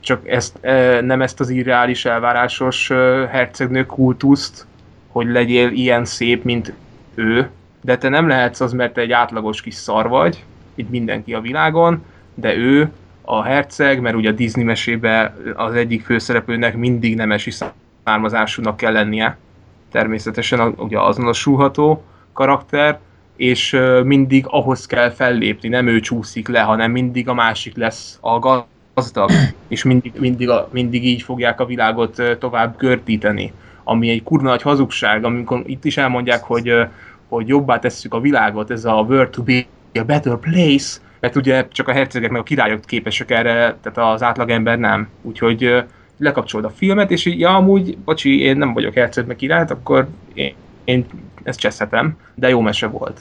Csak 0.00 0.28
ezt, 0.28 0.58
e, 0.60 1.00
nem 1.00 1.22
ezt 1.22 1.40
az 1.40 1.50
irreális 1.50 2.04
elvárásos 2.04 2.88
hercegnő 3.30 3.86
kultuszt, 3.86 4.66
hogy 5.08 5.26
legyél 5.26 5.68
ilyen 5.68 6.04
szép, 6.04 6.44
mint 6.44 6.72
ő, 7.14 7.50
de 7.80 7.98
te 7.98 8.08
nem 8.08 8.28
lehetsz 8.28 8.60
az, 8.60 8.72
mert 8.72 8.92
te 8.92 9.00
egy 9.00 9.12
átlagos 9.12 9.60
kis 9.60 9.74
szar 9.74 10.08
vagy, 10.08 10.44
itt 10.74 10.90
mindenki 10.90 11.34
a 11.34 11.40
világon, 11.40 12.04
de 12.34 12.54
ő 12.54 12.90
a 13.22 13.42
herceg, 13.42 14.00
mert 14.00 14.16
ugye 14.16 14.28
a 14.28 14.32
Disney 14.32 14.64
mesébe 14.64 15.36
az 15.54 15.74
egyik 15.74 16.04
főszereplőnek 16.04 16.76
mindig 16.76 17.16
nemesi 17.16 17.50
származásúnak 18.06 18.76
kell 18.76 18.92
lennie, 18.92 19.36
természetesen 19.90 20.74
ugye 20.76 21.00
azonosulható 21.00 22.04
karakter, 22.32 22.98
és 23.36 23.78
mindig 24.04 24.44
ahhoz 24.48 24.86
kell 24.86 25.10
fellépni, 25.10 25.68
nem 25.68 25.86
ő 25.86 26.00
csúszik 26.00 26.48
le, 26.48 26.60
hanem 26.60 26.90
mindig 26.90 27.28
a 27.28 27.34
másik 27.34 27.76
lesz 27.76 28.18
a 28.20 28.62
gazdag, 28.94 29.30
és 29.74 29.84
mindig, 29.84 30.12
mindig, 30.18 30.50
mindig 30.70 31.06
így 31.06 31.22
fogják 31.22 31.60
a 31.60 31.66
világot 31.66 32.22
tovább 32.38 32.76
gördíteni, 32.78 33.52
ami 33.84 34.10
egy 34.10 34.22
kurva 34.22 34.48
nagy 34.48 34.62
hazugság, 34.62 35.24
amikor 35.24 35.62
itt 35.64 35.84
is 35.84 35.96
elmondják, 35.96 36.42
hogy, 36.42 36.72
hogy 37.28 37.48
jobbá 37.48 37.78
tesszük 37.78 38.14
a 38.14 38.20
világot, 38.20 38.70
ez 38.70 38.84
a 38.84 39.04
world 39.08 39.30
to 39.30 39.42
be 39.42 39.64
a 39.94 40.04
better 40.04 40.36
place, 40.36 40.98
mert 41.20 41.36
ugye 41.36 41.68
csak 41.68 41.88
a 41.88 41.92
hercegek 41.92 42.30
meg 42.30 42.40
a 42.40 42.44
királyok 42.44 42.84
képesek 42.84 43.30
erre, 43.30 43.76
tehát 43.82 44.12
az 44.12 44.22
átlagember 44.22 44.78
nem. 44.78 45.08
Úgyhogy 45.22 45.84
lekapcsolod 46.18 46.64
a 46.64 46.70
filmet, 46.70 47.10
és 47.10 47.24
így, 47.24 47.40
ja, 47.40 47.54
amúgy, 47.54 47.98
bocsi, 47.98 48.40
én 48.40 48.56
nem 48.56 48.72
vagyok 48.74 48.94
herceg 48.94 49.26
meg 49.26 49.36
királyt, 49.36 49.70
akkor 49.70 50.06
én, 50.34 50.54
én 50.84 51.06
ezt 51.42 51.58
cseszhetem, 51.58 52.16
de 52.34 52.48
jó 52.48 52.60
mese 52.60 52.86
volt. 52.86 53.20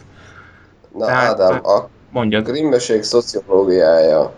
Na 0.97 1.05
tehát, 1.05 1.39
Ádám, 1.39 1.65
a 1.65 1.89
mondjad. 2.11 2.45
Grimmeség 2.45 3.03
szociológiája 3.03 4.33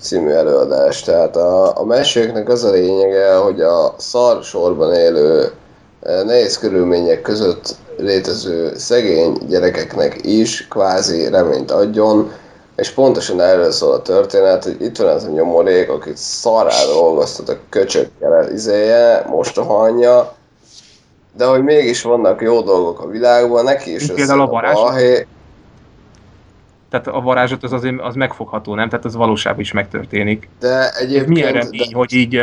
című 0.00 0.30
előadás. 0.30 1.02
Tehát 1.02 1.36
a, 1.36 1.78
a 1.78 1.84
meséknek 1.84 2.48
az 2.48 2.64
a 2.64 2.70
lényege, 2.70 3.34
hogy 3.34 3.60
a 3.60 3.94
szar 3.98 4.42
sorban 4.42 4.94
élő 4.94 5.50
eh, 6.02 6.24
nehéz 6.24 6.58
körülmények 6.58 7.22
között 7.22 7.76
létező 7.96 8.74
szegény 8.74 9.36
gyerekeknek 9.48 10.18
is 10.22 10.68
kvázi 10.68 11.28
reményt 11.28 11.70
adjon, 11.70 12.32
és 12.80 12.90
pontosan 12.90 13.40
erről 13.40 13.70
szól 13.70 13.92
a 13.92 14.02
történet, 14.02 14.64
hogy 14.64 14.76
itt 14.80 14.96
van 14.96 15.08
ez 15.08 15.24
a 15.24 15.30
nyomorék, 15.30 15.90
akit 15.90 16.16
szará 16.16 16.84
dolgoztat 16.92 17.48
a 17.48 17.56
köcsökkel 17.68 18.52
izéje, 18.52 19.24
mostohanja, 19.28 20.34
de 21.36 21.44
hogy 21.44 21.62
mégis 21.62 22.02
vannak 22.02 22.42
jó 22.42 22.60
dolgok 22.60 23.00
a 23.00 23.06
világban, 23.06 23.64
neki 23.64 23.94
is 23.94 24.12
Például 24.12 24.40
a 24.40 24.46
varázs. 24.46 24.78
Tehát 26.90 27.06
a 27.06 27.20
varázslat 27.20 27.62
az, 27.62 27.72
azért, 27.72 28.00
az 28.00 28.14
megfogható, 28.14 28.74
nem? 28.74 28.88
Tehát 28.88 29.04
az 29.04 29.14
valóságban 29.14 29.60
is 29.60 29.72
megtörténik. 29.72 30.48
De 30.60 30.90
egyébként... 30.90 31.28
Milyen 31.28 31.52
remény, 31.52 31.88
de... 31.90 31.96
hogy 31.96 32.12
így, 32.12 32.42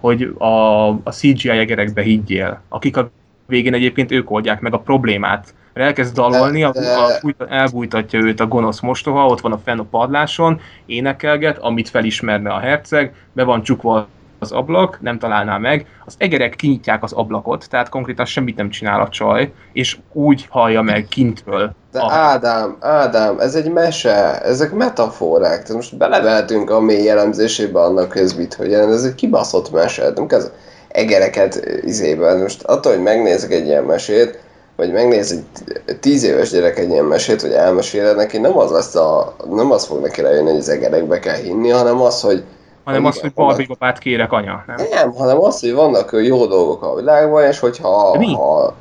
hogy 0.00 0.34
a, 0.38 0.88
a 0.88 1.10
CGI 1.10 1.48
egerekbe 1.48 2.02
higgyél, 2.02 2.60
akik 2.68 2.96
a 2.96 3.10
végén 3.46 3.74
egyébként 3.74 4.10
ők 4.10 4.30
oldják 4.30 4.60
meg 4.60 4.74
a 4.74 4.78
problémát. 4.78 5.54
Mert 5.72 5.86
elkezd 5.86 6.14
dalolni, 6.14 6.60
de, 6.60 6.70
de... 6.70 6.94
A, 6.94 7.32
a, 7.38 7.44
elbújtatja 7.48 8.20
őt 8.20 8.40
a 8.40 8.46
gonosz 8.46 8.80
mostoha, 8.80 9.26
ott 9.26 9.40
van 9.40 9.52
a 9.52 9.60
fenn 9.64 9.78
a 9.78 9.86
padláson, 9.90 10.60
énekelget, 10.86 11.58
amit 11.58 11.88
felismerne 11.88 12.50
a 12.50 12.58
herceg, 12.58 13.14
be 13.32 13.44
van 13.44 13.62
csukva 13.62 14.08
az 14.42 14.52
ablak, 14.52 14.98
nem 15.00 15.18
találná 15.18 15.58
meg, 15.58 15.86
az 16.04 16.14
egerek 16.18 16.56
kinyitják 16.56 17.02
az 17.02 17.12
ablakot, 17.12 17.68
tehát 17.68 17.88
konkrétan 17.88 18.24
semmit 18.24 18.56
nem 18.56 18.70
csinál 18.70 19.00
a 19.00 19.08
csaj, 19.08 19.52
és 19.72 19.98
úgy 20.12 20.46
hallja 20.50 20.82
meg 20.82 21.06
kintről. 21.08 21.74
De 21.92 22.00
a... 22.00 22.12
Ádám, 22.12 22.76
Ádám, 22.80 23.38
ez 23.38 23.54
egy 23.54 23.70
mese, 23.70 24.40
ezek 24.40 24.72
metaforák, 24.72 25.50
tehát 25.50 25.72
most 25.72 25.96
beleveltünk 25.96 26.70
a 26.70 26.80
mély 26.80 27.02
jellemzésébe 27.02 27.80
annak 27.80 28.08
közbit, 28.08 28.54
hogy 28.54 28.72
ez 28.72 29.04
egy 29.04 29.14
kibaszott 29.14 29.72
mese, 29.72 30.12
nem 30.14 30.26
kezd 30.26 30.52
egereket 30.88 31.80
izében. 31.84 32.38
Most 32.38 32.62
attól, 32.62 32.92
hogy 32.92 33.02
megnézek 33.02 33.52
egy 33.52 33.66
ilyen 33.66 33.84
mesét, 33.84 34.41
vagy 34.76 34.92
megnéz 34.92 35.44
egy 35.86 35.98
tíz 35.98 36.24
éves 36.24 36.50
gyerek 36.50 36.78
egy 36.78 36.90
ilyen 36.90 37.04
mesét, 37.04 37.40
hogy 37.40 37.52
elmeséled 37.52 38.16
neki, 38.16 38.38
nem 38.38 38.58
az 38.58 38.70
lesz 38.70 38.94
a, 38.94 39.36
nem 39.50 39.70
az 39.70 39.86
fog 39.86 40.00
neki 40.00 40.20
rájönni, 40.20 40.48
hogy 40.50 40.58
az 40.58 40.68
egerekbe 40.68 41.18
kell 41.18 41.36
hinni, 41.36 41.68
hanem 41.68 42.00
az, 42.00 42.20
hogy 42.20 42.44
hanem 42.84 43.04
az, 43.04 43.20
hogy 43.20 43.32
Barbie 43.32 43.66
babát 43.66 43.98
kérek, 43.98 44.32
anya. 44.32 44.64
Nem? 44.66 44.76
nem, 44.90 45.12
hanem 45.12 45.40
az, 45.40 45.60
hogy 45.60 45.72
vannak 45.72 46.10
jó 46.22 46.46
dolgok 46.46 46.82
a 46.82 46.94
világban, 46.94 47.44
és 47.44 47.58
hogyha... 47.58 48.10
De 48.12 48.18
mi? 48.18 48.34
Ha... 48.34 48.74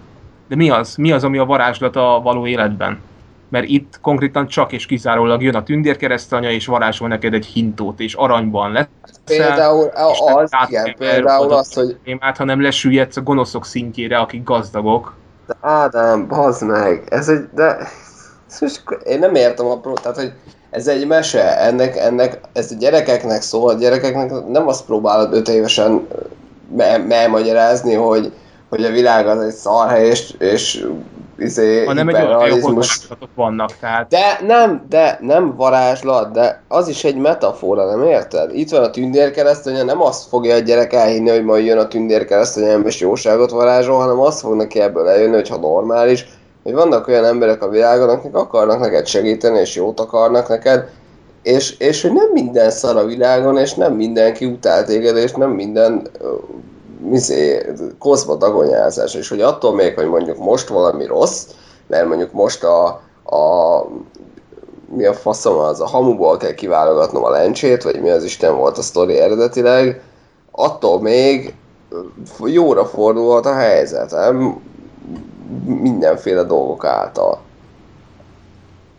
De 0.48 0.56
mi 0.56 0.70
az? 0.70 0.95
Mi 0.95 1.11
az, 1.11 1.24
ami 1.24 1.38
a 1.38 1.45
varázslat 1.45 1.95
a 1.95 2.20
való 2.24 2.48
életben? 2.48 3.02
Mert 3.50 3.68
itt 3.68 4.00
konkrétan 4.02 4.48
csak 4.48 4.72
és 4.72 4.86
kizárólag 4.86 5.42
jön 5.42 5.56
a 5.56 5.64
tündérkeresztanya, 5.64 6.52
és 6.52 6.66
varázsol 6.66 7.08
neked 7.08 7.34
egy 7.34 7.45
hintót, 7.45 8.00
és 8.00 8.14
aranyban 8.14 8.72
lesz. 8.72 8.88
Például 9.26 9.92
az, 9.94 10.52
igen, 10.68 10.95
például 10.98 11.53
az, 11.53 11.74
hogy... 11.74 11.98
Témát, 12.03 12.38
hanem 12.38 12.61
lesüllyedsz 12.61 13.18
a 13.18 13.22
gonoszok 13.22 13.66
szintjére, 13.66 14.18
akik 14.18 14.44
gazdagok. 14.44 15.14
De 15.48 15.56
Ádám, 15.61 16.28
bazd 16.28 16.66
meg, 16.66 17.03
ez 17.10 17.30
egy, 17.30 17.50
de... 17.53 17.78
Én 19.03 19.20
nem 19.20 19.36
értem 19.36 19.66
a 19.66 19.80
pro, 19.80 19.94
tehát, 19.94 20.18
hogy 20.18 20.34
ez 20.70 20.88
egy 20.88 21.08
mese, 21.08 21.58
ennek, 21.58 21.98
ennek, 21.98 22.40
ez 22.53 22.72
a 22.72 22.76
gyerekeknek 22.76 23.42
szól, 23.42 23.70
a 23.70 23.74
gyerekeknek 23.74 24.48
nem 24.48 24.68
azt 24.68 24.86
próbálod 24.86 25.34
öt 25.34 25.48
évesen 25.48 26.08
elmagyarázni, 27.10 27.94
hogy, 27.94 28.34
hogy 28.72 28.83
a 28.83 28.91
világ 28.91 29.27
az 29.27 29.40
egy 29.40 29.53
szarhely, 29.53 30.06
és, 30.06 30.33
és 30.40 30.85
izé, 31.38 31.85
hanem 31.85 32.09
egy 32.09 32.16
olyan 32.16 32.83
vannak, 33.35 33.77
tehát... 33.80 34.09
De 34.09 34.40
nem, 34.48 34.85
de 34.90 35.17
nem 35.22 35.56
varázslat, 35.56 36.32
de 36.32 36.61
az 36.67 36.88
is 36.88 37.03
egy 37.03 37.16
metafora, 37.16 37.95
nem 37.95 38.03
érted? 38.03 38.56
Itt 38.56 38.69
van 38.69 38.83
a 38.83 38.90
tündérkeresztanya, 38.90 39.83
nem 39.83 40.01
azt 40.01 40.27
fogja 40.27 40.56
a 40.56 40.59
gyerek 40.59 40.93
elhinni, 40.93 41.30
hogy 41.30 41.43
majd 41.43 41.66
jön 41.66 41.77
a 41.77 41.88
tündérkeresztanya, 41.88 42.77
és 42.77 43.00
jóságot 43.00 43.51
varázsol, 43.51 44.00
hanem 44.00 44.19
azt 44.19 44.40
fog 44.40 44.56
neki 44.56 44.80
ebből 44.80 45.08
eljönni, 45.08 45.35
hogyha 45.35 45.58
normális, 45.58 46.25
hogy 46.64 46.74
vannak 46.74 47.08
olyan 47.08 47.25
emberek 47.25 47.64
a 47.64 47.69
világon, 47.69 48.09
akik 48.09 48.35
akarnak 48.35 48.80
neked 48.80 49.08
segíteni, 49.08 49.59
és 49.59 49.75
jót 49.75 50.00
akarnak 50.00 50.48
neked, 50.48 50.90
és, 51.43 51.77
és 51.77 52.01
hogy 52.01 52.14
nem 52.14 52.30
minden 52.33 52.69
szar 52.69 52.98
a 52.98 53.06
világon, 53.06 53.58
és 53.58 53.74
nem 53.74 53.93
mindenki 53.93 54.45
utál 54.45 54.85
téged, 54.85 55.17
és 55.17 55.32
nem 55.32 55.50
minden 55.50 56.08
mizé, 57.02 57.72
kozba 58.00 58.36
dagonyázás, 58.36 59.14
és 59.14 59.30
hogy 59.30 59.42
attól 59.42 59.76
még, 59.76 59.96
hogy 59.96 60.08
mondjuk 60.08 60.38
most 60.38 60.68
valami 60.68 61.06
rossz, 61.06 61.48
mert 61.88 62.08
mondjuk 62.08 62.32
most 62.32 62.64
a, 62.64 62.86
a 63.36 63.86
mi 64.96 65.06
a 65.06 65.14
faszom 65.14 65.58
az, 65.58 65.82
a 65.82 65.88
hamuból 65.88 66.38
kell 66.38 66.54
kiválogatnom 66.54 67.24
a 67.24 67.30
lencsét, 67.30 67.84
vagy 67.84 68.02
mi 68.02 68.10
az 68.10 68.24
Isten 68.24 68.56
volt 68.56 68.78
a 68.78 68.82
sztori 68.82 69.18
eredetileg, 69.18 70.02
attól 70.52 71.02
még 71.02 71.56
jóra 72.46 72.86
fordulhat 72.86 73.46
a 73.46 73.54
helyzet, 73.54 74.12
nem? 74.12 74.62
mindenféle 75.66 76.44
dolgok 76.44 76.86
által. 76.86 77.40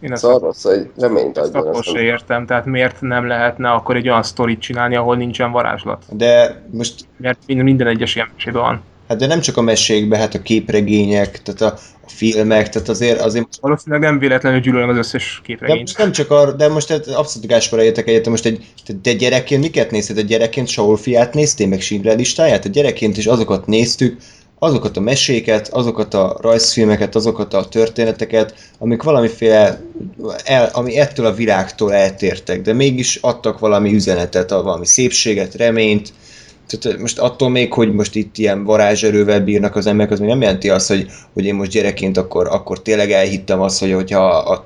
Én 0.02 0.12
ezt 0.12 0.22
szóval 0.22 0.38
rossz, 0.38 0.62
hogy 0.62 0.90
reményt 0.98 1.38
adjon. 1.38 1.56
Ezt 1.56 1.66
akkor 1.66 1.84
se 1.84 2.00
értem, 2.00 2.46
tehát 2.46 2.64
miért 2.64 3.00
nem 3.00 3.26
lehetne 3.26 3.70
akkor 3.70 3.96
egy 3.96 4.08
olyan 4.08 4.22
sztorit 4.22 4.60
csinálni, 4.60 4.96
ahol 4.96 5.16
nincsen 5.16 5.50
varázslat? 5.50 6.04
De 6.10 6.62
most... 6.70 6.94
Mert 7.16 7.38
minden 7.46 7.86
egyes 7.86 8.14
ilyen 8.14 8.28
mesében 8.36 8.62
van. 8.62 8.82
Hát 9.08 9.18
de 9.18 9.26
nem 9.26 9.40
csak 9.40 9.56
a 9.56 9.60
mesékben, 9.60 10.18
hát 10.18 10.34
a 10.34 10.42
képregények, 10.42 11.42
tehát 11.42 11.60
a, 11.60 11.78
a 12.04 12.08
filmek, 12.08 12.68
tehát 12.68 12.88
azért... 12.88 13.20
azért... 13.20 13.48
Valószínűleg 13.60 14.04
nem 14.04 14.18
véletlenül 14.18 14.60
gyűlölöm 14.60 14.88
az 14.88 14.96
összes 14.96 15.40
képregényt. 15.44 15.92
De 15.96 16.02
nem 16.02 16.12
csak 16.12 16.30
arra, 16.30 16.52
de 16.52 16.68
most 16.68 16.90
abszolút 16.90 17.48
gáspara 17.48 17.82
értek 17.82 18.08
egyet, 18.08 18.28
most 18.28 18.46
egy, 18.46 18.64
te 19.02 19.12
gyerekként 19.12 19.62
miket 19.62 19.90
nézted? 19.90 20.18
A 20.18 20.20
gyerekként 20.20 20.68
Saul 20.68 20.96
fiát 20.96 21.34
néztél, 21.34 21.66
meg 21.66 21.80
Schindler 21.80 22.16
listáját? 22.16 22.64
A 22.64 22.68
gyerekként 22.68 23.16
is 23.16 23.26
azokat 23.26 23.66
néztük, 23.66 24.16
azokat 24.62 24.96
a 24.96 25.00
meséket, 25.00 25.68
azokat 25.68 26.14
a 26.14 26.36
rajzfilmeket, 26.40 27.14
azokat 27.14 27.54
a 27.54 27.64
történeteket, 27.64 28.54
amik 28.78 29.02
valamiféle, 29.02 29.80
el, 30.44 30.70
ami 30.72 30.98
ettől 30.98 31.26
a 31.26 31.34
világtól 31.34 31.92
eltértek, 31.94 32.62
de 32.62 32.72
mégis 32.72 33.16
adtak 33.16 33.58
valami 33.58 33.94
üzenetet, 33.94 34.50
valami 34.50 34.86
szépséget, 34.86 35.54
reményt, 35.54 36.12
tehát 36.66 36.98
most 36.98 37.18
attól 37.18 37.50
még, 37.50 37.72
hogy 37.72 37.92
most 37.92 38.14
itt 38.14 38.38
ilyen 38.38 38.64
varázserővel 38.64 39.40
bírnak 39.40 39.76
az 39.76 39.86
emberek, 39.86 40.12
az 40.12 40.18
még 40.18 40.28
nem 40.28 40.40
jelenti 40.40 40.70
azt, 40.70 40.88
hogy, 40.88 41.06
hogy 41.32 41.44
én 41.44 41.54
most 41.54 41.70
gyerekként 41.70 42.16
akkor, 42.16 42.46
akkor 42.46 42.82
tényleg 42.82 43.10
elhittem 43.10 43.60
azt, 43.60 43.80
hogy 43.80 43.92
hogyha 43.92 44.26
a 44.26 44.64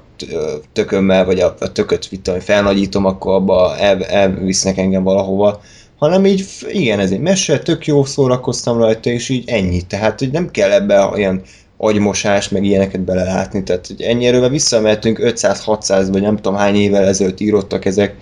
tökömmel, 0.72 1.24
vagy 1.24 1.40
a, 1.40 1.54
a 1.60 1.72
tököt 1.72 2.08
vittem, 2.08 2.40
felnagyítom, 2.40 3.04
akkor 3.04 3.34
abba 3.34 3.76
el, 3.76 4.04
elvisznek 4.04 4.78
engem 4.78 5.02
valahova 5.02 5.60
hanem 5.98 6.26
így, 6.26 6.44
igen, 6.68 6.98
ez 6.98 7.10
egy 7.10 7.20
mese, 7.20 7.58
tök 7.58 7.86
jó 7.86 8.04
szórakoztam 8.04 8.78
rajta, 8.78 9.10
és 9.10 9.28
így 9.28 9.48
ennyi. 9.48 9.82
Tehát, 9.82 10.18
hogy 10.18 10.30
nem 10.30 10.50
kell 10.50 10.70
ebbe 10.70 11.04
olyan 11.04 11.42
agymosás, 11.76 12.48
meg 12.48 12.64
ilyeneket 12.64 13.00
belelátni, 13.00 13.62
tehát 13.62 13.86
hogy 13.86 14.02
ennyi 14.02 14.26
erővel 14.26 14.48
visszamehetünk 14.48 15.18
500-600 15.22 16.08
vagy 16.12 16.22
nem 16.22 16.36
tudom 16.36 16.54
hány 16.54 16.74
évvel 16.74 17.04
ezelőtt 17.04 17.40
írottak 17.40 17.84
ezek, 17.84 18.16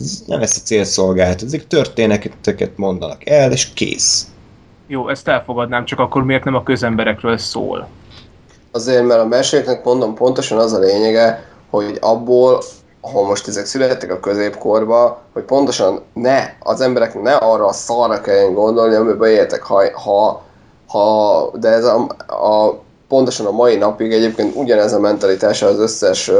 ez 0.00 0.22
nem 0.26 0.40
ezt 0.40 0.56
a 0.56 0.66
cél 0.66 0.84
szolgált, 0.84 1.42
ezek 1.42 1.66
történeteket 1.66 2.76
mondanak 2.76 3.28
el, 3.28 3.52
és 3.52 3.72
kész. 3.72 4.26
Jó, 4.86 5.08
ezt 5.08 5.28
elfogadnám, 5.28 5.84
csak 5.84 5.98
akkor 5.98 6.24
miért 6.24 6.44
nem 6.44 6.54
a 6.54 6.62
közemberekről 6.62 7.38
szól? 7.38 7.88
Azért, 8.72 9.06
mert 9.06 9.20
a 9.20 9.26
meséknek 9.26 9.84
mondom 9.84 10.14
pontosan 10.14 10.58
az 10.58 10.72
a 10.72 10.78
lényege, 10.78 11.44
hogy 11.70 11.98
abból 12.00 12.62
ahol 13.06 13.26
most 13.26 13.48
ezek 13.48 13.66
születtek 13.66 14.12
a 14.12 14.20
középkorba, 14.20 15.18
hogy 15.32 15.42
pontosan 15.42 16.00
ne, 16.12 16.42
az 16.60 16.80
emberek 16.80 17.22
ne 17.22 17.34
arra 17.34 17.66
a 17.66 17.72
szarra 17.72 18.20
kelljen 18.20 18.54
gondolni, 18.54 18.94
amiben 18.94 19.30
éltek, 19.30 19.62
ha, 19.62 19.82
ha, 19.92 20.42
ha 20.88 21.50
de 21.54 21.68
ez 21.68 21.84
a, 21.84 22.06
a, 22.26 22.80
pontosan 23.08 23.46
a 23.46 23.50
mai 23.50 23.76
napig 23.76 24.12
egyébként 24.12 24.56
ugyanez 24.56 24.92
a 24.92 25.00
mentalitása 25.00 25.66
az 25.66 25.78
összes 25.78 26.28
uh, 26.28 26.36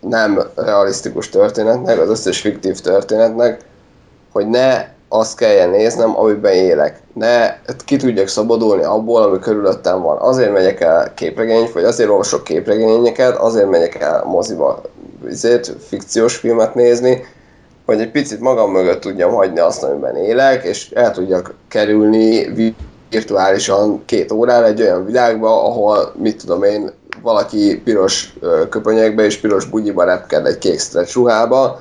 nem 0.00 0.42
realisztikus 0.54 1.28
történetnek, 1.28 2.00
az 2.00 2.08
összes 2.08 2.40
fiktív 2.40 2.80
történetnek, 2.80 3.64
hogy 4.32 4.48
ne 4.48 4.92
azt 5.08 5.36
kelljen 5.36 5.70
néznem, 5.70 6.18
amiben 6.18 6.52
élek. 6.52 7.00
Ne 7.12 7.56
ki 7.84 7.96
tudjak 7.96 8.28
szabadulni 8.28 8.82
abból, 8.82 9.22
ami 9.22 9.38
körülöttem 9.38 10.02
van. 10.02 10.18
Azért 10.18 10.52
megyek 10.52 10.80
el 10.80 11.14
képregény, 11.14 11.70
vagy 11.74 11.84
azért 11.84 12.10
olvasok 12.10 12.44
képregényeket, 12.44 13.36
azért 13.36 13.70
megyek 13.70 13.94
el 13.94 14.24
moziba 14.24 14.80
azért, 15.30 15.72
fikciós 15.88 16.36
filmet 16.36 16.74
nézni, 16.74 17.24
hogy 17.86 18.00
egy 18.00 18.10
picit 18.10 18.40
magam 18.40 18.70
mögött 18.70 19.00
tudjam 19.00 19.32
hagyni 19.32 19.58
azt, 19.58 19.82
amiben 19.82 20.16
élek, 20.16 20.64
és 20.64 20.90
el 20.90 21.12
tudjak 21.12 21.54
kerülni 21.68 22.52
virtuálisan 23.10 24.02
két 24.04 24.32
órára 24.32 24.66
egy 24.66 24.80
olyan 24.80 25.04
világba, 25.04 25.64
ahol, 25.64 26.12
mit 26.16 26.40
tudom 26.40 26.62
én, 26.62 26.90
valaki 27.22 27.80
piros 27.84 28.34
köpönyekbe 28.70 29.24
és 29.24 29.36
piros 29.36 29.64
bugyiba 29.64 30.04
repked 30.04 30.46
egy 30.46 30.58
kék 30.58 30.80
stretch 30.80 31.14
ruhába, 31.14 31.80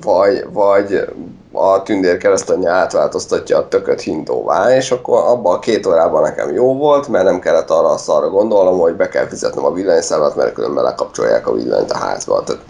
vagy, 0.00 0.46
vagy 0.52 1.04
a 1.52 1.82
tündér 1.82 2.16
keresztanyja 2.16 2.72
átváltoztatja 2.72 3.58
a 3.58 3.68
tököt 3.68 4.00
hintóvá, 4.00 4.76
és 4.76 4.90
akkor 4.90 5.24
abban 5.26 5.54
a 5.54 5.58
két 5.58 5.86
órában 5.86 6.22
nekem 6.22 6.52
jó 6.52 6.76
volt, 6.76 7.08
mert 7.08 7.24
nem 7.24 7.38
kellett 7.38 7.70
arra 7.70 7.88
a 7.88 7.96
szarra 7.96 8.30
gondolnom, 8.30 8.78
hogy 8.78 8.94
be 8.94 9.08
kell 9.08 9.26
fizetnem 9.26 9.64
a 9.64 9.72
villanyszámlát, 9.72 10.36
mert 10.36 10.52
különben 10.52 10.84
lekapcsolják 10.84 11.46
a 11.46 11.54
villanyt 11.54 11.90
a 11.90 11.96
házba. 11.96 12.42
Tehát 12.42 12.62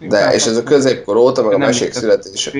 de, 0.00 0.34
és 0.34 0.46
ez 0.46 0.56
a 0.56 0.62
középkor 0.62 1.16
óta, 1.16 1.42
meg 1.42 1.54
a 1.54 1.58
mesék 1.58 1.92
születése, 1.92 2.50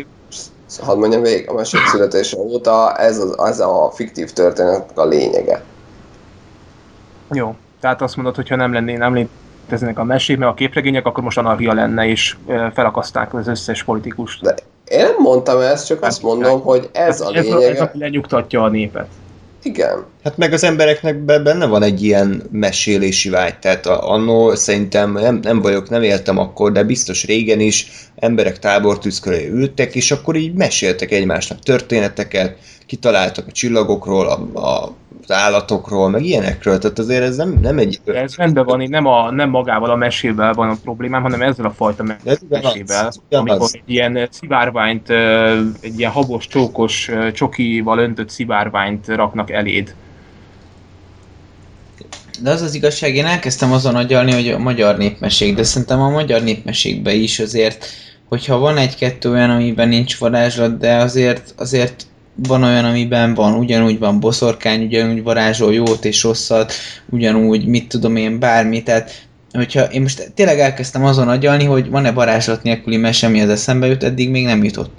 hadd 0.81 0.99
mondjam 0.99 1.23
végig, 1.23 1.49
a 1.49 1.55
mesék 1.55 1.81
születése 1.87 2.37
óta 2.37 2.97
ez, 2.97 3.19
az, 3.19 3.39
ez 3.39 3.61
a 3.61 3.91
fiktív 3.95 4.31
történet 4.31 4.91
a 4.95 5.05
lényege. 5.05 5.63
Jó, 7.33 7.55
tehát 7.81 8.03
azt 8.03 8.17
mondod, 8.17 8.35
hogyha 8.35 8.57
nem 8.57 8.73
lenné, 8.73 8.97
nem 8.97 9.15
léteznek 9.15 9.99
a 9.99 10.05
mesék, 10.05 10.39
meg 10.39 10.49
a 10.49 10.55
képregények, 10.55 11.07
akkor 11.07 11.25
most 11.25 11.39
anarchia 11.39 11.73
lenne, 11.73 12.07
és 12.07 12.37
felakaszták 12.75 13.35
az 13.35 13.49
összes 13.49 13.83
politikust. 13.85 14.43
De 14.43 14.55
én 14.85 15.03
nem 15.03 15.15
mondtam 15.19 15.61
ezt, 15.61 15.87
csak 15.87 16.03
azt 16.03 16.23
mondom, 16.23 16.61
hogy 16.61 16.89
ez 16.93 17.21
a 17.21 17.31
lényege. 17.31 17.69
Ez, 17.69 17.79
ez 17.79 17.89
lenyugtatja 17.93 18.63
a 18.63 18.69
népet. 18.69 19.07
Igen. 19.63 20.05
Hát 20.29 20.37
meg 20.37 20.53
az 20.53 20.65
embereknek 20.65 21.19
benne 21.19 21.67
van 21.67 21.83
egy 21.83 22.05
ilyen 22.05 22.43
mesélési 22.51 23.31
vágy, 23.31 23.59
tehát 23.59 23.87
annó 23.87 24.55
szerintem 24.55 25.13
nem, 25.13 25.39
nem 25.43 25.61
vagyok, 25.61 25.89
nem 25.89 26.03
éltem 26.03 26.39
akkor, 26.39 26.73
de 26.73 26.83
biztos 26.83 27.25
régen 27.25 27.61
is 27.61 27.87
emberek 28.17 28.59
tábortűz 28.59 29.21
köré 29.21 29.49
ültek, 29.49 29.95
és 29.95 30.11
akkor 30.11 30.37
így 30.37 30.55
meséltek 30.55 31.11
egymásnak 31.11 31.59
történeteket, 31.59 32.57
kitaláltak 32.87 33.47
a 33.47 33.53
csillagokról, 33.53 34.27
a, 34.27 34.61
a 34.61 34.95
az 35.23 35.35
állatokról, 35.35 36.09
meg 36.09 36.25
ilyenekről, 36.25 36.79
tehát 36.79 36.99
azért 36.99 37.23
ez 37.23 37.37
nem, 37.37 37.59
nem 37.63 37.79
egy... 37.79 38.01
De 38.05 38.21
ez 38.21 38.37
rendben 38.37 38.65
van, 38.65 38.83
nem, 38.89 39.07
a, 39.07 39.31
nem 39.31 39.51
magával 39.51 39.91
a 39.91 39.97
mesével 39.97 40.53
van 40.53 40.69
a 40.69 40.77
problémám, 40.83 41.23
hanem 41.23 41.43
ezzel 41.43 41.65
a 41.67 41.71
fajta 41.71 42.03
mesével, 42.49 43.07
az, 43.07 43.21
amikor 43.31 43.69
egy 43.73 43.83
ilyen 43.87 44.29
szivárványt, 44.31 45.11
egy 45.81 45.99
ilyen 45.99 46.11
habos, 46.11 46.47
csókos, 46.47 47.11
csokival 47.33 47.99
öntött 47.99 48.29
szivárványt 48.29 49.07
raknak 49.07 49.51
eléd. 49.51 49.95
De 52.43 52.51
az 52.51 52.63
az 52.63 52.75
igazság, 52.75 53.15
én 53.15 53.27
elkezdtem 53.27 53.73
azon 53.73 53.95
agyalni, 53.95 54.33
hogy 54.33 54.49
a 54.49 54.59
magyar 54.59 54.97
népmesék, 54.97 55.55
de 55.55 55.63
szerintem 55.63 56.01
a 56.01 56.11
magyar 56.11 56.43
népmesékben 56.43 57.15
is 57.15 57.39
azért, 57.39 57.87
hogyha 58.29 58.59
van 58.59 58.77
egy-kettő 58.77 59.31
olyan, 59.31 59.51
amiben 59.51 59.89
nincs 59.89 60.19
varázslat, 60.19 60.79
de 60.79 60.97
azért, 60.97 61.55
azért 61.57 62.07
van 62.35 62.63
olyan, 62.63 62.85
amiben 62.85 63.35
van, 63.35 63.55
ugyanúgy 63.55 63.99
van 63.99 64.21
boszorkány, 64.21 64.85
ugyanúgy 64.85 65.23
varázsol 65.23 65.75
jót 65.75 66.05
és 66.05 66.23
rosszat, 66.23 66.73
ugyanúgy, 67.11 67.67
mit 67.67 67.89
tudom 67.89 68.17
én, 68.17 68.39
bármi, 68.39 68.83
tehát 68.83 69.27
hogyha 69.53 69.83
én 69.85 70.03
most 70.03 70.33
tényleg 70.35 70.59
elkezdtem 70.59 71.05
azon 71.05 71.29
agyalni, 71.29 71.65
hogy 71.65 71.91
van-e 71.91 72.13
varázslat 72.13 72.63
nélküli 72.63 72.97
mese, 72.97 73.27
ami 73.27 73.41
az 73.41 73.49
eszembe 73.49 73.87
jut, 73.87 74.03
eddig 74.03 74.31
még 74.31 74.45
nem 74.45 74.65
jutott. 74.65 74.91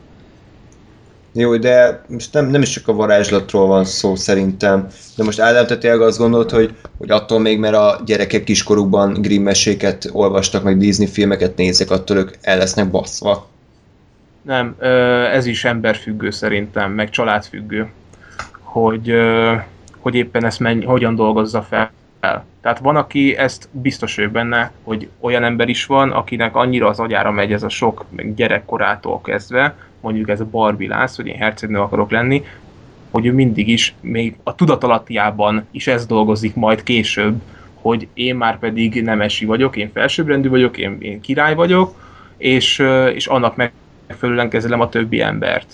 Jó, 1.39 1.57
de 1.57 2.01
most 2.07 2.33
nem, 2.33 2.45
nem 2.45 2.61
is 2.61 2.69
csak 2.69 2.87
a 2.87 2.93
varázslatról 2.93 3.67
van 3.67 3.85
szó 3.85 4.15
szerintem, 4.15 4.87
de 5.17 5.23
most 5.23 5.39
Ádám, 5.39 5.65
te 5.65 5.77
tényleg 5.77 6.01
azt 6.01 6.17
gondolod, 6.17 6.51
hogy, 6.51 6.75
hogy 6.97 7.11
attól 7.11 7.39
még, 7.39 7.59
mert 7.59 7.75
a 7.75 8.01
gyerekek 8.05 8.43
kiskorukban 8.43 9.21
Grimm 9.21 9.43
meséket 9.43 10.09
olvastak, 10.11 10.63
meg 10.63 10.77
Disney 10.77 11.07
filmeket 11.07 11.55
nézek, 11.55 11.91
attól 11.91 12.17
ők 12.17 12.31
el 12.41 12.57
lesznek 12.57 12.89
baszva. 12.89 13.47
Nem, 14.41 14.75
ez 15.31 15.45
is 15.45 15.65
emberfüggő 15.65 16.29
szerintem, 16.29 16.91
meg 16.91 17.09
családfüggő, 17.09 17.89
hogy, 18.61 19.13
hogy 19.99 20.15
éppen 20.15 20.45
ezt 20.45 20.59
menj, 20.59 20.85
hogyan 20.85 21.15
dolgozza 21.15 21.61
fel. 21.61 21.91
Tehát 22.61 22.79
van, 22.79 22.95
aki 22.95 23.37
ezt 23.37 23.69
biztos 23.71 24.17
ő 24.17 24.29
benne, 24.29 24.71
hogy 24.83 25.09
olyan 25.19 25.43
ember 25.43 25.69
is 25.69 25.85
van, 25.85 26.11
akinek 26.11 26.55
annyira 26.55 26.87
az 26.87 26.99
agyára 26.99 27.31
megy 27.31 27.51
ez 27.51 27.63
a 27.63 27.69
sok 27.69 28.05
gyerekkorától 28.35 29.21
kezdve, 29.21 29.75
mondjuk 30.01 30.29
ez 30.29 30.39
a 30.39 30.45
barbilász, 30.45 31.15
hogy 31.15 31.27
én 31.27 31.37
hercegnő 31.37 31.79
akarok 31.79 32.11
lenni, 32.11 32.43
hogy 33.11 33.25
ő 33.25 33.33
mindig 33.33 33.67
is, 33.67 33.95
még 34.01 34.35
a 34.43 34.55
tudatalattiában 34.55 35.65
is 35.71 35.87
ez 35.87 36.05
dolgozik 36.05 36.55
majd 36.55 36.83
később, 36.83 37.41
hogy 37.73 38.07
én 38.13 38.35
már 38.35 38.59
pedig 38.59 39.03
nemesi 39.03 39.45
vagyok, 39.45 39.75
én 39.75 39.91
felsőbbrendű 39.93 40.49
vagyok, 40.49 40.77
én, 40.77 40.97
én 40.99 41.21
király 41.21 41.55
vagyok, 41.55 42.07
és, 42.37 42.83
és 43.13 43.27
annak 43.27 43.55
meg 43.55 43.71
megfelelően 44.09 44.49
kezelem 44.49 44.79
a 44.79 44.89
többi 44.89 45.21
embert. 45.21 45.73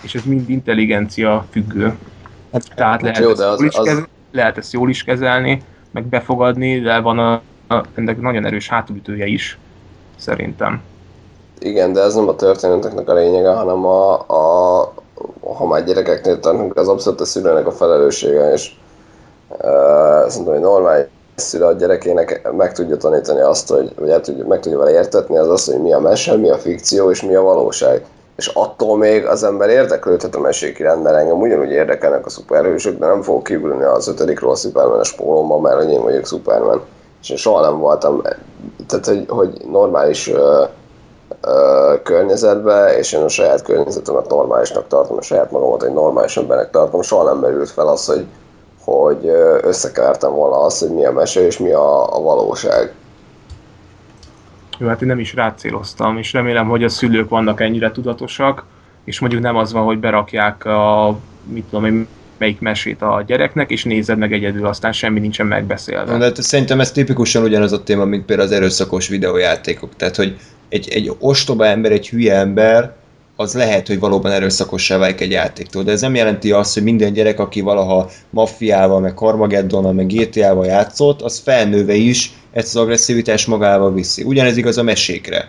És 0.00 0.14
ez 0.14 0.24
mind 0.24 0.50
intelligencia 0.50 1.46
függő. 1.50 1.94
Hát, 2.52 2.74
Tehát 2.74 3.02
lehet, 3.02 3.18
jó, 3.18 3.30
ezt 3.30 3.40
az, 3.40 3.62
is 3.62 3.74
az... 3.74 3.84
kezelni, 3.84 4.08
lehet 4.30 4.58
ezt 4.58 4.72
jól 4.72 4.88
is 4.88 5.04
kezelni, 5.04 5.62
meg 5.90 6.04
befogadni, 6.04 6.80
de 6.80 6.98
van 6.98 7.18
a, 7.18 7.32
a, 7.74 7.84
ennek 7.94 8.20
nagyon 8.20 8.44
erős 8.44 8.68
hátulütője 8.68 9.26
is, 9.26 9.58
szerintem. 10.16 10.82
Igen, 11.58 11.92
de 11.92 12.00
ez 12.00 12.14
nem 12.14 12.28
a 12.28 12.34
történeteknek 12.34 13.08
a 13.08 13.14
lényege, 13.14 13.52
hanem 13.52 13.86
a, 13.86 14.12
a 14.12 14.92
ha 15.56 15.66
már 15.66 15.84
gyerekeknél 15.84 16.40
tartunk, 16.40 16.76
az 16.76 16.88
abszolút 16.88 17.20
a 17.20 17.24
szülőnek 17.24 17.66
a 17.66 17.72
felelőssége, 17.72 18.52
és 18.52 18.70
uh, 19.48 20.28
szerintem 20.28 20.54
egy 20.54 20.60
normális 20.60 21.06
szülő 21.34 21.64
a 21.64 21.72
gyerekének 21.72 22.52
meg 22.56 22.72
tudja 22.72 22.96
tanítani 22.96 23.40
azt, 23.40 23.68
hogy, 23.68 23.92
vagy 23.98 24.08
el 24.08 24.20
tudja, 24.20 24.46
meg 24.46 24.60
tudja 24.60 24.78
vele 24.78 24.90
értetni, 24.90 25.38
az 25.38 25.48
az, 25.48 25.64
hogy 25.64 25.82
mi 25.82 25.92
a 25.92 25.98
mese, 25.98 26.36
mi 26.36 26.48
a 26.48 26.56
fikció 26.56 27.10
és 27.10 27.22
mi 27.22 27.34
a 27.34 27.42
valóság. 27.42 28.04
És 28.36 28.46
attól 28.46 28.96
még 28.96 29.26
az 29.26 29.42
ember 29.42 29.68
érdeklődhet 29.68 30.34
a 30.34 30.40
mesék 30.40 30.78
iránt, 30.78 31.02
mert 31.02 31.16
engem 31.16 31.40
ugyanúgy 31.40 31.70
érdekelnek 31.70 32.26
a 32.26 32.30
szuperhősök, 32.30 32.98
de 32.98 33.06
nem 33.06 33.22
fogok 33.22 33.42
kívülni 33.42 33.84
az 33.84 34.08
ötödikről 34.08 34.50
a 34.50 34.54
Superman-es 34.54 35.12
pólómban, 35.12 35.60
mert 35.60 35.76
hogy 35.76 35.92
én 35.92 36.02
vagyok 36.02 36.26
Superman. 36.26 36.80
És 37.22 37.30
én 37.30 37.36
soha 37.36 37.60
nem 37.60 37.78
voltam, 37.78 38.22
tehát 38.86 39.06
hogy, 39.06 39.24
hogy 39.28 39.64
normális 39.70 40.28
ö, 40.28 40.64
ö, 41.40 41.94
környezetben, 42.02 42.94
és 42.96 43.12
én 43.12 43.22
a 43.22 43.28
saját 43.28 43.62
környezetemet 43.62 44.28
normálisnak 44.28 44.86
tartom, 44.86 45.16
a 45.16 45.22
saját 45.22 45.50
magamat 45.50 45.82
egy 45.82 45.92
normális 45.92 46.36
embernek 46.36 46.70
tartom, 46.70 47.02
soha 47.02 47.24
nem 47.24 47.38
merült 47.38 47.70
fel 47.70 47.88
az, 47.88 48.06
hogy, 48.06 48.24
hogy 48.84 49.26
összekevertem 49.62 50.32
volna 50.32 50.60
azt, 50.60 50.80
hogy 50.80 50.90
mi 50.90 51.04
a 51.04 51.12
mese 51.12 51.46
és 51.46 51.58
mi 51.58 51.70
a, 51.70 52.16
a 52.16 52.20
valóság. 52.20 52.92
Jó, 54.78 54.86
hát 54.86 55.02
én 55.02 55.08
nem 55.08 55.18
is 55.18 55.34
rácéloztam, 55.34 56.18
és 56.18 56.32
remélem, 56.32 56.68
hogy 56.68 56.84
a 56.84 56.88
szülők 56.88 57.28
vannak 57.28 57.60
ennyire 57.60 57.90
tudatosak, 57.90 58.64
és 59.04 59.20
mondjuk 59.20 59.42
nem 59.42 59.56
az 59.56 59.72
van, 59.72 59.84
hogy 59.84 59.98
berakják 59.98 60.64
a, 60.64 61.16
mit 61.44 61.64
tudom 61.64 61.84
én, 61.84 62.08
melyik 62.38 62.60
mesét 62.60 63.02
a 63.02 63.24
gyereknek, 63.26 63.70
és 63.70 63.84
nézed 63.84 64.18
meg 64.18 64.32
egyedül, 64.32 64.66
aztán 64.66 64.92
semmi 64.92 65.20
nincsen 65.20 65.46
megbeszélve. 65.46 66.18
De 66.18 66.24
hát 66.24 66.42
szerintem 66.42 66.80
ez 66.80 66.92
tipikusan 66.92 67.42
ugyanaz 67.42 67.72
a 67.72 67.82
téma, 67.82 68.04
mint 68.04 68.24
például 68.24 68.48
az 68.48 68.54
erőszakos 68.54 69.08
videójátékok. 69.08 69.96
Tehát, 69.96 70.16
hogy 70.16 70.36
egy, 70.68 70.88
egy 70.88 71.12
ostoba 71.18 71.66
ember, 71.66 71.92
egy 71.92 72.08
hülye 72.08 72.34
ember, 72.34 72.96
az 73.36 73.54
lehet, 73.54 73.86
hogy 73.86 73.98
valóban 73.98 74.32
erőszakossá 74.32 74.96
válik 74.96 75.20
egy 75.20 75.30
játéktól, 75.30 75.82
de 75.82 75.92
ez 75.92 76.00
nem 76.00 76.14
jelenti 76.14 76.50
azt, 76.50 76.74
hogy 76.74 76.82
minden 76.82 77.12
gyerek, 77.12 77.40
aki 77.40 77.60
valaha 77.60 78.10
maffiával, 78.30 79.00
meg 79.00 79.14
Carmageddonnal, 79.14 79.92
meg 79.92 80.06
GTA-val 80.06 80.66
játszott, 80.66 81.22
az 81.22 81.38
felnőve 81.38 81.94
is 81.94 82.32
ezt 82.52 82.76
az 82.76 82.82
agresszivitást 82.82 83.46
magával 83.46 83.92
viszi. 83.92 84.22
Ugyanez 84.22 84.56
igaz 84.56 84.78
a 84.78 84.82
mesékre. 84.82 85.48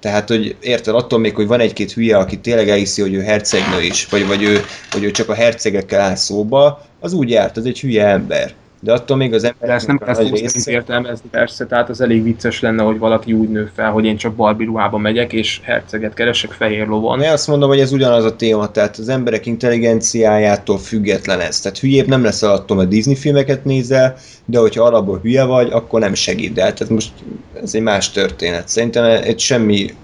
Tehát, 0.00 0.28
hogy 0.28 0.56
érted, 0.60 0.94
attól 0.94 1.18
még, 1.18 1.34
hogy 1.34 1.46
van 1.46 1.60
egy-két 1.60 1.92
hülye, 1.92 2.16
aki 2.16 2.38
tényleg 2.38 2.68
elhiszi, 2.68 3.00
hogy 3.00 3.14
ő 3.14 3.20
hercegnő 3.20 3.82
is, 3.82 4.06
vagy, 4.06 4.26
vagy 4.26 4.42
ő, 4.42 4.60
hogy 4.90 5.04
ő 5.04 5.10
csak 5.10 5.28
a 5.28 5.34
hercegekkel 5.34 6.00
áll 6.00 6.14
szóba, 6.14 6.82
az 7.00 7.12
úgy 7.12 7.30
járt, 7.30 7.56
az 7.56 7.66
egy 7.66 7.80
hülye 7.80 8.06
ember. 8.06 8.52
De 8.80 8.92
attól 8.92 9.16
még 9.16 9.34
az 9.34 9.44
ember... 9.44 9.70
ezt 9.70 9.86
nem 9.86 10.00
úgy 10.18 10.40
része... 10.40 10.70
értelmezni 10.70 11.28
persze, 11.30 11.66
tehát 11.66 11.88
az 11.88 12.00
elég 12.00 12.22
vicces 12.22 12.60
lenne, 12.60 12.82
hogy 12.82 12.98
valaki 12.98 13.32
úgy 13.32 13.48
nő 13.48 13.70
fel, 13.74 13.90
hogy 13.90 14.04
én 14.04 14.16
csak 14.16 14.34
Barbie 14.34 14.66
ruhába 14.66 14.98
megyek, 14.98 15.32
és 15.32 15.60
herceget 15.62 16.14
keresek 16.14 16.50
fehér 16.50 16.86
lovon. 16.86 17.20
Én 17.20 17.30
azt 17.30 17.46
mondom, 17.46 17.68
hogy 17.68 17.80
ez 17.80 17.92
ugyanaz 17.92 18.24
a 18.24 18.36
téma, 18.36 18.70
tehát 18.70 18.96
az 18.96 19.08
emberek 19.08 19.46
intelligenciájától 19.46 20.78
független 20.78 21.40
ez. 21.40 21.60
Tehát 21.60 21.78
hülyébb 21.78 22.06
nem 22.06 22.22
lesz 22.22 22.42
attól, 22.42 22.78
a 22.78 22.84
Disney 22.84 23.14
filmeket 23.14 23.64
nézel, 23.64 24.16
de 24.44 24.58
hogyha 24.58 24.84
alapból 24.84 25.20
hülye 25.22 25.44
vagy, 25.44 25.68
akkor 25.70 26.00
nem 26.00 26.14
segít. 26.14 26.52
De 26.52 26.62
hát 26.62 26.80
ez 26.80 26.88
most 26.88 27.12
ez 27.62 27.74
egy 27.74 27.82
más 27.82 28.10
történet. 28.10 28.68
Szerintem 28.68 29.04
egy 29.04 29.38
semmi 29.38 29.94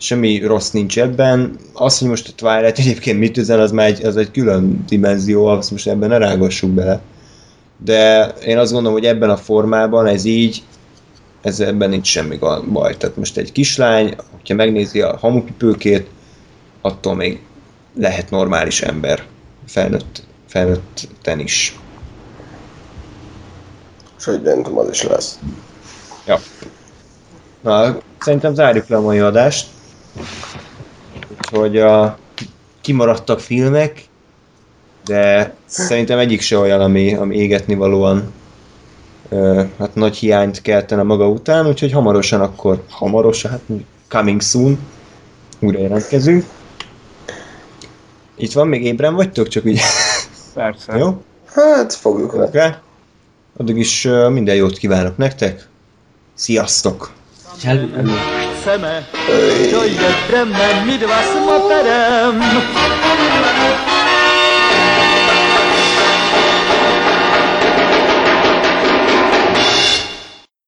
semmi 0.00 0.38
rossz 0.38 0.70
nincs 0.70 0.98
ebben. 0.98 1.56
Az, 1.72 1.98
hogy 1.98 2.08
most 2.08 2.28
a 2.28 2.32
Twilight 2.36 2.78
egyébként 2.78 3.18
mit 3.18 3.36
üzen, 3.36 3.60
az 3.60 3.70
már 3.70 3.86
egy, 3.86 4.04
az 4.04 4.16
egy 4.16 4.30
külön 4.30 4.84
dimenzió, 4.88 5.46
azt 5.46 5.70
most 5.70 5.88
ebben 5.88 6.08
ne 6.08 6.18
rágassuk 6.18 6.70
bele 6.70 7.00
de 7.84 8.26
én 8.26 8.58
azt 8.58 8.72
gondolom, 8.72 8.98
hogy 8.98 9.06
ebben 9.06 9.30
a 9.30 9.36
formában 9.36 10.06
ez 10.06 10.24
így, 10.24 10.62
ez 11.42 11.60
ebben 11.60 11.88
nincs 11.88 12.06
semmi 12.06 12.38
baj. 12.72 12.96
Tehát 12.96 13.16
most 13.16 13.36
egy 13.36 13.52
kislány, 13.52 14.16
hogyha 14.30 14.54
megnézi 14.54 15.00
a 15.00 15.16
hamupipőkét, 15.16 16.08
attól 16.80 17.14
még 17.14 17.42
lehet 17.94 18.30
normális 18.30 18.80
ember, 18.82 19.24
felnőtt, 19.66 20.22
felnőtten 20.46 21.38
is. 21.38 21.78
És 24.18 24.24
hogy 24.24 24.46
az 24.74 24.88
is 24.90 25.02
lesz. 25.02 25.38
Ja. 26.26 26.38
Na, 27.60 27.98
szerintem 28.18 28.54
zárjuk 28.54 28.88
le 28.88 28.96
a 28.96 29.00
mai 29.00 29.18
adást. 29.18 29.66
Úgyhogy 31.30 31.78
a 31.78 32.18
kimaradtak 32.80 33.40
filmek, 33.40 34.07
de 35.08 35.54
szerintem 35.64 36.18
egyik 36.18 36.40
se 36.40 36.58
olyan, 36.58 36.80
ami, 36.80 37.14
ami 37.14 37.36
égetni 37.36 37.74
valóan 37.74 38.32
ö, 39.28 39.62
hát 39.78 39.94
nagy 39.94 40.16
hiányt 40.16 40.62
keltene 40.62 41.02
maga 41.02 41.28
után, 41.28 41.66
úgyhogy 41.66 41.92
hamarosan 41.92 42.40
akkor, 42.40 42.82
hamarosan, 42.90 43.50
hát 43.50 43.60
coming 44.08 44.42
soon, 44.42 44.78
újra 45.58 45.80
jelentkezünk. 45.80 46.44
Itt 48.36 48.52
van, 48.52 48.68
még 48.68 48.84
ébren 48.84 49.14
vagytok, 49.14 49.48
csak 49.48 49.64
úgy... 49.64 49.80
Persze. 50.54 50.96
Jó? 50.96 51.22
Hát, 51.54 51.94
fogjuk 51.94 52.34
le. 52.34 52.44
Okay. 52.44 52.70
Addig 53.56 53.76
is 53.76 54.04
uh, 54.04 54.30
minden 54.30 54.54
jót 54.54 54.78
kívánok 54.78 55.16
nektek. 55.16 55.68
Sziasztok! 56.34 57.12
Szeme, 58.64 59.08
mit 60.86 61.04
vasz 61.04 61.34
ma 61.46 61.66
perem, 61.66 62.38